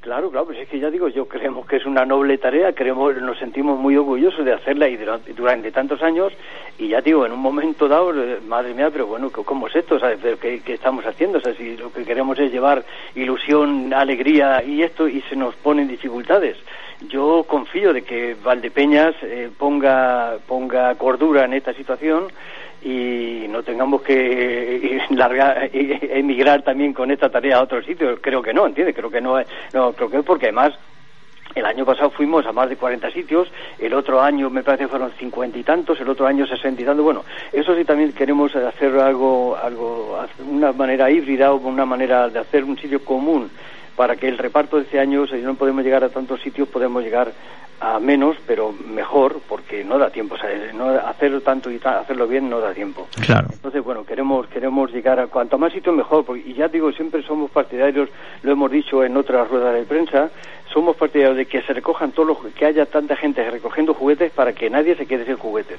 Claro, 0.00 0.30
claro, 0.30 0.46
pues 0.46 0.58
es 0.58 0.66
que 0.66 0.78
ya 0.78 0.90
digo, 0.90 1.08
yo 1.08 1.28
creemos 1.28 1.66
que 1.66 1.76
es 1.76 1.84
una 1.84 2.06
noble 2.06 2.38
tarea, 2.38 2.72
creemos, 2.72 3.14
nos 3.16 3.38
sentimos 3.38 3.78
muy 3.78 3.98
orgullosos 3.98 4.46
de 4.46 4.54
hacerla 4.54 4.88
y 4.88 4.96
durante, 4.96 5.70
tantos 5.72 6.02
años, 6.02 6.32
y 6.78 6.88
ya 6.88 7.02
digo, 7.02 7.26
en 7.26 7.32
un 7.32 7.40
momento 7.40 7.86
dado, 7.86 8.14
eh, 8.14 8.38
madre 8.46 8.72
mía, 8.72 8.88
pero 8.90 9.06
bueno, 9.06 9.30
¿cómo 9.30 9.66
es 9.66 9.76
esto? 9.76 10.00
¿Sabes? 10.00 10.18
¿Pero 10.22 10.38
¿Qué, 10.38 10.62
qué 10.62 10.72
estamos 10.72 11.04
haciendo? 11.04 11.36
O 11.36 11.40
sea, 11.42 11.52
si 11.52 11.76
lo 11.76 11.92
que 11.92 12.04
queremos 12.04 12.38
es 12.38 12.50
llevar 12.50 12.82
ilusión, 13.14 13.92
alegría 13.92 14.64
y 14.64 14.82
esto, 14.82 15.06
y 15.06 15.20
se 15.22 15.36
nos 15.36 15.54
ponen 15.56 15.86
dificultades. 15.86 16.56
Yo 17.08 17.44
confío 17.46 17.92
de 17.92 18.00
que 18.00 18.36
Valdepeñas 18.42 19.14
eh, 19.22 19.50
ponga, 19.58 20.38
ponga 20.46 20.94
cordura 20.94 21.44
en 21.44 21.52
esta 21.52 21.74
situación 21.74 22.28
y 22.82 23.46
no 23.48 23.62
tengamos 23.62 24.02
que 24.02 25.00
largar, 25.10 25.70
emigrar 25.72 26.62
también 26.62 26.92
con 26.92 27.10
esta 27.10 27.28
tarea 27.28 27.58
a 27.58 27.62
otros 27.62 27.84
sitios. 27.84 28.18
Creo 28.20 28.42
que 28.42 28.54
no, 28.54 28.66
¿entiendes? 28.66 28.94
Creo 28.94 29.10
que 29.10 29.20
no, 29.20 29.38
no 29.72 29.92
creo 29.92 30.10
que 30.10 30.18
es 30.18 30.24
porque 30.24 30.46
además 30.46 30.72
el 31.54 31.66
año 31.66 31.84
pasado 31.84 32.10
fuimos 32.10 32.46
a 32.46 32.52
más 32.52 32.68
de 32.68 32.76
40 32.76 33.10
sitios, 33.10 33.48
el 33.78 33.92
otro 33.94 34.22
año 34.22 34.48
me 34.50 34.62
parece 34.62 34.86
fueron 34.86 35.10
50 35.18 35.58
y 35.58 35.62
tantos, 35.64 36.00
el 36.00 36.08
otro 36.08 36.26
año 36.26 36.46
60 36.46 36.80
y 36.80 36.84
tantos. 36.84 37.04
Bueno, 37.04 37.24
eso 37.52 37.74
sí 37.74 37.84
también 37.84 38.12
queremos 38.12 38.54
hacer 38.54 38.96
algo, 38.98 39.56
algo, 39.60 40.18
una 40.48 40.72
manera 40.72 41.10
híbrida 41.10 41.52
o 41.52 41.56
una 41.56 41.84
manera 41.84 42.28
de 42.28 42.38
hacer 42.38 42.64
un 42.64 42.78
sitio 42.78 43.04
común 43.04 43.50
para 43.96 44.16
que 44.16 44.28
el 44.28 44.38
reparto 44.38 44.76
de 44.76 44.84
este 44.84 45.00
año, 45.00 45.26
si 45.26 45.36
no 45.38 45.56
podemos 45.56 45.84
llegar 45.84 46.04
a 46.04 46.08
tantos 46.08 46.40
sitios, 46.40 46.68
podemos 46.68 47.02
llegar 47.02 47.32
a 47.80 47.98
menos, 47.98 48.36
pero 48.46 48.72
mejor, 48.72 49.40
porque 49.48 49.82
no 49.84 49.98
da 49.98 50.10
tiempo, 50.10 50.34
o 50.34 50.38
sea, 50.38 50.50
no 50.74 50.90
hacerlo 50.90 51.40
tanto 51.40 51.70
y 51.70 51.78
ta- 51.78 52.00
hacerlo 52.00 52.26
bien 52.28 52.50
no 52.50 52.60
da 52.60 52.74
tiempo. 52.74 53.08
Claro. 53.24 53.48
Entonces, 53.50 53.82
bueno, 53.82 54.04
queremos 54.04 54.46
queremos 54.48 54.92
llegar 54.92 55.18
a 55.18 55.28
cuanto 55.28 55.56
más 55.56 55.72
sitios 55.72 55.94
mejor, 55.96 56.24
porque, 56.24 56.42
y 56.46 56.52
ya 56.54 56.68
digo, 56.68 56.92
siempre 56.92 57.22
somos 57.22 57.50
partidarios, 57.50 58.08
lo 58.42 58.52
hemos 58.52 58.70
dicho 58.70 59.02
en 59.02 59.16
otras 59.16 59.48
ruedas 59.48 59.74
de 59.74 59.84
prensa, 59.84 60.28
somos 60.72 60.94
partidarios 60.96 61.36
de 61.38 61.46
que 61.46 61.62
se 61.62 61.72
recojan 61.72 62.12
todos 62.12 62.28
los, 62.28 62.52
que 62.52 62.66
haya 62.66 62.84
tanta 62.86 63.16
gente 63.16 63.48
recogiendo 63.50 63.94
juguetes 63.94 64.30
para 64.32 64.52
que 64.52 64.68
nadie 64.68 64.94
se 64.94 65.06
quede 65.06 65.24
sin 65.24 65.36
juguetes. 65.36 65.78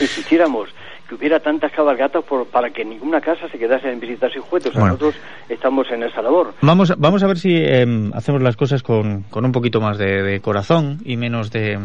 Y 0.00 0.06
quisiéramos 0.08 0.68
que 1.10 1.16
hubiera 1.16 1.40
tantas 1.40 1.72
cabalgatas 1.72 2.22
por, 2.22 2.46
para 2.46 2.70
que 2.70 2.84
ninguna 2.84 3.20
casa 3.20 3.48
se 3.48 3.58
quedase 3.58 3.90
en 3.90 3.98
visitar 3.98 4.32
sin 4.32 4.42
juguetes. 4.42 4.70
O 4.70 4.72
sea, 4.74 4.80
Bueno. 4.80 4.94
Nosotros 4.94 5.20
estamos 5.48 5.90
en 5.90 6.04
esa 6.04 6.22
labor. 6.22 6.54
Vamos, 6.62 6.94
vamos 6.96 7.22
a 7.24 7.26
ver 7.26 7.36
si 7.36 7.52
eh, 7.52 7.84
hacemos 8.14 8.40
las 8.40 8.56
cosas 8.56 8.84
con, 8.84 9.24
con 9.24 9.44
un 9.44 9.50
poquito 9.50 9.80
más 9.80 9.98
de, 9.98 10.22
de 10.22 10.40
corazón 10.40 10.98
y 11.04 11.16
menos 11.16 11.50
de, 11.50 11.80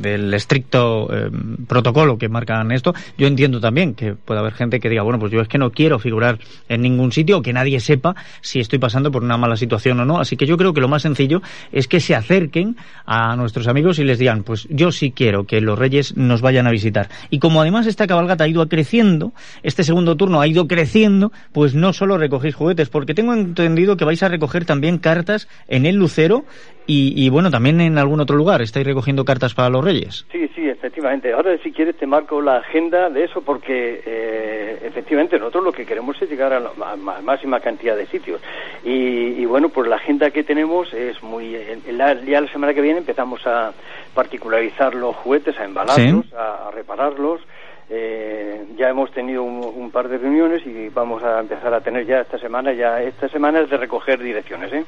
del 0.00 0.34
estricto 0.34 1.08
eh, 1.14 1.30
protocolo 1.68 2.18
que 2.18 2.28
marcan 2.28 2.72
esto. 2.72 2.92
Yo 3.16 3.28
entiendo 3.28 3.60
también 3.60 3.94
que 3.94 4.14
puede 4.14 4.40
haber 4.40 4.54
gente 4.54 4.80
que 4.80 4.88
diga, 4.88 5.04
bueno, 5.04 5.20
pues 5.20 5.30
yo 5.30 5.40
es 5.40 5.46
que 5.46 5.58
no 5.58 5.70
quiero 5.70 6.00
figurar 6.00 6.38
en 6.68 6.82
ningún 6.82 7.12
sitio 7.12 7.38
o 7.38 7.42
que 7.42 7.52
nadie 7.52 7.78
sepa 7.78 8.16
si 8.40 8.58
estoy 8.58 8.80
pasando 8.80 9.12
por 9.12 9.22
una 9.22 9.36
mala 9.36 9.54
situación 9.54 10.00
o 10.00 10.04
no. 10.04 10.18
Así 10.18 10.36
que 10.36 10.46
yo 10.46 10.56
creo 10.56 10.72
que 10.72 10.80
lo 10.80 10.88
más 10.88 11.02
sencillo 11.02 11.40
es 11.70 11.86
que 11.86 12.00
se 12.00 12.16
acerquen 12.16 12.76
a 13.06 13.36
nuestros 13.36 13.68
amigos 13.68 14.00
y 14.00 14.04
les 14.04 14.18
digan, 14.18 14.42
pues 14.42 14.66
yo 14.70 14.90
sí 14.90 15.12
quiero 15.12 15.44
que 15.44 15.60
los 15.60 15.78
reyes 15.78 16.16
nos 16.16 16.42
vayan 16.42 16.66
a 16.66 16.72
visitar. 16.72 17.08
Y 17.30 17.38
como 17.38 17.60
además 17.60 17.86
esta 17.86 18.08
cabalgata 18.08 18.39
ha 18.40 18.48
ido 18.48 18.66
creciendo, 18.68 19.32
este 19.62 19.84
segundo 19.84 20.16
turno 20.16 20.40
ha 20.40 20.46
ido 20.46 20.66
creciendo, 20.66 21.32
pues 21.52 21.74
no 21.74 21.92
solo 21.92 22.18
recogéis 22.18 22.54
juguetes, 22.54 22.88
porque 22.88 23.14
tengo 23.14 23.32
entendido 23.34 23.96
que 23.96 24.04
vais 24.04 24.22
a 24.22 24.28
recoger 24.28 24.64
también 24.64 24.98
cartas 24.98 25.48
en 25.68 25.86
el 25.86 25.96
Lucero 25.96 26.44
y, 26.86 27.12
y, 27.24 27.28
bueno, 27.28 27.50
también 27.50 27.80
en 27.80 27.98
algún 27.98 28.20
otro 28.20 28.36
lugar. 28.36 28.62
¿Estáis 28.62 28.84
recogiendo 28.86 29.24
cartas 29.24 29.54
para 29.54 29.68
los 29.68 29.84
reyes? 29.84 30.26
Sí, 30.32 30.50
sí, 30.56 30.68
efectivamente. 30.68 31.32
Ahora, 31.32 31.56
si 31.62 31.70
quieres, 31.70 31.96
te 31.96 32.06
marco 32.06 32.40
la 32.42 32.56
agenda 32.56 33.08
de 33.10 33.24
eso 33.24 33.42
porque, 33.42 34.02
eh, 34.04 34.78
efectivamente, 34.86 35.38
nosotros 35.38 35.62
lo 35.64 35.72
que 35.72 35.86
queremos 35.86 36.20
es 36.20 36.28
llegar 36.28 36.52
a 36.52 36.58
la 36.58 36.70
ma- 36.76 36.96
ma- 36.96 37.20
máxima 37.20 37.60
cantidad 37.60 37.96
de 37.96 38.06
sitios. 38.06 38.40
Y, 38.84 38.90
y, 39.40 39.44
bueno, 39.44 39.68
pues 39.68 39.88
la 39.88 39.96
agenda 39.96 40.30
que 40.30 40.42
tenemos 40.42 40.92
es 40.92 41.22
muy... 41.22 41.56
la- 41.92 42.20
ya 42.24 42.40
la 42.40 42.50
semana 42.50 42.74
que 42.74 42.80
viene 42.80 42.98
empezamos 42.98 43.46
a 43.46 43.72
particularizar 44.14 44.94
los 44.94 45.14
juguetes, 45.16 45.56
a 45.58 45.64
embalarlos, 45.64 46.24
Sí. 46.26 46.32
a, 46.36 46.68
a 46.68 46.70
repararlos. 46.72 47.40
Eh, 47.92 48.66
ya 48.76 48.88
hemos 48.88 49.10
tenido 49.10 49.42
un, 49.42 49.64
un 49.64 49.90
par 49.90 50.08
de 50.08 50.16
reuniones 50.18 50.64
y 50.64 50.88
vamos 50.90 51.22
a 51.24 51.40
empezar 51.40 51.74
a 51.74 51.80
tener 51.80 52.06
ya 52.06 52.20
esta 52.20 52.38
semana, 52.38 52.72
ya 52.72 53.02
esta 53.02 53.28
semana 53.28 53.60
es 53.60 53.68
de 53.70 53.76
recoger 53.76 54.20
direcciones, 54.22 54.72
¿eh? 54.72 54.84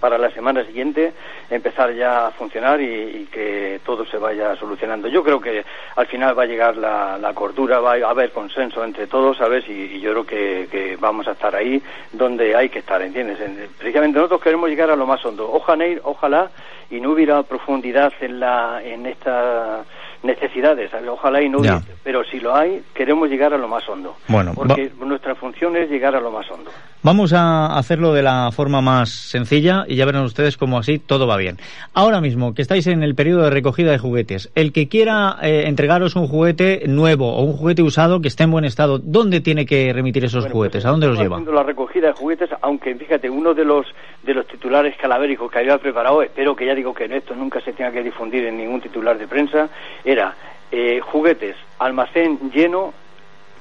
para 0.00 0.16
la 0.16 0.30
semana 0.30 0.64
siguiente 0.64 1.12
empezar 1.50 1.92
ya 1.92 2.28
a 2.28 2.30
funcionar 2.30 2.80
y, 2.80 2.84
y 2.86 3.28
que 3.32 3.80
todo 3.84 4.06
se 4.06 4.16
vaya 4.16 4.54
solucionando. 4.54 5.08
Yo 5.08 5.24
creo 5.24 5.40
que 5.40 5.64
al 5.96 6.06
final 6.06 6.38
va 6.38 6.44
a 6.44 6.46
llegar 6.46 6.76
la, 6.76 7.18
la 7.18 7.34
cordura, 7.34 7.80
va 7.80 7.94
a 7.94 8.10
haber 8.10 8.30
consenso 8.30 8.84
entre 8.84 9.06
todos, 9.08 9.36
¿sabes? 9.38 9.68
Y, 9.68 9.72
y 9.96 10.00
yo 10.00 10.12
creo 10.12 10.24
que, 10.26 10.68
que 10.70 10.96
vamos 10.96 11.26
a 11.26 11.32
estar 11.32 11.54
ahí 11.56 11.82
donde 12.12 12.54
hay 12.54 12.68
que 12.68 12.78
estar, 12.78 13.02
¿entiendes? 13.02 13.40
En- 13.40 13.68
precisamente 13.76 14.18
nosotros 14.18 14.40
queremos 14.40 14.68
llegar 14.70 14.90
a 14.90 14.96
lo 14.96 15.04
más 15.06 15.24
hondo. 15.26 15.50
Ojalá, 15.52 15.84
ojalá 16.04 16.50
y 16.90 17.00
no 17.00 17.10
hubiera 17.10 17.42
profundidad 17.42 18.12
en, 18.20 18.38
la, 18.40 18.80
en 18.84 19.04
estas 19.06 19.84
necesidades, 20.22 20.90
ojalá 21.08 21.40
y 21.42 21.48
no 21.48 21.62
Ya. 21.62 21.76
hubiera, 21.76 21.82
pero 22.02 22.24
si 22.24 22.40
lo 22.40 22.54
hay, 22.54 22.82
queremos 22.94 23.28
llegar 23.28 23.54
a 23.54 23.58
lo 23.58 23.68
más 23.68 23.88
hondo. 23.88 24.16
Bueno, 24.28 24.52
porque 24.54 24.90
nuestra 25.00 25.34
función 25.34 25.76
es 25.76 25.88
llegar 25.90 26.14
a 26.16 26.20
lo 26.20 26.30
más 26.30 26.50
hondo. 26.50 26.70
Vamos 27.02 27.32
a 27.32 27.78
hacerlo 27.78 28.12
de 28.12 28.22
la 28.22 28.50
forma 28.50 28.80
más 28.80 29.08
sencilla 29.10 29.84
y 29.86 29.94
ya 29.94 30.04
verán 30.04 30.24
ustedes 30.24 30.56
cómo 30.56 30.78
así 30.78 30.98
todo 30.98 31.28
va 31.28 31.36
bien. 31.36 31.56
Ahora 31.94 32.20
mismo 32.20 32.54
que 32.54 32.62
estáis 32.62 32.88
en 32.88 33.04
el 33.04 33.14
periodo 33.14 33.44
de 33.44 33.50
recogida 33.50 33.92
de 33.92 33.98
juguetes, 33.98 34.50
el 34.56 34.72
que 34.72 34.88
quiera 34.88 35.36
eh, 35.42 35.64
entregaros 35.66 36.16
un 36.16 36.26
juguete 36.26 36.82
nuevo 36.88 37.32
o 37.36 37.42
un 37.42 37.52
juguete 37.52 37.82
usado 37.82 38.20
que 38.20 38.26
esté 38.28 38.42
en 38.44 38.50
buen 38.50 38.64
estado, 38.64 38.98
¿dónde 38.98 39.40
tiene 39.40 39.64
que 39.64 39.92
remitir 39.92 40.24
esos 40.24 40.46
juguetes? 40.50 40.84
¿A 40.84 40.90
dónde 40.90 41.06
los 41.06 41.18
lleva? 41.18 41.36
haciendo 41.36 41.52
la 41.52 41.62
recogida 41.62 42.08
de 42.08 42.12
juguetes, 42.14 42.50
aunque 42.62 42.94
fíjate, 42.96 43.30
uno 43.30 43.54
de 43.54 43.64
los 43.64 43.86
de 44.28 44.34
los 44.34 44.46
titulares 44.46 44.94
calavéricos 44.98 45.50
que 45.50 45.58
había 45.58 45.78
preparado, 45.78 46.22
espero 46.22 46.54
que 46.54 46.66
ya 46.66 46.74
digo 46.74 46.92
que 46.92 47.04
en 47.04 47.14
esto 47.14 47.34
nunca 47.34 47.60
se 47.62 47.72
tenga 47.72 47.90
que 47.90 48.02
difundir 48.02 48.44
en 48.44 48.58
ningún 48.58 48.80
titular 48.80 49.16
de 49.16 49.26
prensa, 49.26 49.70
era 50.04 50.34
eh, 50.70 51.00
juguetes, 51.00 51.56
almacén 51.78 52.38
lleno, 52.52 52.92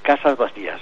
casas 0.03 0.37
vacías. 0.37 0.79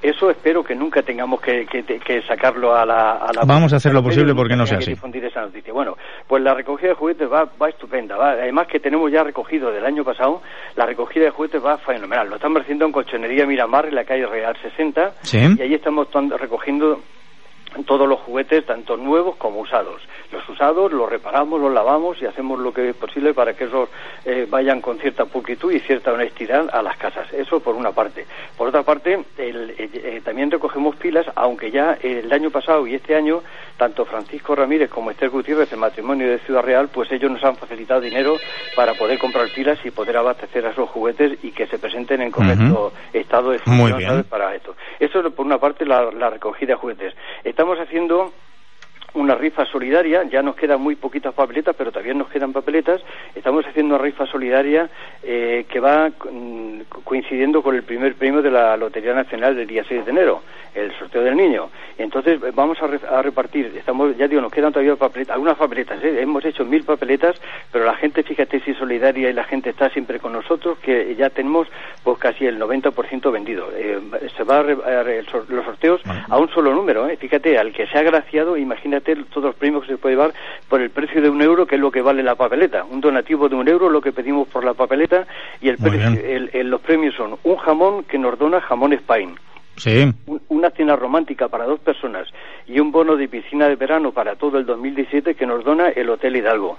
Eso 0.00 0.30
espero 0.30 0.62
que 0.62 0.74
nunca 0.76 1.02
tengamos 1.02 1.40
que, 1.40 1.64
que- 1.66 1.82
que 1.82 2.22
sacarlo 2.22 2.76
a 2.76 2.84
la, 2.86 3.12
a 3.12 3.32
la- 3.32 3.42
Vamos 3.46 3.72
a 3.72 3.76
hacer 3.76 3.92
lo 3.92 4.02
posible 4.04 4.34
porque 4.34 4.54
no 4.54 4.66
sea 4.66 4.78
así. 4.78 4.90
difundir 4.90 5.24
esa 5.24 5.40
noticia. 5.40 5.72
Bueno, 5.72 5.96
pues 6.28 6.42
la 6.42 6.52
recogida 6.54 6.90
de 6.90 6.94
juguetes 6.94 7.26
va, 7.32 7.48
va 7.60 7.70
estupenda. 7.70 8.16
Va, 8.16 8.32
además 8.32 8.66
que 8.68 8.78
tenemos 8.80 9.10
ya 9.10 9.24
recogido 9.24 9.72
del 9.72 9.84
año 9.84 10.04
pasado, 10.04 10.42
la 10.76 10.84
recogida 10.86 11.24
de 11.24 11.30
juguetes 11.30 11.64
va 11.64 11.78
fenomenal. 11.78 12.28
Lo 12.28 12.36
estamos 12.36 12.60
haciendo 12.62 12.84
en 12.84 12.92
Colchonería 12.92 13.46
Miramar, 13.46 13.86
en 13.86 13.94
la 13.94 14.04
calle 14.04 14.26
Real 14.26 14.54
60, 14.62 15.14
Sí. 15.22 15.38
y 15.58 15.62
ahí 15.62 15.74
estamos 15.74 16.06
recogiendo 16.38 17.00
todos 17.82 18.08
los 18.08 18.20
juguetes, 18.20 18.64
tanto 18.64 18.96
nuevos 18.96 19.34
como 19.36 19.60
usados. 19.60 20.00
Los 20.30 20.48
usados 20.48 20.92
los 20.92 21.08
reparamos, 21.10 21.60
los 21.60 21.72
lavamos 21.72 22.20
y 22.22 22.26
hacemos 22.26 22.58
lo 22.60 22.72
que 22.72 22.90
es 22.90 22.96
posible 22.96 23.34
para 23.34 23.54
que 23.54 23.64
esos 23.64 23.88
eh, 24.24 24.46
vayan 24.48 24.80
con 24.80 24.98
cierta 24.98 25.24
pulcritud 25.24 25.72
y 25.72 25.80
cierta 25.80 26.12
honestidad 26.12 26.68
a 26.72 26.82
las 26.82 26.96
casas. 26.96 27.32
Eso 27.32 27.60
por 27.60 27.74
una 27.74 27.90
parte. 27.92 28.26
Por 28.56 28.68
otra 28.68 28.82
parte, 28.82 29.24
el- 29.38 29.70
eh, 29.78 29.90
eh, 29.94 30.20
también 30.24 30.50
recogemos 30.50 30.94
pilas, 30.96 31.26
aunque 31.34 31.70
ya 31.70 31.96
el 32.02 32.32
año 32.32 32.50
pasado 32.50 32.86
y 32.86 32.94
este 32.94 33.14
año, 33.16 33.42
tanto 33.76 34.04
Francisco 34.04 34.54
Ramírez 34.54 34.90
como 34.90 35.10
Esther 35.10 35.30
Gutiérrez, 35.30 35.72
el 35.72 35.78
matrimonio 35.78 36.28
de 36.28 36.38
Ciudad 36.40 36.62
Real, 36.62 36.88
pues 36.92 37.10
ellos 37.10 37.30
nos 37.30 37.42
han 37.44 37.56
facilitado 37.56 38.00
dinero 38.00 38.36
para 38.76 38.94
poder 38.94 39.18
comprar 39.18 39.48
pilas 39.54 39.78
y 39.84 39.90
poder 39.90 40.16
abastecer 40.16 40.66
a 40.66 40.70
esos 40.70 40.88
juguetes 40.90 41.38
y 41.44 41.50
que 41.52 41.66
se 41.66 41.78
presenten 41.78 42.20
en 42.22 42.30
correcto 42.30 42.92
estado 43.12 43.50
de 43.50 43.58
función 43.58 44.00
para 44.28 44.54
esto. 44.54 44.74
Eso 45.00 45.20
es 45.20 45.32
por 45.32 45.46
una 45.46 45.58
parte 45.58 45.84
la, 45.86 46.10
la 46.12 46.30
recogida 46.30 46.74
de 46.74 46.74
juguetes. 46.74 47.14
Estamos 47.42 47.63
haciendo 47.72 48.32
una 49.14 49.34
rifa 49.34 49.64
solidaria, 49.66 50.24
ya 50.24 50.42
nos 50.42 50.56
quedan 50.56 50.80
muy 50.80 50.96
poquitas 50.96 51.32
papeletas, 51.34 51.74
pero 51.76 51.90
todavía 51.92 52.14
nos 52.14 52.28
quedan 52.28 52.52
papeletas. 52.52 53.00
Estamos 53.34 53.64
haciendo 53.66 53.94
una 53.94 54.02
rifa 54.04 54.26
solidaria 54.26 54.88
eh, 55.22 55.64
que 55.68 55.80
va 55.80 56.08
mm, 56.10 56.80
coincidiendo 57.04 57.62
con 57.62 57.74
el 57.76 57.82
primer 57.84 58.14
premio 58.16 58.42
de 58.42 58.50
la 58.50 58.76
Lotería 58.76 59.14
Nacional 59.14 59.54
del 59.56 59.66
día 59.68 59.84
6 59.86 60.04
de 60.04 60.10
enero, 60.10 60.42
el 60.74 60.92
sorteo 60.98 61.22
del 61.22 61.36
niño. 61.36 61.70
Entonces 61.96 62.40
vamos 62.54 62.82
a, 62.82 62.88
re- 62.88 62.98
a 63.08 63.22
repartir, 63.22 63.72
estamos, 63.76 64.16
ya 64.16 64.26
digo, 64.26 64.40
nos 64.40 64.50
quedan 64.50 64.72
todavía 64.72 64.96
papeletas, 64.96 65.34
algunas 65.34 65.56
papeletas, 65.56 66.02
¿eh? 66.02 66.20
hemos 66.20 66.44
hecho 66.44 66.64
mil 66.64 66.82
papeletas, 66.82 67.40
pero 67.70 67.84
la 67.84 67.94
gente, 67.94 68.24
fíjate 68.24 68.58
si 68.60 68.72
es 68.72 68.76
solidaria 68.78 69.30
y 69.30 69.32
la 69.32 69.44
gente 69.44 69.70
está 69.70 69.88
siempre 69.90 70.18
con 70.18 70.32
nosotros, 70.32 70.76
que 70.80 71.14
ya 71.14 71.30
tenemos 71.30 71.68
pues 72.02 72.18
casi 72.18 72.46
el 72.46 72.58
90% 72.58 73.30
vendido. 73.30 73.68
Eh, 73.76 74.00
se 74.36 74.42
va 74.42 74.58
a 74.58 74.62
re- 74.64 74.72
a 74.84 75.04
los 75.48 75.64
sorteos 75.64 76.00
a 76.28 76.36
un 76.36 76.48
solo 76.48 76.74
número, 76.74 77.08
¿eh? 77.08 77.16
fíjate, 77.16 77.56
al 77.58 77.72
que 77.72 77.86
se 77.86 77.96
ha 77.96 78.00
agraciado, 78.00 78.56
imagínate 78.56 79.03
todos 79.04 79.44
los 79.44 79.54
premios 79.54 79.82
que 79.84 79.92
se 79.92 79.98
puede 79.98 80.14
llevar 80.14 80.32
por 80.68 80.80
el 80.80 80.90
precio 80.90 81.20
de 81.20 81.28
un 81.28 81.42
euro, 81.42 81.66
que 81.66 81.74
es 81.76 81.80
lo 81.80 81.90
que 81.90 82.02
vale 82.02 82.22
la 82.22 82.34
papeleta. 82.34 82.84
Un 82.84 83.00
donativo 83.00 83.48
de 83.48 83.54
un 83.56 83.68
euro, 83.68 83.88
lo 83.90 84.00
que 84.00 84.12
pedimos 84.12 84.48
por 84.48 84.64
la 84.64 84.74
papeleta, 84.74 85.26
y 85.60 85.68
el 85.68 85.76
precio- 85.78 86.08
el- 86.24 86.50
el- 86.52 86.70
los 86.70 86.80
premios 86.80 87.14
son 87.14 87.36
un 87.44 87.56
jamón 87.56 88.04
que 88.04 88.18
nos 88.18 88.38
dona 88.38 88.60
Jamón 88.60 88.92
Spain 88.94 89.34
Sí. 89.76 90.12
un- 90.26 90.40
una 90.48 90.70
cena 90.70 90.94
romántica 90.96 91.48
para 91.48 91.64
dos 91.64 91.80
personas 91.80 92.28
y 92.66 92.78
un 92.80 92.92
bono 92.92 93.16
de 93.16 93.28
piscina 93.28 93.68
de 93.68 93.76
verano 93.76 94.12
para 94.12 94.36
todo 94.36 94.56
el 94.58 94.66
2017 94.66 95.34
que 95.34 95.46
nos 95.46 95.64
dona 95.64 95.88
el 95.88 96.08
Hotel 96.10 96.36
Hidalgo. 96.36 96.78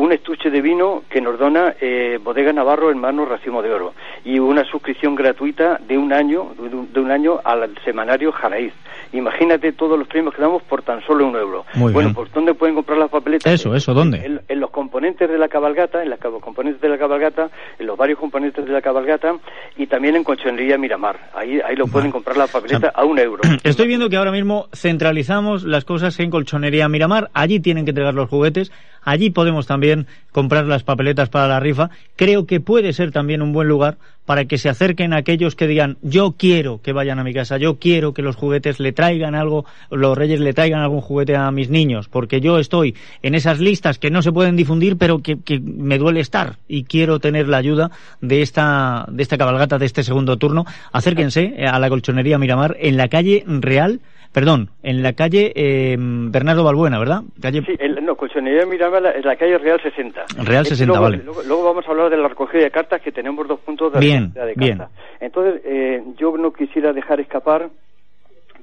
Un 0.00 0.12
estuche 0.12 0.50
de 0.50 0.62
vino 0.62 1.02
que 1.10 1.20
nos 1.20 1.38
dona 1.38 1.74
eh, 1.80 2.18
Bodega 2.22 2.52
Navarro 2.52 2.90
Hermano 2.90 3.26
Racimo 3.26 3.60
de 3.60 3.70
Oro 3.70 3.92
y 4.24 4.38
una 4.38 4.64
suscripción 4.64 5.14
gratuita 5.14 5.78
de 5.86 5.98
un 5.98 6.12
año 6.12 6.52
de 6.58 6.74
un, 6.74 6.92
de 6.92 7.00
un 7.00 7.10
año 7.10 7.40
al 7.44 7.74
semanario 7.84 8.32
Jaraíz. 8.32 8.72
Imagínate 9.12 9.72
todos 9.72 9.98
los 9.98 10.08
premios 10.08 10.34
que 10.34 10.40
damos 10.40 10.62
por 10.62 10.82
tan 10.82 11.04
solo 11.04 11.26
un 11.26 11.36
euro. 11.36 11.66
Muy 11.74 11.92
bueno, 11.92 12.08
bien. 12.08 12.14
pues 12.14 12.32
¿dónde 12.32 12.54
pueden 12.54 12.76
comprar 12.76 12.96
las 12.96 13.10
papeletas? 13.10 13.52
Eso, 13.52 13.74
eso, 13.74 13.92
¿dónde? 13.92 14.24
En, 14.24 14.40
en 14.48 14.60
los 14.60 14.70
componentes 14.70 15.28
de 15.28 15.36
la 15.36 15.48
cabalgata, 15.48 16.02
en 16.02 16.10
los 16.10 16.18
componentes 16.40 16.80
de 16.80 16.88
la 16.88 16.96
cabalgata, 16.96 17.50
en 17.78 17.86
los 17.86 17.98
varios 17.98 18.18
componentes 18.18 18.64
de 18.64 18.72
la 18.72 18.80
cabalgata 18.80 19.34
y 19.76 19.86
también 19.86 20.16
en 20.16 20.24
Colchonería 20.24 20.78
Miramar. 20.78 21.30
Ahí, 21.34 21.60
ahí 21.60 21.76
lo 21.76 21.86
pueden 21.88 22.10
comprar 22.10 22.36
la 22.36 22.46
papeleta 22.46 22.92
a 22.94 23.04
un 23.04 23.18
euro. 23.18 23.42
Estoy 23.64 23.88
viendo 23.88 24.08
que 24.08 24.16
ahora 24.16 24.32
mismo 24.32 24.68
centralizamos 24.72 25.64
las 25.64 25.84
cosas 25.84 26.18
en 26.20 26.30
Colchonería 26.30 26.88
Miramar. 26.88 27.30
Allí 27.34 27.60
tienen 27.60 27.84
que 27.84 27.90
entregar 27.90 28.14
los 28.14 28.28
juguetes. 28.28 28.70
Allí 29.02 29.30
podemos 29.30 29.66
también 29.66 30.06
comprar 30.32 30.66
las 30.66 30.82
papeletas 30.82 31.28
para 31.28 31.48
la 31.48 31.60
rifa. 31.60 31.90
Creo 32.16 32.46
que 32.46 32.60
puede 32.60 32.92
ser 32.92 33.10
también 33.10 33.42
un 33.42 33.52
buen 33.52 33.68
lugar 33.68 33.98
para 34.26 34.44
que 34.44 34.58
se 34.58 34.68
acerquen 34.68 35.12
aquellos 35.12 35.56
que 35.56 35.66
digan 35.66 35.96
yo 36.02 36.36
quiero 36.38 36.80
que 36.82 36.92
vayan 36.92 37.18
a 37.18 37.24
mi 37.24 37.34
casa, 37.34 37.56
yo 37.56 37.80
quiero 37.80 38.14
que 38.14 38.22
los 38.22 38.36
juguetes 38.36 38.78
le 38.78 38.92
traigan 38.92 39.34
algo, 39.34 39.64
los 39.90 40.16
reyes 40.16 40.38
le 40.38 40.52
traigan 40.52 40.80
algún 40.82 41.00
juguete 41.00 41.34
a 41.34 41.50
mis 41.50 41.68
niños, 41.68 42.08
porque 42.08 42.40
yo 42.40 42.58
estoy 42.58 42.94
en 43.22 43.34
esas 43.34 43.58
listas 43.58 43.98
que 43.98 44.10
no 44.10 44.22
se 44.22 44.30
pueden 44.30 44.54
difundir, 44.54 44.96
pero 44.96 45.18
que, 45.18 45.38
que 45.40 45.58
me 45.58 45.98
duele 45.98 46.20
estar 46.20 46.58
y 46.68 46.84
quiero 46.84 47.18
tener 47.18 47.48
la 47.48 47.56
ayuda 47.56 47.90
de 48.20 48.42
esta, 48.42 49.06
de 49.10 49.22
esta 49.22 49.36
cabalgata, 49.36 49.78
de 49.78 49.86
este 49.86 50.04
segundo 50.04 50.36
turno. 50.36 50.64
Acérquense 50.92 51.66
a 51.66 51.78
la 51.80 51.88
colchonería 51.88 52.38
Miramar 52.38 52.76
en 52.78 52.96
la 52.96 53.08
calle 53.08 53.42
Real 53.46 54.00
perdón, 54.32 54.70
en 54.82 55.02
la 55.02 55.12
calle 55.12 55.52
eh, 55.54 55.96
Bernardo 55.98 56.64
Balbuena, 56.64 56.98
¿verdad? 56.98 57.22
Calle... 57.40 57.62
Sí, 57.66 57.74
el, 57.78 58.04
no, 58.04 58.16
Colchonería 58.16 58.66
Miramar 58.66 59.14
en 59.16 59.24
la 59.24 59.36
calle 59.36 59.58
Real 59.58 59.80
60. 59.82 60.24
Real 60.44 60.66
60, 60.66 60.86
luego, 60.86 61.02
vale. 61.02 61.22
Luego, 61.24 61.42
luego, 61.42 61.64
vamos 61.64 61.86
a 61.86 61.90
hablar 61.90 62.10
de 62.10 62.16
la 62.16 62.28
recogida 62.28 62.62
de 62.62 62.70
cartas, 62.70 63.00
que 63.02 63.12
tenemos 63.12 63.46
dos 63.48 63.60
puntos 63.60 63.92
de 63.92 64.00
bien, 64.00 64.32
recogida 64.34 64.46
de 64.46 64.54
bien. 64.54 64.78
cartas. 64.78 64.96
Entonces, 65.20 65.62
eh, 65.64 66.02
yo 66.18 66.36
no 66.36 66.52
quisiera 66.52 66.92
dejar 66.92 67.20
escapar 67.20 67.68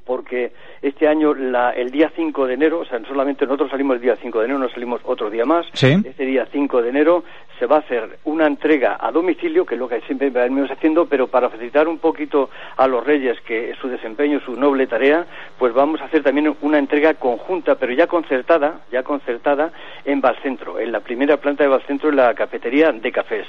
porque 0.08 0.54
este 0.82 1.08
año, 1.08 1.34
la, 1.34 1.72
el 1.72 1.92
día 1.92 2.12
5 2.16 2.48
de 2.48 2.54
enero, 2.54 2.80
o 2.80 2.86
sea, 2.86 3.00
solamente 3.06 3.46
nosotros 3.46 3.70
salimos 3.70 3.98
el 3.98 4.02
día 4.02 4.16
5 4.16 4.40
de 4.40 4.46
enero, 4.46 4.60
no 4.60 4.70
salimos 4.70 5.02
otro 5.04 5.30
día 5.30 5.46
más. 5.46 5.68
¿Sí? 5.74 5.96
Este 6.04 6.26
día 6.26 6.48
5 6.52 6.82
de 6.82 6.90
enero 6.90 7.24
se 7.60 7.66
va 7.66 7.78
a 7.78 7.80
hacer 7.80 8.20
una 8.24 8.48
entrega 8.48 8.98
a 9.00 9.12
domicilio, 9.12 9.66
que 9.66 9.76
es 9.76 9.80
lo 9.80 9.90
que 9.90 10.02
siempre 10.02 10.30
venimos 10.30 10.72
haciendo, 10.72 11.06
pero 11.06 11.28
para 11.28 11.50
facilitar 11.50 11.88
un 11.88 11.98
poquito 11.98 12.50
a 12.78 12.88
los 12.88 13.06
reyes 13.06 13.40
que 13.42 13.74
su 13.82 13.90
desempeño, 13.90 14.40
su 14.40 14.56
noble 14.56 14.88
tarea, 14.88 15.26
pues 15.58 15.74
vamos 15.74 16.00
a 16.02 16.06
hacer 16.06 16.24
también 16.24 16.56
una 16.62 16.80
entrega 16.80 17.16
conjunta, 17.16 17.76
pero 17.76 17.94
ya 17.94 18.08
concertada, 18.08 18.82
ya 18.92 19.04
concertada 19.04 19.72
en 20.06 20.22
Valcentro, 20.22 20.80
en 20.80 20.92
la 20.92 21.02
primera 21.02 21.38
planta 21.38 21.64
de 21.64 21.70
Valcentro, 21.70 22.10
en 22.10 22.16
la 22.16 22.34
cafetería 22.34 22.92
de 22.92 23.12
cafés. 23.12 23.48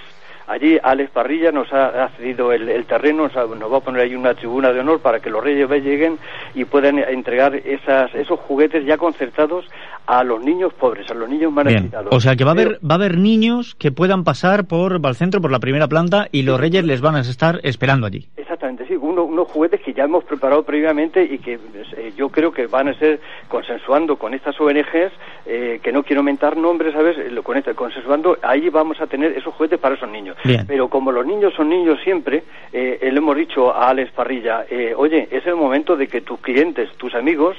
Allí 0.48 0.78
Alex 0.82 1.10
Parrilla 1.10 1.52
nos 1.52 1.70
ha, 1.72 2.04
ha 2.04 2.08
cedido 2.16 2.52
el, 2.52 2.68
el 2.68 2.86
terreno, 2.86 3.28
nos, 3.28 3.36
va 3.36 3.76
a 3.76 3.80
poner 3.80 4.02
ahí 4.02 4.14
una 4.14 4.34
tribuna 4.34 4.72
de 4.72 4.80
honor 4.80 5.00
para 5.00 5.20
que 5.20 5.28
los 5.28 5.44
reyes 5.44 5.68
lleguen 5.82 6.18
y 6.54 6.64
puedan 6.64 6.98
entregar 6.98 7.54
esas, 7.54 8.14
esos 8.14 8.40
juguetes 8.40 8.86
ya 8.86 8.96
concertados 8.96 9.66
a 10.06 10.24
los 10.24 10.42
niños 10.42 10.72
pobres, 10.72 11.10
a 11.10 11.14
los 11.14 11.28
niños 11.28 11.52
más 11.52 11.66
necesitados. 11.66 12.08
O 12.14 12.20
sea 12.20 12.34
que 12.34 12.44
va 12.44 12.52
a 12.52 12.54
haber 12.54 12.78
va 12.84 12.94
a 12.94 12.98
haber 12.98 13.18
niños 13.18 13.74
que 13.74 13.92
puedan 13.92 14.24
pasar 14.24 14.66
por 14.66 15.00
Valcentro 15.00 15.42
por 15.42 15.52
la 15.52 15.60
primera 15.60 15.86
planta 15.86 16.28
y 16.32 16.42
los 16.42 16.58
reyes 16.58 16.84
les 16.84 17.02
van 17.02 17.16
a 17.16 17.20
estar 17.20 17.60
esperando 17.62 18.06
allí. 18.06 18.28
Exactamente, 18.58 18.88
sí, 18.88 18.98
uno, 19.00 19.22
unos 19.22 19.46
juguetes 19.46 19.80
que 19.82 19.92
ya 19.92 20.02
hemos 20.02 20.24
preparado 20.24 20.64
previamente 20.64 21.22
y 21.22 21.38
que 21.38 21.60
eh, 21.96 22.12
yo 22.16 22.28
creo 22.28 22.50
que 22.50 22.66
van 22.66 22.88
a 22.88 22.94
ser 22.94 23.20
consensuando 23.46 24.16
con 24.16 24.34
estas 24.34 24.60
ONGs, 24.60 25.12
eh, 25.46 25.78
que 25.80 25.92
no 25.92 26.02
quiero 26.02 26.24
mentar 26.24 26.56
nombres, 26.56 26.92
¿sabes? 26.92 27.16
Con 27.44 27.56
esta, 27.56 27.74
consensuando, 27.74 28.36
ahí 28.42 28.68
vamos 28.68 29.00
a 29.00 29.06
tener 29.06 29.30
esos 29.38 29.54
juguetes 29.54 29.78
para 29.78 29.94
esos 29.94 30.08
niños. 30.10 30.36
Bien. 30.42 30.64
Pero 30.66 30.88
como 30.88 31.12
los 31.12 31.24
niños 31.24 31.54
son 31.54 31.68
niños 31.68 32.00
siempre, 32.02 32.42
eh, 32.72 32.98
le 33.00 33.16
hemos 33.16 33.36
dicho 33.36 33.72
a 33.72 33.90
Alex 33.90 34.10
Parrilla, 34.10 34.64
eh, 34.68 34.92
oye, 34.96 35.28
es 35.30 35.46
el 35.46 35.54
momento 35.54 35.96
de 35.96 36.08
que 36.08 36.20
tus 36.20 36.40
clientes, 36.40 36.90
tus 36.96 37.14
amigos, 37.14 37.56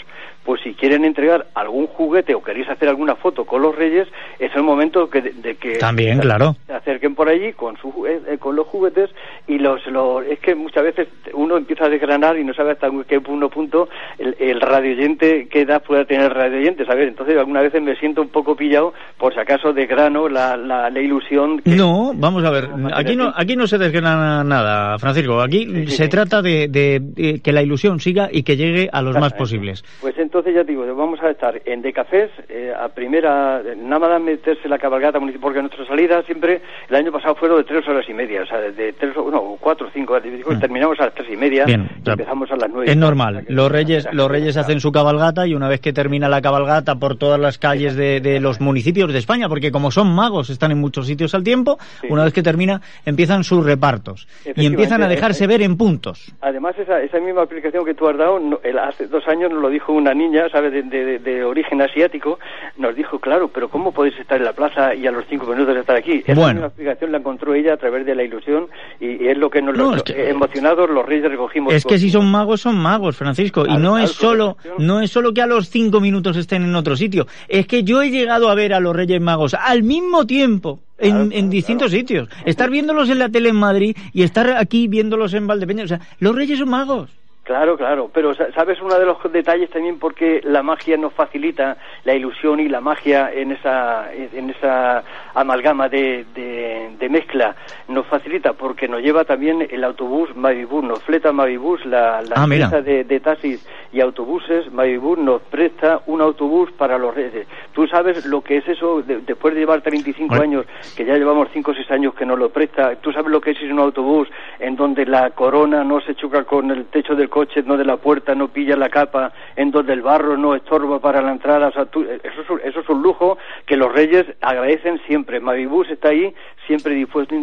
pues 0.50 0.62
si 0.62 0.74
quieren 0.74 1.06
entregar 1.06 1.46
algún 1.54 1.86
juguete 1.86 2.34
o 2.34 2.42
queréis 2.42 2.68
hacer 2.70 2.90
alguna 2.90 3.16
foto 3.16 3.46
con 3.46 3.62
los 3.62 3.76
reyes, 3.76 4.08
es 4.40 4.56
el 4.56 4.64
momento 4.64 5.08
que, 5.08 5.22
de, 5.22 5.34
de 5.34 5.56
que 5.56 5.78
También, 5.78 6.16
se, 6.16 6.22
claro. 6.24 6.56
se 6.66 6.74
acerquen 6.74 7.14
por 7.14 7.30
allí 7.30 7.54
con, 7.54 7.78
su, 7.78 8.08
eh, 8.08 8.38
con 8.40 8.56
los 8.56 8.66
juguetes 8.66 9.12
y 9.48 9.60
los, 9.60 9.86
los, 9.86 10.26
es 10.26 10.40
que 10.40 10.56
muchas 10.56 10.84
veces 10.84 10.89
uno 11.34 11.58
empieza 11.58 11.86
a 11.86 11.90
desgranar 11.90 12.38
y 12.38 12.44
no 12.44 12.54
sabe 12.54 12.72
hasta 12.72 12.90
qué 13.08 13.22
punto, 13.22 13.50
punto 13.50 13.90
el, 14.18 14.36
el 14.40 14.62
radioyente, 14.62 15.48
qué 15.50 15.62
edad 15.62 15.84
puede 15.84 16.06
tener 16.06 16.26
el 16.26 16.36
radioyente, 16.36 16.86
¿sabes? 16.86 17.08
Entonces 17.08 17.38
algunas 17.38 17.64
veces 17.64 17.82
me 17.82 17.96
siento 17.96 18.22
un 18.22 18.30
poco 18.30 18.56
pillado 18.56 18.94
por 19.18 19.34
si 19.34 19.40
acaso 19.40 19.74
desgrano 19.74 20.30
la, 20.30 20.58
la, 20.58 20.90
la 20.90 21.00
ilusión. 21.00 21.60
Que 21.60 21.72
no, 21.72 22.12
vamos 22.16 22.44
a 22.44 22.50
ver, 22.50 22.70
aquí 22.94 23.16
no, 23.16 23.32
aquí 23.36 23.56
no 23.56 23.68
se 23.68 23.78
desgrana 23.78 24.44
nada, 24.44 24.98
Francisco, 24.98 25.42
aquí 25.42 25.66
sí, 25.66 25.88
sí, 25.88 25.98
se 25.98 26.04
sí. 26.04 26.10
trata 26.10 26.42
de, 26.42 26.68
de, 26.68 27.00
de, 27.02 27.42
que 27.42 27.52
la 27.52 27.62
ilusión 27.62 28.00
siga 28.00 28.30
y 28.32 28.44
que 28.44 28.58
llegue 28.58 28.90
a 28.92 29.02
los 29.02 29.18
más 29.18 29.34
posibles. 29.34 29.84
Pues 30.02 30.18
entonces 30.18 30.54
ya 30.56 30.64
digo, 30.64 30.86
vamos 30.96 31.22
a 31.22 31.30
estar 31.30 31.62
en 31.66 31.82
De 31.82 31.94
Cafés, 31.94 32.30
eh, 32.50 32.74
a 32.78 32.90
primera, 32.90 33.62
nada 33.78 34.00
más 34.00 34.22
meterse 34.22 34.68
la 34.68 34.78
cabalgata 34.78 35.20
municipal, 35.20 35.50
porque 35.50 35.62
nuestra 35.62 35.86
salida 35.86 36.22
siempre, 36.24 36.62
el 36.90 36.96
año 36.96 37.12
pasado 37.12 37.36
fueron 37.36 37.58
de 37.58 37.64
tres 37.64 37.88
horas 37.88 38.06
y 38.08 38.14
media, 38.14 38.44
o 38.44 38.46
sea, 38.46 38.60
de 38.60 38.94
tres, 38.94 39.16
no, 39.16 39.58
cuatro 39.60 39.88
o 39.88 39.90
cinco, 39.92 40.18
mm. 40.20 40.60
Terminamos 40.80 41.00
a 41.00 41.06
las 41.06 41.14
tres 41.14 41.28
y 41.30 41.36
media, 41.36 41.66
Bien, 41.66 41.90
y 42.06 42.10
empezamos 42.10 42.50
a 42.52 42.56
las 42.56 42.70
nueve. 42.70 42.90
Es 42.90 42.98
normal, 42.98 43.46
los 43.50 43.72
reyes, 43.72 44.08
los 44.14 44.30
reyes 44.30 44.56
hacen 44.56 44.80
su 44.80 44.92
cabalgata 44.92 45.46
y 45.46 45.54
una 45.54 45.68
vez 45.68 45.82
que 45.82 45.92
termina 45.92 46.30
la 46.30 46.42
cabalgata 46.42 46.96
por 46.96 47.18
todas 47.18 47.40
las 47.40 47.58
calles 47.58 47.96
de, 47.96 48.22
de 48.22 48.40
los 48.40 48.62
municipios 48.62 49.12
de 49.12 49.20
España, 49.20 49.50
porque 49.50 49.72
como 49.72 49.92
son 49.92 50.14
magos, 50.14 50.50
están 50.50 50.72
en 50.72 50.80
muchos 50.80 51.06
sitios 51.06 51.36
al 51.36 51.44
tiempo, 51.44 51.78
sí. 52.00 52.08
una 52.10 52.24
vez 52.24 52.34
que 52.34 52.44
termina, 52.44 52.82
empiezan 53.06 53.44
sus 53.44 53.66
repartos 53.66 54.28
y 54.56 54.66
empiezan 54.66 55.04
a 55.04 55.08
dejarse 55.08 55.48
ver 55.48 55.62
en 55.62 55.76
puntos. 55.78 56.34
Además, 56.42 56.76
esa, 56.80 57.02
esa 57.02 57.20
misma 57.20 57.42
aplicación 57.42 57.84
que 57.84 57.94
tú 57.94 58.08
has 58.08 58.18
dado, 58.18 58.40
no, 58.40 58.60
el, 58.64 58.80
hace 58.80 59.08
dos 59.08 59.28
años 59.28 59.52
nos 59.52 59.62
lo 59.62 59.70
dijo 59.70 59.92
una 59.92 60.14
niña, 60.14 60.48
¿sabes?, 60.50 60.72
de, 60.72 60.84
de, 60.84 61.20
de, 61.20 61.44
origen 61.44 61.82
asiático, 61.82 62.40
nos 62.78 62.96
dijo, 62.96 63.20
claro, 63.20 63.50
pero 63.50 63.70
¿cómo 63.70 63.92
podéis 63.92 64.18
estar 64.20 64.38
en 64.38 64.46
la 64.46 64.54
plaza 64.54 64.96
y 64.96 65.06
a 65.08 65.12
los 65.12 65.26
cinco 65.28 65.48
minutos 65.48 65.76
estar 65.76 65.98
aquí? 65.98 66.24
Esa 66.26 66.40
bueno. 66.40 66.54
misma 66.54 66.68
aplicación 66.68 67.12
la 67.12 67.18
encontró 67.18 67.54
ella 67.54 67.74
a 67.74 67.78
través 67.78 68.06
de 68.06 68.16
la 68.16 68.24
ilusión 68.24 68.68
y, 69.00 69.24
y 69.24 69.28
es 69.28 69.38
lo 69.38 69.50
que 69.50 69.62
nos 69.62 69.78
no, 69.78 69.92
lo, 69.92 69.96
es 69.96 70.04
que, 70.04 70.30
los 70.76 71.06
reyes 71.06 71.30
recogimos. 71.30 71.74
Es 71.74 71.86
que 71.86 71.98
si 71.98 72.10
son 72.10 72.30
magos, 72.30 72.62
son 72.62 72.78
magos, 72.78 73.16
Francisco, 73.16 73.66
y 73.68 73.78
no 73.78 73.98
es 73.98 74.12
solo, 74.12 74.58
no 74.78 75.02
es 75.02 75.12
solo 75.12 75.34
que 75.34 75.42
a 75.42 75.48
los 75.48 75.70
cinco 75.70 76.00
minutos 76.00 76.38
estén 76.38 76.64
en 76.64 76.76
otro 76.76 76.96
sitio, 76.96 77.28
es 77.48 77.68
que 77.68 77.84
yo 77.84 78.02
he 78.02 78.10
llegado 78.10 78.50
a 78.50 78.56
ver 78.56 78.74
a 78.74 78.80
los 78.80 78.96
reyes 78.96 79.22
magos 79.22 79.54
al 79.54 79.84
mismo 79.84 80.26
tiempo 80.26 80.80
en, 80.98 81.12
Claro, 81.12 81.24
en 81.24 81.30
claro, 81.30 81.48
distintos 81.50 81.88
claro. 81.90 82.00
sitios. 82.00 82.30
Estar 82.46 82.70
viéndolos 82.70 83.10
en 83.10 83.20
la 83.20 83.30
tele 83.30 83.50
en 83.50 83.56
Madrid 83.56 83.96
y 84.14 84.24
estar 84.24 84.52
aquí 84.58 84.88
viéndolos 84.88 85.34
en 85.34 85.48
Valdepeñas. 85.48 85.86
O 85.86 85.88
sea, 85.88 86.02
los 86.20 86.36
reyes 86.36 86.60
son 86.60 86.70
magos. 86.70 87.10
Claro, 87.50 87.76
claro, 87.78 88.12
pero 88.14 88.36
sabes 88.36 88.80
uno 88.80 89.00
de 89.00 89.08
los 89.08 89.18
detalles 89.34 89.72
también 89.72 89.98
porque 89.98 90.40
la 90.44 90.62
magia 90.62 90.98
nos 90.98 91.14
facilita 91.14 91.78
la 92.04 92.14
ilusión 92.14 92.60
y 92.60 92.70
la 92.70 92.80
magia 92.80 93.32
en 93.34 93.52
esa 93.54 94.14
en 94.14 94.52
esa 94.52 95.04
amalgama 95.34 95.90
de, 95.90 96.26
de, 96.36 96.92
de 97.00 97.10
mezcla 97.10 97.56
nos 97.88 98.06
facilita 98.06 98.54
porque 98.54 98.88
nos 98.88 99.02
lleva 99.02 99.24
también 99.26 99.68
el 99.68 99.84
autobús 99.84 100.30
Mavibus, 100.36 100.84
nos 100.84 101.02
fleta 101.02 101.32
Mavibus, 101.32 101.84
la, 101.88 102.22
la 102.22 102.36
Ah, 102.36 102.44
empresa 102.44 102.82
de, 102.84 103.04
de 103.04 103.20
taxis 103.20 103.68
y 103.92 104.00
autobuses, 104.00 104.72
Mavibus 104.72 105.18
nos 105.18 105.42
presta 105.42 106.02
un 106.06 106.22
autobús 106.22 106.72
para 106.74 107.00
los 107.00 107.16
reyes. 107.16 107.48
Tú 107.74 107.88
sabes 107.88 108.28
lo 108.28 108.42
que 108.44 108.58
es 108.58 108.68
eso 108.68 109.02
de- 109.02 109.22
después 109.22 109.56
de 109.56 109.62
llevar 109.62 109.82
35 109.82 110.28
Bueno. 110.28 110.44
años, 110.44 110.66
que 110.96 111.04
ya 111.04 111.16
llevamos 111.16 111.48
5 111.52 111.72
o 111.72 111.74
6 111.74 111.90
años 111.90 112.14
que 112.14 112.28
nos 112.28 112.38
lo 112.38 112.50
presta, 112.50 112.96
tú 112.98 113.12
sabes 113.12 113.32
lo 113.32 113.42
que 113.42 113.52
es 113.52 113.62
ir 113.64 113.74
un 113.74 113.80
autobús 113.80 114.28
en 114.60 114.76
donde 114.76 115.08
la 115.08 115.32
corona 115.32 115.84
no 115.84 116.00
se 116.02 116.14
choca 116.14 116.44
con 116.44 116.70
el 116.70 116.86
techo 116.86 117.16
del 117.16 117.30
coche, 117.40 117.62
donde 117.62 117.86
la 117.86 117.98
puerta 117.98 118.36
no 118.36 118.48
pilla 118.50 118.76
la 118.76 118.90
capa, 118.90 119.32
en 119.56 119.72
donde 119.72 119.94
el 119.94 120.02
barro 120.02 120.38
no 120.38 120.56
estorba 120.56 121.00
para 121.00 121.22
la 121.22 121.32
entrada, 121.32 121.68
o 121.68 121.72
sea, 121.72 121.86
tú- 121.86 122.04
eso, 122.04 122.42
es, 122.42 122.50
un- 122.50 122.62
eso 122.64 122.80
es 122.82 122.90
un 122.90 123.02
lujo 123.02 123.38
que 123.66 123.78
los 123.78 123.92
reyes 123.94 124.26
agradecen 124.42 125.00
siempre. 125.08 125.40
Mavibus 125.40 125.90
está 125.90 126.10
ahí, 126.10 126.34
siempre 126.68 126.96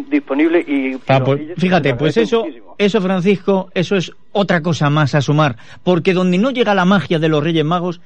disponible 0.09 0.59
y... 0.59 0.97
Ah, 1.07 1.21
pues, 1.23 1.41
fíjate, 1.57 1.95
pues 1.95 2.17
eso, 2.17 2.41
muchísimo. 2.41 2.75
eso, 2.77 3.01
Francisco, 3.01 3.69
eso 3.73 3.95
es 3.95 4.11
otra 4.31 4.61
cosa 4.61 4.89
más 4.89 5.15
a 5.15 5.21
sumar. 5.21 5.55
Porque 5.83 6.13
donde 6.13 6.37
no 6.37 6.51
llega 6.51 6.73
la 6.75 6.85
magia 6.85 7.19
de 7.19 7.29
los 7.29 7.43
Reyes 7.43 7.65
Magos, 7.65 7.99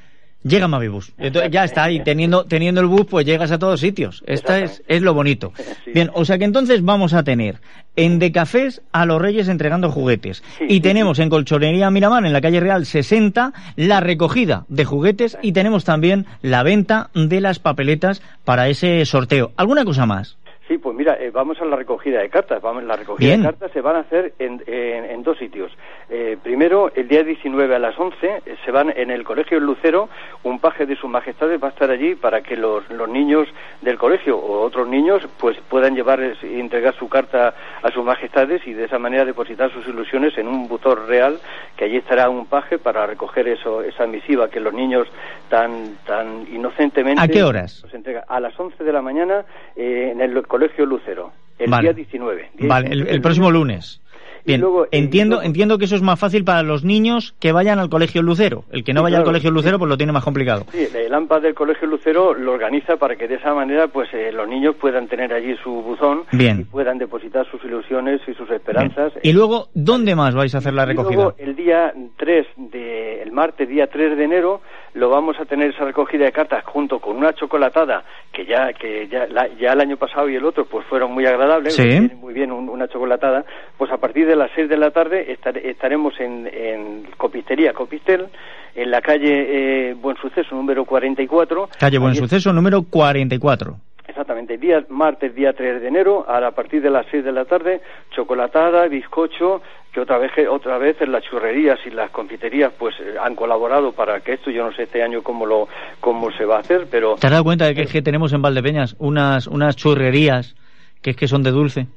llega 0.43 0.67
Mavibus. 0.67 1.11
Entonces 1.17 1.51
ya 1.51 1.63
está 1.63 1.83
ahí, 1.83 2.03
teniendo, 2.03 2.45
teniendo 2.45 2.81
el 2.81 2.87
bus, 2.87 3.05
pues 3.09 3.25
llegas 3.25 3.51
a 3.51 3.59
todos 3.59 3.79
sitios. 3.79 4.23
Esta 4.25 4.59
es, 4.59 4.83
es 4.87 5.01
lo 5.01 5.13
bonito. 5.13 5.53
Bien, 5.93 6.09
o 6.13 6.25
sea 6.25 6.37
que 6.37 6.45
entonces 6.45 6.83
vamos 6.83 7.13
a 7.13 7.23
tener 7.23 7.59
en 7.95 8.19
De 8.19 8.31
Cafés 8.31 8.81
a 8.91 9.05
los 9.05 9.21
Reyes 9.21 9.47
entregando 9.47 9.91
juguetes. 9.91 10.43
y 10.67 10.79
tenemos 10.79 11.19
en 11.19 11.29
Colchonería 11.29 11.91
Miramar, 11.91 12.25
en 12.25 12.33
la 12.33 12.41
calle 12.41 12.59
Real 12.59 12.85
60, 12.85 13.53
la 13.75 13.99
recogida 13.99 14.65
de 14.69 14.85
juguetes 14.85 15.37
y 15.41 15.51
tenemos 15.51 15.83
también 15.83 16.25
la 16.41 16.63
venta 16.63 17.09
de 17.13 17.41
las 17.41 17.59
papeletas 17.59 18.21
para 18.45 18.69
ese 18.69 19.05
sorteo. 19.05 19.51
¿Alguna 19.57 19.83
cosa 19.83 20.05
más? 20.05 20.37
Sí, 20.71 20.77
pues 20.77 20.95
mira, 20.95 21.17
eh, 21.19 21.31
vamos 21.31 21.59
a 21.59 21.65
la 21.65 21.75
recogida 21.75 22.21
de 22.21 22.29
cartas. 22.29 22.61
Vamos, 22.61 22.85
la 22.85 22.95
recogida 22.95 23.27
Bien. 23.27 23.41
de 23.41 23.47
cartas 23.49 23.71
se 23.73 23.81
van 23.81 23.97
a 23.97 23.99
hacer 23.99 24.31
en, 24.39 24.63
en- 24.67 25.03
en 25.03 25.21
dos 25.21 25.37
sitios. 25.37 25.69
Eh, 26.09 26.37
primero, 26.41 26.89
el 26.95 27.09
día 27.09 27.23
19 27.25 27.75
a 27.75 27.79
las 27.79 27.99
11, 27.99 28.15
eh, 28.45 28.55
se 28.63 28.71
van 28.71 28.89
en 28.95 29.11
el 29.11 29.25
Colegio 29.25 29.59
Lucero, 29.59 30.07
un 30.43 30.59
paje 30.59 30.85
de 30.85 30.95
sus 30.95 31.09
majestades 31.09 31.61
va 31.61 31.67
a 31.67 31.71
estar 31.71 31.91
allí 31.91 32.15
para 32.15 32.39
que 32.41 32.55
los, 32.55 32.89
los 32.89 33.09
niños 33.09 33.49
del 33.81 33.97
colegio 33.97 34.37
o 34.37 34.61
otros 34.61 34.87
niños 34.87 35.27
pues 35.41 35.57
puedan 35.69 35.93
llevar 35.93 36.21
y 36.41 36.57
entregar 36.61 36.95
su 36.95 37.09
carta 37.09 37.53
a 37.83 37.91
sus 37.91 38.05
majestades 38.05 38.65
y 38.65 38.71
de 38.71 38.85
esa 38.85 38.97
manera 38.97 39.25
depositar 39.25 39.73
sus 39.73 39.85
ilusiones 39.89 40.37
en 40.37 40.47
un 40.47 40.69
buzón 40.69 41.05
real, 41.05 41.37
que 41.75 41.83
allí 41.83 41.97
estará 41.97 42.29
un 42.29 42.45
paje 42.45 42.77
para 42.77 43.05
recoger 43.05 43.49
eso, 43.49 43.81
esa 43.81 44.07
misiva 44.07 44.49
que 44.49 44.61
los 44.61 44.73
niños 44.73 45.05
tan, 45.49 45.97
tan 46.07 46.47
inocentemente... 46.49 47.21
¿A 47.21 47.27
qué 47.27 47.43
horas? 47.43 47.81
nos 47.83 47.93
entrega 47.93 48.23
a 48.25 48.39
las 48.39 48.57
11 48.57 48.81
de 48.85 48.93
la 48.93 49.01
mañana 49.01 49.43
eh, 49.75 50.11
en 50.13 50.21
el 50.21 50.47
Colegio 50.47 50.60
Lucero, 50.85 51.31
el 51.59 51.69
Vale. 51.69 51.83
día 51.83 51.93
19. 51.93 52.49
día 52.57 52.67
Vale, 52.69 52.85
el, 52.87 52.91
19. 52.93 53.15
el 53.15 53.21
próximo 53.21 53.51
lunes. 53.51 54.01
Bien, 54.43 54.59
luego- 54.59 54.87
y 54.91 54.97
entiendo, 54.97 55.35
luego- 55.35 55.45
entiendo 55.47 55.77
que 55.77 55.85
eso 55.85 55.95
es 55.95 56.01
más 56.01 56.19
fácil 56.19 56.43
para 56.43 56.63
los 56.63 56.83
niños 56.83 57.35
que 57.39 57.51
vayan 57.51 57.77
al 57.77 57.89
colegio 57.89 58.23
Lucero. 58.23 58.63
El 58.71 58.83
que 58.83 58.91
no 58.91 59.01
Sí, 59.01 59.03
vaya 59.03 59.17
al 59.17 59.21
claro. 59.21 59.29
colegio 59.33 59.51
Lucero, 59.51 59.77
pues 59.77 59.87
lo 59.87 59.97
tiene 59.97 60.11
más 60.13 60.23
complicado. 60.23 60.65
Sí, 60.71 60.87
el 60.95 61.13
AMPA 61.13 61.39
del 61.41 61.53
Colegio 61.53 61.87
Lucero 61.87 62.33
lo 62.33 62.53
organiza 62.53 62.97
para 62.97 63.15
que 63.17 63.27
de 63.27 63.35
esa 63.35 63.53
manera 63.53 63.87
pues 63.89 64.09
eh, 64.13 64.31
los 64.31 64.47
niños 64.47 64.75
puedan 64.81 65.07
tener 65.07 65.31
allí 65.31 65.55
su 65.63 65.69
buzón 65.83 66.23
Bien. 66.31 66.61
y 66.61 66.63
puedan 66.63 66.97
depositar 66.97 67.45
sus 67.51 67.63
ilusiones 67.63 68.19
y 68.27 68.33
sus 68.33 68.49
esperanzas. 68.49 69.13
Y 69.21 69.31
luego, 69.31 69.67
¿dónde 69.75 70.15
más 70.15 70.33
vais 70.33 70.55
a 70.55 70.57
hacer 70.57 70.73
la 70.73 70.85
Y 70.85 70.87
recogida? 70.87 71.15
luego 71.21 71.35
el 71.37 71.55
día 71.55 71.93
3 72.17 72.47
de 72.57 73.21
el 73.21 73.31
martes 73.31 73.69
día 73.69 73.85
3 73.91 74.17
de 74.17 74.23
enero 74.23 74.61
lo 74.93 75.09
vamos 75.09 75.39
a 75.39 75.45
tener 75.45 75.69
esa 75.69 75.85
recogida 75.85 76.25
de 76.25 76.31
cartas 76.31 76.63
junto 76.65 76.99
con 76.99 77.15
una 77.15 77.33
chocolatada 77.33 78.03
que 78.33 78.45
ya 78.45 78.73
que 78.73 79.07
ya, 79.07 79.25
la- 79.27 79.47
ya 79.59 79.73
el 79.73 79.79
año 79.81 79.97
pasado 79.97 80.27
y 80.29 80.35
el 80.35 80.43
otro 80.45 80.65
pues 80.65 80.85
fueron 80.87 81.11
muy 81.13 81.25
agradables, 81.25 81.75
Sí. 81.75 82.11
muy 82.19 82.33
bien 82.33 82.51
un- 82.51 82.67
una 82.69 82.87
chocolatada, 82.87 83.45
pues 83.77 83.91
a 83.91 83.97
partir 83.97 84.27
de 84.27 84.35
las 84.35 84.51
6 84.55 84.67
de 84.69 84.77
la 84.77 84.91
tarde 84.91 85.31
estar- 85.31 85.57
estaremos 85.57 86.19
en, 86.19 86.47
en 86.51 87.07
Copistería 87.17 87.73
Copistel 87.73 88.27
en 88.75 88.89
la 88.91 89.01
calle 89.01 89.89
eh, 89.89 89.93
Buen 89.93 90.15
Suceso 90.17 90.55
número 90.55 90.85
44 90.85 91.69
Calle 91.79 91.97
Buen 91.97 92.11
Allí- 92.11 92.19
Suceso, 92.19 92.53
número 92.53 92.83
44. 92.83 93.75
Exactamente, 94.07 94.57
día 94.57 94.83
martes, 94.89 95.33
día 95.35 95.53
3 95.53 95.81
de 95.81 95.87
enero, 95.87 96.25
a, 96.27 96.51
partir 96.51 96.81
de 96.81 96.89
las 96.89 97.05
6 97.11 97.23
de 97.23 97.31
la 97.31 97.45
tarde, 97.45 97.81
chocolatada, 98.09 98.87
bizcocho, 98.87 99.61
que 99.91 99.99
otra 99.99 100.17
vez, 100.17 100.31
otra 100.49 100.77
vez 100.77 100.97
las 101.07 101.23
churrerías 101.23 101.79
y 101.85 101.91
las 101.91 102.09
confiterías 102.11 102.73
pues 102.77 102.95
eh, 102.99 103.15
han 103.21 103.35
colaborado 103.35 103.91
para 103.91 104.21
que 104.21 104.33
esto, 104.33 104.49
yo 104.49 104.65
no 104.65 104.73
sé 104.73 104.83
este 104.83 105.03
año 105.03 105.21
cómo 105.21 105.45
lo 105.45 105.67
cómo 105.99 106.31
se 106.31 106.45
va 106.45 106.57
a 106.57 106.59
hacer, 106.59 106.87
pero 106.89 107.15
¿Te 107.15 107.27
has 107.27 107.31
dado 107.31 107.43
cuenta 107.43 107.65
de 107.65 107.75
que, 107.75 107.83
es 107.83 107.91
que 107.91 108.01
tenemos 108.01 108.33
en 108.33 108.41
Valdepeñas 108.41 108.95
unas, 108.99 109.47
unas 109.47 109.75
churrerías 109.75 110.55
que 111.01 111.11
es 111.11 111.15
que 111.15 111.27
son 111.27 111.43
de 111.43 111.51
dulce? 111.51 111.87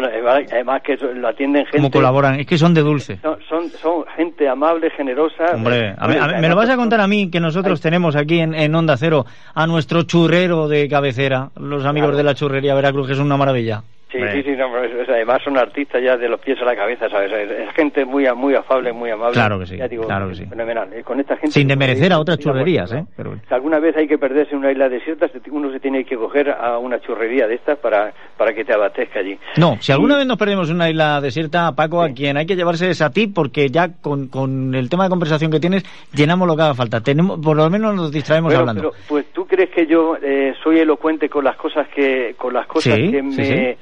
No, 0.00 0.08
no, 0.08 0.30
además 0.30 0.82
que 0.82 0.96
lo 0.96 1.28
atienden 1.28 1.64
gente 1.66 1.78
¿Cómo 1.78 1.90
colaboran? 1.90 2.38
Es 2.40 2.46
que 2.46 2.58
son 2.58 2.74
de 2.74 2.80
dulce. 2.82 3.18
son, 3.22 3.38
son, 3.48 3.68
son 3.70 4.04
gente 4.16 4.48
amable, 4.48 4.90
generosa. 4.90 5.44
Hombre, 5.54 5.94
a 5.98 6.06
Bueno, 6.06 6.24
a 6.24 6.28
mí- 6.28 6.34
me 6.40 6.48
lo 6.48 6.56
vas 6.56 6.68
a 6.70 6.76
contar 6.76 7.00
a 7.00 7.06
mí 7.06 7.30
que 7.30 7.40
nosotros 7.40 7.80
tenemos 7.80 8.16
aquí 8.16 8.40
en, 8.40 8.54
en 8.54 8.74
Onda 8.74 8.96
Cero 8.96 9.24
a 9.54 9.66
nuestro 9.66 10.02
churrero 10.02 10.68
de 10.68 10.88
cabecera, 10.88 11.50
los 11.56 11.84
amigos 11.84 12.08
Claro. 12.10 12.16
de 12.18 12.22
la 12.24 12.34
churrería 12.34 12.74
Veracruz, 12.74 13.06
que 13.06 13.12
es 13.14 13.18
una 13.18 13.36
maravilla. 13.36 13.82
Sí, 14.18 14.42
sí, 14.42 14.42
sí, 14.50 14.56
no, 14.56 14.70
pero 14.72 14.84
es- 14.84 15.02
es- 15.02 15.08
además 15.08 15.42
son 15.42 15.56
artistas 15.58 16.02
ya 16.02 16.16
de 16.16 16.28
los 16.28 16.40
pies 16.40 16.60
a 16.60 16.64
la 16.64 16.76
cabeza, 16.76 17.08
¿sabes? 17.08 17.30
Es, 17.32 17.50
es 17.50 17.74
gente 17.74 18.04
muy, 18.04 18.26
muy 18.34 18.54
afable, 18.54 18.92
muy 18.92 19.10
amable. 19.10 19.34
Claro 19.34 19.58
que 19.58 19.66
sí, 19.66 19.76
Ya 19.76 19.88
digo, 19.88 20.04
claro 20.06 20.28
que 20.28 20.34
sí. 20.36 20.46
Fenomenal. 20.46 20.88
Con 21.04 21.20
esta 21.20 21.36
gente... 21.36 21.52
Sin 21.52 21.68
demerecer 21.68 22.04
a 22.04 22.06
digamos, 22.06 22.22
otras 22.22 22.38
churrerías, 22.38 22.92
¿eh? 22.92 23.04
Pero, 23.16 23.34
Si 23.48 23.54
alguna 23.54 23.78
vez 23.78 23.96
hay 23.96 24.06
que 24.08 24.18
perderse 24.18 24.52
en 24.52 24.58
una 24.58 24.72
isla 24.72 24.88
desierta, 24.88 25.28
uno 25.50 25.70
se 25.72 25.80
tiene 25.80 26.04
que 26.04 26.16
coger 26.16 26.50
a 26.50 26.78
una 26.78 27.00
churrería 27.00 27.46
de 27.46 27.54
estas 27.54 27.78
para, 27.78 28.12
para 28.36 28.52
que 28.52 28.64
te 28.64 28.72
abastezca 28.74 29.20
allí. 29.20 29.38
No, 29.56 29.76
si 29.80 29.92
alguna 29.92 30.16
vez 30.16 30.26
nos 30.26 30.36
perdemos 30.38 30.68
en 30.70 30.76
una 30.76 30.90
isla 30.90 31.20
desierta, 31.20 31.72
Paco, 31.74 32.02
a 32.02 32.10
quien 32.10 32.36
hay 32.36 32.46
que 32.46 32.56
llevarse 32.56 32.90
es 32.90 33.02
a 33.02 33.10
ti, 33.10 33.26
porque 33.26 33.68
ya 33.68 33.88
con, 34.00 34.28
con 34.28 34.74
el 34.74 34.88
tema 34.88 35.04
de 35.04 35.10
conversación 35.10 35.50
que 35.50 35.60
tienes, 35.60 35.84
llenamos 36.14 36.46
lo 36.48 36.56
que 36.56 36.62
haga 36.62 36.74
falta. 36.74 37.00
Tenemos, 37.00 37.38
por 37.40 37.56
lo 37.56 37.68
menos 37.70 37.94
nos 37.94 38.12
distraemos 38.12 38.52
Bueno, 38.52 38.60
hablando. 38.70 38.90
pero, 38.92 39.04
pues 39.08 39.26
tú 39.32 39.46
crees 39.46 39.70
que 39.70 39.86
yo 39.86 40.16
eh, 40.22 40.54
soy 40.62 40.78
elocuente 40.78 41.28
con 41.28 41.44
las 41.44 41.56
cosas 41.56 41.88
que 41.88 42.34
con 42.38 42.52
las 42.54 42.66
cosas 42.66 42.94
Sí, 42.94 43.10
que 43.10 43.22
me 43.22 43.32
sí. 43.44 43.76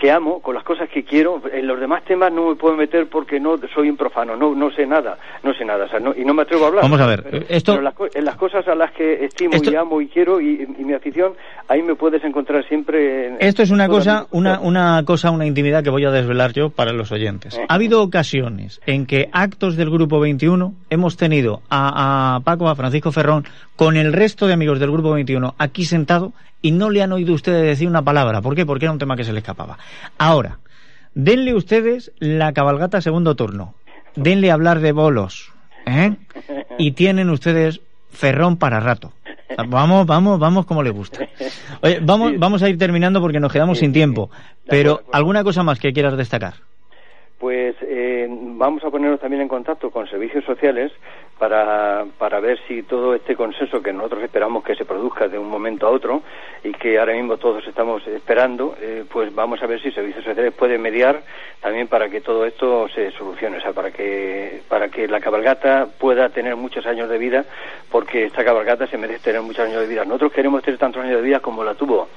Que 0.00 0.12
amo, 0.12 0.40
con 0.40 0.54
las 0.54 0.62
cosas 0.62 0.88
que 0.88 1.02
quiero. 1.02 1.42
En 1.52 1.66
los 1.66 1.80
demás 1.80 2.04
temas 2.04 2.32
no 2.32 2.50
me 2.50 2.54
puedo 2.54 2.76
meter 2.76 3.08
porque 3.08 3.40
no 3.40 3.56
soy 3.74 3.90
un 3.90 3.96
profano, 3.96 4.36
no 4.36 4.54
no 4.54 4.70
sé 4.70 4.86
nada, 4.86 5.18
no 5.42 5.52
sé 5.54 5.64
nada, 5.64 5.86
o 5.86 5.88
sea, 5.88 5.98
no- 5.98 6.14
y 6.16 6.24
no 6.24 6.34
me 6.34 6.42
atrevo 6.42 6.64
a 6.64 6.68
hablar. 6.68 6.82
Vamos 6.84 7.00
a 7.00 7.06
ver, 7.06 7.24
Pero, 7.24 7.44
esto- 7.48 7.72
pero 7.72 7.82
las 7.82 7.94
en 8.14 8.24
las 8.24 8.36
cosas 8.36 8.66
a 8.68 8.76
las 8.76 8.92
que 8.92 9.24
estimo 9.24 9.54
Esto- 9.54 9.72
y 9.72 9.74
amo 9.74 10.00
y 10.00 10.06
quiero 10.06 10.40
y, 10.40 10.68
y 10.78 10.84
mi 10.84 10.92
afición, 10.94 11.32
ahí 11.66 11.82
me 11.82 11.96
puedes 11.96 12.22
encontrar 12.22 12.64
siempre. 12.68 13.26
en- 13.26 13.36
Esto 13.40 13.62
es 13.62 13.70
una 13.72 13.88
cosa, 13.88 14.26
una, 14.30 14.60
una 14.60 15.02
cosa, 15.04 15.32
una 15.32 15.46
intimidad 15.46 15.82
que 15.82 15.90
voy 15.90 16.04
a 16.04 16.12
desvelar 16.12 16.52
yo 16.52 16.70
para 16.70 16.92
los 16.92 17.10
oyentes. 17.10 17.58
Ha 17.68 17.74
habido 17.74 18.00
ocasiones 18.00 18.80
en 18.86 19.04
que 19.04 19.28
actos 19.32 19.76
del 19.76 19.90
Grupo 19.90 20.20
21 20.20 20.74
hemos 20.90 21.16
tenido 21.16 21.60
a, 21.70 22.36
a 22.36 22.40
Paco, 22.40 22.68
a 22.68 22.76
Francisco 22.76 23.10
Ferrón, 23.10 23.44
con 23.74 23.96
el 23.96 24.12
resto 24.12 24.46
de 24.46 24.52
amigos 24.52 24.78
del 24.78 24.92
Grupo 24.92 25.10
21 25.12 25.54
aquí 25.58 25.84
sentado 25.84 26.32
y 26.62 26.72
no 26.72 26.90
le 26.90 27.02
han 27.02 27.12
oído 27.12 27.34
ustedes 27.34 27.62
decir 27.62 27.88
una 27.88 28.02
palabra. 28.02 28.42
¿Por 28.42 28.54
qué? 28.54 28.66
Porque 28.66 28.86
era 28.86 28.92
un 28.92 28.98
tema 28.98 29.16
que 29.16 29.24
se 29.24 29.32
le 29.32 29.38
escapaba. 29.38 29.78
Ahora, 30.18 30.58
denle 31.14 31.54
ustedes 31.54 32.12
la 32.18 32.52
cabalgata 32.52 33.00
segundo 33.00 33.34
turno. 33.36 33.74
Denle 34.16 34.50
hablar 34.50 34.80
de 34.80 34.92
bolos. 34.92 35.52
¿eh? 35.86 36.16
Y 36.78 36.92
tienen 36.92 37.30
ustedes 37.30 37.80
Ferrón 38.10 38.56
para 38.56 38.80
rato. 38.80 39.12
Vamos, 39.68 40.06
vamos, 40.06 40.38
vamos 40.38 40.66
como 40.66 40.82
le 40.82 40.90
gusta. 40.90 41.20
Oye, 41.82 42.00
vamos, 42.00 42.32
vamos 42.38 42.62
a 42.62 42.68
ir 42.68 42.78
terminando 42.78 43.20
porque 43.20 43.40
nos 43.40 43.52
quedamos 43.52 43.78
sin 43.78 43.92
tiempo. 43.92 44.30
Pero, 44.66 45.02
¿alguna 45.12 45.42
cosa 45.42 45.62
más 45.62 45.78
que 45.78 45.92
quieras 45.92 46.16
destacar? 46.16 46.54
Pues 47.38 47.76
eh, 47.82 48.26
vamos 48.28 48.82
a 48.82 48.90
ponernos 48.90 49.20
también 49.20 49.42
en 49.42 49.48
contacto 49.48 49.92
con 49.92 50.08
servicios 50.08 50.44
sociales 50.44 50.90
para, 51.38 52.04
para 52.18 52.40
ver 52.40 52.58
si 52.66 52.82
todo 52.82 53.14
este 53.14 53.36
consenso 53.36 53.80
que 53.80 53.92
nosotros 53.92 54.24
esperamos 54.24 54.64
que 54.64 54.74
se 54.74 54.84
produzca 54.84 55.28
de 55.28 55.38
un 55.38 55.48
momento 55.48 55.86
a 55.86 55.90
otro 55.90 56.22
y 56.64 56.72
que 56.72 56.98
ahora 56.98 57.12
mismo 57.12 57.36
todos 57.36 57.64
estamos 57.68 58.04
esperando, 58.08 58.76
eh, 58.80 59.04
pues 59.08 59.32
vamos 59.32 59.62
a 59.62 59.66
ver 59.68 59.80
si 59.80 59.92
servicios 59.92 60.24
sociales 60.24 60.52
pueden 60.52 60.82
mediar 60.82 61.22
también 61.60 61.86
para 61.86 62.08
que 62.08 62.20
todo 62.20 62.44
esto 62.44 62.88
se 62.88 63.12
solucione, 63.12 63.58
o 63.58 63.60
sea, 63.60 63.72
para 63.72 63.92
que, 63.92 64.60
para 64.68 64.88
que 64.88 65.06
la 65.06 65.20
cabalgata 65.20 65.86
pueda 65.96 66.30
tener 66.30 66.56
muchos 66.56 66.86
años 66.86 67.08
de 67.08 67.18
vida, 67.18 67.44
porque 67.88 68.24
esta 68.24 68.44
cabalgata 68.44 68.88
se 68.88 68.98
merece 68.98 69.20
tener 69.20 69.42
muchos 69.42 69.64
años 69.64 69.80
de 69.80 69.86
vida. 69.86 70.04
Nosotros 70.04 70.32
queremos 70.32 70.64
tener 70.64 70.78
tantos 70.78 71.04
años 71.04 71.16
de 71.16 71.22
vida 71.22 71.38
como 71.38 71.62
la 71.62 71.74
tuvo 71.74 72.08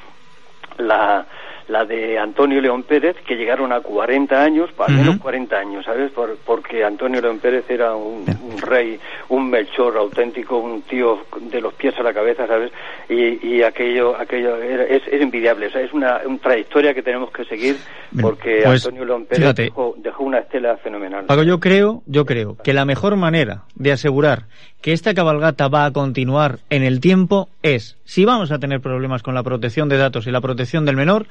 la, 0.78 1.26
la 1.72 1.86
de 1.86 2.19
Antonio 2.19 2.59
León 2.59 2.84
Pérez, 2.84 3.15
que 3.26 3.36
llegaron 3.36 3.72
a 3.72 3.80
40 3.80 4.43
años, 4.43 4.69
al 4.78 4.93
menos 4.93 5.17
40 5.19 5.55
años, 5.57 5.86
¿sabes? 5.86 6.11
Por- 6.11 6.38
porque 6.45 6.84
Antonio 6.84 7.22
León 7.22 7.39
Pérez 7.39 7.63
era 7.69 7.95
un, 7.95 8.26
un 8.51 8.57
rey, 8.61 8.99
un 9.30 9.49
melchor 9.49 9.95
auténtico, 9.97 10.57
un 10.57 10.82
tío 10.82 11.19
de 11.39 11.61
los 11.61 11.74
pies 11.74 11.93
a 11.97 12.03
la 12.03 12.13
cabeza, 12.13 12.45
¿sabes? 12.45 12.72
Y, 13.09 13.47
y 13.47 13.63
aquello, 13.63 14.15
aquello 14.19 14.57
era- 14.57 14.84
es, 14.84 15.01
es 15.07 15.22
envidiable, 15.22 15.67
o 15.67 15.72
sea, 15.72 15.82
es 15.82 15.93
una, 15.93 16.19
una 16.26 16.38
trayectoria 16.39 16.93
que 16.93 17.01
tenemos 17.03 17.32
que 17.32 17.45
seguir 17.45 17.78
porque 18.22 18.61
pues, 18.65 18.86
Antonio 18.86 19.05
León 19.05 19.26
Pérez 19.26 19.43
dejó, 19.63 19.95
dejó 19.97 20.24
una 20.26 20.39
estela 20.39 20.76
fenomenal. 20.78 21.26
Paco, 21.26 21.43
yo 21.43 21.59
creo, 21.61 22.03
yo 22.05 22.26
creo 22.26 22.57
que 22.61 22.74
la 22.74 22.84
mejor 22.84 23.15
manera 23.15 23.63
de 23.76 23.93
asegurar 23.93 24.43
que 24.82 24.91
esta 24.91 25.13
cabalgata 25.13 25.67
va 25.69 25.86
a 25.86 25.91
continuar 25.93 26.57
en 26.69 26.84
el 26.84 26.99
tiempo 26.99 27.47
es, 27.63 27.97
si 28.03 28.26
vamos 28.26 28.51
a 28.51 28.59
tener 28.59 28.82
problemas 28.82 29.24
con 29.24 29.36
la 29.36 29.43
protección 29.43 29.88
de 29.88 29.97
datos 29.97 30.28
y 30.28 30.32
la 30.32 30.41
protección 30.41 30.86
del 30.86 30.95
menor, 30.97 31.28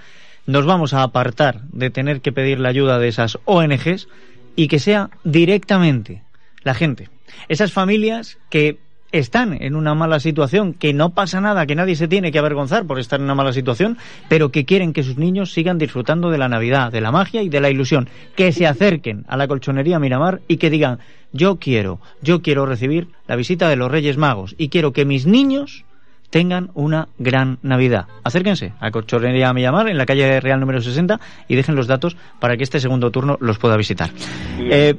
nos 0.47 0.67
vamos 0.67 0.95
a 0.95 1.03
apartar 1.03 1.63
de 1.73 1.91
tener 1.91 2.21
que 2.21 2.33
pedir 2.33 2.61
la 2.61 2.69
ayuda 2.69 2.99
de 2.99 3.09
esas 3.09 3.39
ONGs 3.45 4.09
y 4.57 4.69
que 4.69 4.79
sea 4.79 5.11
directamente 5.25 6.23
la 6.63 6.75
gente, 6.75 7.09
esas 7.49 7.73
familias 7.73 8.39
que 8.51 8.79
están 9.13 9.61
en 9.61 9.75
una 9.75 9.95
mala 9.95 10.21
situación, 10.21 10.73
que 10.73 10.93
no 10.93 11.11
pasa 11.11 11.41
nada, 11.41 11.67
que 11.67 11.75
nadie 11.75 11.97
se 11.97 12.09
tiene 12.09 12.31
que 12.31 12.39
avergonzar 12.39 12.87
por 12.87 12.99
estar 12.99 13.19
en 13.19 13.25
una 13.25 13.35
mala 13.35 13.53
situación, 13.53 13.99
pero 14.29 14.51
que 14.51 14.65
quieren 14.65 14.93
que 14.93 15.03
sus 15.03 15.17
niños 15.17 15.53
sigan 15.53 15.79
disfrutando 15.79 16.31
de 16.31 16.39
la 16.39 16.49
Navidad, 16.49 16.93
de 16.93 17.01
la 17.01 17.11
magia 17.11 17.43
y 17.43 17.49
de 17.49 17.61
la 17.61 17.71
ilusión, 17.71 18.09
que 18.37 18.53
se 18.53 18.67
acerquen 18.67 19.25
a 19.29 19.37
la 19.37 19.49
colchonería 19.49 19.99
Miramar 19.99 20.41
y 20.47 20.59
que 20.59 20.71
digan, 20.71 20.99
yo 21.33 21.57
quiero, 21.57 22.01
yo 22.23 22.43
quiero 22.43 22.67
recibir 22.67 23.09
la 23.27 23.37
visita 23.37 23.69
de 23.69 23.77
los 23.77 23.91
Reyes 23.91 24.17
Magos 24.17 24.55
y 24.59 24.69
quiero 24.69 24.93
que 24.93 25.05
mis 25.05 25.27
niños 25.27 25.85
tengan 26.31 26.71
una 26.75 27.09
gran 27.19 27.59
Navidad. 27.63 28.07
Acérquense 28.25 28.73
a 28.81 28.91
Colchonería 28.91 29.53
Miramar 29.53 29.89
en 29.89 29.99
la 29.99 30.07
calle 30.07 30.41
Real 30.41 30.61
número 30.61 30.81
60 30.81 31.21
y 31.49 31.57
dejen 31.57 31.75
los 31.75 31.87
datos 31.87 32.17
para 32.39 32.57
que 32.57 32.63
este 32.63 32.81
segundo 32.81 33.11
turno 33.11 33.37
los 33.41 33.59
pueda 33.59 33.77
visitar. 33.77 34.11
Eh, 34.59 34.95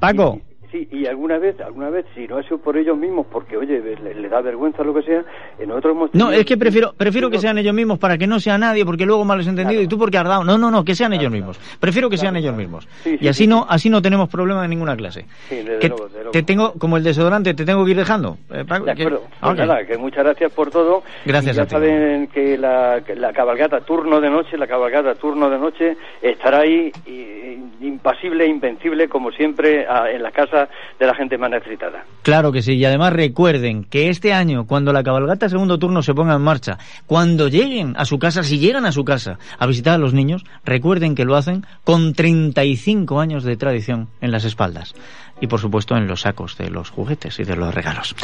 Paco, 0.00 0.40
Sí, 0.76 0.88
y 0.90 1.06
alguna 1.06 1.38
vez, 1.38 1.58
alguna 1.60 1.88
vez, 1.88 2.04
si 2.14 2.26
no 2.28 2.36
ha 2.36 2.42
sido 2.42 2.58
por 2.58 2.76
ellos 2.76 2.96
mismos, 2.98 3.26
porque, 3.30 3.56
oye, 3.56 3.80
le, 3.80 4.14
le 4.14 4.28
da 4.28 4.40
vergüenza 4.42 4.82
lo 4.82 4.92
que 4.92 5.02
sea, 5.02 5.20
eh, 5.58 5.66
nosotros 5.66 5.92
hemos 5.96 6.14
No, 6.14 6.30
es 6.30 6.44
que 6.44 6.56
prefiero, 6.58 6.92
prefiero 6.96 7.30
que 7.30 7.38
sean 7.38 7.56
ellos 7.56 7.72
mismos 7.74 7.98
para 7.98 8.18
que 8.18 8.26
no 8.26 8.38
sea 8.40 8.58
nadie, 8.58 8.84
porque 8.84 9.06
luego 9.06 9.24
malos 9.24 9.46
entendido 9.46 9.80
y 9.80 9.86
tú 9.88 9.98
porque 9.98 10.18
has 10.18 10.24
dado. 10.28 10.44
No, 10.44 10.58
no, 10.58 10.70
no, 10.70 10.84
que 10.84 10.94
sean 10.94 11.12
ellos 11.14 11.30
mismos. 11.32 11.58
Prefiero 11.80 12.10
que 12.10 12.18
sean 12.18 12.36
ellos 12.36 12.54
mismos. 12.54 12.86
Sí, 13.02 13.16
sí, 13.16 13.24
y 13.24 13.28
así 13.28 13.44
sí, 13.44 13.46
no, 13.46 13.64
así 13.68 13.88
no 13.88 14.02
tenemos 14.02 14.28
problema 14.28 14.62
de 14.62 14.68
ninguna 14.68 14.96
clase. 14.96 15.24
Sí, 15.48 15.56
desde 15.56 15.78
Que 15.78 15.88
luego, 15.88 16.04
desde 16.04 16.16
luego. 16.18 16.30
te 16.32 16.42
tengo, 16.42 16.72
como 16.74 16.96
el 16.98 17.04
desodorante, 17.04 17.54
te 17.54 17.64
tengo 17.64 17.84
que 17.84 17.92
ir 17.92 17.96
dejando. 17.96 18.36
Eh, 18.52 18.64
Paco, 18.68 18.84
De 18.84 18.94
que- 18.94 19.02
acuerdo. 19.04 19.22
Ah, 19.40 19.54
Pues 19.54 19.58
nada, 19.66 19.86
que 19.86 19.96
muchas 19.96 20.24
gracias 20.24 20.52
por 20.52 20.70
todo. 20.70 21.02
Gracias 21.24 21.54
Y 21.54 21.56
ya 21.56 21.62
a 21.62 21.66
ti. 21.66 21.70
saben 21.70 22.26
que 22.28 22.58
la, 22.58 23.00
que 23.06 23.14
la 23.16 23.32
cabalgata 23.32 23.80
turno 23.80 24.20
de 24.20 24.28
noche, 24.28 24.58
la 24.58 24.66
cabalgata 24.66 25.14
turno 25.14 25.48
de 25.48 25.58
noche 25.58 25.96
estará 26.20 26.58
ahí 26.60 26.92
y- 27.06 27.86
impasible, 27.86 28.46
invencible, 28.46 29.08
como 29.08 29.30
siempre, 29.30 29.86
a- 29.86 30.10
en 30.10 30.22
las 30.22 30.32
casas 30.32 30.65
de 30.98 31.06
la 31.06 31.14
gente 31.14 31.38
más 31.38 31.50
necesitada. 31.50 32.04
Claro 32.22 32.52
que 32.52 32.62
sí, 32.62 32.74
y 32.74 32.84
además 32.84 33.12
recuerden 33.12 33.84
que 33.84 34.08
este 34.08 34.32
año, 34.32 34.66
cuando 34.66 34.92
la 34.92 35.02
cabalgata 35.02 35.48
segundo 35.48 35.78
turno 35.78 36.02
se 36.02 36.14
ponga 36.14 36.34
en 36.34 36.42
marcha, 36.42 36.78
cuando 37.06 37.48
lleguen 37.48 37.94
a 37.96 38.04
su 38.04 38.18
casa, 38.18 38.42
si 38.42 38.58
llegan 38.58 38.86
a 38.86 38.92
su 38.92 39.04
casa 39.04 39.38
a 39.58 39.66
visitar 39.66 39.94
a 39.94 39.98
los 39.98 40.14
niños, 40.14 40.44
recuerden 40.64 41.14
que 41.14 41.24
lo 41.24 41.36
hacen 41.36 41.64
con 41.84 42.14
35 42.14 43.20
años 43.20 43.44
de 43.44 43.56
tradición 43.56 44.08
en 44.20 44.32
las 44.32 44.44
espaldas 44.44 44.94
y 45.40 45.46
por 45.46 45.60
supuesto 45.60 45.96
en 45.96 46.06
los 46.06 46.22
sacos 46.22 46.56
de 46.56 46.70
los 46.70 46.90
juguetes 46.90 47.38
y 47.38 47.44
de 47.44 47.56
los 47.56 47.74
regalos. 47.74 48.14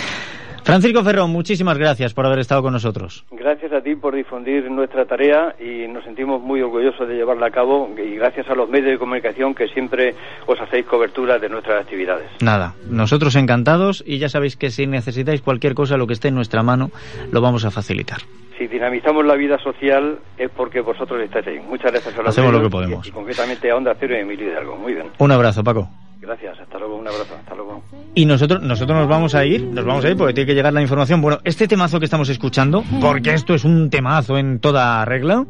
Francisco 0.64 1.02
Ferrón, 1.02 1.30
muchísimas 1.30 1.76
gracias 1.76 2.14
por 2.14 2.24
haber 2.24 2.38
estado 2.38 2.62
con 2.62 2.72
nosotros. 2.72 3.24
Gracias 3.32 3.72
a 3.72 3.80
ti 3.80 3.96
por 3.96 4.14
difundir 4.14 4.70
nuestra 4.70 5.04
tarea 5.06 5.54
y 5.58 5.88
nos 5.88 6.04
sentimos 6.04 6.40
muy 6.40 6.62
orgullosos 6.62 7.08
de 7.08 7.16
llevarla 7.16 7.46
a 7.48 7.50
cabo 7.50 7.90
y 7.98 8.14
gracias 8.14 8.48
a 8.48 8.54
los 8.54 8.68
medios 8.68 8.92
de 8.92 8.98
comunicación 8.98 9.54
que 9.54 9.66
siempre 9.68 10.14
os 10.46 10.60
hacéis 10.60 10.86
cobertura 10.86 11.38
de 11.38 11.48
nuestras 11.48 11.82
actividades. 11.82 12.30
Nada, 12.40 12.74
nosotros 12.88 13.34
encantados 13.34 14.04
y 14.06 14.18
ya 14.18 14.28
sabéis 14.28 14.56
que 14.56 14.70
si 14.70 14.86
necesitáis 14.86 15.42
cualquier 15.42 15.74
cosa, 15.74 15.96
lo 15.96 16.06
que 16.06 16.12
esté 16.12 16.28
en 16.28 16.36
nuestra 16.36 16.62
mano, 16.62 16.90
lo 17.32 17.40
vamos 17.40 17.64
a 17.64 17.70
facilitar. 17.70 18.18
Si 18.56 18.68
dinamizamos 18.68 19.24
la 19.24 19.34
vida 19.34 19.58
social 19.58 20.18
es 20.38 20.50
porque 20.50 20.80
vosotros 20.80 21.20
estáis 21.20 21.46
ahí. 21.48 21.58
Muchas 21.58 21.90
gracias 21.90 22.14
a 22.16 22.18
los 22.18 22.28
Hacemos 22.28 22.52
lo 22.52 22.62
que 22.62 22.70
podemos. 22.70 23.04
Y, 23.06 23.08
y 23.08 23.12
concretamente 23.12 23.70
a 23.70 23.76
Onda 23.76 23.96
Cero 23.98 24.14
y 24.16 24.20
Emilio 24.20 24.48
Hidalgo. 24.48 24.76
Muy 24.76 24.94
bien. 24.94 25.06
Un 25.18 25.32
abrazo, 25.32 25.64
Paco. 25.64 25.88
Gracias. 26.22 26.60
Hasta 26.60 26.78
luego. 26.78 26.96
Un 26.96 27.08
abrazo. 27.08 27.34
Hasta 27.34 27.54
luego. 27.56 27.82
Y 28.14 28.24
nosotros, 28.26 28.62
nosotros 28.62 28.96
nos 28.96 29.08
vamos 29.08 29.34
a 29.34 29.44
ir, 29.44 29.64
nos 29.64 29.84
vamos 29.84 30.04
a 30.04 30.10
ir 30.10 30.16
porque 30.16 30.32
tiene 30.34 30.46
que 30.46 30.54
llegar 30.54 30.72
la 30.72 30.80
información. 30.80 31.20
Bueno, 31.20 31.38
este 31.42 31.66
temazo 31.66 31.98
que 31.98 32.04
estamos 32.04 32.28
escuchando, 32.28 32.84
porque 33.00 33.34
esto 33.34 33.54
es 33.54 33.64
un 33.64 33.90
temazo 33.90 34.38
en 34.38 34.60
toda 34.60 35.04
regla, 35.04 35.44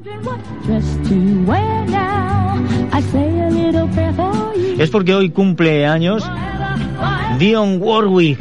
es 4.78 4.90
porque 4.90 5.14
hoy 5.14 5.30
cumple 5.30 5.86
años 5.86 6.24
Dion 7.38 7.78
Warwick, 7.80 8.38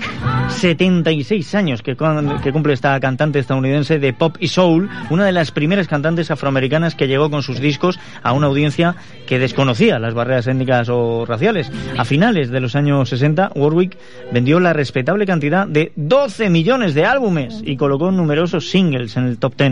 76 0.49 1.55
años 1.55 1.82
que, 1.82 1.95
cu- 1.95 2.05
que 2.43 2.51
cumple 2.51 2.74
esta 2.74 2.99
cantante 2.99 3.39
estadounidense 3.39 3.99
de 3.99 4.14
pop 4.14 4.36
y 4.39 4.47
soul, 4.47 4.89
una 5.09 5.26
de 5.26 5.32
las 5.32 5.51
primeras 5.51 5.88
cantantes 5.88 6.30
afroamericanas 6.30 6.95
que 6.95 7.07
llegó 7.07 7.30
con 7.30 7.41
sus 7.41 7.59
discos 7.59 7.99
a 8.22 8.34
una 8.34 8.47
audiencia 8.47 8.95
que 9.28 9.39
desconocía 9.39 9.97
las 9.99 10.14
barreras 10.14 10.47
étnicas 10.47 10.89
o 10.89 11.26
raciales. 11.26 11.72
A 11.97 12.05
finales 12.05 12.49
de 12.49 12.59
los 12.59 12.76
años 12.76 13.09
60, 13.09 13.51
Warwick 13.55 13.97
vendió 14.32 14.59
la 14.59 14.74
respetable 14.74 15.26
cantidad 15.26 15.66
de 15.68 15.91
12 15.95 16.49
millones 16.49 16.93
de 16.93 17.05
álbumes 17.05 17.62
y 17.66 17.78
colocó 17.78 18.12
numerosos 18.12 18.70
singles 18.70 19.16
en 19.18 19.26
el 19.26 19.38
top 19.38 19.55
10 19.57 19.72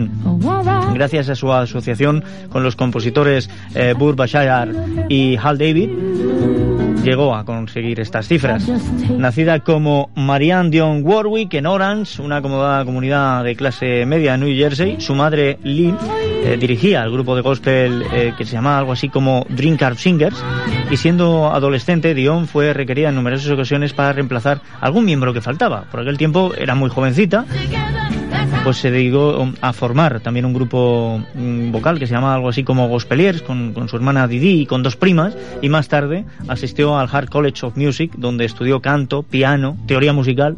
gracias 0.94 1.28
a 1.28 1.34
su 1.34 1.52
asociación 1.52 2.24
con 2.50 2.62
los 2.62 2.74
compositores 2.76 3.48
eh, 3.74 3.94
Burr 3.96 4.16
y 5.08 5.36
Hal 5.36 5.56
David, 5.58 5.90
llegó 7.04 7.34
a 7.34 7.44
conseguir 7.44 8.00
estas 8.00 8.26
cifras. 8.28 8.66
Nacida 9.18 9.60
como 9.60 10.10
Marianne 10.14 10.70
Dion 10.70 11.02
Warwick 11.04 11.54
en 11.54 11.66
Orange, 11.66 12.22
una 12.22 12.36
acomodada 12.36 12.84
comunidad 12.84 13.44
de 13.44 13.56
clase 13.56 14.06
media 14.06 14.34
en 14.34 14.40
New 14.40 14.56
Jersey, 14.56 15.00
su 15.00 15.14
madre 15.14 15.58
Lee 15.62 15.94
eh, 16.42 16.56
dirigía 16.58 17.02
el 17.02 17.10
grupo 17.12 17.36
de 17.36 17.42
gospel 17.42 18.02
eh, 18.12 18.32
que 18.36 18.44
se 18.44 18.52
llamaba 18.52 18.78
algo 18.78 18.92
así 18.92 19.08
como 19.08 19.46
Dream 19.50 19.76
Car 19.76 19.96
Singers. 19.96 20.42
Y 20.90 20.96
siendo 20.96 21.52
adolescente 21.52 22.14
Dion 22.14 22.48
fue 22.48 22.72
requerida 22.72 23.10
en 23.10 23.14
numerosas 23.14 23.50
ocasiones 23.50 23.92
para 23.92 24.12
reemplazar 24.12 24.60
algún 24.80 25.04
miembro 25.04 25.32
que 25.32 25.40
faltaba. 25.40 25.84
Por 25.90 26.00
aquel 26.00 26.16
tiempo 26.16 26.52
era 26.56 26.74
muy 26.74 26.88
jovencita 26.88 27.44
pues 28.64 28.76
se 28.78 28.90
dedicó 28.90 29.48
a 29.60 29.72
formar 29.72 30.20
también 30.20 30.44
un 30.44 30.52
grupo 30.52 31.20
mm, 31.34 31.72
vocal 31.72 31.98
que 31.98 32.06
se 32.06 32.14
llama 32.14 32.34
algo 32.34 32.48
así 32.48 32.62
como 32.62 32.88
Gospeliers 32.88 33.42
con, 33.42 33.72
con 33.72 33.88
su 33.88 33.96
hermana 33.96 34.28
Didi 34.28 34.62
y 34.62 34.66
con 34.66 34.82
dos 34.82 34.96
primas 34.96 35.36
y 35.62 35.68
más 35.68 35.88
tarde 35.88 36.24
asistió 36.48 36.98
al 36.98 37.08
Hart 37.10 37.30
College 37.30 37.66
of 37.66 37.76
Music 37.76 38.12
donde 38.16 38.44
estudió 38.44 38.80
canto, 38.80 39.22
piano, 39.22 39.76
teoría 39.86 40.12
musical 40.12 40.56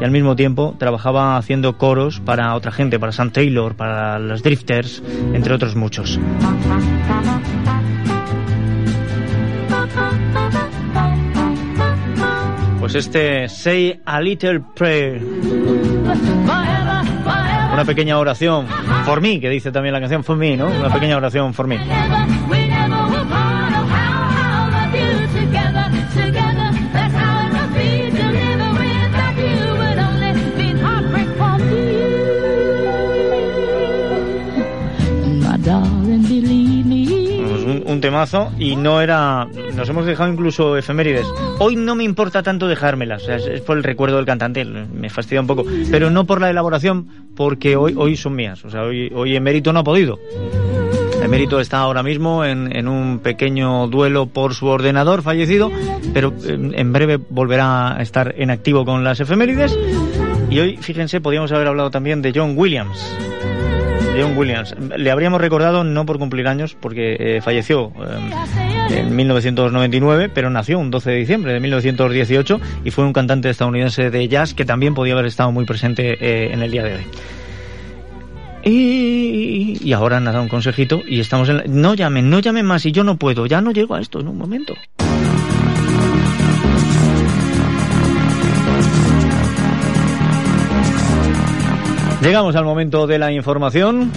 y 0.00 0.04
al 0.04 0.10
mismo 0.10 0.36
tiempo 0.36 0.74
trabajaba 0.78 1.36
haciendo 1.36 1.76
coros 1.76 2.20
para 2.20 2.54
otra 2.54 2.72
gente, 2.72 2.98
para 2.98 3.12
Sam 3.12 3.30
Taylor, 3.30 3.74
para 3.74 4.18
los 4.18 4.42
Drifters, 4.42 5.02
entre 5.34 5.54
otros 5.54 5.76
muchos. 5.76 6.18
Pues 12.80 12.94
este 12.94 13.48
Say 13.48 14.00
a 14.04 14.20
Little 14.20 14.60
Prayer 14.74 15.22
una 17.72 17.84
pequeña 17.84 18.18
oración 18.18 18.66
for 19.04 19.20
me, 19.20 19.40
que 19.40 19.48
dice 19.48 19.72
también 19.72 19.92
la 19.92 20.00
canción 20.00 20.24
for 20.24 20.36
me, 20.36 20.56
¿no? 20.56 20.66
Una 20.66 20.92
pequeña 20.92 21.16
oración 21.16 21.54
for 21.54 21.66
me. 21.66 21.78
Un, 38.00 38.10
temazo 38.10 38.52
y 38.58 38.76
no 38.76 39.00
era. 39.00 39.46
Nos 39.74 39.88
hemos 39.88 40.06
dejado 40.06 40.32
incluso 40.32 40.76
efemérides. 40.76 41.26
Hoy 41.58 41.76
no 41.76 41.94
me 41.94 42.04
importa 42.04 42.42
tanto 42.42 42.66
dejármelas, 42.66 43.22
o 43.22 43.26
sea, 43.26 43.36
es, 43.36 43.60
por 43.60 43.76
el 43.76 43.84
recuerdo 43.84 44.16
del 44.16 44.26
cantante, 44.26 44.64
me 44.64 45.10
fastidia 45.10 45.40
un 45.40 45.46
poco, 45.46 45.64
pero 45.90 46.10
no 46.10 46.24
por 46.24 46.40
la 46.40 46.50
elaboración, 46.50 47.06
porque 47.36 47.76
hoy, 47.76 47.94
hoy 47.96 48.16
son 48.16 48.34
mías. 48.34 48.64
O 48.64 48.70
sea, 48.70 48.82
hoy, 48.82 49.10
hoy 49.14 49.36
Emérito 49.36 49.72
no 49.72 49.80
ha 49.80 49.84
podido. 49.84 50.18
Emérito 51.22 51.60
está 51.60 51.78
ahora 51.78 52.02
mismo 52.02 52.44
en, 52.44 52.74
en 52.74 52.88
un 52.88 53.18
pequeño 53.18 53.86
duelo 53.88 54.26
por 54.26 54.54
su 54.54 54.66
ordenador 54.66 55.22
fallecido, 55.22 55.70
pero 56.14 56.32
eh, 56.44 56.58
en 56.74 56.92
breve 56.92 57.18
volverá 57.28 57.96
a 57.96 58.02
estar 58.02 58.34
en 58.38 58.50
activo 58.50 58.84
con 58.84 59.04
las 59.04 59.20
efemérides. 59.20 59.78
Y 60.48 60.58
hoy, 60.58 60.76
fíjense, 60.78 61.20
podríamos 61.20 61.52
haber 61.52 61.68
hablado 61.68 61.90
también 61.90 62.22
de 62.22 62.32
John 62.34 62.54
Williams. 62.56 63.16
John 64.20 64.36
Williams. 64.36 64.74
Le 64.96 65.10
habríamos 65.10 65.40
recordado 65.40 65.84
no 65.84 66.04
por 66.06 66.18
cumplir 66.18 66.46
años, 66.48 66.76
porque 66.78 67.16
eh, 67.18 67.40
falleció 67.40 67.92
eh, 68.90 68.98
en 68.98 69.16
1999, 69.16 70.30
pero 70.32 70.50
nació 70.50 70.78
un 70.78 70.90
12 70.90 71.10
de 71.10 71.16
diciembre 71.16 71.52
de 71.52 71.60
1918 71.60 72.60
y 72.84 72.90
fue 72.90 73.04
un 73.04 73.12
cantante 73.12 73.48
estadounidense 73.48 74.10
de 74.10 74.28
jazz 74.28 74.54
que 74.54 74.64
también 74.64 74.94
podía 74.94 75.14
haber 75.14 75.26
estado 75.26 75.52
muy 75.52 75.64
presente 75.64 76.18
eh, 76.20 76.52
en 76.52 76.62
el 76.62 76.70
día 76.70 76.82
de 76.82 76.96
hoy. 76.96 77.02
Y, 78.62 79.92
ahora 79.92 80.20
nada, 80.20 80.42
un 80.42 80.48
consejito 80.48 81.00
y 81.06 81.20
estamos 81.20 81.48
en 81.48 81.56
la... 81.56 81.64
No 81.66 81.94
llamen, 81.94 82.28
no 82.28 82.40
llamen 82.40 82.66
más 82.66 82.84
y 82.84 82.92
yo 82.92 83.04
no 83.04 83.16
puedo, 83.16 83.46
ya 83.46 83.60
no 83.60 83.70
llego 83.70 83.94
a 83.94 84.00
esto 84.00 84.20
en 84.20 84.28
un 84.28 84.36
momento. 84.36 84.74
Llegamos 92.22 92.54
al 92.54 92.64
momento 92.66 93.06
de 93.06 93.18
la 93.18 93.32
información. 93.32 94.10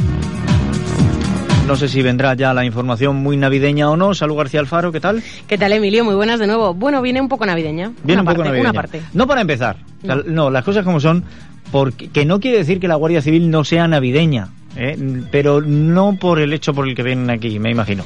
No 1.66 1.78
sé 1.78 1.88
si 1.88 2.02
vendrá 2.02 2.34
ya 2.34 2.54
la 2.54 2.66
información 2.66 3.16
muy 3.16 3.38
navideña 3.38 3.90
o 3.90 3.96
no. 3.96 4.14
Salud 4.14 4.36
García 4.36 4.60
Alfaro, 4.60 4.92
¿qué 4.92 5.00
tal? 5.00 5.24
¿Qué 5.48 5.58
tal, 5.58 5.72
Emilio? 5.72 6.04
Muy 6.04 6.14
buenas 6.14 6.38
de 6.38 6.48
nuevo. 6.48 6.74
Bueno, 6.74 7.02
viene 7.02 7.22
un 7.22 7.30
poco 7.30 7.46
navideña. 7.46 7.94
Viene 8.04 8.22
una 8.22 8.32
un 8.32 8.36
poco 8.36 8.44
parte, 8.44 8.50
navideña. 8.50 8.70
Una 8.70 8.74
parte. 8.74 9.02
No 9.14 9.26
para 9.26 9.40
empezar. 9.40 9.78
O 10.04 10.06
sea, 10.06 10.18
no, 10.26 10.50
las 10.50 10.66
cosas 10.66 10.84
como 10.84 11.00
son, 11.00 11.24
porque 11.72 12.10
que 12.10 12.26
no 12.26 12.42
quiere 12.42 12.58
decir 12.58 12.82
que 12.82 12.90
la 12.90 12.96
Guardia 12.96 13.22
Civil 13.22 13.50
no 13.50 13.64
sea 13.64 13.88
navideña. 13.88 14.50
¿Eh? 14.76 14.98
pero 15.32 15.62
no 15.62 16.18
por 16.20 16.40
el 16.40 16.54
hecho 16.54 16.74
por 16.74 16.88
el 16.88 16.96
que 16.96 17.04
vienen 17.04 17.30
aquí, 17.30 17.60
me 17.60 17.72
imagino. 17.72 18.04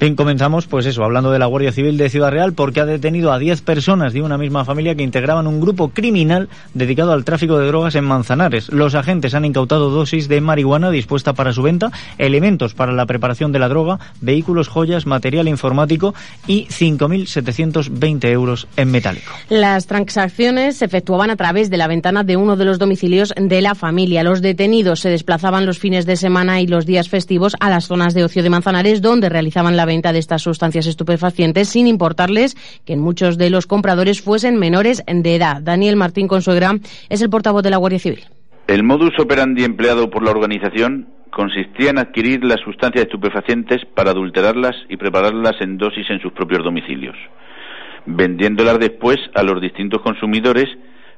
Bien, 0.00 0.16
comenzamos, 0.16 0.66
pues 0.66 0.86
eso, 0.86 1.04
hablando 1.04 1.30
de 1.30 1.38
la 1.38 1.46
Guardia 1.46 1.72
Civil 1.72 1.96
de 1.96 2.10
Ciudad 2.10 2.30
Real, 2.30 2.52
porque 2.52 2.80
ha 2.80 2.86
detenido 2.86 3.32
a 3.32 3.38
10 3.38 3.62
personas 3.62 4.12
de 4.12 4.22
una 4.22 4.38
misma 4.38 4.64
familia 4.64 4.94
que 4.94 5.02
integraban 5.02 5.46
un 5.46 5.60
grupo 5.60 5.90
criminal 5.90 6.48
dedicado 6.74 7.12
al 7.12 7.24
tráfico 7.24 7.58
de 7.58 7.66
drogas 7.66 7.94
en 7.94 8.04
Manzanares. 8.04 8.68
Los 8.70 8.94
agentes 8.94 9.34
han 9.34 9.44
incautado 9.44 9.90
dosis 9.90 10.28
de 10.28 10.40
marihuana 10.40 10.90
dispuesta 10.90 11.32
para 11.32 11.52
su 11.52 11.62
venta, 11.62 11.90
elementos 12.18 12.74
para 12.74 12.92
la 12.92 13.06
preparación 13.06 13.52
de 13.52 13.58
la 13.58 13.68
droga, 13.68 13.98
vehículos, 14.20 14.68
joyas, 14.68 15.06
material 15.06 15.48
informático 15.48 16.14
y 16.46 16.66
5.720 16.66 18.24
euros 18.28 18.66
en 18.76 18.90
metálico. 18.90 19.32
Las 19.48 19.86
transacciones 19.86 20.78
se 20.78 20.84
efectuaban 20.84 21.30
a 21.30 21.36
través 21.36 21.70
de 21.70 21.76
la 21.76 21.86
ventana 21.86 22.24
de 22.24 22.36
uno 22.36 22.56
de 22.56 22.64
los 22.64 22.78
domicilios 22.78 23.32
de 23.36 23.60
la 23.60 23.74
familia. 23.74 24.22
Los 24.22 24.42
detenidos 24.42 25.00
se 25.00 25.10
desplazaban 25.10 25.66
los 25.66 25.78
fines 25.78 26.03
de 26.06 26.16
semana 26.16 26.60
y 26.60 26.66
los 26.66 26.86
días 26.86 27.08
festivos 27.08 27.56
a 27.60 27.70
las 27.70 27.86
zonas 27.86 28.14
de 28.14 28.24
ocio 28.24 28.42
de 28.42 28.50
Manzanares 28.50 29.02
donde 29.02 29.28
realizaban 29.28 29.76
la 29.76 29.86
venta 29.86 30.12
de 30.12 30.18
estas 30.18 30.42
sustancias 30.42 30.86
estupefacientes 30.86 31.68
sin 31.68 31.86
importarles 31.86 32.56
que 32.84 32.96
muchos 32.96 33.38
de 33.38 33.50
los 33.50 33.66
compradores 33.66 34.20
fuesen 34.20 34.58
menores 34.58 35.02
de 35.06 35.36
edad. 35.36 35.62
Daniel 35.62 35.96
Martín 35.96 36.28
Consuegra 36.28 36.72
es 37.08 37.22
el 37.22 37.30
portavoz 37.30 37.62
de 37.62 37.70
la 37.70 37.76
Guardia 37.76 37.98
Civil. 37.98 38.24
El 38.66 38.82
modus 38.82 39.12
operandi 39.18 39.64
empleado 39.64 40.08
por 40.08 40.24
la 40.24 40.30
organización 40.30 41.08
consistía 41.30 41.90
en 41.90 41.98
adquirir 41.98 42.44
las 42.44 42.60
sustancias 42.60 43.04
estupefacientes 43.04 43.84
para 43.94 44.12
adulterarlas 44.12 44.74
y 44.88 44.96
prepararlas 44.96 45.60
en 45.60 45.76
dosis 45.76 46.08
en 46.08 46.20
sus 46.20 46.32
propios 46.32 46.64
domicilios, 46.64 47.16
vendiéndolas 48.06 48.78
después 48.78 49.18
a 49.34 49.42
los 49.42 49.60
distintos 49.60 50.00
consumidores, 50.00 50.66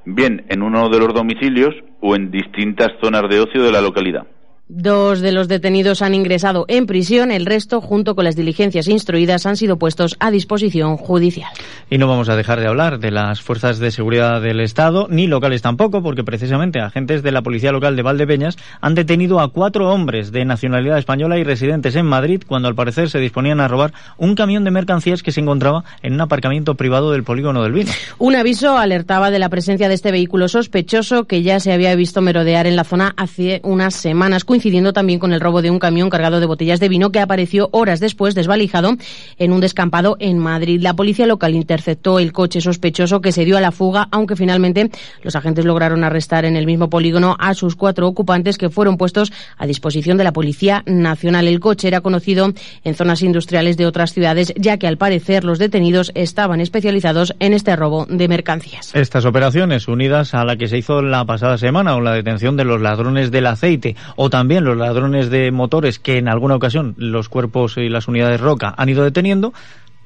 bien 0.05 0.45
en 0.49 0.63
uno 0.63 0.89
de 0.89 0.99
los 0.99 1.15
domicilios 1.15 1.75
o 2.01 2.17
en 2.17 2.31
distintas 2.31 2.89
zonas 3.03 3.29
de 3.29 3.41
ocio 3.41 3.63
de 3.63 3.73
la 3.73 3.81
localidad. 3.81 4.27
Dos 4.69 5.21
de 5.21 5.31
los 5.31 5.47
detenidos 5.47 6.03
han 6.03 6.13
ingresado 6.13 6.65
en 6.67 6.87
prisión, 6.87 7.31
el 7.31 7.47
resto, 7.47 7.81
junto 7.81 8.17
con 8.17 8.25
las 8.25 8.35
diligencias 8.35 8.89
instruidas, 8.89 9.47
han 9.47 9.57
sido 9.57 9.79
puestos 9.79 10.17
a 10.19 10.33
disposición 10.33 10.97
judicial. 10.97 11.53
Y 11.89 11.99
no 11.99 12.09
vamos 12.09 12.29
a 12.29 12.35
dejar 12.35 12.59
de 12.59 12.67
hablar 12.67 12.99
de 12.99 13.13
las 13.13 13.41
fuerzas 13.41 13.79
de 13.79 13.93
seguridad 13.93 14.43
del 14.43 14.59
Estado, 14.59 15.07
ni 15.09 15.29
locales 15.29 15.63
tampoco, 15.63 16.03
porque 16.03 16.25
precisamente 16.25 16.81
agentes 16.81 17.23
de 17.23 17.31
la 17.31 17.43
Policía 17.43 17.71
Local 17.71 17.95
de 17.95 18.03
Valdepeñas 18.03 18.57
han 18.81 18.97
detenido 18.97 19.39
a 19.39 19.53
cuatro 19.53 19.89
hombres 19.89 20.33
de 20.33 20.45
nacionalidad 20.45 20.99
española 20.99 21.39
y 21.39 21.45
residentes 21.45 21.95
en 21.95 22.07
Madrid 22.07 22.43
cuando 22.45 22.67
al 22.67 22.75
parecer 22.75 23.09
se 23.09 23.21
disponían 23.21 23.61
a 23.61 23.69
robar 23.69 23.93
un 24.19 24.35
camión 24.35 24.65
de 24.65 24.73
mercancías 24.73 25.23
que 25.23 25.31
se 25.31 25.41
encontraba 25.41 25.85
en 26.03 26.15
un 26.15 26.23
aparcamiento 26.23 26.75
privado 26.75 27.13
del 27.13 27.23
polígono 27.23 27.63
del 27.63 27.73
Vino. 27.73 27.93
Un 28.19 28.35
aviso 28.35 28.77
alertaba 28.77 29.31
de 29.31 29.39
la 29.39 29.49
presencia 29.49 29.87
de 29.87 29.95
este 29.95 30.11
vehículo 30.11 30.49
sospechoso 30.49 31.29
que 31.29 31.43
ya 31.43 31.61
se 31.61 31.73
había 31.73 31.95
visto 31.95 32.21
merodear 32.21 32.67
en 32.67 32.75
la 32.75 32.83
zona 32.83 33.15
hace 33.17 33.61
unas 33.63 33.95
semanas 33.95 34.43
coincidiendo 34.57 34.95
también 34.95 35.19
con 35.19 35.35
el 35.35 35.41
robo 35.41 35.61
de 35.61 35.71
un 35.71 35.79
camión 35.79 36.09
cargado 36.09 36.41
de 36.41 36.47
botellas 36.47 36.81
de 36.81 36.89
vino 36.89 37.13
que 37.13 37.21
apareció 37.21 37.69
horas 37.73 38.01
después 38.01 38.35
desvalijado 38.35 38.97
en 39.37 39.53
un 39.53 39.61
descampado 39.61 40.17
en 40.19 40.39
Madrid. 40.39 40.81
La 40.81 40.95
policía 40.95 41.27
local 41.27 41.55
interceptó 41.55 42.19
el 42.19 42.33
coche 42.33 42.63
sospechoso 42.63 43.21
que 43.21 43.33
se 43.33 43.45
dio 43.45 43.59
a 43.59 43.61
la 43.61 43.71
fuga, 43.71 44.09
aunque 44.13 44.35
finalmente 44.35 44.91
los 45.23 45.37
agentes 45.37 45.67
lograron 45.67 46.05
arrestar 46.05 46.47
en 46.47 46.57
el 46.57 46.65
mismo 46.65 46.89
polígono 46.89 47.37
a 47.39 47.53
sus 47.53 47.77
cuatro 47.77 48.09
ocupantes 48.09 48.57
que 48.57 48.71
fueron 48.71 48.97
puestos 48.97 49.31
a 49.59 49.67
disposición 49.67 50.17
de 50.17 50.25
la 50.25 50.33
Policía 50.33 50.83
Nacional. 50.87 51.49
El 51.49 51.61
coche 51.61 51.89
era 51.89 52.01
conocido 52.01 52.51
en 52.83 52.95
zonas 52.95 53.21
industriales 53.21 53.77
de 53.77 53.85
otras 53.85 54.15
ciudades, 54.15 54.55
ya 54.57 54.79
que 54.79 54.87
al 54.87 54.97
parecer 54.97 55.45
los 55.45 55.59
detenidos 55.59 56.13
estaban 56.15 56.63
especializados 56.63 57.35
en 57.41 57.53
este 57.53 57.77
robo 57.77 58.07
de 58.09 58.27
mercancías. 58.27 58.95
Estas 58.95 59.27
operaciones, 59.27 59.87
unidas 59.87 60.33
a 60.33 60.47
la 60.47 60.57
que 60.57 60.67
se 60.67 60.79
hizo 60.79 61.03
la 61.03 61.27
pasada 61.27 61.59
semana 61.59 61.95
o 61.95 62.01
la 62.01 62.13
detención 62.13 62.57
de 62.57 62.65
los 62.65 62.81
ladrones 62.81 63.31
del 63.31 63.49
aceite 63.49 63.97
o 64.17 64.31
también 64.31 64.46
también 64.47 64.65
los 64.65 64.77
ladrones 64.77 65.29
de 65.29 65.51
motores 65.51 65.99
que 65.99 66.19
en 66.19 66.29
alguna 66.29 66.55
ocasión 66.55 66.95
los 66.99 67.29
cuerpos 67.29 67.79
y 67.79 67.89
las 67.89 68.07
unidades 68.07 68.41
roca 68.41 68.73
han 68.79 68.89
ido 68.89 69.03
deteniendo, 69.03 69.53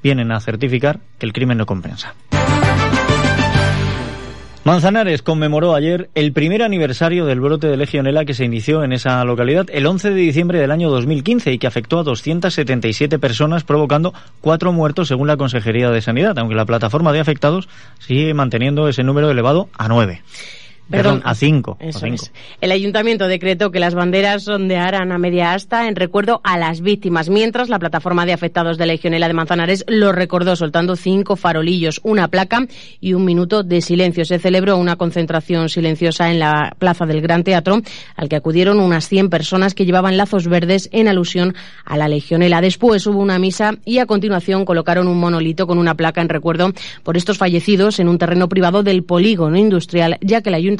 vienen 0.02 0.32
a 0.32 0.40
certificar 0.40 1.00
que 1.18 1.26
el 1.26 1.34
crimen 1.34 1.58
no 1.58 1.66
compensa. 1.66 2.14
Manzanares 4.64 5.20
conmemoró 5.20 5.74
ayer 5.74 6.08
el 6.14 6.32
primer 6.32 6.62
aniversario 6.62 7.26
del 7.26 7.40
brote 7.40 7.66
de 7.66 7.76
legionela 7.76 8.24
que 8.24 8.32
se 8.32 8.46
inició 8.46 8.82
en 8.82 8.94
esa 8.94 9.22
localidad 9.26 9.66
el 9.70 9.84
11 9.84 10.08
de 10.08 10.16
diciembre 10.16 10.58
del 10.58 10.70
año 10.70 10.88
2015 10.88 11.52
y 11.52 11.58
que 11.58 11.66
afectó 11.66 11.98
a 11.98 12.02
277 12.02 13.18
personas, 13.18 13.64
provocando 13.64 14.14
cuatro 14.40 14.72
muertos 14.72 15.08
según 15.08 15.26
la 15.26 15.36
Consejería 15.36 15.90
de 15.90 16.00
Sanidad, 16.00 16.38
aunque 16.38 16.54
la 16.54 16.64
plataforma 16.64 17.12
de 17.12 17.20
afectados 17.20 17.68
sigue 17.98 18.32
manteniendo 18.32 18.88
ese 18.88 19.02
número 19.02 19.30
elevado 19.30 19.68
a 19.76 19.86
nueve. 19.88 20.22
Perdón, 20.90 21.22
a 21.24 21.34
cinco. 21.36 21.78
El 22.60 22.72
ayuntamiento 22.72 23.28
decretó 23.28 23.70
que 23.70 23.78
las 23.78 23.94
banderas 23.94 24.44
sondearan 24.44 25.12
a 25.12 25.18
media 25.18 25.54
asta 25.54 25.86
en 25.86 25.94
recuerdo 25.94 26.40
a 26.42 26.58
las 26.58 26.80
víctimas, 26.80 27.30
mientras 27.30 27.68
la 27.68 27.78
plataforma 27.78 28.26
de 28.26 28.32
afectados 28.32 28.76
de 28.76 28.86
Legionela 28.86 29.28
de 29.28 29.34
Manzanares 29.34 29.84
lo 29.86 30.10
recordó 30.10 30.56
soltando 30.56 30.96
cinco 30.96 31.36
farolillos, 31.36 32.00
una 32.02 32.26
placa 32.26 32.66
y 33.00 33.14
un 33.14 33.24
minuto 33.24 33.62
de 33.62 33.80
silencio. 33.80 34.24
Se 34.24 34.40
celebró 34.40 34.76
una 34.78 34.96
concentración 34.96 35.68
silenciosa 35.68 36.30
en 36.32 36.40
la 36.40 36.74
plaza 36.76 37.06
del 37.06 37.20
Gran 37.20 37.44
Teatro, 37.44 37.80
al 38.16 38.28
que 38.28 38.36
acudieron 38.36 38.80
unas 38.80 39.08
100 39.08 39.30
personas 39.30 39.74
que 39.74 39.86
llevaban 39.86 40.16
lazos 40.16 40.48
verdes 40.48 40.88
en 40.92 41.06
alusión 41.06 41.54
a 41.84 41.96
la 41.96 42.08
Legionela. 42.08 42.60
Después 42.60 43.06
hubo 43.06 43.20
una 43.20 43.38
misa 43.38 43.74
y 43.84 43.98
a 43.98 44.06
continuación 44.06 44.64
colocaron 44.64 45.06
un 45.06 45.20
monolito 45.20 45.68
con 45.68 45.78
una 45.78 45.94
placa 45.94 46.20
en 46.20 46.28
recuerdo 46.28 46.72
por 47.04 47.16
estos 47.16 47.38
fallecidos 47.38 48.00
en 48.00 48.08
un 48.08 48.18
terreno 48.18 48.48
privado 48.48 48.82
del 48.82 49.04
polígono 49.04 49.56
industrial, 49.56 50.18
ya 50.20 50.40
que 50.40 50.48
el 50.48 50.56
ayuntamiento 50.56 50.79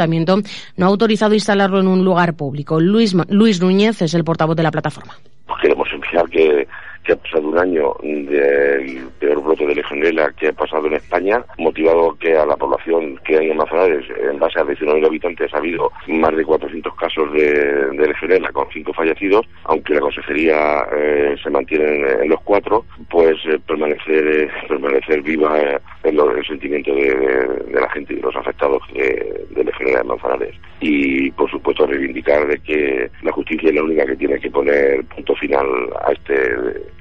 no 0.77 0.86
ha 0.86 0.89
autorizado 0.89 1.35
instalarlo 1.35 1.81
en 1.81 1.86
un 1.86 2.05
lugar 2.05 2.35
público. 2.35 2.81
Luis, 2.81 3.14
Luis 3.28 3.60
Núñez 3.60 4.02
es 4.02 4.14
el 4.14 4.24
portavoz 4.24 4.56
de 4.56 4.62
la 4.62 4.70
plataforma. 4.70 5.18
Queremos 5.60 5.89
enviar 5.93 6.28
que 6.28 6.66
que 7.05 7.12
ha 7.12 7.16
pasado 7.16 7.48
un 7.48 7.59
año 7.59 7.94
del 8.02 9.09
peor 9.18 9.43
brote 9.43 9.66
de 9.66 9.74
legionela 9.74 10.32
que 10.32 10.48
ha 10.48 10.52
pasado 10.52 10.86
en 10.86 10.94
España, 10.94 11.43
motivado 11.59 12.16
que 12.18 12.36
a 12.36 12.44
la 12.44 12.56
población 12.56 13.18
que 13.24 13.39
hay 13.39 13.51
en 13.51 13.56
Manzanares, 13.56 14.05
en 14.31 14.39
base 14.39 14.60
a 14.60 14.64
19.000 14.64 15.06
habitantes, 15.06 15.55
ha 15.55 15.59
habido 15.59 15.90
más 16.09 16.36
de 16.36 16.44
400 16.44 16.94
casos 16.97 17.32
de, 17.32 17.86
de 17.93 18.06
legionela 18.06 18.52
con 18.52 18.66
cinco 18.72 18.93
fallecidos, 18.93 19.47
aunque 19.64 19.94
la 19.94 20.01
consejería 20.01 20.86
eh, 20.94 21.36
se 21.43 21.51
mantiene 21.51 22.12
en, 22.22 22.28
los 22.28 22.40
cuatro, 22.43 22.85
pues 23.09 23.36
eh, 23.47 23.59
permanecer 23.66 24.27
eh, 24.27 24.48
permanecer 24.68 25.22
viva 25.22 25.59
en 26.05 26.18
el 26.18 26.47
sentimiento 26.47 26.94
de, 26.94 27.81
la 27.81 27.89
gente 27.90 28.12
y 28.12 28.16
de 28.16 28.22
los 28.22 28.36
afectados 28.36 28.82
de, 28.93 29.47
de 29.51 29.64
legionela 29.64 30.01
en 30.01 30.06
Manzanares. 30.06 30.55
Y, 30.81 31.31
por 31.32 31.51
supuesto, 31.51 31.86
reivindicar 31.86 32.47
de 32.47 32.59
que 32.59 33.10
la 33.22 33.32
justicia 33.32 33.68
es 33.68 33.74
la 33.74 33.82
única 33.82 34.06
que 34.06 34.16
tiene 34.16 34.39
que 34.39 34.51
poner 34.51 35.05
punto 35.05 35.35
final 35.41 35.67
a 36.07 36.12
este 36.12 36.35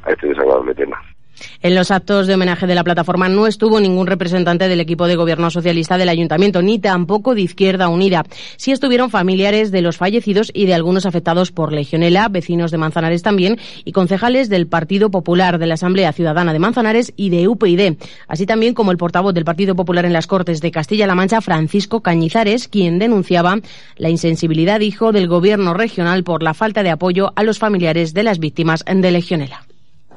a 0.04 0.12
este 0.12 0.28
desagradable 0.28 0.74
tema. 0.74 1.00
En 1.62 1.76
los 1.76 1.92
actos 1.92 2.28
de 2.28 2.36
homenaje 2.36 2.68
de 2.68 2.76
la 2.76 2.84
plataforma 2.84 3.30
no 3.30 3.48
estuvo 3.48 3.80
ningún 3.80 4.08
representante 4.08 4.68
del 4.68 4.80
equipo 4.80 5.08
de 5.08 5.16
gobierno 5.16 5.50
socialista 5.50 5.98
del 5.98 6.10
ayuntamiento, 6.10 6.62
ni 6.62 6.80
tampoco 6.80 7.36
de 7.36 7.42
Izquierda 7.42 7.90
Unida. 7.90 8.26
Sí 8.58 8.72
estuvieron 8.72 9.10
familiares 9.10 9.72
de 9.72 9.82
los 9.82 9.98
fallecidos 9.98 10.52
y 10.54 10.66
de 10.66 10.74
algunos 10.74 11.06
afectados 11.06 11.52
por 11.52 11.74
legionela, 11.74 12.28
vecinos 12.30 12.72
de 12.72 12.78
Manzanares 12.78 13.24
también, 13.24 13.60
y 13.86 13.92
concejales 13.92 14.50
del 14.50 14.68
Partido 14.68 15.12
Popular, 15.12 15.60
de 15.60 15.68
la 15.68 15.76
Asamblea 15.76 16.14
Ciudadana 16.14 16.54
de 16.54 16.60
Manzanares 16.60 17.14
y 17.16 17.30
de 17.30 17.48
UPyD, 17.48 17.98
así 18.28 18.46
también 18.46 18.74
como 18.74 18.92
el 18.92 18.98
portavoz 18.98 19.34
del 19.34 19.46
Partido 19.46 19.76
Popular 19.76 20.06
en 20.06 20.14
las 20.14 20.28
Cortes 20.28 20.62
de 20.62 20.72
Castilla-La 20.72 21.16
Mancha, 21.16 21.42
Francisco 21.42 22.02
Cañizares, 22.02 22.68
quien 22.68 23.00
denunciaba 23.00 23.58
la 23.98 24.10
insensibilidad, 24.10 24.80
dijo, 24.80 25.12
del 25.12 25.28
gobierno 25.28 25.74
regional 25.74 26.24
por 26.24 26.44
la 26.44 26.54
falta 26.54 26.84
de 26.84 26.92
apoyo 26.92 27.32
a 27.36 27.44
los 27.44 27.60
familiares 27.60 28.14
de 28.14 28.24
las 28.24 28.40
víctimas 28.40 28.84
de 28.86 29.12
legionela. 29.12 29.66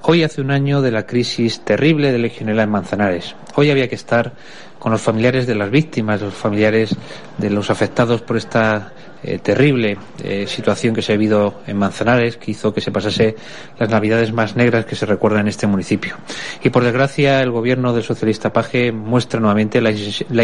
Hoy 0.05 0.25
hace 0.25 0.41
un 0.41 0.51
año 0.51 0.83
de 0.83 0.91
la 0.91 1.07
crisis 1.07 1.61
terrible 1.61 2.11
de 2.11 2.19
Legionela 2.19 2.65
en 2.65 2.71
Manzanares. 2.71 3.37
Hoy 3.55 3.71
había 3.71 3.89
que 3.89 3.95
estar 3.95 4.33
con 4.81 4.91
los 4.91 5.01
familiares 5.01 5.47
de 5.47 5.55
las 5.55 5.71
víctimas, 5.71 6.21
los 6.21 6.35
familiares 6.35 6.97
de 7.39 7.51
los 7.51 7.71
afectados 7.71 8.21
por 8.21 8.37
esta 8.37 8.93
eh, 9.25 9.39
terrible 9.39 9.99
eh, 10.25 10.47
situación 10.49 10.95
que 10.95 11.03
se 11.03 11.13
ha 11.13 11.17
vivido 11.17 11.63
en 11.67 11.77
Manzanares, 11.77 12.37
que 12.37 12.51
hizo 12.51 12.75
que 12.75 12.81
se 12.81 12.91
pasase 12.91 13.37
las 13.79 13.89
navidades 13.89 14.33
más 14.33 14.57
negras 14.57 14.85
que 14.85 14.97
se 14.97 15.07
recuerdan 15.07 15.43
en 15.43 15.49
este 15.49 15.67
municipio. 15.67 16.17
Y 16.63 16.71
por 16.71 16.83
desgracia, 16.83 17.41
el 17.41 17.51
gobierno 17.51 17.93
del 17.93 18.03
socialista 18.03 18.53
Paje 18.53 18.91
muestra 18.91 19.39
nuevamente 19.39 19.81
la, 19.81 19.93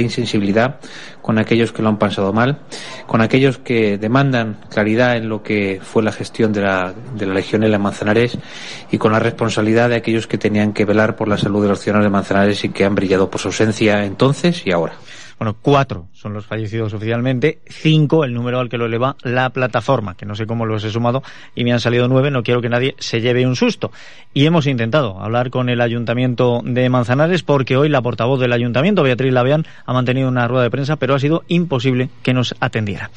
insensibilidad 0.01 0.77
con 1.23 1.39
aquellos 1.39 1.73
que 1.73 1.83
lo 1.83 1.89
han 1.89 1.99
pasado 1.99 2.33
mal, 2.33 2.61
con 3.07 3.21
aquellos 3.21 3.59
que 3.59 3.99
demandan 3.99 4.59
claridad 4.71 5.17
en 5.17 5.29
lo 5.29 5.43
que 5.43 5.81
fue 5.83 6.03
la 6.03 6.13
gestión 6.13 6.53
de 6.53 6.63
la, 6.63 6.95
de 7.15 7.27
la 7.27 7.35
legionela 7.35 7.77
en 7.77 7.83
Manzanares 7.83 8.39
y 8.91 8.99
con 8.99 9.13
la 9.13 9.19
responsabilidad 9.19 9.89
de 9.89 9.97
aquellos 9.97 10.27
que 10.27 10.39
tenían 10.39 10.73
que 10.73 10.85
velar 10.85 11.17
por 11.17 11.29
la 11.29 11.37
salud 11.37 11.63
de 11.63 11.69
los 11.69 11.81
ciudadanos 11.81 12.07
de 12.07 12.11
Manzanares 12.11 12.65
y 12.65 12.69
que 12.69 12.85
han 12.85 12.95
brillado 12.95 13.29
por 13.29 13.41
su 13.41 13.49
ausencia 13.49 14.05
entonces 14.05 14.63
y 14.65 14.73
ahora. 14.73 14.95
Bueno, 15.39 15.57
cuatro 15.61 16.09
son 16.13 16.33
los 16.33 16.47
fallecidos 16.47 16.93
oficialmente, 16.95 17.61
cinco 17.67 18.25
el 18.25 18.35
número 18.35 18.59
al 18.59 18.69
que 18.69 18.77
lo 18.77 18.87
eleva 18.87 19.17
la 19.23 19.51
plataforma, 19.51 20.17
que 20.17 20.27
no 20.27 20.35
sé 20.35 20.47
cómo 20.47 20.67
los 20.67 20.83
he 20.83 20.91
sumado 20.91 21.23
y 21.55 21.63
me 21.63 21.73
han 21.73 21.79
salido 21.79 22.09
nueve, 22.09 22.33
no 22.33 22.43
quiero 22.43 22.61
que 22.61 22.69
nadie 22.69 22.97
se 22.99 23.21
lleve 23.21 23.47
un 23.47 23.55
susto. 23.55 23.93
Y 24.35 24.47
hemos 24.47 24.67
intentado 24.67 25.21
hablar 25.21 25.51
con 25.51 25.69
el 25.69 25.81
Ayuntamiento 25.81 26.61
de 26.65 26.89
Manzanares 26.89 27.45
porque 27.45 27.77
hoy 27.77 27.89
la 27.89 28.03
portavoz 28.03 28.41
del 28.41 28.53
Ayuntamiento, 28.53 29.05
Beatriz 29.05 29.33
Laveán, 29.33 29.65
ha 29.87 29.93
mantenido 29.93 30.29
una 30.29 30.49
rueda 30.49 30.65
de 30.65 30.71
prensa, 30.71 30.97
pero 30.97 31.15
ha 31.15 31.21
sido 31.21 31.45
imposible 31.47 32.11
que 32.25 32.35
nos 32.35 32.57
atendiera. 32.59 33.11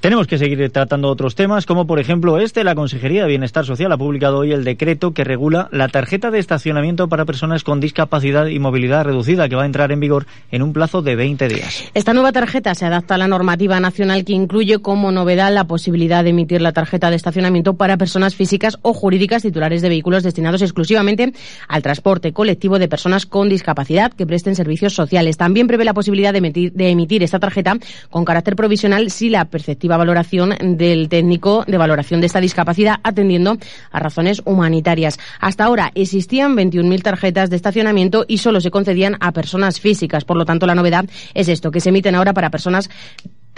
Tenemos 0.00 0.26
que 0.26 0.38
seguir 0.38 0.70
tratando 0.70 1.08
otros 1.08 1.34
temas, 1.34 1.66
como 1.66 1.86
por 1.86 1.98
ejemplo 1.98 2.38
este, 2.38 2.64
la 2.64 2.74
Consejería 2.74 3.22
de 3.22 3.28
Bienestar 3.28 3.66
Social 3.66 3.92
ha 3.92 3.98
publicado 3.98 4.38
hoy 4.38 4.52
el 4.52 4.64
decreto 4.64 5.12
que 5.12 5.24
regula 5.24 5.68
la 5.72 5.88
tarjeta 5.88 6.30
de 6.30 6.38
estacionamiento 6.38 7.08
para 7.08 7.26
personas 7.26 7.64
con 7.64 7.80
discapacidad 7.80 8.46
y 8.46 8.58
movilidad 8.58 9.04
reducida, 9.04 9.48
que 9.48 9.56
va 9.56 9.64
a 9.64 9.66
entrar 9.66 9.92
en 9.92 10.00
vigor 10.00 10.26
en 10.50 10.62
un 10.62 10.72
plazo 10.72 11.02
de 11.02 11.16
20 11.16 11.48
días. 11.48 11.65
Esta 11.94 12.12
nueva 12.12 12.32
tarjeta 12.32 12.74
se 12.74 12.84
adapta 12.84 13.14
a 13.14 13.18
la 13.18 13.28
normativa 13.28 13.78
nacional 13.80 14.24
que 14.24 14.32
incluye 14.32 14.78
como 14.78 15.12
novedad 15.12 15.52
la 15.52 15.64
posibilidad 15.64 16.24
de 16.24 16.30
emitir 16.30 16.60
la 16.60 16.72
tarjeta 16.72 17.10
de 17.10 17.16
estacionamiento 17.16 17.74
para 17.74 17.96
personas 17.96 18.34
físicas 18.34 18.78
o 18.82 18.92
jurídicas 18.92 19.42
titulares 19.42 19.82
de 19.82 19.88
vehículos 19.88 20.22
destinados 20.22 20.62
exclusivamente 20.62 21.32
al 21.68 21.82
transporte 21.82 22.32
colectivo 22.32 22.78
de 22.78 22.88
personas 22.88 23.26
con 23.26 23.48
discapacidad 23.48 24.12
que 24.12 24.26
presten 24.26 24.54
servicios 24.54 24.94
sociales. 24.94 25.36
También 25.36 25.66
prevé 25.66 25.84
la 25.84 25.94
posibilidad 25.94 26.32
de 26.32 26.38
emitir, 26.38 26.72
de 26.72 26.90
emitir 26.90 27.22
esta 27.22 27.38
tarjeta 27.38 27.76
con 28.10 28.24
carácter 28.24 28.56
provisional 28.56 29.10
si 29.10 29.28
la 29.28 29.44
perceptiva 29.46 29.96
valoración 29.96 30.54
del 30.60 31.08
técnico 31.08 31.64
de 31.66 31.78
valoración 31.78 32.20
de 32.20 32.26
esta 32.26 32.40
discapacidad 32.40 32.96
atendiendo 33.02 33.56
a 33.90 34.00
razones 34.00 34.42
humanitarias. 34.44 35.18
Hasta 35.40 35.64
ahora 35.64 35.92
existían 35.94 36.56
21.000 36.56 37.02
tarjetas 37.02 37.50
de 37.50 37.56
estacionamiento 37.56 38.24
y 38.28 38.38
solo 38.38 38.60
se 38.60 38.70
concedían 38.70 39.16
a 39.20 39.32
personas 39.32 39.80
físicas. 39.80 40.24
Por 40.24 40.36
lo 40.36 40.44
tanto, 40.44 40.66
la 40.66 40.74
novedad 40.74 41.06
es 41.34 41.48
esto, 41.56 41.70
que 41.70 41.80
se 41.80 41.88
emiten 41.88 42.14
ahora 42.14 42.32
para 42.32 42.50
personas 42.50 42.88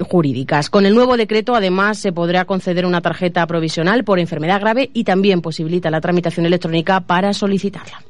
jurídicas. 0.04 0.70
Con 0.70 0.86
el 0.86 0.94
nuevo 0.94 1.16
decreto, 1.16 1.54
además, 1.54 1.98
se 1.98 2.12
podrá 2.12 2.44
conceder 2.44 2.86
una 2.86 3.00
tarjeta 3.00 3.46
provisional 3.46 4.04
por 4.04 4.18
enfermedad 4.18 4.60
grave 4.60 4.90
y 4.94 5.04
también 5.04 5.42
posibilita 5.42 5.90
la 5.90 6.00
tramitación 6.00 6.46
electrónica 6.46 7.00
para 7.00 7.32
solicitarla. 7.32 8.07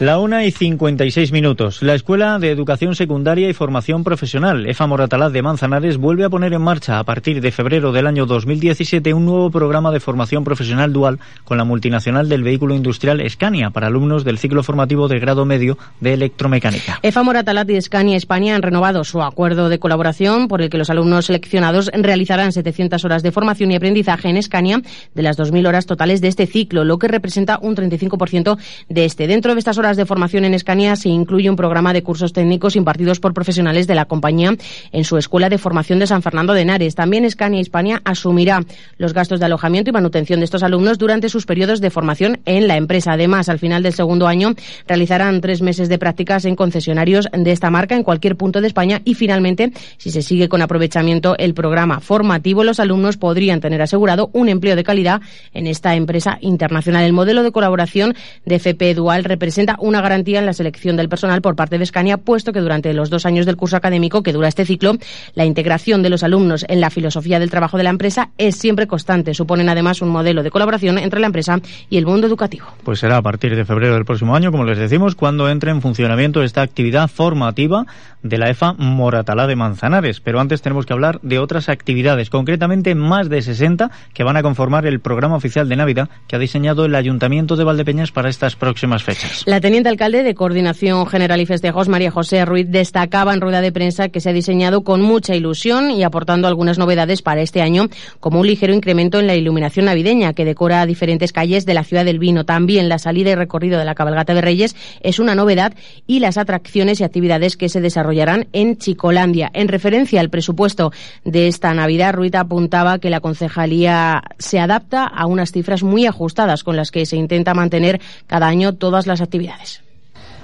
La 0.00 0.18
una 0.18 0.46
y 0.46 0.50
56 0.50 1.30
minutos. 1.30 1.82
La 1.82 1.92
Escuela 1.92 2.38
de 2.38 2.50
Educación 2.50 2.94
Secundaria 2.94 3.50
y 3.50 3.52
Formación 3.52 4.02
Profesional, 4.02 4.66
EFA 4.66 4.86
Moratalaz 4.86 5.30
de 5.30 5.42
Manzanares, 5.42 5.98
vuelve 5.98 6.24
a 6.24 6.30
poner 6.30 6.54
en 6.54 6.62
marcha 6.62 6.98
a 6.98 7.04
partir 7.04 7.42
de 7.42 7.52
febrero 7.52 7.92
del 7.92 8.06
año 8.06 8.24
2017 8.24 9.12
un 9.12 9.26
nuevo 9.26 9.50
programa 9.50 9.90
de 9.90 10.00
formación 10.00 10.42
profesional 10.42 10.94
dual 10.94 11.18
con 11.44 11.58
la 11.58 11.64
multinacional 11.64 12.30
del 12.30 12.42
vehículo 12.42 12.74
industrial 12.74 13.22
Scania 13.28 13.68
para 13.68 13.88
alumnos 13.88 14.24
del 14.24 14.38
ciclo 14.38 14.62
formativo 14.62 15.06
de 15.06 15.18
grado 15.18 15.44
medio 15.44 15.76
de 16.00 16.14
electromecánica. 16.14 16.98
EFA 17.02 17.22
Moratalaz 17.22 17.68
y 17.68 17.78
Scania 17.82 18.16
España 18.16 18.56
han 18.56 18.62
renovado 18.62 19.04
su 19.04 19.20
acuerdo 19.20 19.68
de 19.68 19.78
colaboración 19.78 20.48
por 20.48 20.62
el 20.62 20.70
que 20.70 20.78
los 20.78 20.88
alumnos 20.88 21.26
seleccionados 21.26 21.90
realizarán 21.92 22.52
700 22.52 23.04
horas 23.04 23.22
de 23.22 23.32
formación 23.32 23.70
y 23.70 23.76
aprendizaje 23.76 24.30
en 24.30 24.42
Scania 24.42 24.80
de 25.14 25.22
las 25.22 25.38
2.000 25.38 25.68
horas 25.68 25.84
totales 25.84 26.22
de 26.22 26.28
este 26.28 26.46
ciclo, 26.46 26.84
lo 26.84 26.98
que 26.98 27.06
representa 27.06 27.58
un 27.60 27.76
35% 27.76 28.56
de 28.88 29.04
este. 29.04 29.26
Dentro 29.26 29.52
de 29.52 29.58
estas 29.58 29.76
horas 29.76 29.89
de 29.96 30.06
formación 30.06 30.44
en 30.44 30.54
Escania 30.54 30.96
se 30.96 31.08
incluye 31.08 31.50
un 31.50 31.56
programa 31.56 31.92
de 31.92 32.02
cursos 32.02 32.32
técnicos 32.32 32.76
impartidos 32.76 33.20
por 33.20 33.34
profesionales 33.34 33.86
de 33.86 33.94
la 33.94 34.04
compañía 34.04 34.54
en 34.92 35.04
su 35.04 35.16
escuela 35.16 35.48
de 35.48 35.58
formación 35.58 35.98
de 35.98 36.06
San 36.06 36.22
Fernando 36.22 36.52
de 36.52 36.62
Henares. 36.62 36.94
También 36.94 37.24
Escania 37.24 37.60
Hispania 37.60 38.00
asumirá 38.04 38.64
los 38.98 39.14
gastos 39.14 39.40
de 39.40 39.46
alojamiento 39.46 39.90
y 39.90 39.92
manutención 39.92 40.40
de 40.40 40.44
estos 40.44 40.62
alumnos 40.62 40.98
durante 40.98 41.28
sus 41.28 41.46
periodos 41.46 41.80
de 41.80 41.90
formación 41.90 42.40
en 42.44 42.68
la 42.68 42.76
empresa. 42.76 43.12
Además, 43.12 43.48
al 43.48 43.58
final 43.58 43.82
del 43.82 43.94
segundo 43.94 44.26
año 44.26 44.54
realizarán 44.86 45.40
tres 45.40 45.62
meses 45.62 45.88
de 45.88 45.98
prácticas 45.98 46.44
en 46.44 46.56
concesionarios 46.56 47.28
de 47.32 47.52
esta 47.52 47.70
marca 47.70 47.96
en 47.96 48.02
cualquier 48.02 48.36
punto 48.36 48.60
de 48.60 48.66
España 48.66 49.02
y 49.04 49.14
finalmente, 49.14 49.72
si 49.98 50.10
se 50.10 50.22
sigue 50.22 50.48
con 50.48 50.62
aprovechamiento 50.62 51.36
el 51.38 51.54
programa 51.54 52.00
formativo, 52.00 52.64
los 52.64 52.80
alumnos 52.80 53.16
podrían 53.16 53.60
tener 53.60 53.82
asegurado 53.82 54.30
un 54.32 54.48
empleo 54.48 54.76
de 54.76 54.84
calidad 54.84 55.20
en 55.52 55.66
esta 55.66 55.94
empresa 55.94 56.38
internacional. 56.40 57.04
El 57.04 57.12
modelo 57.12 57.42
de 57.42 57.52
colaboración 57.52 58.14
de 58.44 58.56
FP 58.56 58.94
Dual 58.94 59.24
representa 59.24 59.76
una 59.80 60.00
garantía 60.00 60.38
en 60.38 60.46
la 60.46 60.52
selección 60.52 60.96
del 60.96 61.08
personal 61.08 61.42
por 61.42 61.56
parte 61.56 61.78
de 61.78 61.84
Escania, 61.84 62.18
puesto 62.18 62.52
que 62.52 62.60
durante 62.60 62.92
los 62.94 63.10
dos 63.10 63.26
años 63.26 63.46
del 63.46 63.56
curso 63.56 63.76
académico 63.76 64.22
que 64.22 64.32
dura 64.32 64.48
este 64.48 64.64
ciclo, 64.64 64.94
la 65.34 65.44
integración 65.44 66.02
de 66.02 66.10
los 66.10 66.22
alumnos 66.22 66.64
en 66.68 66.80
la 66.80 66.90
filosofía 66.90 67.38
del 67.38 67.50
trabajo 67.50 67.76
de 67.76 67.84
la 67.84 67.90
empresa 67.90 68.30
es 68.38 68.56
siempre 68.56 68.86
constante. 68.86 69.34
Suponen 69.34 69.68
además 69.68 70.02
un 70.02 70.08
modelo 70.08 70.42
de 70.42 70.50
colaboración 70.50 70.98
entre 70.98 71.20
la 71.20 71.26
empresa 71.26 71.60
y 71.88 71.96
el 71.96 72.06
mundo 72.06 72.26
educativo. 72.26 72.66
Pues 72.84 73.00
será 73.00 73.16
a 73.16 73.22
partir 73.22 73.56
de 73.56 73.64
febrero 73.64 73.94
del 73.94 74.04
próximo 74.04 74.34
año, 74.34 74.50
como 74.50 74.64
les 74.64 74.78
decimos, 74.78 75.14
cuando 75.14 75.48
entre 75.48 75.70
en 75.70 75.82
funcionamiento 75.82 76.42
esta 76.42 76.62
actividad 76.62 77.08
formativa 77.08 77.86
de 78.22 78.38
la 78.38 78.50
EFA 78.50 78.74
Moratalá 78.74 79.46
de 79.46 79.56
Manzanares. 79.56 80.20
Pero 80.20 80.40
antes 80.40 80.62
tenemos 80.62 80.86
que 80.86 80.92
hablar 80.92 81.20
de 81.22 81.38
otras 81.38 81.68
actividades, 81.68 82.30
concretamente 82.30 82.94
más 82.94 83.28
de 83.28 83.42
60 83.42 83.90
que 84.12 84.24
van 84.24 84.36
a 84.36 84.42
conformar 84.42 84.86
el 84.86 85.00
programa 85.00 85.36
oficial 85.36 85.68
de 85.68 85.76
Navidad 85.76 86.08
que 86.26 86.36
ha 86.36 86.38
diseñado 86.38 86.84
el 86.84 86.94
Ayuntamiento 86.94 87.56
de 87.56 87.64
Valdepeñas 87.64 88.12
para 88.12 88.28
estas 88.28 88.56
próximas 88.56 89.02
fechas. 89.02 89.42
La 89.46 89.60
teniente 89.70 89.88
alcalde 89.88 90.24
de 90.24 90.34
Coordinación 90.34 91.06
General 91.06 91.40
y 91.40 91.46
Festejos, 91.46 91.86
María 91.86 92.10
José 92.10 92.44
Ruiz, 92.44 92.66
destacaba 92.68 93.32
en 93.34 93.40
rueda 93.40 93.60
de 93.60 93.70
prensa 93.70 94.08
que 94.08 94.18
se 94.18 94.28
ha 94.28 94.32
diseñado 94.32 94.82
con 94.82 95.00
mucha 95.00 95.36
ilusión 95.36 95.92
y 95.92 96.02
aportando 96.02 96.48
algunas 96.48 96.76
novedades 96.76 97.22
para 97.22 97.40
este 97.40 97.62
año, 97.62 97.86
como 98.18 98.40
un 98.40 98.48
ligero 98.48 98.74
incremento 98.74 99.20
en 99.20 99.28
la 99.28 99.36
iluminación 99.36 99.84
navideña 99.84 100.32
que 100.32 100.44
decora 100.44 100.84
diferentes 100.86 101.32
calles 101.32 101.66
de 101.66 101.74
la 101.74 101.84
ciudad 101.84 102.04
del 102.04 102.18
vino. 102.18 102.44
También 102.44 102.88
la 102.88 102.98
salida 102.98 103.30
y 103.30 103.36
recorrido 103.36 103.78
de 103.78 103.84
la 103.84 103.94
cabalgata 103.94 104.34
de 104.34 104.40
Reyes 104.40 104.74
es 105.02 105.20
una 105.20 105.36
novedad 105.36 105.72
y 106.04 106.18
las 106.18 106.36
atracciones 106.36 106.98
y 106.98 107.04
actividades 107.04 107.56
que 107.56 107.68
se 107.68 107.80
desarrollarán 107.80 108.48
en 108.52 108.76
Chicolandia. 108.76 109.52
En 109.54 109.68
referencia 109.68 110.18
al 110.20 110.30
presupuesto 110.30 110.90
de 111.24 111.46
esta 111.46 111.72
Navidad, 111.74 112.14
Ruiz 112.14 112.34
apuntaba 112.34 112.98
que 112.98 113.08
la 113.08 113.20
concejalía 113.20 114.24
se 114.36 114.58
adapta 114.58 115.04
a 115.04 115.26
unas 115.26 115.52
cifras 115.52 115.84
muy 115.84 116.06
ajustadas 116.06 116.64
con 116.64 116.74
las 116.74 116.90
que 116.90 117.06
se 117.06 117.16
intenta 117.16 117.54
mantener 117.54 118.00
cada 118.26 118.48
año 118.48 118.74
todas 118.74 119.06
las 119.06 119.20
actividades. 119.20 119.49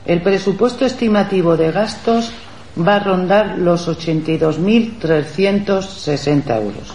El 0.06 0.22
presupuesto 0.22 0.86
estimativo 0.86 1.56
de 1.56 1.72
gastos 1.72 2.30
va 2.78 2.96
a 2.96 3.00
rondar 3.00 3.58
los 3.58 3.88
82.360 3.88 6.62
euros. 6.62 6.94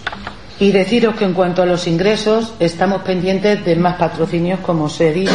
Y 0.60 0.72
deciros 0.72 1.16
que 1.16 1.24
en 1.24 1.32
cuanto 1.34 1.62
a 1.62 1.66
los 1.66 1.86
ingresos, 1.86 2.54
estamos 2.60 3.02
pendientes 3.02 3.64
de 3.64 3.76
más 3.76 3.96
patrocinios, 3.96 4.60
como 4.60 4.84
os 4.84 5.00
he 5.00 5.12
dicho, 5.12 5.32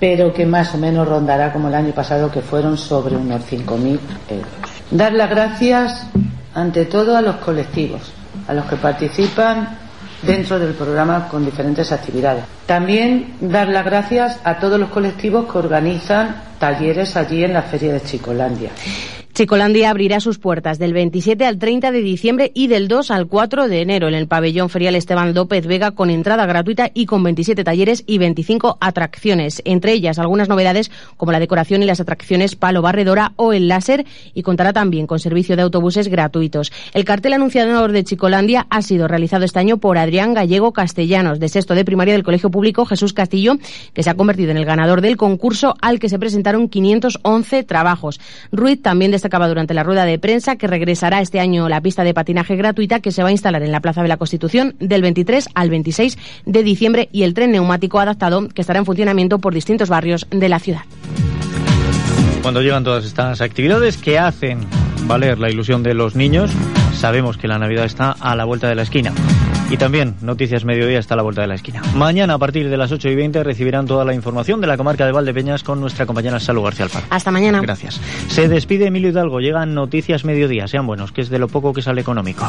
pero 0.00 0.32
que 0.32 0.46
más 0.46 0.74
o 0.74 0.78
menos 0.78 1.06
rondará 1.06 1.52
como 1.52 1.68
el 1.68 1.74
año 1.74 1.92
pasado, 1.92 2.30
que 2.30 2.40
fueron 2.40 2.78
sobre 2.78 3.16
unos 3.16 3.42
5.000 3.42 3.98
euros. 4.30 4.48
Dar 4.90 5.12
las 5.12 5.30
gracias, 5.30 6.06
ante 6.54 6.86
todo, 6.86 7.16
a 7.16 7.20
los 7.20 7.36
colectivos, 7.36 8.12
a 8.48 8.54
los 8.54 8.64
que 8.64 8.74
participan 8.76 9.83
dentro 10.26 10.58
del 10.58 10.74
programa 10.74 11.28
con 11.28 11.44
diferentes 11.44 11.92
actividades. 11.92 12.44
También 12.66 13.34
dar 13.40 13.68
las 13.68 13.84
gracias 13.84 14.40
a 14.44 14.58
todos 14.58 14.78
los 14.78 14.90
colectivos 14.90 15.50
que 15.50 15.58
organizan 15.58 16.36
talleres 16.58 17.16
allí 17.16 17.44
en 17.44 17.52
la 17.52 17.62
Feria 17.62 17.92
de 17.92 18.02
Chicolandia. 18.02 18.70
Chicolandia 19.34 19.90
abrirá 19.90 20.20
sus 20.20 20.38
puertas 20.38 20.78
del 20.78 20.92
27 20.92 21.44
al 21.44 21.58
30 21.58 21.90
de 21.90 22.02
diciembre 22.02 22.52
y 22.54 22.68
del 22.68 22.86
2 22.86 23.10
al 23.10 23.26
4 23.26 23.66
de 23.66 23.80
enero 23.80 24.06
en 24.06 24.14
el 24.14 24.28
pabellón 24.28 24.70
ferial 24.70 24.94
Esteban 24.94 25.34
López 25.34 25.66
Vega 25.66 25.90
con 25.90 26.08
entrada 26.08 26.46
gratuita 26.46 26.92
y 26.94 27.06
con 27.06 27.24
27 27.24 27.64
talleres 27.64 28.04
y 28.06 28.18
25 28.18 28.78
atracciones, 28.80 29.60
entre 29.64 29.90
ellas 29.90 30.20
algunas 30.20 30.48
novedades 30.48 30.92
como 31.16 31.32
la 31.32 31.40
decoración 31.40 31.82
y 31.82 31.86
las 31.86 31.98
atracciones 31.98 32.54
palo 32.54 32.80
barredora 32.80 33.32
o 33.34 33.52
el 33.52 33.66
láser 33.66 34.06
y 34.34 34.42
contará 34.42 34.72
también 34.72 35.08
con 35.08 35.18
servicio 35.18 35.56
de 35.56 35.62
autobuses 35.62 36.06
gratuitos. 36.06 36.70
El 36.92 37.04
cartel 37.04 37.32
anunciador 37.32 37.90
de 37.90 38.04
Chicolandia 38.04 38.68
ha 38.70 38.82
sido 38.82 39.08
realizado 39.08 39.44
este 39.44 39.58
año 39.58 39.78
por 39.78 39.98
Adrián 39.98 40.34
Gallego 40.34 40.72
Castellanos, 40.72 41.40
de 41.40 41.48
sexto 41.48 41.74
de 41.74 41.84
primaria 41.84 42.14
del 42.14 42.22
Colegio 42.22 42.52
Público 42.52 42.86
Jesús 42.86 43.12
Castillo, 43.12 43.56
que 43.94 44.04
se 44.04 44.10
ha 44.10 44.14
convertido 44.14 44.52
en 44.52 44.58
el 44.58 44.64
ganador 44.64 45.00
del 45.00 45.16
concurso 45.16 45.74
al 45.80 45.98
que 45.98 46.08
se 46.08 46.20
presentaron 46.20 46.68
511 46.68 47.64
trabajos. 47.64 48.20
Ruiz 48.52 48.80
también 48.80 49.10
destacaba 49.24 49.48
durante 49.48 49.72
la 49.72 49.82
rueda 49.82 50.04
de 50.04 50.18
prensa 50.18 50.56
que 50.56 50.66
regresará 50.66 51.22
este 51.22 51.40
año 51.40 51.66
la 51.70 51.80
pista 51.80 52.04
de 52.04 52.12
patinaje 52.12 52.56
gratuita 52.56 53.00
que 53.00 53.10
se 53.10 53.22
va 53.22 53.30
a 53.30 53.32
instalar 53.32 53.62
en 53.62 53.72
la 53.72 53.80
Plaza 53.80 54.02
de 54.02 54.08
la 54.08 54.18
Constitución 54.18 54.76
del 54.80 55.00
23 55.00 55.48
al 55.54 55.70
26 55.70 56.18
de 56.44 56.62
diciembre 56.62 57.08
y 57.10 57.22
el 57.22 57.32
tren 57.32 57.52
neumático 57.52 58.00
adaptado 58.00 58.46
que 58.48 58.60
estará 58.60 58.80
en 58.80 58.84
funcionamiento 58.84 59.38
por 59.38 59.54
distintos 59.54 59.88
barrios 59.88 60.26
de 60.30 60.50
la 60.50 60.58
ciudad. 60.58 60.82
Cuando 62.42 62.60
llegan 62.60 62.84
todas 62.84 63.06
estas 63.06 63.40
actividades 63.40 63.96
que 63.96 64.18
hacen 64.18 64.60
valer 65.06 65.38
la 65.38 65.48
ilusión 65.48 65.82
de 65.82 65.94
los 65.94 66.16
niños, 66.16 66.50
sabemos 66.92 67.38
que 67.38 67.48
la 67.48 67.58
Navidad 67.58 67.86
está 67.86 68.10
a 68.10 68.36
la 68.36 68.44
vuelta 68.44 68.68
de 68.68 68.74
la 68.74 68.82
esquina. 68.82 69.14
Y 69.74 69.76
también 69.76 70.14
Noticias 70.20 70.64
Mediodía 70.64 71.00
está 71.00 71.14
a 71.14 71.16
la 71.16 71.24
vuelta 71.24 71.40
de 71.40 71.48
la 71.48 71.56
esquina. 71.56 71.82
Mañana 71.96 72.34
a 72.34 72.38
partir 72.38 72.70
de 72.70 72.76
las 72.76 72.92
8 72.92 73.08
y 73.08 73.16
20 73.16 73.42
recibirán 73.42 73.88
toda 73.88 74.04
la 74.04 74.14
información 74.14 74.60
de 74.60 74.68
la 74.68 74.76
comarca 74.76 75.04
de 75.04 75.10
Valdepeñas 75.10 75.64
con 75.64 75.80
nuestra 75.80 76.06
compañera 76.06 76.38
Salud 76.38 76.62
García 76.62 76.84
Alfaro. 76.84 77.06
Hasta 77.10 77.32
mañana. 77.32 77.60
Gracias. 77.60 78.00
Se 78.28 78.46
despide 78.46 78.86
Emilio 78.86 79.10
Hidalgo. 79.10 79.40
Llegan 79.40 79.74
Noticias 79.74 80.24
Mediodía. 80.24 80.68
Sean 80.68 80.86
buenos, 80.86 81.10
que 81.10 81.22
es 81.22 81.28
de 81.28 81.40
lo 81.40 81.48
poco 81.48 81.72
que 81.72 81.82
sale 81.82 82.02
económico. 82.02 82.48